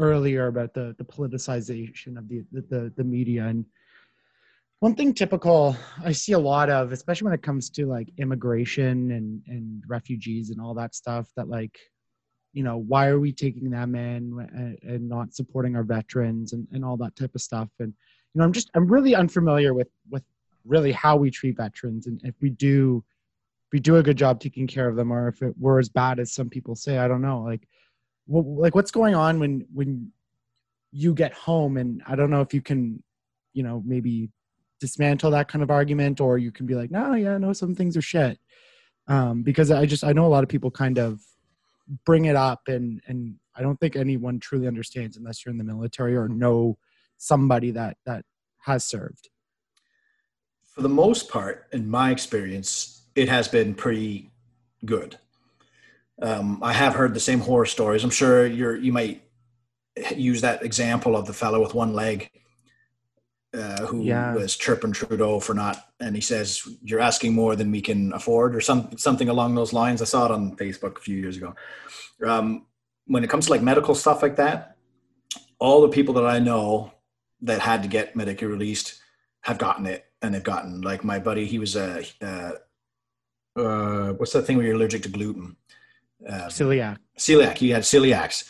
earlier 0.00 0.46
about 0.46 0.74
the 0.74 0.94
the 0.98 1.04
politicization 1.04 2.16
of 2.18 2.28
the, 2.28 2.42
the 2.52 2.92
the 2.96 3.04
media, 3.04 3.46
and 3.46 3.64
one 4.80 4.94
thing 4.94 5.12
typical 5.12 5.76
I 6.04 6.12
see 6.12 6.32
a 6.32 6.38
lot 6.38 6.70
of, 6.70 6.92
especially 6.92 7.26
when 7.26 7.34
it 7.34 7.42
comes 7.42 7.70
to 7.70 7.86
like 7.86 8.08
immigration 8.18 9.12
and 9.12 9.42
and 9.46 9.82
refugees 9.86 10.50
and 10.50 10.60
all 10.60 10.74
that 10.74 10.94
stuff, 10.94 11.28
that 11.36 11.48
like, 11.48 11.78
you 12.52 12.62
know, 12.62 12.78
why 12.78 13.08
are 13.08 13.20
we 13.20 13.32
taking 13.32 13.70
them 13.70 13.94
in 13.94 14.48
and, 14.54 14.78
and 14.82 15.08
not 15.08 15.34
supporting 15.34 15.76
our 15.76 15.84
veterans 15.84 16.52
and 16.52 16.66
and 16.72 16.84
all 16.84 16.96
that 16.96 17.14
type 17.16 17.34
of 17.34 17.42
stuff, 17.42 17.68
and 17.78 17.92
you 18.34 18.38
know, 18.38 18.44
I'm 18.44 18.52
just 18.52 18.70
I'm 18.74 18.86
really 18.86 19.14
unfamiliar 19.14 19.74
with 19.74 19.88
with 20.10 20.24
really 20.64 20.92
how 20.92 21.16
we 21.16 21.30
treat 21.30 21.56
veterans, 21.56 22.06
and 22.06 22.20
if 22.24 22.34
we 22.40 22.50
do 22.50 23.04
if 23.66 23.72
we 23.72 23.80
do 23.80 23.96
a 23.96 24.02
good 24.02 24.16
job 24.16 24.40
taking 24.40 24.66
care 24.66 24.88
of 24.88 24.96
them 24.96 25.12
or 25.12 25.28
if 25.28 25.42
it 25.42 25.54
were 25.58 25.78
as 25.78 25.88
bad 25.88 26.18
as 26.18 26.32
some 26.32 26.50
people 26.50 26.74
say 26.74 26.98
i 26.98 27.06
don't 27.06 27.22
know. 27.22 27.42
Like 27.42 27.68
like 28.30 28.74
what's 28.74 28.90
going 28.90 29.14
on 29.14 29.38
when 29.40 29.66
when 29.72 30.12
you 30.92 31.14
get 31.14 31.32
home? 31.32 31.76
And 31.76 32.02
i 32.06 32.14
don't 32.16 32.30
know 32.30 32.40
if 32.40 32.54
you 32.54 32.62
can 32.62 33.02
you 33.52 33.62
know 33.62 33.82
maybe 33.84 34.30
dismantle 34.80 35.30
that 35.32 35.48
kind 35.48 35.62
of 35.62 35.70
argument 35.70 36.20
or 36.20 36.38
you 36.38 36.50
can 36.50 36.64
be 36.64 36.74
like 36.74 36.90
no 36.90 37.14
yeah 37.14 37.36
no 37.36 37.52
some 37.52 37.74
things 37.74 37.96
are 37.96 38.02
shit. 38.02 38.38
Um, 39.08 39.42
because 39.42 39.70
i 39.70 39.86
just 39.86 40.04
i 40.04 40.12
know 40.12 40.26
a 40.26 40.28
lot 40.34 40.44
of 40.44 40.48
people 40.48 40.70
kind 40.70 40.98
of 40.98 41.20
bring 42.04 42.26
it 42.26 42.36
up 42.36 42.62
and 42.68 43.00
and 43.08 43.34
i 43.56 43.62
don't 43.62 43.80
think 43.80 43.96
anyone 43.96 44.38
truly 44.38 44.68
understands 44.68 45.16
unless 45.16 45.44
you're 45.44 45.50
in 45.50 45.58
the 45.58 45.64
military 45.64 46.16
or 46.16 46.28
know 46.28 46.78
somebody 47.18 47.70
that 47.72 47.96
that 48.06 48.24
has 48.60 48.84
served. 48.84 49.28
For 50.62 50.82
the 50.82 50.88
most 50.88 51.28
part, 51.28 51.66
in 51.72 51.88
my 51.88 52.10
experience, 52.10 53.02
it 53.14 53.28
has 53.28 53.48
been 53.48 53.74
pretty 53.74 54.30
good. 54.84 55.18
Um, 56.22 56.58
I 56.62 56.72
have 56.72 56.94
heard 56.94 57.14
the 57.14 57.20
same 57.20 57.40
horror 57.40 57.66
stories. 57.66 58.04
I'm 58.04 58.10
sure 58.10 58.46
you're 58.46 58.76
you 58.76 58.92
might 58.92 59.22
use 60.14 60.40
that 60.42 60.62
example 60.62 61.16
of 61.16 61.26
the 61.26 61.32
fellow 61.32 61.60
with 61.60 61.74
one 61.74 61.94
leg 61.94 62.30
uh, 63.54 63.86
who 63.86 64.02
Yeah. 64.04 64.34
was 64.34 64.56
chirping 64.56 64.92
Trudeau 64.92 65.40
for 65.40 65.54
not, 65.54 65.88
and 65.98 66.14
he 66.14 66.20
says 66.20 66.66
you're 66.82 67.00
asking 67.00 67.34
more 67.34 67.56
than 67.56 67.70
we 67.70 67.80
can 67.80 68.12
afford, 68.12 68.54
or 68.54 68.60
some 68.60 68.96
something 68.96 69.28
along 69.28 69.54
those 69.54 69.72
lines. 69.72 70.02
I 70.02 70.04
saw 70.04 70.26
it 70.26 70.30
on 70.30 70.56
Facebook 70.56 70.98
a 70.98 71.00
few 71.00 71.16
years 71.16 71.36
ago. 71.36 71.54
Um, 72.24 72.66
when 73.06 73.24
it 73.24 73.30
comes 73.30 73.46
to 73.46 73.52
like 73.52 73.62
medical 73.62 73.94
stuff 73.94 74.22
like 74.22 74.36
that, 74.36 74.76
all 75.58 75.80
the 75.80 75.88
people 75.88 76.14
that 76.14 76.26
I 76.26 76.38
know 76.38 76.92
that 77.42 77.60
had 77.60 77.82
to 77.82 77.88
get 77.88 78.14
medically 78.14 78.46
released 78.46 79.00
have 79.40 79.58
gotten 79.58 79.86
it, 79.86 80.04
and 80.20 80.34
they've 80.34 80.42
gotten 80.42 80.82
like 80.82 81.02
my 81.02 81.18
buddy. 81.18 81.46
He 81.46 81.58
was 81.58 81.74
a 81.76 82.04
uh, 82.22 82.52
uh, 83.58 84.12
what's 84.12 84.32
that 84.32 84.42
thing 84.42 84.58
where 84.58 84.66
you're 84.66 84.76
allergic 84.76 85.02
to 85.04 85.08
gluten? 85.08 85.56
Uh, 86.28 86.46
celiac 86.46 86.98
celiac. 87.20 87.58
He 87.58 87.70
had 87.70 87.82
celiacs. 87.82 88.48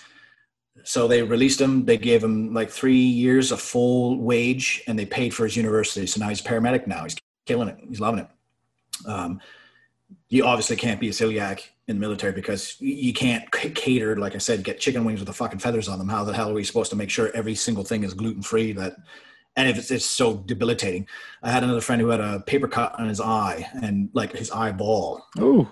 So 0.85 1.07
they 1.07 1.23
released 1.23 1.61
him. 1.61 1.85
They 1.85 1.99
gave 1.99 2.25
him 2.25 2.55
like 2.55 2.71
three 2.71 2.95
years 2.95 3.53
of 3.53 3.61
full 3.61 4.19
wage, 4.19 4.83
and 4.87 4.99
they 4.99 5.05
paid 5.05 5.35
for 5.35 5.45
his 5.45 5.57
university. 5.57 6.07
So 6.07 6.21
now 6.21 6.29
he's 6.29 6.41
paramedic. 6.41 6.87
Now 6.87 7.03
he's 7.03 7.17
killing 7.45 7.69
it. 7.69 7.79
He's 7.89 8.01
loving 8.01 8.21
it. 8.21 8.29
Um, 9.07 9.41
you 10.29 10.45
obviously 10.45 10.77
can't 10.77 11.01
be 11.01 11.09
a 11.09 11.13
celiac 11.13 11.63
in 11.89 11.97
the 11.97 12.01
military 12.01 12.33
because 12.33 12.77
you 12.81 13.13
can't 13.13 13.51
cater, 13.51 14.17
like 14.17 14.35
I 14.35 14.39
said, 14.39 14.63
get 14.63 14.81
chicken 14.81 15.05
wings 15.05 15.21
with 15.21 15.27
the 15.27 15.33
fucking 15.35 15.59
feathers 15.59 15.89
on 15.89 15.99
them. 15.99 16.09
How 16.09 16.25
the 16.25 16.33
hell 16.33 16.51
are 16.51 16.55
we 16.55 16.65
supposed 16.65 16.91
to 16.91 16.97
make 16.97 17.11
sure 17.11 17.31
every 17.35 17.55
single 17.55 17.85
thing 17.85 18.05
is 18.05 18.15
gluten 18.15 18.43
free? 18.43 18.73
That 18.73 18.95
and 19.57 19.69
if 19.69 19.77
it's, 19.77 19.91
it's 19.91 20.05
so 20.05 20.37
debilitating. 20.37 21.09
I 21.43 21.51
had 21.51 21.65
another 21.65 21.81
friend 21.81 22.01
who 22.01 22.09
had 22.09 22.21
a 22.21 22.41
paper 22.41 22.69
cut 22.69 22.99
on 22.99 23.09
his 23.09 23.21
eye 23.21 23.69
and 23.83 24.09
like 24.15 24.33
his 24.33 24.51
eyeball 24.51 25.27
oh 25.39 25.69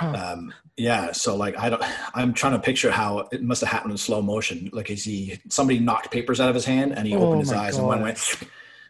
Oh. 0.00 0.14
Um, 0.14 0.54
yeah, 0.78 1.10
so 1.10 1.34
like 1.36 1.58
I 1.58 1.70
don't, 1.70 1.82
I'm 2.14 2.32
trying 2.32 2.52
to 2.52 2.60
picture 2.60 2.90
how 2.90 3.28
it 3.32 3.42
must 3.42 3.60
have 3.62 3.70
happened 3.70 3.90
in 3.90 3.98
slow 3.98 4.22
motion. 4.22 4.70
Like 4.72 4.90
is 4.90 5.04
he 5.04 5.38
somebody 5.48 5.80
knocked 5.80 6.10
papers 6.10 6.40
out 6.40 6.48
of 6.48 6.54
his 6.54 6.64
hand 6.64 6.96
and 6.96 7.06
he 7.06 7.14
Oh 7.14 7.26
opened 7.26 7.40
his 7.40 7.52
eyes 7.52 7.76
and 7.76 7.86
one 7.86 7.98
God. 7.98 8.04
went. 8.04 8.36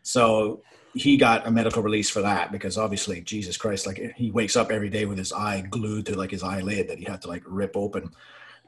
So 0.03 0.63
he 0.95 1.17
got 1.17 1.47
a 1.47 1.51
medical 1.51 1.83
release 1.83 2.11
for 2.11 2.23
that 2.23 2.53
because 2.53 2.77
obviously 2.77 3.21
Jesus 3.23 3.57
Christ, 3.57 3.87
like 3.87 4.15
he 4.17 4.31
wakes 4.31 4.55
up 4.57 4.71
every 4.71 4.91
day 4.91 5.07
with 5.07 5.19
his 5.19 5.33
eye 5.33 5.63
glued 5.63 6.07
to 6.07 6.17
like 6.17 6.31
his 6.31 6.43
eyelid 6.43 6.89
that 6.89 6.99
he 6.99 7.05
had 7.05 7.23
to 7.23 7.29
like 7.29 7.43
rip 7.47 7.77
open. 7.77 8.11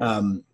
Um, 0.01 0.45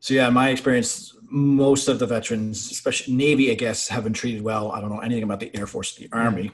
so 0.00 0.14
yeah, 0.14 0.30
my 0.30 0.50
experience, 0.50 1.16
most 1.22 1.88
of 1.88 1.98
the 1.98 2.06
veterans, 2.06 2.70
especially 2.70 3.14
Navy, 3.14 3.50
I 3.50 3.54
guess, 3.54 3.88
have 3.88 4.04
been 4.04 4.12
treated 4.12 4.42
well. 4.42 4.72
I 4.72 4.80
don't 4.80 4.90
know 4.90 5.00
anything 5.00 5.24
about 5.24 5.40
the 5.40 5.54
Air 5.56 5.66
Force, 5.66 5.94
the 5.96 6.08
Army. 6.12 6.52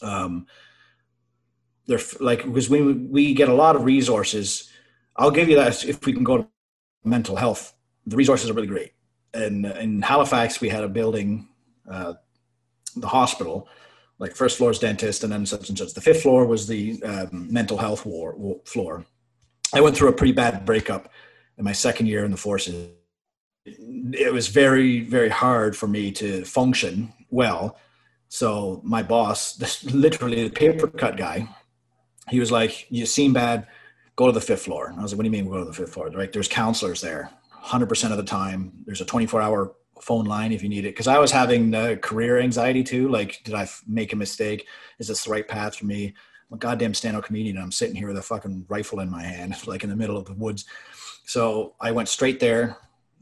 Um, 0.00 0.46
they're 1.86 2.00
like 2.20 2.44
because 2.44 2.70
we 2.70 2.80
we 2.92 3.34
get 3.34 3.48
a 3.48 3.54
lot 3.54 3.76
of 3.76 3.84
resources. 3.84 4.70
I'll 5.16 5.30
give 5.30 5.48
you 5.48 5.56
that 5.56 5.84
if 5.84 6.04
we 6.06 6.12
can 6.12 6.24
go 6.24 6.38
to 6.38 6.48
mental 7.04 7.36
health. 7.36 7.74
The 8.06 8.16
resources 8.16 8.50
are 8.50 8.54
really 8.54 8.68
great. 8.68 8.92
And 9.34 9.66
in 9.66 10.02
Halifax, 10.02 10.60
we 10.60 10.68
had 10.68 10.84
a 10.84 10.88
building, 10.88 11.48
uh, 11.90 12.14
the 12.96 13.08
hospital, 13.08 13.68
like 14.18 14.34
first 14.34 14.58
floor 14.58 14.70
is 14.70 14.78
dentist, 14.78 15.24
and 15.24 15.32
then 15.32 15.46
such 15.46 15.68
and 15.68 15.78
such. 15.78 15.94
The 15.94 16.00
fifth 16.00 16.22
floor 16.22 16.46
was 16.46 16.66
the 16.66 17.02
um, 17.02 17.48
mental 17.50 17.78
health 17.78 18.04
war, 18.04 18.34
war 18.36 18.60
floor. 18.64 19.04
I 19.74 19.80
went 19.80 19.96
through 19.96 20.08
a 20.08 20.12
pretty 20.12 20.32
bad 20.32 20.64
breakup 20.66 21.10
in 21.58 21.64
my 21.64 21.72
second 21.72 22.06
year 22.06 22.24
in 22.24 22.30
the 22.30 22.36
forces. 22.36 22.90
It 23.64 24.32
was 24.32 24.48
very, 24.48 25.00
very 25.00 25.28
hard 25.28 25.76
for 25.76 25.86
me 25.86 26.12
to 26.12 26.44
function 26.44 27.12
well. 27.30 27.78
So 28.28 28.80
my 28.84 29.02
boss, 29.02 29.84
literally 29.92 30.44
the 30.44 30.54
paper 30.54 30.88
cut 30.88 31.16
guy, 31.16 31.48
he 32.28 32.40
was 32.40 32.52
like, 32.52 32.86
"You 32.90 33.06
seem 33.06 33.32
bad. 33.32 33.66
Go 34.16 34.26
to 34.26 34.32
the 34.32 34.40
fifth 34.40 34.62
floor." 34.62 34.88
And 34.88 34.98
I 34.98 35.02
was 35.02 35.12
like, 35.12 35.18
"What 35.18 35.24
do 35.24 35.28
you 35.28 35.32
mean 35.32 35.50
go 35.50 35.58
to 35.58 35.64
the 35.64 35.72
fifth 35.72 35.92
floor?" 35.92 36.10
Right? 36.10 36.32
There's 36.32 36.48
counselors 36.48 37.00
there, 37.00 37.30
hundred 37.50 37.88
percent 37.88 38.12
of 38.12 38.18
the 38.18 38.24
time. 38.24 38.72
There's 38.86 39.00
a 39.00 39.04
24 39.04 39.40
hour 39.40 39.74
phone 40.02 40.24
line 40.24 40.52
if 40.52 40.62
you 40.62 40.68
need 40.68 40.84
it. 40.84 40.90
Because 40.90 41.06
I 41.06 41.18
was 41.18 41.30
having 41.30 41.74
uh, 41.74 41.96
career 42.02 42.38
anxiety 42.38 42.82
too. 42.82 43.08
Like, 43.08 43.40
did 43.44 43.54
I 43.54 43.68
make 43.86 44.12
a 44.12 44.16
mistake? 44.16 44.66
Is 44.98 45.08
this 45.08 45.24
the 45.24 45.30
right 45.30 45.46
path 45.46 45.76
for 45.76 45.86
me? 45.86 46.14
I'm 46.50 46.56
a 46.56 46.58
goddamn 46.58 46.94
stand-up 46.94 47.24
comedian. 47.24 47.56
And 47.56 47.64
I'm 47.64 47.72
sitting 47.72 47.94
here 47.94 48.08
with 48.08 48.18
a 48.18 48.22
fucking 48.22 48.66
rifle 48.68 49.00
in 49.00 49.10
my 49.10 49.22
hand, 49.22 49.54
like 49.66 49.84
in 49.84 49.90
the 49.90 49.96
middle 49.96 50.16
of 50.16 50.26
the 50.26 50.34
woods. 50.34 50.64
So 51.24 51.74
I 51.80 51.92
went 51.92 52.08
straight 52.08 52.40
there, 52.40 52.76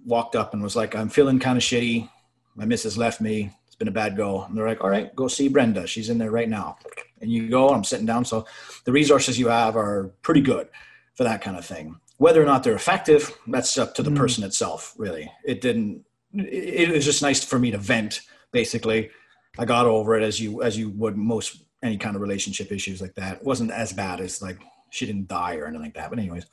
walked 0.05 0.35
up, 0.35 0.55
and 0.55 0.63
was 0.63 0.75
like, 0.75 0.97
"I'm 0.97 1.11
feeling 1.11 1.39
kind 1.39 1.59
of 1.59 1.63
shitty. 1.63 2.09
My 2.57 2.65
missus 2.65 2.97
left 2.97 3.21
me. 3.21 3.53
It's 3.67 3.77
been 3.77 3.89
a 3.89 3.93
bad 3.93 4.17
go." 4.17 4.45
And 4.45 4.57
they're 4.57 4.67
like, 4.67 4.83
"All 4.83 4.91
right, 4.91 5.15
go 5.15 5.29
see 5.29 5.49
Brenda. 5.49 5.87
She's 5.87 6.09
in 6.09 6.17
there 6.19 6.31
right 6.31 6.49
now." 6.49 6.79
And 7.21 7.31
you 7.31 7.49
go. 7.49 7.69
I'm 7.71 7.85
sitting 7.85 8.07
down. 8.07 8.25
So 8.25 8.47
the 8.85 8.93
resources 8.93 9.39
you 9.39 9.49
have 9.49 9.77
are 9.77 10.11
pretty 10.23 10.41
good 10.41 10.69
for 11.15 11.25
that 11.25 11.43
kind 11.43 11.57
of 11.57 11.65
thing. 11.65 11.97
Whether 12.17 12.43
or 12.43 12.47
not 12.47 12.63
they're 12.63 12.75
effective, 12.75 13.37
that's 13.47 13.77
up 13.79 13.95
to 13.95 14.03
the 14.03 14.11
Mm. 14.11 14.17
person 14.17 14.45
itself. 14.45 14.95
Really, 14.99 15.31
it 15.45 15.61
didn't. 15.61 16.05
It, 16.33 16.91
was 16.91 17.05
just 17.05 17.23
nice 17.23 17.43
for 17.43 17.59
me 17.59 17.71
to 17.73 17.79
vent. 17.79 18.21
Basically, 18.53 19.11
I 19.59 19.65
got 19.65 19.87
over 19.87 20.17
it 20.17 20.23
as 20.23 20.41
you 20.41 20.63
as 20.63 20.77
you 20.79 20.91
would 20.91 21.17
most 21.17 21.63
any 21.83 21.97
kind 21.97 22.15
of 22.17 22.23
relationship 22.23 22.71
issues 22.73 23.01
like 23.01 23.15
that. 23.15 23.39
It 23.39 23.45
wasn't 23.45 23.71
as 23.71 23.93
bad 23.93 24.21
as 24.21 24.43
like 24.43 24.59
she 24.91 25.07
didn't 25.07 25.29
die 25.29 25.57
or 25.57 25.67
anything 25.67 25.83
like 25.83 25.95
that. 25.95 26.11
But 26.11 26.19
anyways, 26.19 26.45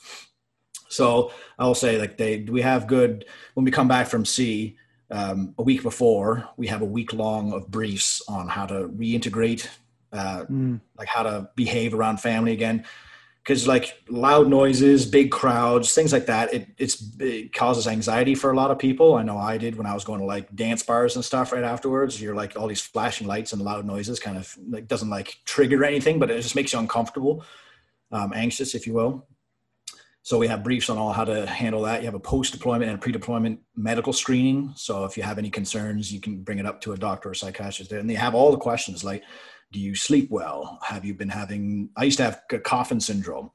so 0.89 1.32
I'll 1.59 1.76
say 1.76 1.99
like 1.99 2.18
they 2.18 2.41
we 2.43 2.61
have 2.61 2.88
good 2.88 3.26
when 3.53 3.65
we 3.65 3.72
come 3.72 3.88
back 3.88 4.07
from 4.07 4.26
sea. 4.26 4.78
Um, 5.09 5.53
a 5.57 5.63
week 5.63 5.84
before, 5.84 6.49
we 6.57 6.68
have 6.68 6.82
a 6.82 6.86
week 6.86 7.13
long 7.13 7.53
of 7.53 7.72
briefs 7.72 8.22
on 8.28 8.49
how 8.49 8.65
to 8.65 8.89
reintegrate 8.89 9.70
uh, 10.13 10.45
Mm. 10.49 10.79
like 10.97 11.07
how 11.07 11.23
to 11.23 11.49
behave 11.55 11.93
around 11.93 12.17
family 12.19 12.53
again. 12.53 12.85
Because 13.43 13.65
like 13.65 14.03
loud 14.09 14.49
noises 14.49 15.05
big 15.05 15.31
crowds 15.31 15.93
things 15.93 16.11
like 16.11 16.25
that 16.25 16.53
it, 16.53 16.67
it's 16.77 17.01
it 17.17 17.53
causes 17.53 17.87
anxiety 17.87 18.35
for 18.35 18.51
a 18.51 18.55
lot 18.55 18.71
of 18.71 18.77
people. 18.77 19.15
I 19.15 19.23
know 19.23 19.37
i 19.37 19.57
did 19.57 19.77
when 19.77 19.87
i 19.87 19.93
was 19.93 20.03
going 20.03 20.19
to 20.19 20.25
like 20.25 20.53
dance 20.53 20.83
bars 20.83 21.15
and 21.15 21.23
stuff 21.23 21.53
right 21.53 21.63
afterwards. 21.63 22.21
You're 22.21 22.35
like 22.35 22.57
all 22.59 22.67
these 22.67 22.81
flashing 22.81 23.25
lights 23.25 23.53
and 23.53 23.61
loud 23.61 23.85
noises 23.85 24.19
kind 24.19 24.37
of 24.37 24.53
like 24.69 24.89
doesn't 24.89 25.09
like 25.09 25.37
trigger 25.45 25.85
anything 25.85 26.19
but 26.19 26.29
it 26.29 26.41
just 26.41 26.55
makes 26.57 26.73
you 26.73 26.79
uncomfortable 26.79 27.45
um, 28.11 28.33
anxious 28.35 28.75
if 28.75 28.85
you 28.85 28.93
will. 28.93 29.25
So 30.23 30.37
we 30.37 30.47
have 30.47 30.61
briefs 30.61 30.89
on 30.89 30.97
all 30.97 31.13
how 31.13 31.23
to 31.23 31.45
handle 31.45 31.83
that. 31.83 32.01
You 32.01 32.07
have 32.07 32.15
a 32.15 32.19
post-deployment 32.19 32.89
and 32.91 32.99
a 32.99 33.01
pre-deployment 33.01 33.61
medical 33.77 34.11
screening. 34.11 34.73
So 34.75 35.05
if 35.05 35.15
you 35.15 35.23
have 35.23 35.37
any 35.37 35.49
concerns 35.49 36.11
you 36.11 36.19
can 36.19 36.43
bring 36.43 36.59
it 36.59 36.65
up 36.65 36.81
to 36.81 36.91
a 36.91 36.97
doctor 36.97 37.29
or 37.29 37.33
psychiatrist 37.33 37.89
there 37.89 37.99
and 37.99 38.09
they 38.09 38.15
have 38.15 38.35
all 38.35 38.51
the 38.51 38.57
questions 38.57 39.05
like 39.05 39.23
do 39.72 39.80
you 39.80 39.95
sleep 39.95 40.30
well? 40.30 40.80
Have 40.84 41.05
you 41.05 41.13
been 41.13 41.30
having? 41.30 41.89
I 41.95 42.05
used 42.05 42.18
to 42.18 42.24
have 42.24 42.41
coffin 42.63 42.99
syndrome 42.99 43.51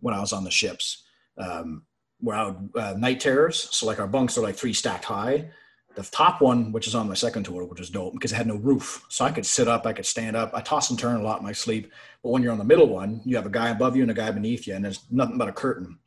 when 0.00 0.14
I 0.14 0.20
was 0.20 0.32
on 0.32 0.44
the 0.44 0.50
ships, 0.50 1.04
um, 1.36 1.82
where 2.20 2.36
I 2.36 2.46
would 2.46 2.70
uh, 2.76 2.94
night 2.94 3.20
terrors. 3.20 3.68
So 3.74 3.86
like 3.86 3.98
our 3.98 4.06
bunks 4.06 4.38
are 4.38 4.42
like 4.42 4.56
three 4.56 4.72
stacked 4.72 5.04
high. 5.04 5.50
The 5.96 6.04
top 6.04 6.40
one, 6.40 6.70
which 6.70 6.86
is 6.86 6.94
on 6.94 7.08
my 7.08 7.14
second 7.14 7.42
tour, 7.42 7.64
which 7.64 7.80
is 7.80 7.90
dope 7.90 8.12
because 8.12 8.30
it 8.30 8.36
had 8.36 8.46
no 8.46 8.54
roof, 8.56 9.04
so 9.08 9.24
I 9.24 9.32
could 9.32 9.44
sit 9.46 9.66
up, 9.66 9.84
I 9.84 9.92
could 9.92 10.06
stand 10.06 10.36
up. 10.36 10.52
I 10.54 10.60
toss 10.60 10.90
and 10.90 10.98
turn 10.98 11.16
a 11.16 11.22
lot 11.24 11.40
in 11.40 11.44
my 11.44 11.52
sleep. 11.52 11.90
But 12.22 12.30
when 12.30 12.42
you're 12.42 12.52
on 12.52 12.58
the 12.58 12.64
middle 12.64 12.88
one, 12.88 13.20
you 13.24 13.34
have 13.34 13.46
a 13.46 13.50
guy 13.50 13.70
above 13.70 13.96
you 13.96 14.02
and 14.02 14.10
a 14.10 14.14
guy 14.14 14.30
beneath 14.30 14.66
you, 14.66 14.74
and 14.74 14.84
there's 14.84 15.00
nothing 15.10 15.38
but 15.38 15.48
a 15.48 15.52
curtain, 15.52 15.98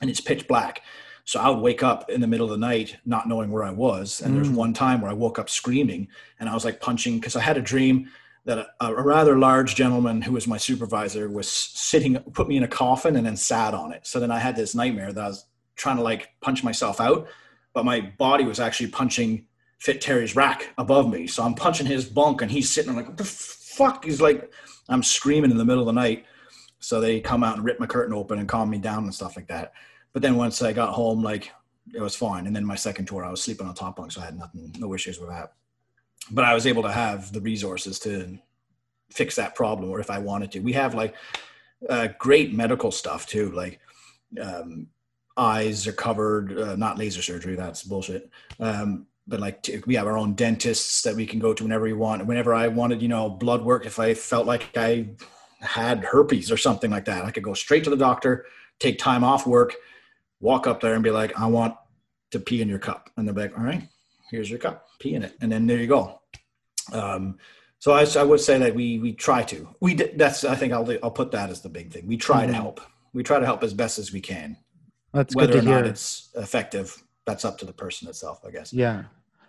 and 0.00 0.10
it's 0.10 0.20
pitch 0.20 0.48
black. 0.48 0.82
So 1.26 1.38
I 1.38 1.48
would 1.48 1.60
wake 1.60 1.84
up 1.84 2.10
in 2.10 2.20
the 2.20 2.26
middle 2.26 2.46
of 2.46 2.50
the 2.50 2.66
night 2.66 2.96
not 3.04 3.28
knowing 3.28 3.52
where 3.52 3.62
I 3.62 3.70
was. 3.70 4.20
And 4.20 4.34
there's 4.34 4.48
Mm. 4.48 4.54
one 4.54 4.72
time 4.72 5.00
where 5.00 5.10
I 5.10 5.14
woke 5.14 5.38
up 5.38 5.48
screaming 5.48 6.08
and 6.40 6.48
I 6.48 6.54
was 6.54 6.64
like 6.64 6.80
punching 6.80 7.20
because 7.20 7.36
I 7.36 7.40
had 7.40 7.56
a 7.56 7.62
dream 7.62 8.10
that 8.44 8.58
a, 8.58 8.86
a 8.86 9.02
rather 9.02 9.38
large 9.38 9.74
gentleman 9.74 10.22
who 10.22 10.32
was 10.32 10.46
my 10.46 10.56
supervisor 10.56 11.28
was 11.28 11.48
sitting, 11.48 12.18
put 12.32 12.48
me 12.48 12.56
in 12.56 12.62
a 12.62 12.68
coffin 12.68 13.16
and 13.16 13.26
then 13.26 13.36
sat 13.36 13.74
on 13.74 13.92
it. 13.92 14.06
So 14.06 14.18
then 14.18 14.30
I 14.30 14.38
had 14.38 14.56
this 14.56 14.74
nightmare 14.74 15.12
that 15.12 15.24
I 15.24 15.28
was 15.28 15.46
trying 15.76 15.96
to 15.96 16.02
like 16.02 16.30
punch 16.40 16.64
myself 16.64 17.00
out, 17.00 17.28
but 17.74 17.84
my 17.84 18.00
body 18.18 18.44
was 18.44 18.60
actually 18.60 18.88
punching 18.88 19.46
Fit 19.78 20.00
Terry's 20.00 20.36
rack 20.36 20.68
above 20.78 21.10
me. 21.10 21.26
So 21.26 21.42
I'm 21.42 21.54
punching 21.54 21.86
his 21.86 22.04
bunk 22.04 22.42
and 22.42 22.50
he's 22.50 22.70
sitting 22.70 22.92
there 22.92 23.02
like, 23.02 23.08
what 23.08 23.16
the 23.16 23.24
fuck? 23.24 24.04
He's 24.04 24.20
like, 24.20 24.52
I'm 24.88 25.02
screaming 25.02 25.50
in 25.50 25.56
the 25.56 25.64
middle 25.64 25.82
of 25.82 25.86
the 25.86 26.00
night. 26.00 26.24
So 26.80 27.00
they 27.00 27.20
come 27.20 27.44
out 27.44 27.56
and 27.56 27.64
rip 27.64 27.78
my 27.78 27.86
curtain 27.86 28.14
open 28.14 28.38
and 28.38 28.48
calm 28.48 28.70
me 28.70 28.78
down 28.78 29.04
and 29.04 29.14
stuff 29.14 29.36
like 29.36 29.48
that. 29.48 29.72
But 30.12 30.22
then 30.22 30.36
once 30.36 30.60
I 30.62 30.72
got 30.72 30.94
home, 30.94 31.22
like 31.22 31.50
it 31.94 32.00
was 32.00 32.16
fine. 32.16 32.46
And 32.46 32.54
then 32.54 32.64
my 32.64 32.74
second 32.74 33.06
tour, 33.06 33.24
I 33.24 33.30
was 33.30 33.42
sleeping 33.42 33.66
on 33.66 33.74
top 33.74 33.96
bunk, 33.96 34.12
so 34.12 34.20
I 34.20 34.26
had 34.26 34.38
nothing, 34.38 34.74
no 34.78 34.94
issues 34.94 35.18
with 35.18 35.30
that. 35.30 35.52
But 36.30 36.44
I 36.44 36.54
was 36.54 36.66
able 36.66 36.82
to 36.82 36.92
have 36.92 37.32
the 37.32 37.40
resources 37.40 37.98
to 38.00 38.38
fix 39.10 39.36
that 39.36 39.54
problem, 39.54 39.90
or 39.90 40.00
if 40.00 40.10
I 40.10 40.18
wanted 40.18 40.52
to. 40.52 40.60
We 40.60 40.72
have 40.74 40.94
like 40.94 41.14
uh, 41.88 42.08
great 42.18 42.54
medical 42.54 42.90
stuff 42.90 43.26
too, 43.26 43.50
like 43.52 43.80
um, 44.40 44.86
eyes 45.36 45.86
are 45.86 45.92
covered, 45.92 46.58
uh, 46.58 46.76
not 46.76 46.98
laser 46.98 47.22
surgery, 47.22 47.56
that's 47.56 47.82
bullshit. 47.82 48.30
Um, 48.58 49.06
but 49.26 49.40
like 49.40 49.68
we 49.86 49.94
have 49.94 50.06
our 50.06 50.18
own 50.18 50.34
dentists 50.34 51.02
that 51.02 51.14
we 51.14 51.24
can 51.24 51.38
go 51.38 51.54
to 51.54 51.62
whenever 51.62 51.84
we 51.84 51.92
want. 51.92 52.26
Whenever 52.26 52.52
I 52.52 52.68
wanted, 52.68 53.00
you 53.00 53.08
know, 53.08 53.30
blood 53.30 53.62
work, 53.64 53.86
if 53.86 53.98
I 53.98 54.12
felt 54.14 54.46
like 54.46 54.76
I 54.76 55.10
had 55.60 56.04
herpes 56.04 56.50
or 56.50 56.56
something 56.56 56.90
like 56.90 57.04
that, 57.04 57.24
I 57.24 57.30
could 57.30 57.44
go 57.44 57.54
straight 57.54 57.84
to 57.84 57.90
the 57.90 57.96
doctor, 57.96 58.46
take 58.78 58.98
time 58.98 59.22
off 59.22 59.46
work, 59.46 59.74
walk 60.40 60.66
up 60.66 60.80
there 60.80 60.94
and 60.94 61.04
be 61.04 61.10
like, 61.10 61.38
I 61.38 61.46
want 61.46 61.76
to 62.32 62.40
pee 62.40 62.60
in 62.60 62.68
your 62.68 62.78
cup. 62.78 63.08
And 63.16 63.26
they're 63.26 63.34
like, 63.34 63.56
all 63.56 63.64
right, 63.64 63.86
here's 64.30 64.50
your 64.50 64.58
cup, 64.58 64.88
pee 65.00 65.14
in 65.14 65.24
it. 65.24 65.34
And 65.40 65.50
then 65.50 65.66
there 65.66 65.78
you 65.78 65.88
go. 65.88 66.20
Um, 66.92 67.38
so 67.80 67.92
I, 67.92 68.04
I 68.16 68.22
would 68.22 68.40
say 68.40 68.58
that 68.58 68.74
we, 68.74 68.98
we 69.00 69.12
try 69.14 69.42
to, 69.44 69.68
we, 69.80 69.94
that's, 69.94 70.44
I 70.44 70.54
think 70.54 70.72
I'll, 70.72 70.86
I'll 71.02 71.10
put 71.10 71.32
that 71.32 71.50
as 71.50 71.62
the 71.62 71.68
big 71.68 71.90
thing. 71.92 72.06
We 72.06 72.16
try 72.16 72.46
to 72.46 72.52
Mhm. 72.52 72.56
help. 72.56 72.80
We 73.12 73.22
try 73.24 73.40
to 73.40 73.46
help 73.46 73.64
as 73.64 73.74
best 73.74 73.98
as 73.98 74.12
we 74.12 74.20
can. 74.20 74.56
That's 75.12 75.34
Whether 75.34 75.54
good 75.54 75.58
or 75.58 75.62
to 75.62 75.68
not 75.70 75.86
it's 75.86 76.28
effective, 76.36 77.02
that's 77.26 77.44
up 77.44 77.58
to 77.58 77.64
the 77.64 77.72
person 77.72 78.06
itself, 78.08 78.40
I 78.46 78.50
guess. 78.50 78.72
Yeah. 78.72 79.04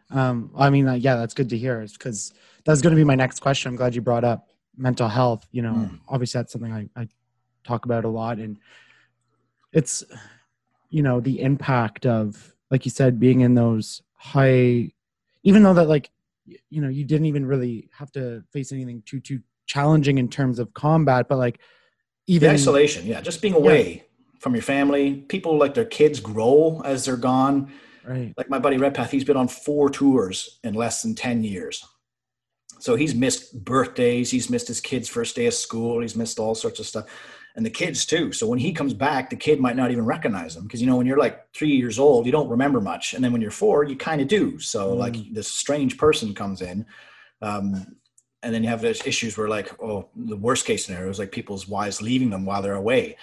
Um, 0.09 0.51
I 0.57 0.69
mean, 0.69 0.88
uh, 0.88 0.93
yeah, 0.93 1.15
that's 1.17 1.34
good 1.34 1.49
to 1.49 1.57
hear 1.57 1.85
because 1.93 2.34
that's 2.65 2.81
going 2.81 2.91
to 2.91 2.99
be 2.99 3.03
my 3.03 3.15
next 3.15 3.39
question. 3.41 3.69
I'm 3.69 3.75
glad 3.75 3.93
you 3.93 4.01
brought 4.01 4.23
up 4.23 4.49
mental 4.77 5.07
health. 5.07 5.45
You 5.51 5.61
know, 5.61 5.73
Mm. 5.73 5.99
obviously 6.07 6.39
that's 6.39 6.53
something 6.53 6.71
I, 6.73 6.89
I 6.95 7.07
talk 7.63 7.85
about 7.85 8.05
a 8.05 8.09
lot 8.09 8.39
and 8.39 8.57
it's, 9.73 10.03
you 10.89 11.03
know, 11.03 11.19
the 11.19 11.41
impact 11.41 12.05
of, 12.05 12.55
like 12.71 12.85
you 12.85 12.91
said, 12.91 13.19
being 13.19 13.41
in 13.41 13.53
those 13.55 14.01
high, 14.15 14.91
even 15.43 15.63
though 15.63 15.73
that 15.73 15.88
like, 15.88 16.09
you 16.45 16.81
know, 16.81 16.89
you 16.89 17.05
didn't 17.05 17.27
even 17.27 17.45
really 17.45 17.89
have 17.97 18.11
to 18.13 18.43
face 18.51 18.72
anything 18.72 19.03
too, 19.05 19.19
too 19.19 19.39
challenging 19.65 20.18
in 20.18 20.27
terms 20.27 20.59
of 20.59 20.73
combat, 20.73 21.27
but 21.30 21.38
like 21.38 21.59
The 22.27 22.34
even 22.35 22.49
isolation, 22.51 23.05
yeah, 23.05 23.22
just 23.22 23.41
being 23.41 23.53
away 23.53 24.05
from 24.39 24.55
your 24.55 24.63
family. 24.63 25.18
People 25.30 25.57
like 25.57 25.73
their 25.76 25.85
kids 25.85 26.19
grow 26.19 26.81
as 26.84 27.05
they're 27.05 27.15
gone. 27.15 27.72
right. 28.05 28.34
like 28.38 28.49
my 28.49 28.59
buddy 28.59 28.77
Redpath, 28.77 29.11
he's 29.11 29.23
been 29.23 29.38
on 29.38 29.47
four 29.47 29.89
tours 29.89 30.59
in 30.63 30.73
less 30.73 31.03
than 31.03 31.13
10 31.15 31.43
years. 31.43 31.85
So 32.80 32.95
he's 32.95 33.13
missed 33.13 33.63
birthdays, 33.63 34.31
he's 34.31 34.49
missed 34.49 34.68
his 34.68 34.81
kid's 34.81 35.07
first 35.07 35.35
day 35.35 35.45
of 35.45 35.53
school, 35.53 36.01
he's 36.01 36.15
missed 36.15 36.39
all 36.39 36.55
sorts 36.55 36.80
of 36.80 36.88
stuff. 36.88 37.05
And 37.55 37.65
the 37.65 37.69
kids 37.69 38.05
too. 38.05 38.31
So 38.31 38.47
when 38.47 38.59
he 38.59 38.71
comes 38.71 38.93
back, 38.93 39.29
the 39.29 39.35
kid 39.35 39.59
might 39.59 39.75
not 39.75 39.91
even 39.91 40.05
recognize 40.05 40.55
him. 40.55 40.63
Because 40.63 40.81
you 40.81 40.87
know, 40.87 40.95
when 40.95 41.05
you're 41.05 41.17
like 41.17 41.51
three 41.53 41.75
years 41.75 41.99
old, 41.99 42.25
you 42.25 42.31
don't 42.31 42.47
remember 42.49 42.79
much. 42.79 43.13
And 43.13 43.21
then 43.23 43.31
when 43.33 43.41
you're 43.41 43.51
four, 43.51 43.83
you 43.83 43.95
kind 43.97 44.21
of 44.21 44.27
do. 44.27 44.57
So 44.59 44.93
Mm. 44.95 44.97
like 44.97 45.15
this 45.33 45.49
strange 45.49 45.97
person 45.97 46.33
comes 46.33 46.61
in. 46.61 46.85
Um, 47.41 47.97
and 48.43 48.53
then 48.53 48.63
you 48.63 48.69
have 48.69 48.81
those 48.81 49.05
issues 49.05 49.37
where 49.37 49.49
like, 49.49 49.69
oh, 49.83 50.07
the 50.15 50.37
worst 50.37 50.65
case 50.65 50.85
scenario 50.85 51.09
is 51.09 51.19
like 51.19 51.31
people's 51.31 51.67
wives 51.67 52.01
leaving 52.01 52.29
them 52.29 52.45
while 52.45 52.61
they're 52.61 52.75
away. 52.75 53.17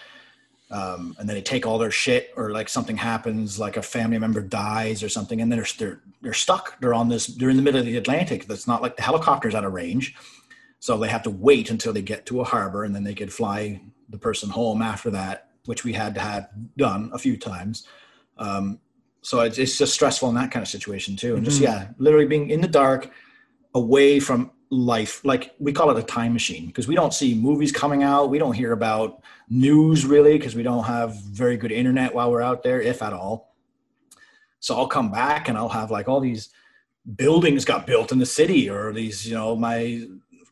um, 0.70 1.16
and 1.18 1.26
then 1.26 1.34
they 1.34 1.40
take 1.42 1.66
all 1.66 1.78
their 1.78 1.90
shit 1.90 2.30
or 2.36 2.50
like 2.50 2.68
something 2.68 2.96
happens 2.98 3.58
like 3.58 3.78
a 3.78 3.82
family 3.82 4.18
member 4.18 4.42
dies 4.42 5.02
or 5.02 5.08
something 5.08 5.40
and 5.40 5.50
then 5.50 5.58
they're, 5.58 5.66
they're 5.78 6.00
they're 6.20 6.34
stuck 6.34 6.78
they're 6.80 6.92
on 6.92 7.08
this 7.08 7.26
they're 7.28 7.48
in 7.48 7.56
the 7.56 7.62
middle 7.62 7.80
of 7.80 7.86
the 7.86 7.96
atlantic 7.96 8.44
that's 8.46 8.66
not 8.66 8.82
like 8.82 8.94
the 8.96 9.02
helicopter's 9.02 9.54
out 9.54 9.64
of 9.64 9.72
range 9.72 10.14
so 10.78 10.98
they 10.98 11.08
have 11.08 11.22
to 11.22 11.30
wait 11.30 11.70
until 11.70 11.92
they 11.94 12.02
get 12.02 12.26
to 12.26 12.42
a 12.42 12.44
harbor 12.44 12.84
and 12.84 12.94
then 12.94 13.02
they 13.02 13.14
could 13.14 13.32
fly 13.32 13.80
the 14.08 14.18
person 14.18 14.50
home 14.50 14.82
after 14.82 15.10
that 15.10 15.44
which 15.66 15.84
we 15.84 15.92
had 15.92 16.14
to 16.14 16.20
have 16.20 16.48
done 16.78 17.10
a 17.12 17.18
few 17.18 17.36
times. 17.36 17.86
Um, 18.38 18.80
so 19.20 19.40
it's, 19.40 19.58
it's 19.58 19.76
just 19.76 19.92
stressful 19.92 20.30
in 20.30 20.34
that 20.36 20.50
kind 20.50 20.62
of 20.62 20.68
situation 20.68 21.14
too. 21.14 21.36
And 21.36 21.44
just 21.44 21.58
Mhm. 21.58 21.64
yeah 21.64 21.88
literally 21.98 22.26
being 22.26 22.48
in 22.48 22.62
the 22.62 22.68
dark 22.68 23.10
away 23.74 24.18
from 24.18 24.50
life 24.70 25.22
like 25.24 25.54
we 25.58 25.72
call 25.72 25.90
it 25.90 25.98
a 25.98 26.02
time 26.02 26.32
machine 26.32 26.66
because 26.66 26.88
we 26.88 26.94
don't 26.94 27.12
see 27.12 27.34
movies 27.34 27.70
coming 27.70 28.02
out. 28.02 28.30
We 28.30 28.38
don't 28.38 28.54
hear 28.54 28.72
about 28.72 29.20
news 29.50 30.06
really 30.06 30.38
because 30.38 30.54
we 30.54 30.62
don't 30.62 30.84
have 30.84 31.16
very 31.22 31.56
good 31.58 31.72
internet 31.72 32.14
while 32.14 32.30
we're 32.30 32.42
out 32.50 32.62
there 32.62 32.80
if 32.80 33.02
at 33.02 33.12
all. 33.12 33.54
So 34.60 34.74
i'll 34.76 34.88
come 34.88 35.10
back 35.10 35.48
and 35.48 35.58
i'll 35.58 35.68
have 35.80 35.90
like 35.90 36.08
all 36.08 36.20
these 36.20 36.48
buildings 37.16 37.64
got 37.64 37.86
built 37.86 38.10
in 38.12 38.18
the 38.18 38.26
city 38.26 38.68
or 38.70 38.92
these 38.92 39.26
you 39.28 39.34
know 39.34 39.54
my 39.56 40.06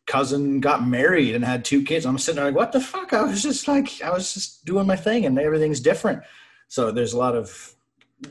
cousin 0.07 0.61
got 0.61 0.87
married 0.87 1.35
and 1.35 1.45
had 1.45 1.65
two 1.65 1.83
kids. 1.83 2.07
I'm 2.07 2.19
sitting 2.19 2.37
there 2.37 2.47
like 2.47 2.55
what 2.55 2.73
the 2.73 2.81
fuck? 2.81 3.13
I 3.13 3.23
was 3.23 3.43
just 3.43 3.69
like 3.69 4.01
i 4.03 4.11
was 4.11 4.33
just 4.33 4.65
doing 4.65 4.87
my 4.87 4.97
thing 4.97 5.27
and 5.27 5.39
everything's 5.39 5.81
different. 5.81 6.23
So 6.69 6.91
there's 6.91 7.13
a 7.13 7.19
lot 7.19 7.35
of 7.35 7.75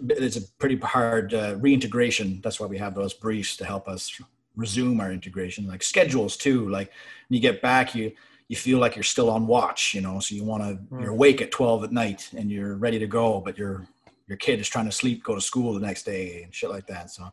it's 0.09 0.37
a 0.37 0.41
pretty 0.57 0.77
hard 0.77 1.33
uh, 1.33 1.55
reintegration. 1.59 2.41
That's 2.41 2.59
why 2.59 2.65
we 2.65 2.77
have 2.77 2.95
those 2.95 3.13
briefs 3.13 3.55
to 3.57 3.65
help 3.65 3.87
us 3.87 4.19
resume 4.55 4.99
our 4.99 5.11
integration 5.11 5.67
like 5.67 5.83
schedules 5.83 6.37
too. 6.37 6.69
Like 6.69 6.87
when 7.27 7.35
you 7.35 7.39
get 7.41 7.61
back 7.61 7.93
you 7.93 8.13
you 8.47 8.55
feel 8.55 8.79
like 8.79 8.95
you're 8.95 9.03
still 9.03 9.29
on 9.31 9.47
watch 9.47 9.95
you 9.95 10.01
know 10.01 10.19
so 10.19 10.35
you 10.35 10.43
want 10.43 10.61
to 10.61 11.01
you're 11.01 11.09
awake 11.09 11.41
at 11.41 11.51
12 11.51 11.85
at 11.85 11.91
night 11.91 12.29
and 12.37 12.51
you're 12.51 12.75
ready 12.75 12.99
to 12.99 13.07
go 13.07 13.41
but 13.41 13.57
your 13.57 13.87
your 14.27 14.37
kid 14.37 14.59
is 14.59 14.69
trying 14.69 14.85
to 14.85 14.91
sleep 14.91 15.23
go 15.23 15.35
to 15.35 15.41
school 15.41 15.73
the 15.73 15.79
next 15.79 16.03
day 16.03 16.43
and 16.43 16.53
shit 16.53 16.69
like 16.69 16.87
that. 16.87 17.11
So 17.11 17.31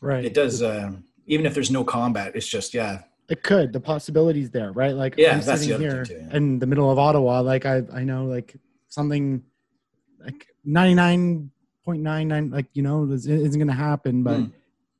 right. 0.00 0.24
it 0.24 0.34
does 0.34 0.62
uh, 0.62 0.92
even 1.26 1.46
if 1.46 1.54
there's 1.54 1.70
no 1.70 1.84
combat 1.84 2.32
it's 2.36 2.48
just 2.48 2.74
yeah 2.74 3.02
it 3.28 3.42
could 3.42 3.72
the 3.72 3.80
possibilities 3.80 4.50
there 4.50 4.72
right 4.72 4.94
like 4.94 5.14
Yeah, 5.16 5.34
I'm 5.34 5.42
sitting 5.42 5.78
here 5.80 6.04
too, 6.04 6.14
yeah. 6.14 6.36
in 6.36 6.58
the 6.58 6.66
middle 6.66 6.90
of 6.90 6.98
ottawa 6.98 7.40
like 7.40 7.64
i 7.66 7.82
i 7.92 8.02
know 8.04 8.24
like 8.26 8.54
something 8.88 9.42
like 10.24 10.46
99.99 11.86 12.52
like 12.52 12.66
you 12.72 12.82
know 12.82 13.04
is- 13.10 13.26
isn't 13.26 13.58
gonna 13.58 13.72
happen 13.72 14.22
but 14.22 14.38
Mm. 14.38 14.52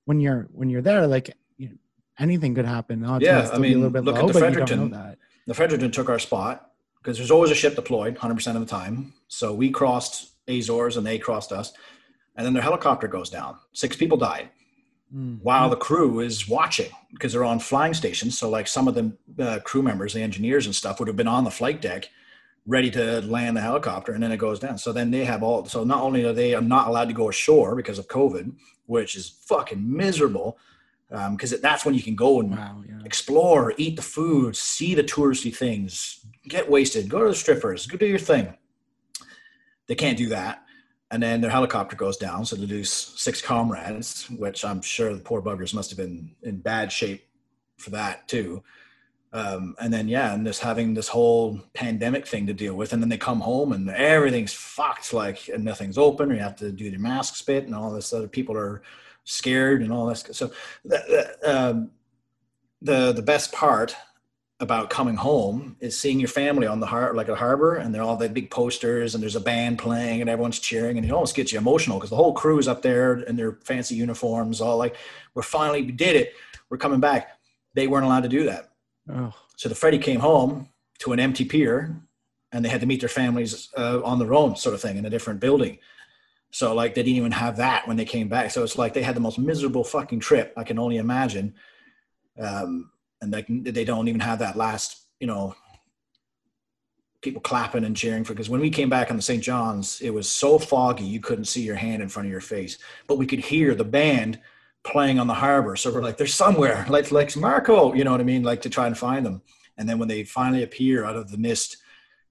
when 0.05 0.21
you're 0.21 0.49
when 0.53 0.69
you're 0.71 0.83
there 0.83 1.07
like 1.07 1.37
you 1.57 1.69
know, 1.69 1.75
anything 2.19 2.55
could 2.55 2.65
happen 2.65 3.05
Odds 3.05 3.25
Yeah, 3.25 3.41
I 3.41 3.45
still 3.45 3.61
be 3.61 3.69
a 3.69 3.71
mean, 3.71 3.79
little 3.83 3.91
bit 3.91 4.05
look 4.05 4.17
at 4.17 4.27
the 4.27 4.33
but 4.33 4.33
don't 4.33 4.43
know 4.43 4.57
Fredericton. 4.57 4.91
that. 4.91 5.19
the 5.47 5.55
Fredericton 5.55 5.91
took 5.91 6.09
our 6.09 6.19
spot 6.19 6.71
because 6.99 7.17
there's 7.19 7.31
always 7.31 7.51
a 7.51 7.55
ship 7.55 7.75
deployed 7.75 8.17
100% 8.17 8.55
of 8.55 8.61
the 8.61 8.67
time. 8.67 9.13
So 9.27 9.53
we 9.53 9.71
crossed 9.71 10.31
Azores 10.49 10.97
and 10.97 11.05
they 11.05 11.19
crossed 11.19 11.51
us. 11.51 11.73
And 12.37 12.47
then 12.47 12.53
their 12.55 12.63
helicopter 12.63 13.09
goes 13.09 13.29
down. 13.29 13.57
Six 13.73 13.97
people 13.97 14.17
died 14.17 14.51
Mm. 15.15 15.41
while 15.43 15.69
the 15.69 15.77
crew 15.77 16.21
is 16.21 16.49
watching 16.49 16.91
because 17.11 17.33
they're 17.33 17.45
on 17.45 17.59
flying 17.59 17.93
stations. 17.93 18.39
So, 18.39 18.49
like 18.49 18.67
some 18.67 18.89
of 18.89 18.95
the 18.95 19.13
uh, 19.39 19.59
crew 19.61 19.83
members, 19.83 20.15
the 20.15 20.23
engineers 20.23 20.65
and 20.65 20.75
stuff, 20.75 20.99
would 20.99 21.09
have 21.09 21.17
been 21.17 21.29
on 21.29 21.45
the 21.45 21.51
flight 21.51 21.83
deck 21.83 22.09
ready 22.67 22.91
to 22.93 23.21
land 23.23 23.57
the 23.57 23.61
helicopter 23.61 24.13
and 24.13 24.23
then 24.23 24.33
it 24.33 24.39
goes 24.39 24.59
down. 24.59 24.79
So 24.79 24.93
then 24.93 25.11
they 25.11 25.25
have 25.25 25.43
all, 25.43 25.65
so 25.67 25.85
not 25.85 26.01
only 26.01 26.25
are 26.25 26.33
they 26.33 26.59
not 26.61 26.87
allowed 26.87 27.09
to 27.09 27.15
go 27.15 27.29
ashore 27.29 27.75
because 27.75 27.99
of 27.99 28.07
COVID, 28.09 28.53
which 28.87 29.17
is 29.17 29.29
fucking 29.29 29.85
miserable 29.85 30.59
because 31.31 31.61
that's 31.61 31.85
when 31.85 31.95
you 31.95 32.03
can 32.03 32.17
go 32.17 32.41
and 32.41 32.53
wow 32.53 32.83
yeah 32.89 32.93
explore, 33.05 33.75
eat 33.77 33.97
the 33.97 34.03
food, 34.03 34.57
see 34.57 34.95
the 34.95 35.05
touristy 35.05 35.55
things, 35.55 36.25
get 36.49 36.71
wasted, 36.71 37.09
go 37.11 37.23
to 37.23 37.29
the 37.29 37.35
strippers, 37.35 37.87
go 37.87 37.99
do 37.99 38.07
your 38.07 38.19
thing. 38.19 38.57
They 39.87 39.95
can't 39.95 40.17
do 40.17 40.31
that. 40.31 40.62
And 41.13 41.23
then 41.23 41.43
their 41.43 41.51
helicopter 41.51 41.95
goes 41.95 42.17
down, 42.17 42.47
so 42.47 42.57
they 42.57 42.65
lose 42.65 42.91
six 42.91 43.43
comrades, 43.43 44.31
which 44.31 44.65
I'm 44.65 44.81
sure 44.81 45.13
the 45.13 45.21
poor 45.21 45.43
buggers 45.43 45.75
must 45.75 45.91
have 45.91 45.99
been 45.99 46.35
in 46.43 46.57
bad 46.57 46.91
shape 46.91 47.29
for 47.77 47.91
that 47.91 48.27
too. 48.27 48.63
Um, 49.35 49.75
and 49.79 49.93
then 49.93 50.09
yeah, 50.09 50.33
and 50.33 50.47
just 50.47 50.63
having 50.63 50.95
this 50.95 51.09
whole 51.09 51.61
pandemic 51.75 52.27
thing 52.27 52.47
to 52.47 52.55
deal 52.55 52.75
with, 52.75 52.95
and 52.95 53.03
then 53.03 53.11
they 53.11 53.19
come 53.19 53.41
home 53.41 53.73
and 53.73 53.91
everything's 53.91 54.55
fucked, 54.55 55.13
like 55.13 55.49
and 55.49 55.63
nothing's 55.65 55.99
open, 55.99 56.31
or 56.31 56.35
you 56.35 56.41
have 56.41 56.57
to 56.57 56.73
do 56.73 56.85
your 56.85 56.99
mask 56.99 57.37
spit, 57.37 57.65
and 57.65 57.75
all 57.75 57.93
this 57.93 58.13
other 58.15 58.29
people 58.29 58.57
are 58.57 58.83
scared 59.25 59.83
and 59.83 59.93
all 59.93 60.07
this. 60.07 60.25
So 60.33 60.51
that, 60.87 61.05
that, 61.09 61.37
um, 61.45 61.91
the 62.81 63.13
the 63.13 63.23
best 63.23 63.53
part 63.53 63.95
about 64.63 64.89
coming 64.89 65.17
home 65.17 65.77
is 65.81 65.99
seeing 65.99 66.21
your 66.21 66.29
family 66.29 66.69
on 66.69 66.79
the 66.79 66.87
har- 66.87 67.15
like 67.15 67.29
a 67.29 67.35
harbor 67.35 67.75
and 67.75 67.93
they're 67.93 68.03
all 68.03 68.17
the 68.17 68.29
big 68.29 68.49
posters 68.49 69.15
and 69.15 69.23
there's 69.23 69.35
a 69.35 69.41
band 69.41 69.77
playing 69.77 70.21
and 70.21 70.31
everyone's 70.31 70.61
cheering 70.61 70.97
and 70.97 71.05
it 71.05 71.11
almost 71.11 71.35
gets 71.35 71.53
you 71.53 71.59
emotional 71.59 71.99
because 71.99 72.11
the 72.11 72.17
whole 72.17 72.33
crew 72.33 72.59
is 72.59 72.69
up 72.69 72.81
there 72.81 73.19
in 73.23 73.35
their 73.35 73.59
fancy 73.65 73.97
uniforms 73.97 74.61
all 74.61 74.79
like 74.79 74.97
we're 75.35 75.43
finally 75.43 75.83
we 75.83 75.91
did 75.93 76.15
it. 76.15 76.35
We're 76.71 76.79
coming 76.79 77.01
back. 77.01 77.39
They 77.75 77.89
weren't 77.89 78.07
allowed 78.07 78.23
to 78.23 78.29
do 78.29 78.45
that. 78.45 78.71
Oh 79.11 79.35
so 79.57 79.69
the 79.69 79.75
Freddie 79.75 79.99
came 79.99 80.21
home 80.21 80.69
to 81.01 81.13
an 81.13 81.19
empty 81.19 81.45
pier 81.45 82.01
and 82.53 82.65
they 82.65 82.69
had 82.69 82.81
to 82.81 82.87
meet 82.87 83.01
their 83.01 83.09
families 83.09 83.69
uh, 83.77 84.01
on 84.05 84.21
their 84.21 84.33
own 84.33 84.55
sort 84.55 84.75
of 84.77 84.81
thing 84.81 84.97
in 84.97 85.05
a 85.05 85.11
different 85.11 85.41
building. 85.41 85.79
So 86.53 86.75
like 86.75 86.95
they 86.95 87.03
didn't 87.03 87.17
even 87.17 87.33
have 87.33 87.57
that 87.57 87.89
when 87.89 87.97
they 87.97 88.05
came 88.05 88.29
back. 88.29 88.53
So 88.53 88.63
it's 88.63 88.79
like 88.79 88.95
they 88.95 89.03
had 89.03 89.17
the 89.17 89.21
most 89.21 89.39
miserable 89.39 89.85
fucking 89.85 90.21
trip 90.21 90.53
i 90.57 90.63
can 90.63 90.79
only 90.79 90.99
imagine. 90.99 91.55
Um, 92.39 92.91
and 93.23 93.33
like 93.33 93.47
they 93.49 93.85
don't 93.85 94.09
even 94.09 94.21
have 94.21 94.41
that 94.41 94.57
last 94.57 95.07
you 95.19 95.27
know 95.27 95.55
people 97.23 97.41
clapping 97.41 97.85
and 97.85 97.97
cheering 97.97 98.25
for 98.25 98.35
because 98.35 98.51
when 98.51 98.61
we 98.61 98.69
came 98.69 98.91
back 98.91 99.11
on 99.11 99.17
the 99.17 99.23
st 99.23 99.43
john's 99.43 100.01
it 100.01 100.11
was 100.11 100.29
so 100.29 100.59
foggy 100.59 101.05
you 101.05 101.21
couldn't 101.21 101.45
see 101.45 101.63
your 101.63 101.77
hand 101.77 102.03
in 102.03 102.09
front 102.09 102.27
of 102.27 102.33
your 102.33 102.41
face. 102.41 102.79
But 103.07 103.17
we 103.17 103.27
could 103.27 103.39
hear 103.39 103.75
the 103.75 103.85
band 103.85 104.41
playing 104.85 105.21
on 105.21 105.29
the 105.29 105.35
harbor. 105.35 105.77
So 105.77 105.93
we're 105.93 106.03
like 106.03 106.17
they're 106.17 106.27
somewhere. 106.27 106.85
Like 106.89 107.11
like 107.13 107.35
marco 107.37 107.95
you 107.95 108.05
know 108.05 108.11
what 108.11 108.21
i 108.21 108.25
mean? 108.25 108.43
Like 108.43 108.61
to 108.63 108.71
try 108.71 108.87
and 108.87 108.99
find 108.99 109.25
them. 109.25 109.41
And 109.79 109.89
then 109.89 109.99
when 109.99 110.09
they 110.09 110.25
finally 110.25 110.65
appear 110.65 111.05
out 111.05 111.17
of 111.17 111.31
the 111.31 111.39
mist 111.39 111.79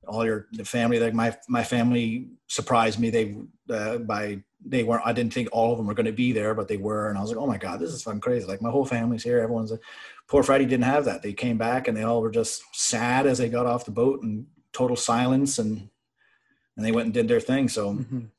all 0.08 0.26
your 0.26 0.48
the 0.52 0.66
family 0.66 1.00
like 1.00 1.14
my 1.14 1.36
my 1.48 1.64
family 1.64 2.28
surprised 2.48 3.00
me. 3.00 3.10
They 3.10 3.38
uh, 3.70 4.00
by 4.00 4.44
they 4.64 4.84
weren't 4.84 5.06
i 5.06 5.14
didn't 5.14 5.34
think 5.34 5.48
all 5.52 5.72
of 5.72 5.78
them 5.78 5.88
were 5.88 5.96
going 5.96 6.06
to 6.06 6.12
be 6.12 6.34
there 6.34 6.54
but 6.54 6.68
they 6.68 6.78
were. 6.78 7.10
And 7.10 7.18
i 7.18 7.22
was 7.22 7.32
like 7.32 7.40
oh 7.40 7.48
my 7.48 7.58
god 7.58 7.80
this 7.80 7.92
is 7.92 8.04
fucking 8.04 8.20
crazy. 8.20 8.46
Like 8.46 8.62
my 8.62 8.70
whole 8.70 8.86
family's 8.86 9.24
here. 9.24 9.40
Everyone's 9.40 9.72
poor 10.32 10.44
freddie 10.44 10.66
didn't 10.66 10.86
have 10.86 11.04
that 11.04 11.22
they 11.22 11.34
came 11.34 11.58
back 11.58 11.88
and 11.88 11.98
they 11.98 12.04
all 12.04 12.22
were 12.22 12.32
just 12.32 12.64
sad 12.74 13.28
as 13.28 13.38
they 13.38 13.50
got 13.50 13.66
off 13.66 13.84
the 13.84 13.92
boat 13.92 14.22
and 14.24 14.46
total 14.72 14.96
silence 14.96 15.60
and 15.60 15.90
and 16.78 16.86
they 16.86 16.92
went 16.94 17.06
and 17.06 17.14
did 17.14 17.28
their 17.28 17.42
thing 17.42 17.68
so 17.68 17.94
Mhm. 17.96 18.30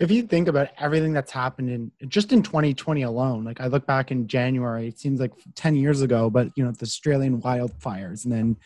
If 0.00 0.10
you 0.10 0.22
think 0.22 0.48
about 0.48 0.70
everything 0.78 1.12
that's 1.12 1.30
happened 1.30 1.70
in 1.70 1.92
just 2.08 2.32
in 2.32 2.42
2020 2.42 3.02
alone, 3.02 3.44
like 3.44 3.60
I 3.60 3.68
look 3.68 3.86
back 3.86 4.10
in 4.10 4.26
January, 4.26 4.88
it 4.88 4.98
seems 4.98 5.20
like 5.20 5.30
10 5.54 5.76
years 5.76 6.02
ago, 6.02 6.28
but 6.30 6.48
you 6.56 6.64
know, 6.64 6.72
the 6.72 6.82
Australian 6.82 7.40
wildfires 7.40 8.24
and 8.24 8.32
then 8.32 8.56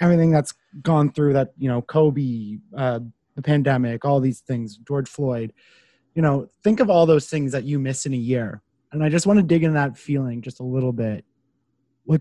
everything 0.00 0.30
that's 0.30 0.54
gone 0.80 1.12
through 1.12 1.34
that, 1.34 1.52
you 1.58 1.68
know, 1.68 1.82
Kobe, 1.82 2.58
uh, 2.76 3.00
the 3.36 3.42
pandemic, 3.42 4.06
all 4.06 4.20
these 4.20 4.40
things, 4.40 4.78
George 4.78 5.08
Floyd, 5.08 5.52
you 6.14 6.22
know, 6.22 6.48
think 6.64 6.80
of 6.80 6.88
all 6.88 7.04
those 7.04 7.28
things 7.28 7.52
that 7.52 7.64
you 7.64 7.78
miss 7.78 8.06
in 8.06 8.14
a 8.14 8.24
year. 8.32 8.62
And 8.90 9.04
I 9.04 9.10
just 9.10 9.26
want 9.26 9.38
to 9.38 9.42
dig 9.42 9.64
in 9.64 9.74
that 9.74 9.98
feeling 9.98 10.40
just 10.40 10.60
a 10.60 10.64
little 10.64 10.92
bit. 10.92 11.24
Like 12.06 12.20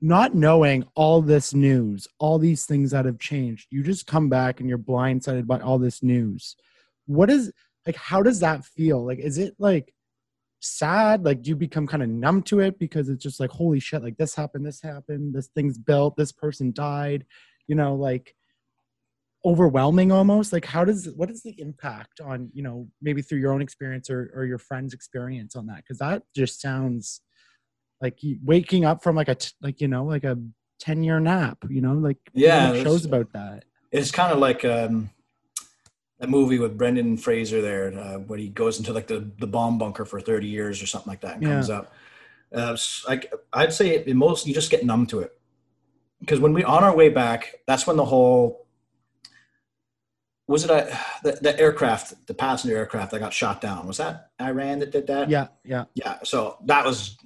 not 0.00 0.34
knowing 0.34 0.84
all 0.94 1.20
this 1.20 1.52
news, 1.52 2.08
all 2.18 2.38
these 2.38 2.64
things 2.64 2.90
that 2.92 3.04
have 3.04 3.18
changed, 3.18 3.68
you 3.70 3.82
just 3.82 4.06
come 4.06 4.28
back 4.28 4.60
and 4.60 4.68
you're 4.68 4.78
blindsided 4.78 5.46
by 5.46 5.60
all 5.60 5.78
this 5.78 6.02
news. 6.02 6.56
What 7.06 7.28
is 7.28 7.52
like, 7.86 7.96
how 7.96 8.22
does 8.22 8.40
that 8.40 8.64
feel? 8.64 9.04
Like, 9.04 9.18
is 9.18 9.38
it 9.38 9.54
like 9.58 9.92
sad? 10.60 11.24
Like, 11.24 11.42
do 11.42 11.50
you 11.50 11.56
become 11.56 11.86
kind 11.86 12.02
of 12.02 12.08
numb 12.08 12.42
to 12.44 12.60
it 12.60 12.78
because 12.78 13.08
it's 13.08 13.22
just 13.22 13.40
like, 13.40 13.50
holy 13.50 13.80
shit, 13.80 14.02
like 14.02 14.16
this 14.16 14.34
happened, 14.34 14.64
this 14.64 14.80
happened, 14.80 15.34
this 15.34 15.48
thing's 15.48 15.78
built, 15.78 16.16
this 16.16 16.32
person 16.32 16.72
died, 16.72 17.26
you 17.66 17.74
know, 17.74 17.94
like 17.94 18.34
overwhelming 19.44 20.12
almost? 20.12 20.52
Like, 20.52 20.64
how 20.64 20.84
does, 20.84 21.08
what 21.16 21.30
is 21.30 21.42
the 21.42 21.58
impact 21.60 22.20
on, 22.20 22.50
you 22.54 22.62
know, 22.62 22.88
maybe 23.02 23.22
through 23.22 23.38
your 23.38 23.52
own 23.52 23.62
experience 23.62 24.08
or, 24.08 24.30
or 24.34 24.44
your 24.44 24.58
friend's 24.58 24.94
experience 24.94 25.56
on 25.56 25.66
that? 25.66 25.86
Cause 25.86 25.98
that 25.98 26.22
just 26.34 26.60
sounds 26.60 27.22
like 28.00 28.18
waking 28.44 28.84
up 28.84 29.02
from 29.02 29.16
like 29.16 29.28
a, 29.28 29.34
t- 29.34 29.52
like, 29.60 29.80
you 29.80 29.88
know, 29.88 30.04
like 30.04 30.24
a 30.24 30.38
10 30.80 31.02
year 31.02 31.20
nap, 31.20 31.58
you 31.68 31.80
know, 31.80 31.92
like 31.94 32.18
Yeah, 32.32 32.72
shows 32.74 33.04
about 33.04 33.32
that. 33.32 33.64
it's 33.92 34.10
kind 34.10 34.32
of 34.32 34.38
like 34.38 34.64
um 34.64 35.10
that 36.18 36.28
movie 36.28 36.58
with 36.58 36.76
Brendan 36.76 37.16
Fraser 37.16 37.62
there, 37.62 37.98
uh, 37.98 38.18
when 38.18 38.38
he 38.38 38.48
goes 38.50 38.78
into 38.78 38.92
like 38.92 39.06
the, 39.06 39.30
the 39.38 39.46
bomb 39.46 39.78
bunker 39.78 40.04
for 40.04 40.20
30 40.20 40.46
years 40.46 40.82
or 40.82 40.86
something 40.86 41.10
like 41.10 41.22
that 41.22 41.34
and 41.36 41.42
Yeah. 41.42 41.48
comes 41.50 41.70
up. 41.70 41.92
Uh, 42.54 42.76
like 43.08 43.32
I'd 43.52 43.72
say 43.72 43.90
it, 43.90 44.14
most 44.16 44.46
you 44.46 44.52
just 44.52 44.70
get 44.70 44.84
numb 44.84 45.06
to 45.06 45.20
it 45.20 45.32
because 46.20 46.40
when 46.40 46.52
we 46.52 46.64
on 46.64 46.82
our 46.84 46.94
way 46.94 47.08
back, 47.08 47.60
that's 47.66 47.86
when 47.86 47.96
the 47.96 48.04
whole 48.04 48.66
was 50.48 50.64
it 50.64 50.70
a 50.70 50.98
the, 51.22 51.38
the 51.40 51.58
aircraft, 51.60 52.26
the 52.26 52.34
passenger 52.34 52.76
aircraft 52.76 53.12
that 53.12 53.20
got 53.20 53.32
shot 53.32 53.60
down. 53.60 53.86
Was 53.86 53.98
that 53.98 54.30
Iran 54.40 54.80
that 54.80 54.90
did 54.90 55.06
that? 55.06 55.30
Yeah. 55.30 55.46
Yeah. 55.64 55.84
yeah. 55.94 56.18
So 56.24 56.56
that 56.64 56.84
was 56.84 57.16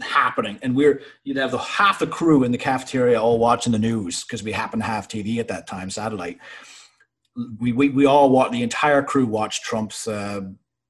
happening, 0.00 0.58
and 0.62 0.74
we're 0.74 1.02
you'd 1.24 1.36
have 1.36 1.50
the 1.50 1.58
half 1.58 1.98
the 1.98 2.06
crew 2.06 2.44
in 2.44 2.52
the 2.52 2.58
cafeteria 2.58 3.20
all 3.20 3.38
watching 3.38 3.72
the 3.72 3.78
news 3.78 4.24
because 4.24 4.42
we 4.42 4.52
happened 4.52 4.82
to 4.82 4.86
have 4.86 5.08
TV 5.08 5.38
at 5.38 5.48
that 5.48 5.66
time, 5.66 5.90
satellite. 5.90 6.38
We 7.58 7.72
we 7.72 7.88
we 7.90 8.06
all 8.06 8.30
watched 8.30 8.52
the 8.52 8.62
entire 8.62 9.02
crew 9.02 9.26
watched 9.26 9.64
Trump's 9.64 10.08
uh, 10.08 10.42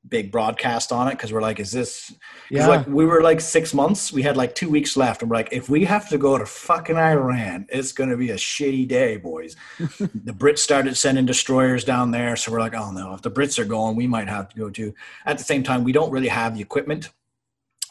big 0.09 0.33
broadcast 0.33 0.93
on 0.93 1.09
it 1.09 1.13
because 1.13 1.33
we're 1.33 1.43
like, 1.43 1.61
is 1.61 1.73
this 1.73 2.13
Yeah. 2.49 2.67
Like 2.67 2.87
we 2.87 3.05
were 3.05 3.23
like 3.23 3.41
six 3.41 3.75
months. 3.75 4.13
We 4.13 4.23
had 4.23 4.37
like 4.37 4.55
two 4.55 4.71
weeks 4.71 4.97
left, 4.97 5.23
and 5.23 5.31
we're 5.31 5.37
like, 5.37 5.53
if 5.53 5.69
we 5.69 5.85
have 5.85 6.09
to 6.09 6.19
go 6.19 6.39
to 6.39 6.47
fucking 6.47 6.97
Iran, 6.97 7.67
it's 7.69 7.93
gonna 7.93 8.17
be 8.17 8.31
a 8.31 8.37
shitty 8.37 8.89
day, 8.89 9.17
boys. 9.17 9.57
the 9.79 10.33
Brits 10.33 10.59
started 10.59 10.97
sending 10.97 11.27
destroyers 11.27 11.85
down 11.85 12.11
there, 12.11 12.37
so 12.37 12.51
we're 12.51 12.61
like, 12.61 12.75
oh 12.75 12.91
no, 12.91 13.15
if 13.15 13.23
the 13.23 13.31
Brits 13.31 13.59
are 13.59 13.65
going, 13.65 13.97
we 13.97 14.07
might 14.07 14.29
have 14.29 14.49
to 14.51 14.57
go 14.57 14.71
too. 14.71 14.95
At 15.27 15.39
the 15.39 15.45
same 15.45 15.63
time, 15.63 15.85
we 15.85 15.93
don't 15.93 16.11
really 16.11 16.29
have 16.29 16.55
the 16.55 16.63
equipment 16.63 17.11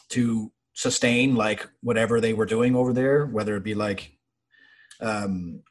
to 0.10 0.52
sustain 0.80 1.36
like 1.36 1.68
whatever 1.82 2.22
they 2.22 2.32
were 2.32 2.46
doing 2.46 2.74
over 2.74 2.94
there, 2.94 3.26
whether 3.26 3.58
it 3.58 3.66
be 3.66 3.76
like 3.76 4.14
um, 5.02 5.62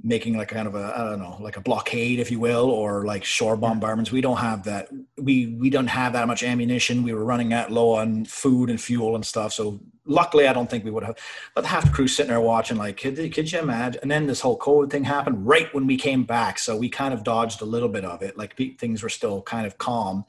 making 0.00 0.38
like 0.38 0.46
kind 0.46 0.68
of 0.68 0.76
a 0.76 0.94
I 0.96 1.02
don't 1.10 1.18
know, 1.18 1.36
like 1.40 1.56
a 1.56 1.60
blockade, 1.60 2.20
if 2.20 2.30
you 2.30 2.38
will, 2.38 2.70
or 2.70 3.04
like 3.04 3.24
shore 3.24 3.56
bombardments. 3.56 4.12
We 4.12 4.20
don't 4.20 4.36
have 4.36 4.62
that. 4.64 4.88
We 5.18 5.56
we 5.58 5.68
don't 5.68 5.88
have 5.88 6.12
that 6.12 6.28
much 6.28 6.44
ammunition. 6.44 7.02
We 7.02 7.12
were 7.12 7.24
running 7.24 7.52
out 7.52 7.72
low 7.72 7.90
on 7.96 8.24
food 8.24 8.70
and 8.70 8.80
fuel 8.80 9.16
and 9.16 9.26
stuff. 9.26 9.52
So 9.52 9.80
luckily, 10.06 10.46
I 10.46 10.52
don't 10.52 10.70
think 10.70 10.84
we 10.84 10.92
would 10.92 11.02
have. 11.02 11.18
But 11.52 11.64
half 11.64 11.86
the 11.86 11.90
crew 11.90 12.06
sitting 12.06 12.30
there 12.30 12.40
watching, 12.40 12.76
like, 12.76 12.96
could, 12.98 13.16
could 13.34 13.50
you 13.50 13.58
imagine? 13.58 14.00
And 14.02 14.10
then 14.12 14.28
this 14.28 14.40
whole 14.40 14.58
COVID 14.60 14.90
thing 14.90 15.02
happened 15.02 15.44
right 15.44 15.74
when 15.74 15.88
we 15.88 15.96
came 15.96 16.22
back. 16.22 16.60
So 16.60 16.76
we 16.76 16.88
kind 16.88 17.12
of 17.12 17.24
dodged 17.24 17.62
a 17.62 17.64
little 17.64 17.88
bit 17.88 18.04
of 18.04 18.22
it. 18.22 18.38
Like 18.38 18.56
things 18.78 19.02
were 19.02 19.08
still 19.08 19.42
kind 19.42 19.66
of 19.66 19.76
calm, 19.78 20.24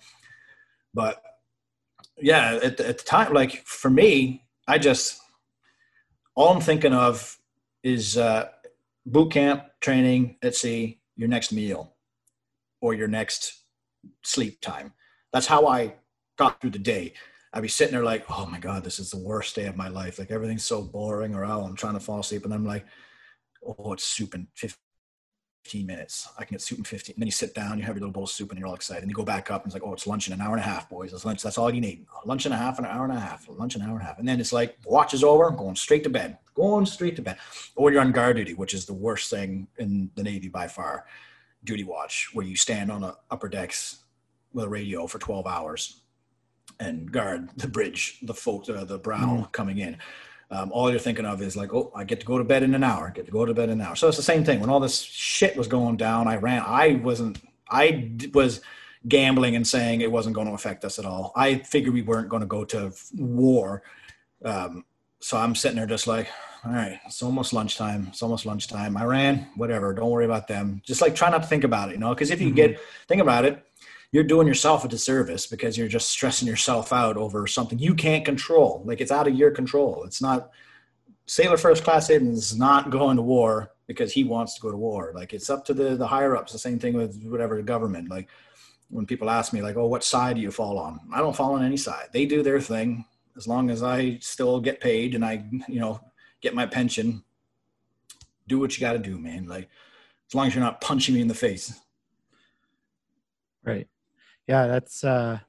but 0.92 1.22
yeah, 2.20 2.60
at, 2.64 2.78
the- 2.78 2.88
at 2.88 2.98
the 2.98 3.04
time, 3.04 3.34
like 3.34 3.66
for 3.66 3.90
me, 3.90 4.44
I 4.68 4.78
just 4.78 5.20
all 6.36 6.54
I'm 6.54 6.62
thinking 6.62 6.94
of 6.94 7.38
is 7.84 8.18
uh, 8.18 8.50
boot 9.06 9.32
camp 9.32 9.64
training 9.82 10.38
at 10.42 10.56
sea, 10.56 11.00
your 11.16 11.30
next 11.30 11.52
meal, 11.52 11.94
or 12.82 12.94
your 12.94 13.08
next 13.08 13.64
sleep 14.24 14.60
time. 14.62 14.94
That's 15.32 15.48
how 15.48 15.68
I 15.68 15.96
got 16.38 16.60
through 16.60 16.72
the 16.72 16.80
day. 16.80 17.14
I'd 17.54 17.62
be 17.62 17.68
sitting 17.70 17.94
there 17.94 18.04
like, 18.04 18.26
oh 18.30 18.46
my 18.48 18.60
god, 18.60 18.84
this 18.84 19.00
is 19.00 19.12
the 19.12 19.18
worst 19.20 19.56
day 19.56 19.66
of 19.68 19.78
my 19.78 19.88
life. 19.88 20.20
Like 20.20 20.32
everything's 20.32 20.66
so 20.66 20.82
boring, 20.82 21.36
or 21.36 21.46
oh, 21.46 21.62
I'm 21.64 21.76
trying 21.76 21.94
to 21.94 22.00
fall 22.02 22.20
asleep, 22.20 22.44
and 22.44 22.54
I'm 22.54 22.66
like, 22.66 22.86
oh, 23.66 23.94
it's 23.94 24.04
soup 24.04 24.36
15 24.56 24.76
minutes. 25.74 26.30
I 26.38 26.44
can 26.46 26.56
get 26.56 26.62
soup 26.62 26.78
in 26.78 26.84
15. 26.84 27.16
And 27.16 27.22
then 27.22 27.28
you 27.28 27.32
sit 27.32 27.54
down, 27.54 27.78
you 27.78 27.84
have 27.86 27.96
your 27.96 28.02
little 28.02 28.14
bowl 28.14 28.24
of 28.24 28.30
soup, 28.30 28.52
and 28.52 28.60
you're 28.60 28.68
all 28.68 28.76
excited. 28.76 29.04
And 29.04 29.10
you 29.10 29.16
go 29.16 29.24
back 29.24 29.52
up, 29.52 29.64
and 29.64 29.70
it's 29.70 29.74
like, 29.74 29.88
oh, 29.88 29.94
it's 29.94 30.08
lunch 30.08 30.28
in 30.28 30.34
an 30.34 30.42
hour 30.42 30.52
and 30.52 30.60
a 30.60 30.64
half, 30.64 30.90
boys. 30.90 31.12
It's 31.14 31.26
lunch. 31.26 31.42
That's 31.42 31.58
all 31.58 31.74
you 31.74 31.82
need. 31.82 32.06
Lunch 32.26 32.46
and 32.46 32.54
a 32.54 32.58
half, 32.58 32.80
an 32.80 32.86
hour 32.86 33.04
and 33.04 33.14
a 33.14 33.20
half. 33.20 33.48
Lunch 33.50 33.76
in 33.76 33.82
an 33.82 33.90
hour 33.90 33.96
and 33.96 34.04
a 34.04 34.06
half. 34.06 34.20
And 34.20 34.28
then 34.28 34.40
it's 34.40 34.54
like, 34.54 34.78
watch 34.86 35.14
is 35.14 35.24
over, 35.24 35.50
going 35.52 35.76
straight 35.76 36.04
to 36.04 36.10
bed. 36.10 36.38
Going 36.54 36.86
straight 36.86 37.16
to 37.18 37.22
bed. 37.22 37.38
Or 37.76 37.92
you're 37.92 38.02
on 38.02 38.12
guard 38.12 38.38
duty, 38.38 38.54
which 38.54 38.74
is 38.74 38.86
the 38.86 38.94
worst 38.94 39.30
thing 39.30 39.68
in 39.78 40.12
the 40.16 40.24
Navy 40.24 40.48
by 40.48 40.68
far. 40.68 41.06
Duty 41.64 41.84
watch, 41.84 42.30
where 42.34 42.46
you 42.46 42.56
stand 42.56 42.92
on 42.92 43.02
the 43.02 43.16
upper 43.32 43.50
decks 43.50 44.04
with 44.54 44.66
a 44.66 44.70
radio 44.70 45.08
for 45.08 45.20
12 45.20 45.48
hours 45.48 46.02
and 46.80 47.12
guard 47.12 47.50
the 47.58 47.68
bridge, 47.68 48.20
the 48.24 48.34
folk, 48.34 48.70
uh, 48.70 48.84
the 48.84 48.98
brow 48.98 49.48
coming 49.52 49.80
in. 49.80 49.98
Um, 50.52 50.72
all 50.72 50.90
you're 50.90 51.00
thinking 51.00 51.26
of 51.26 51.42
is 51.42 51.56
like, 51.56 51.74
oh, 51.74 51.92
I 51.96 52.04
get 52.04 52.20
to 52.20 52.26
go 52.26 52.38
to 52.38 52.44
bed 52.44 52.64
in 52.64 52.76
an 52.76 52.84
hour. 52.84 53.12
Get 53.14 53.26
to 53.26 53.32
go 53.32 53.46
to 53.46 53.54
bed 53.54 53.70
in 53.70 53.82
an 53.82 53.88
hour. 53.88 53.96
So 53.96 54.08
it's 54.08 54.18
the 54.18 54.24
same 54.24 54.44
thing. 54.44 54.60
When 54.60 54.70
all 54.70 54.80
this 54.80 55.02
shit 55.02 55.58
was 55.58 55.68
going 55.68 55.98
down, 55.98 56.28
Iran. 56.28 56.64
I 56.66 57.00
wasn't. 57.04 57.40
I 57.70 58.12
was 58.34 58.62
gambling 59.08 59.56
and 59.56 59.68
saying 59.68 60.02
it 60.02 60.12
wasn't 60.12 60.36
going 60.36 60.48
to 60.48 60.54
affect 60.54 60.86
us 60.86 61.00
at 61.00 61.06
all. 61.06 61.32
I 61.36 61.56
figured 61.60 61.94
we 61.94 62.02
weren't 62.02 62.30
going 62.30 62.42
to 62.42 62.48
go 62.48 62.64
to 62.66 62.94
war. 63.16 63.84
Um, 64.44 64.86
so 65.20 65.38
I'm 65.38 65.56
sitting 65.56 65.78
there 65.78 65.88
just 65.88 66.08
like, 66.08 66.28
all 66.66 66.72
right, 66.72 67.00
it's 67.06 67.22
almost 67.22 67.54
lunchtime. 67.54 68.08
It's 68.10 68.24
almost 68.24 68.46
lunchtime. 68.46 68.98
Iran, 68.98 69.48
whatever. 69.56 69.94
Don't 69.94 70.10
worry 70.10 70.26
about 70.26 70.48
them. 70.48 70.82
Just 70.84 71.02
like 71.02 71.16
try 71.16 71.30
not 71.30 71.44
to 71.44 71.48
think 71.48 71.64
about 71.64 71.90
it, 71.90 71.94
you 71.94 71.98
know, 72.00 72.14
because 72.14 72.32
if 72.32 72.42
you 72.42 72.52
get 72.52 72.80
think 73.08 73.22
about 73.22 73.46
it, 73.46 73.64
you're 74.12 74.24
doing 74.24 74.48
yourself 74.48 74.86
a 74.86 74.88
disservice 74.88 75.48
because 75.48 75.78
you're 75.78 75.88
just 75.88 76.10
stressing 76.10 76.48
yourself 76.48 76.94
out 76.94 77.18
over 77.18 77.48
something 77.48 77.80
you 77.80 77.94
can't 77.94 78.26
control. 78.26 78.82
Like 78.86 79.02
it's 79.02 79.12
out 79.12 79.28
of 79.28 79.36
your 79.36 79.52
control. 79.52 80.04
It's 80.06 80.22
not 80.22 80.52
sailor 81.26 81.58
first 81.58 81.84
class 81.84 82.10
is 82.10 82.58
not 82.58 82.92
going 82.92 83.18
to 83.18 83.22
war 83.22 83.72
because 83.88 84.14
he 84.14 84.24
wants 84.24 84.56
to 84.56 84.62
go 84.62 84.72
to 84.72 84.78
war. 84.78 85.12
Like 85.16 85.34
it's 85.34 85.50
up 85.50 85.66
to 85.66 85.74
the 85.74 85.96
the 85.96 86.08
higher 86.08 86.36
ups. 86.36 86.52
The 86.52 86.60
same 86.60 86.80
thing 86.80 86.94
with 86.94 87.24
whatever 87.26 87.62
government. 87.62 88.10
Like 88.10 88.30
when 88.90 89.06
people 89.06 89.30
ask 89.30 89.54
me, 89.54 89.62
like, 89.62 89.78
"Oh, 89.78 89.88
what 89.88 90.04
side 90.04 90.36
do 90.36 90.42
you 90.42 90.52
fall 90.52 90.78
on?" 90.78 91.00
I 91.14 91.20
don't 91.20 91.36
fall 91.36 91.54
on 91.54 91.64
any 91.64 91.78
side. 91.78 92.10
They 92.14 92.26
do 92.26 92.44
their 92.44 92.62
thing. 92.62 93.06
As 93.38 93.48
long 93.48 93.70
as 93.70 93.84
I 93.84 94.18
still 94.22 94.62
get 94.62 94.80
paid 94.80 95.14
and 95.14 95.26
I, 95.26 95.46
you 95.68 95.80
know, 95.80 96.00
get 96.42 96.56
my 96.56 96.66
pension, 96.66 97.24
do 98.48 98.60
what 98.60 98.78
you 98.78 98.82
got 98.82 98.94
to 98.94 99.00
do, 99.00 99.18
man. 99.18 99.46
Like 99.46 99.70
as 100.30 100.36
long 100.36 100.48
as 100.48 100.56
you're 100.56 100.64
not 100.64 100.82
punching 100.82 101.14
me 101.14 101.22
in 101.22 101.28
the 101.28 101.34
face. 101.34 101.80
Right. 103.64 103.88
Yeah, 104.48 104.68
that's 104.68 105.04
uh 105.04 105.40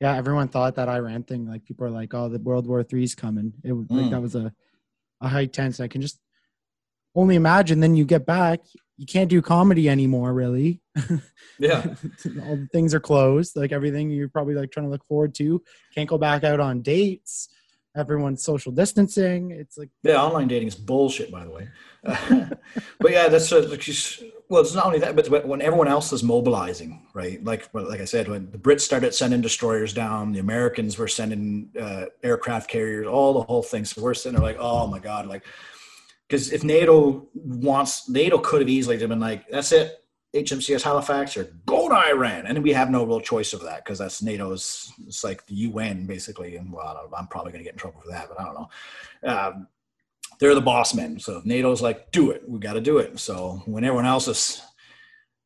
yeah, 0.00 0.16
everyone 0.16 0.48
thought 0.48 0.74
that 0.76 0.88
Iran 0.88 1.22
thing, 1.22 1.46
like 1.46 1.64
people 1.64 1.86
are 1.86 1.90
like, 1.90 2.12
Oh, 2.14 2.28
the 2.28 2.38
World 2.38 2.66
War 2.66 2.82
Three's 2.82 3.14
coming. 3.14 3.52
It 3.62 3.72
was 3.72 3.86
like 3.90 4.06
Mm. 4.06 4.10
that 4.10 4.22
was 4.22 4.34
a 4.34 4.52
a 5.20 5.28
high 5.28 5.46
tense. 5.46 5.80
I 5.80 5.88
can 5.88 6.00
just 6.02 6.20
only 7.14 7.36
imagine 7.36 7.80
then 7.80 7.94
you 7.94 8.04
get 8.04 8.26
back, 8.26 8.60
you 8.96 9.06
can't 9.06 9.30
do 9.30 9.40
comedy 9.40 9.88
anymore, 9.88 10.32
really. 10.32 10.80
Yeah. 11.60 11.84
All 12.44 12.56
the 12.56 12.68
things 12.72 12.94
are 12.94 13.00
closed, 13.00 13.54
like 13.54 13.70
everything 13.70 14.10
you're 14.10 14.28
probably 14.28 14.54
like 14.54 14.72
trying 14.72 14.86
to 14.86 14.90
look 14.90 15.06
forward 15.06 15.32
to. 15.36 15.62
Can't 15.94 16.08
go 16.08 16.18
back 16.18 16.42
out 16.42 16.58
on 16.58 16.82
dates. 16.82 17.48
Everyone's 17.96 18.42
social 18.42 18.72
distancing. 18.72 19.52
It's 19.52 19.78
like 19.78 19.90
Yeah, 20.02 20.20
online 20.20 20.48
dating 20.48 20.66
is 20.66 20.74
bullshit, 20.74 21.30
by 21.30 21.44
the 21.44 21.50
way. 21.50 21.68
but 22.98 23.12
yeah, 23.12 23.28
that's 23.28 23.52
uh, 23.52 23.64
like 23.70 23.78
just, 23.80 24.24
well, 24.54 24.62
it's 24.62 24.74
not 24.74 24.86
only 24.86 25.00
that, 25.00 25.16
but 25.16 25.46
when- 25.48 25.60
everyone 25.60 25.88
else 25.88 26.12
is 26.12 26.22
mobilizing, 26.22 27.06
right? 27.12 27.42
Like, 27.42 27.68
like 27.74 28.00
I 28.00 28.04
said, 28.04 28.28
when 28.28 28.50
the 28.52 28.58
Brits 28.58 28.82
started 28.82 29.12
sending 29.12 29.40
destroyers 29.40 29.92
down, 29.92 30.32
the 30.32 30.38
Americans 30.38 30.96
were 30.96 31.08
sending 31.08 31.70
uh, 31.78 32.06
aircraft 32.22 32.70
carriers, 32.70 33.06
all 33.08 33.32
the 33.34 33.42
whole 33.42 33.64
thing. 33.64 33.84
So 33.84 34.00
we're 34.00 34.14
sitting 34.14 34.38
there 34.38 34.46
like, 34.46 34.58
oh 34.60 34.86
my 34.86 35.00
god, 35.00 35.26
like, 35.26 35.44
because 36.28 36.52
if 36.52 36.62
NATO 36.62 37.26
wants, 37.34 38.08
NATO 38.08 38.38
could 38.38 38.60
have 38.60 38.68
easily 38.68 38.96
been 38.96 39.18
like, 39.18 39.48
that's 39.48 39.72
it, 39.72 40.04
HMCS 40.34 40.82
Halifax 40.82 41.36
or 41.36 41.44
go 41.66 41.88
to 41.88 41.94
Iran, 41.94 42.46
and 42.46 42.62
we 42.62 42.72
have 42.72 42.90
no 42.90 43.04
real 43.04 43.20
choice 43.20 43.52
of 43.52 43.62
that 43.62 43.84
because 43.84 43.98
that's 43.98 44.22
NATO's. 44.22 44.92
It's 45.06 45.24
like 45.24 45.46
the 45.46 45.54
UN 45.54 46.06
basically, 46.06 46.56
and 46.56 46.72
well, 46.72 47.10
I'm 47.16 47.26
probably 47.26 47.52
going 47.52 47.60
to 47.62 47.64
get 47.64 47.74
in 47.74 47.78
trouble 47.78 48.00
for 48.00 48.10
that, 48.10 48.28
but 48.28 48.40
I 48.40 48.44
don't 48.44 48.54
know. 48.54 48.68
Um, 49.24 49.68
they're 50.38 50.54
the 50.54 50.60
boss 50.60 50.94
men. 50.94 51.18
So 51.18 51.42
NATO's 51.44 51.82
like, 51.82 52.10
do 52.12 52.30
it, 52.30 52.48
we 52.48 52.58
got 52.58 52.74
to 52.74 52.80
do 52.80 52.98
it. 52.98 53.18
So 53.18 53.62
when 53.66 53.84
everyone 53.84 54.06
else 54.06 54.28
is 54.28 54.62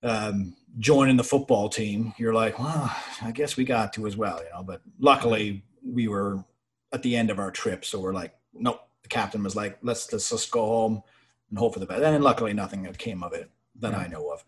um, 0.02 0.54
joining 0.78 1.16
the 1.16 1.24
football 1.24 1.68
team, 1.68 2.14
you're 2.18 2.34
like, 2.34 2.58
well, 2.58 2.94
I 3.22 3.30
guess 3.32 3.56
we 3.56 3.64
got 3.64 3.92
to 3.94 4.06
as 4.06 4.16
well, 4.16 4.38
you 4.38 4.50
know. 4.54 4.62
But 4.62 4.82
luckily, 4.98 5.64
we 5.84 6.08
were 6.08 6.44
at 6.92 7.02
the 7.02 7.16
end 7.16 7.30
of 7.30 7.38
our 7.38 7.50
trip, 7.50 7.84
so 7.84 8.00
we're 8.00 8.14
like, 8.14 8.34
nope. 8.52 8.80
The 9.02 9.08
captain 9.08 9.44
was 9.44 9.54
like, 9.56 9.78
let's 9.80 10.12
let's 10.12 10.28
just 10.28 10.50
go 10.50 10.66
home 10.66 11.02
and 11.50 11.58
hope 11.58 11.72
for 11.72 11.80
the 11.80 11.86
best. 11.86 12.02
And 12.02 12.22
luckily, 12.22 12.52
nothing 12.52 12.84
came 12.98 13.22
of 13.22 13.32
it 13.32 13.48
that 13.80 13.94
I 13.94 14.06
know 14.08 14.30
of. 14.30 14.44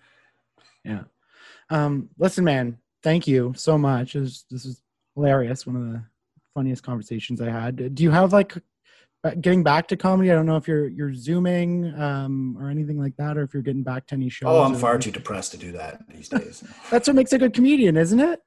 Yeah. 0.84 1.04
Um, 1.70 2.10
listen, 2.18 2.44
man, 2.44 2.76
thank 3.02 3.26
you 3.26 3.54
so 3.56 3.78
much. 3.78 4.14
Was, 4.14 4.44
this 4.50 4.66
is 4.66 4.82
hilarious. 5.14 5.66
One 5.66 5.76
of 5.76 5.92
the 5.92 6.02
funniest 6.52 6.82
conversations 6.82 7.40
I 7.40 7.48
had. 7.48 7.94
Do 7.94 8.02
you 8.02 8.10
have 8.10 8.32
like 8.32 8.54
getting 9.40 9.62
back 9.62 9.88
to 9.88 9.96
comedy? 9.96 10.30
I 10.30 10.34
don't 10.34 10.46
know 10.46 10.56
if 10.56 10.66
you're 10.66 10.88
you're 10.88 11.14
zooming 11.14 11.94
um, 12.00 12.56
or 12.58 12.70
anything 12.70 12.98
like 12.98 13.16
that, 13.16 13.36
or 13.36 13.42
if 13.42 13.52
you're 13.52 13.62
getting 13.62 13.82
back 13.82 14.06
to 14.08 14.14
any 14.14 14.28
shows. 14.28 14.48
Oh, 14.48 14.62
I'm 14.62 14.74
far 14.74 14.98
too 14.98 15.10
depressed 15.10 15.52
to 15.52 15.58
do 15.58 15.72
that 15.72 16.02
these 16.08 16.28
days. 16.28 16.64
That's 16.90 17.06
what 17.06 17.16
makes 17.16 17.32
a 17.32 17.38
good 17.38 17.52
comedian, 17.52 17.96
isn't 17.96 18.20
it? 18.20 18.42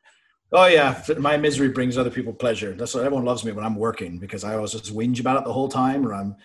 Oh 0.51 0.67
yeah, 0.67 1.03
my 1.17 1.37
misery 1.37 1.69
brings 1.69 1.97
other 1.97 2.11
people 2.11 2.33
pleasure. 2.33 2.73
That's 2.73 2.93
what 2.93 3.03
everyone 3.03 3.25
loves 3.25 3.43
me 3.43 3.51
when 3.51 3.65
I'm 3.65 3.75
working 3.75 4.19
because 4.19 4.43
I 4.43 4.55
always 4.55 4.71
just 4.71 4.93
whinge 4.93 5.19
about 5.19 5.37
it 5.39 5.45
the 5.45 5.53
whole 5.53 5.67
time, 5.69 6.05
or 6.05 6.13
I'm, 6.13 6.35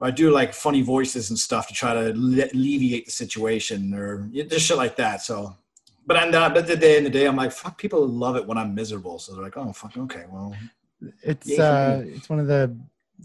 or 0.00 0.08
I 0.08 0.10
do 0.10 0.30
like 0.30 0.54
funny 0.54 0.82
voices 0.82 1.30
and 1.30 1.38
stuff 1.38 1.66
to 1.68 1.74
try 1.74 1.92
to 1.92 2.10
alle- 2.10 2.48
alleviate 2.52 3.06
the 3.06 3.12
situation, 3.12 3.94
or 3.94 4.28
just 4.32 4.66
shit 4.66 4.76
like 4.76 4.96
that. 4.96 5.22
So, 5.22 5.56
but 6.06 6.16
I'm 6.16 6.30
not. 6.30 6.54
But 6.54 6.66
the 6.68 6.74
end 6.74 7.06
of 7.06 7.12
the 7.12 7.18
day, 7.18 7.26
I'm 7.26 7.36
like, 7.36 7.52
fuck. 7.52 7.78
People 7.78 8.06
love 8.06 8.36
it 8.36 8.46
when 8.46 8.58
I'm 8.58 8.74
miserable, 8.74 9.18
so 9.18 9.34
they're 9.34 9.42
like, 9.42 9.56
oh 9.56 9.72
fuck, 9.72 9.96
okay, 9.96 10.24
well, 10.30 10.54
It's 11.22 11.58
uh, 11.58 12.04
it's 12.06 12.28
one 12.28 12.38
of 12.38 12.46
the 12.46 12.76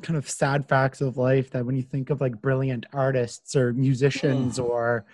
kind 0.02 0.18
of 0.18 0.30
sad 0.30 0.68
facts 0.68 1.02
of 1.02 1.18
life 1.18 1.50
that 1.52 1.66
when 1.66 1.76
you 1.76 1.82
think 1.84 2.10
of 2.10 2.22
like 2.22 2.42
brilliant 2.42 2.86
artists 2.94 3.56
or 3.56 3.74
musicians 3.74 4.60
Mm. 4.60 4.64
or 4.66 5.06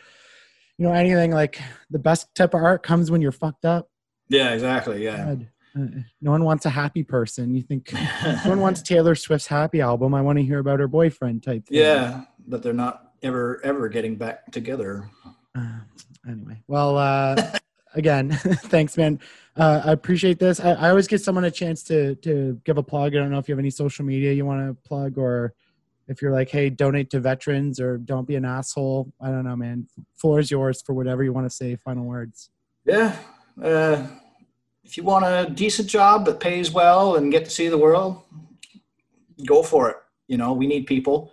you 0.77 0.85
know 0.87 0.93
anything 0.93 1.31
like 1.31 1.59
the 1.89 1.99
best 1.99 2.33
type 2.35 2.53
of 2.53 2.61
art 2.63 2.83
comes 2.83 3.11
when 3.11 3.21
you're 3.21 3.31
fucked 3.31 3.65
up. 3.65 3.89
yeah, 4.29 4.51
exactly, 4.53 5.03
yeah. 5.03 5.17
God. 5.25 5.49
Uh, 5.75 5.85
no 6.21 6.29
one 6.31 6.43
wants 6.43 6.65
a 6.67 6.69
happy 6.69 7.01
person. 7.03 7.55
You 7.55 7.63
think 7.63 7.91
no 8.23 8.39
one 8.45 8.59
wants 8.59 8.81
Taylor 8.81 9.15
Swift's 9.15 9.47
happy 9.47 9.81
album. 9.81 10.13
I 10.13 10.21
want 10.21 10.37
to 10.37 10.43
hear 10.43 10.59
about 10.59 10.79
her 10.79 10.87
boyfriend 10.87 11.41
type 11.43 11.65
thing. 11.67 11.79
yeah, 11.79 12.25
but 12.47 12.61
they're 12.61 12.73
not 12.73 13.11
ever 13.23 13.59
ever 13.63 13.89
getting 13.89 14.15
back 14.15 14.51
together. 14.51 15.09
Uh, 15.55 15.79
anyway, 16.27 16.61
well, 16.67 16.97
uh, 16.97 17.35
again, 17.95 18.31
thanks, 18.73 18.97
man. 18.97 19.19
Uh, 19.55 19.81
I 19.85 19.91
appreciate 19.91 20.39
this. 20.39 20.59
I, 20.59 20.71
I 20.71 20.89
always 20.89 21.07
give 21.07 21.21
someone 21.21 21.43
a 21.43 21.51
chance 21.51 21.83
to 21.83 22.15
to 22.15 22.59
give 22.63 22.77
a 22.77 22.83
plug. 22.83 23.15
I 23.15 23.19
don't 23.19 23.29
know 23.29 23.37
if 23.37 23.47
you 23.47 23.53
have 23.53 23.59
any 23.59 23.69
social 23.69 24.03
media 24.03 24.33
you 24.33 24.45
want 24.45 24.67
to 24.67 24.87
plug, 24.87 25.17
or 25.17 25.53
if 26.07 26.21
you're 26.21 26.31
like, 26.31 26.49
hey, 26.49 26.69
donate 26.69 27.09
to 27.11 27.19
veterans, 27.19 27.79
or 27.79 27.97
don't 27.97 28.27
be 28.27 28.35
an 28.35 28.45
asshole. 28.45 29.11
I 29.21 29.29
don't 29.29 29.43
know, 29.43 29.55
man. 29.55 29.87
Floor 30.15 30.39
is 30.39 30.49
yours 30.49 30.81
for 30.81 30.93
whatever 30.93 31.23
you 31.23 31.33
want 31.33 31.45
to 31.45 31.55
say. 31.55 31.75
Final 31.75 32.05
words. 32.05 32.49
Yeah. 32.85 33.15
Uh, 33.61 34.07
if 34.83 34.97
you 34.97 35.03
want 35.03 35.25
a 35.25 35.49
decent 35.53 35.87
job 35.87 36.25
that 36.25 36.39
pays 36.39 36.71
well 36.71 37.15
and 37.15 37.31
get 37.31 37.45
to 37.45 37.51
see 37.51 37.69
the 37.69 37.77
world, 37.77 38.21
go 39.45 39.63
for 39.63 39.89
it. 39.89 39.97
You 40.27 40.37
know, 40.37 40.53
we 40.53 40.67
need 40.67 40.87
people. 40.87 41.31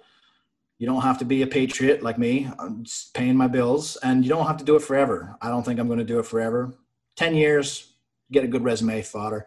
You 0.79 0.87
don't 0.87 1.03
have 1.03 1.19
to 1.19 1.25
be 1.25 1.43
a 1.43 1.47
patriot 1.47 2.03
like 2.03 2.19
me. 2.19 2.49
I'm 2.59 2.85
paying 3.15 3.37
my 3.37 3.49
bills, 3.49 3.97
and 4.03 4.25
you 4.25 4.29
don't 4.29 4.47
have 4.47 4.57
to 4.59 4.65
do 4.65 4.77
it 4.77 4.83
forever. 4.83 5.37
I 5.41 5.49
don't 5.49 5.65
think 5.65 5.81
I'm 5.81 5.87
going 5.87 5.99
to 5.99 6.05
do 6.05 6.19
it 6.19 6.27
forever. 6.27 6.75
Ten 7.17 7.35
years, 7.35 7.90
get 8.33 8.45
a 8.45 8.49
good 8.49 8.65
resume 8.65 9.03
fodder. 9.03 9.47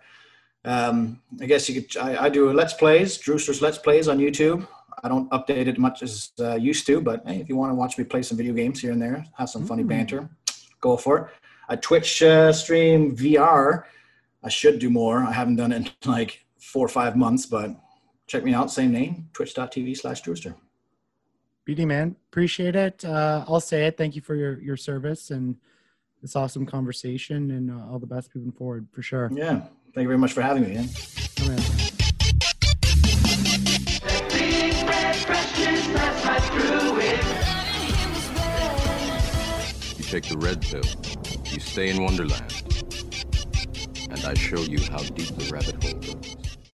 Um, 0.65 1.21
I 1.41 1.45
guess 1.45 1.67
you 1.67 1.81
could. 1.81 1.97
I, 1.97 2.25
I 2.25 2.29
do 2.29 2.51
let's 2.53 2.73
plays, 2.73 3.17
Drewster's 3.17 3.61
let's 3.61 3.77
plays 3.77 4.07
on 4.07 4.17
YouTube. 4.17 4.67
I 5.03 5.09
don't 5.09 5.29
update 5.31 5.67
it 5.67 5.77
much 5.77 6.01
as 6.01 6.31
uh, 6.39 6.55
used 6.55 6.85
to, 6.87 7.01
but 7.01 7.23
hey, 7.27 7.41
if 7.41 7.49
you 7.49 7.57
want 7.57 7.71
to 7.71 7.75
watch 7.75 7.97
me 7.97 8.05
play 8.05 8.21
some 8.21 8.37
video 8.37 8.53
games 8.53 8.79
here 8.81 8.91
and 8.93 9.01
there, 9.01 9.25
have 9.37 9.49
some 9.49 9.65
funny 9.65 9.83
Mm. 9.83 9.89
banter, 9.89 10.29
go 10.79 10.95
for 10.95 11.17
it. 11.17 11.27
I 11.67 11.75
Twitch 11.75 12.21
uh, 12.23 12.53
stream 12.53 13.15
VR. 13.15 13.83
I 14.43 14.49
should 14.49 14.79
do 14.79 14.89
more. 14.89 15.19
I 15.19 15.33
haven't 15.33 15.57
done 15.57 15.71
it 15.73 15.77
in 15.77 15.89
like 16.09 16.45
four 16.59 16.85
or 16.85 16.89
five 16.89 17.17
months, 17.17 17.45
but 17.45 17.75
check 18.27 18.43
me 18.45 18.53
out. 18.53 18.71
Same 18.71 18.91
name, 18.91 19.29
twitch.tv 19.33 19.97
slash 19.97 20.21
Drewster. 20.21 20.55
BD 21.67 21.85
man, 21.85 22.15
appreciate 22.29 22.75
it. 22.75 23.03
Uh, 23.03 23.43
I'll 23.47 23.61
say 23.61 23.87
it. 23.87 23.97
Thank 23.97 24.15
you 24.15 24.21
for 24.21 24.35
your 24.35 24.61
your 24.61 24.77
service 24.77 25.31
and 25.31 25.57
this 26.23 26.35
awesome 26.37 26.65
conversation, 26.65 27.51
and 27.51 27.69
uh, 27.69 27.91
all 27.91 27.99
the 27.99 28.07
best 28.07 28.33
moving 28.33 28.53
forward 28.53 28.87
for 28.93 29.03
sure. 29.03 29.29
Yeah. 29.33 29.67
Thank 29.93 30.05
you 30.05 30.07
very 30.07 30.17
much 30.17 30.31
for 30.31 30.41
having 30.41 30.63
me. 30.63 30.73
Man. 30.73 30.89
Man. 31.45 31.59
You 39.97 40.03
take 40.05 40.29
the 40.29 40.37
red 40.37 40.61
pill. 40.61 40.81
You 41.51 41.59
stay 41.59 41.89
in 41.89 42.01
Wonderland. 42.01 42.63
And 44.09 44.25
I 44.25 44.33
show 44.35 44.61
you 44.61 44.79
how 44.91 44.99
deep 44.99 45.27
the 45.35 45.49
rabbit 45.51 45.83
hole 45.83 45.93
goes. 45.99 46.42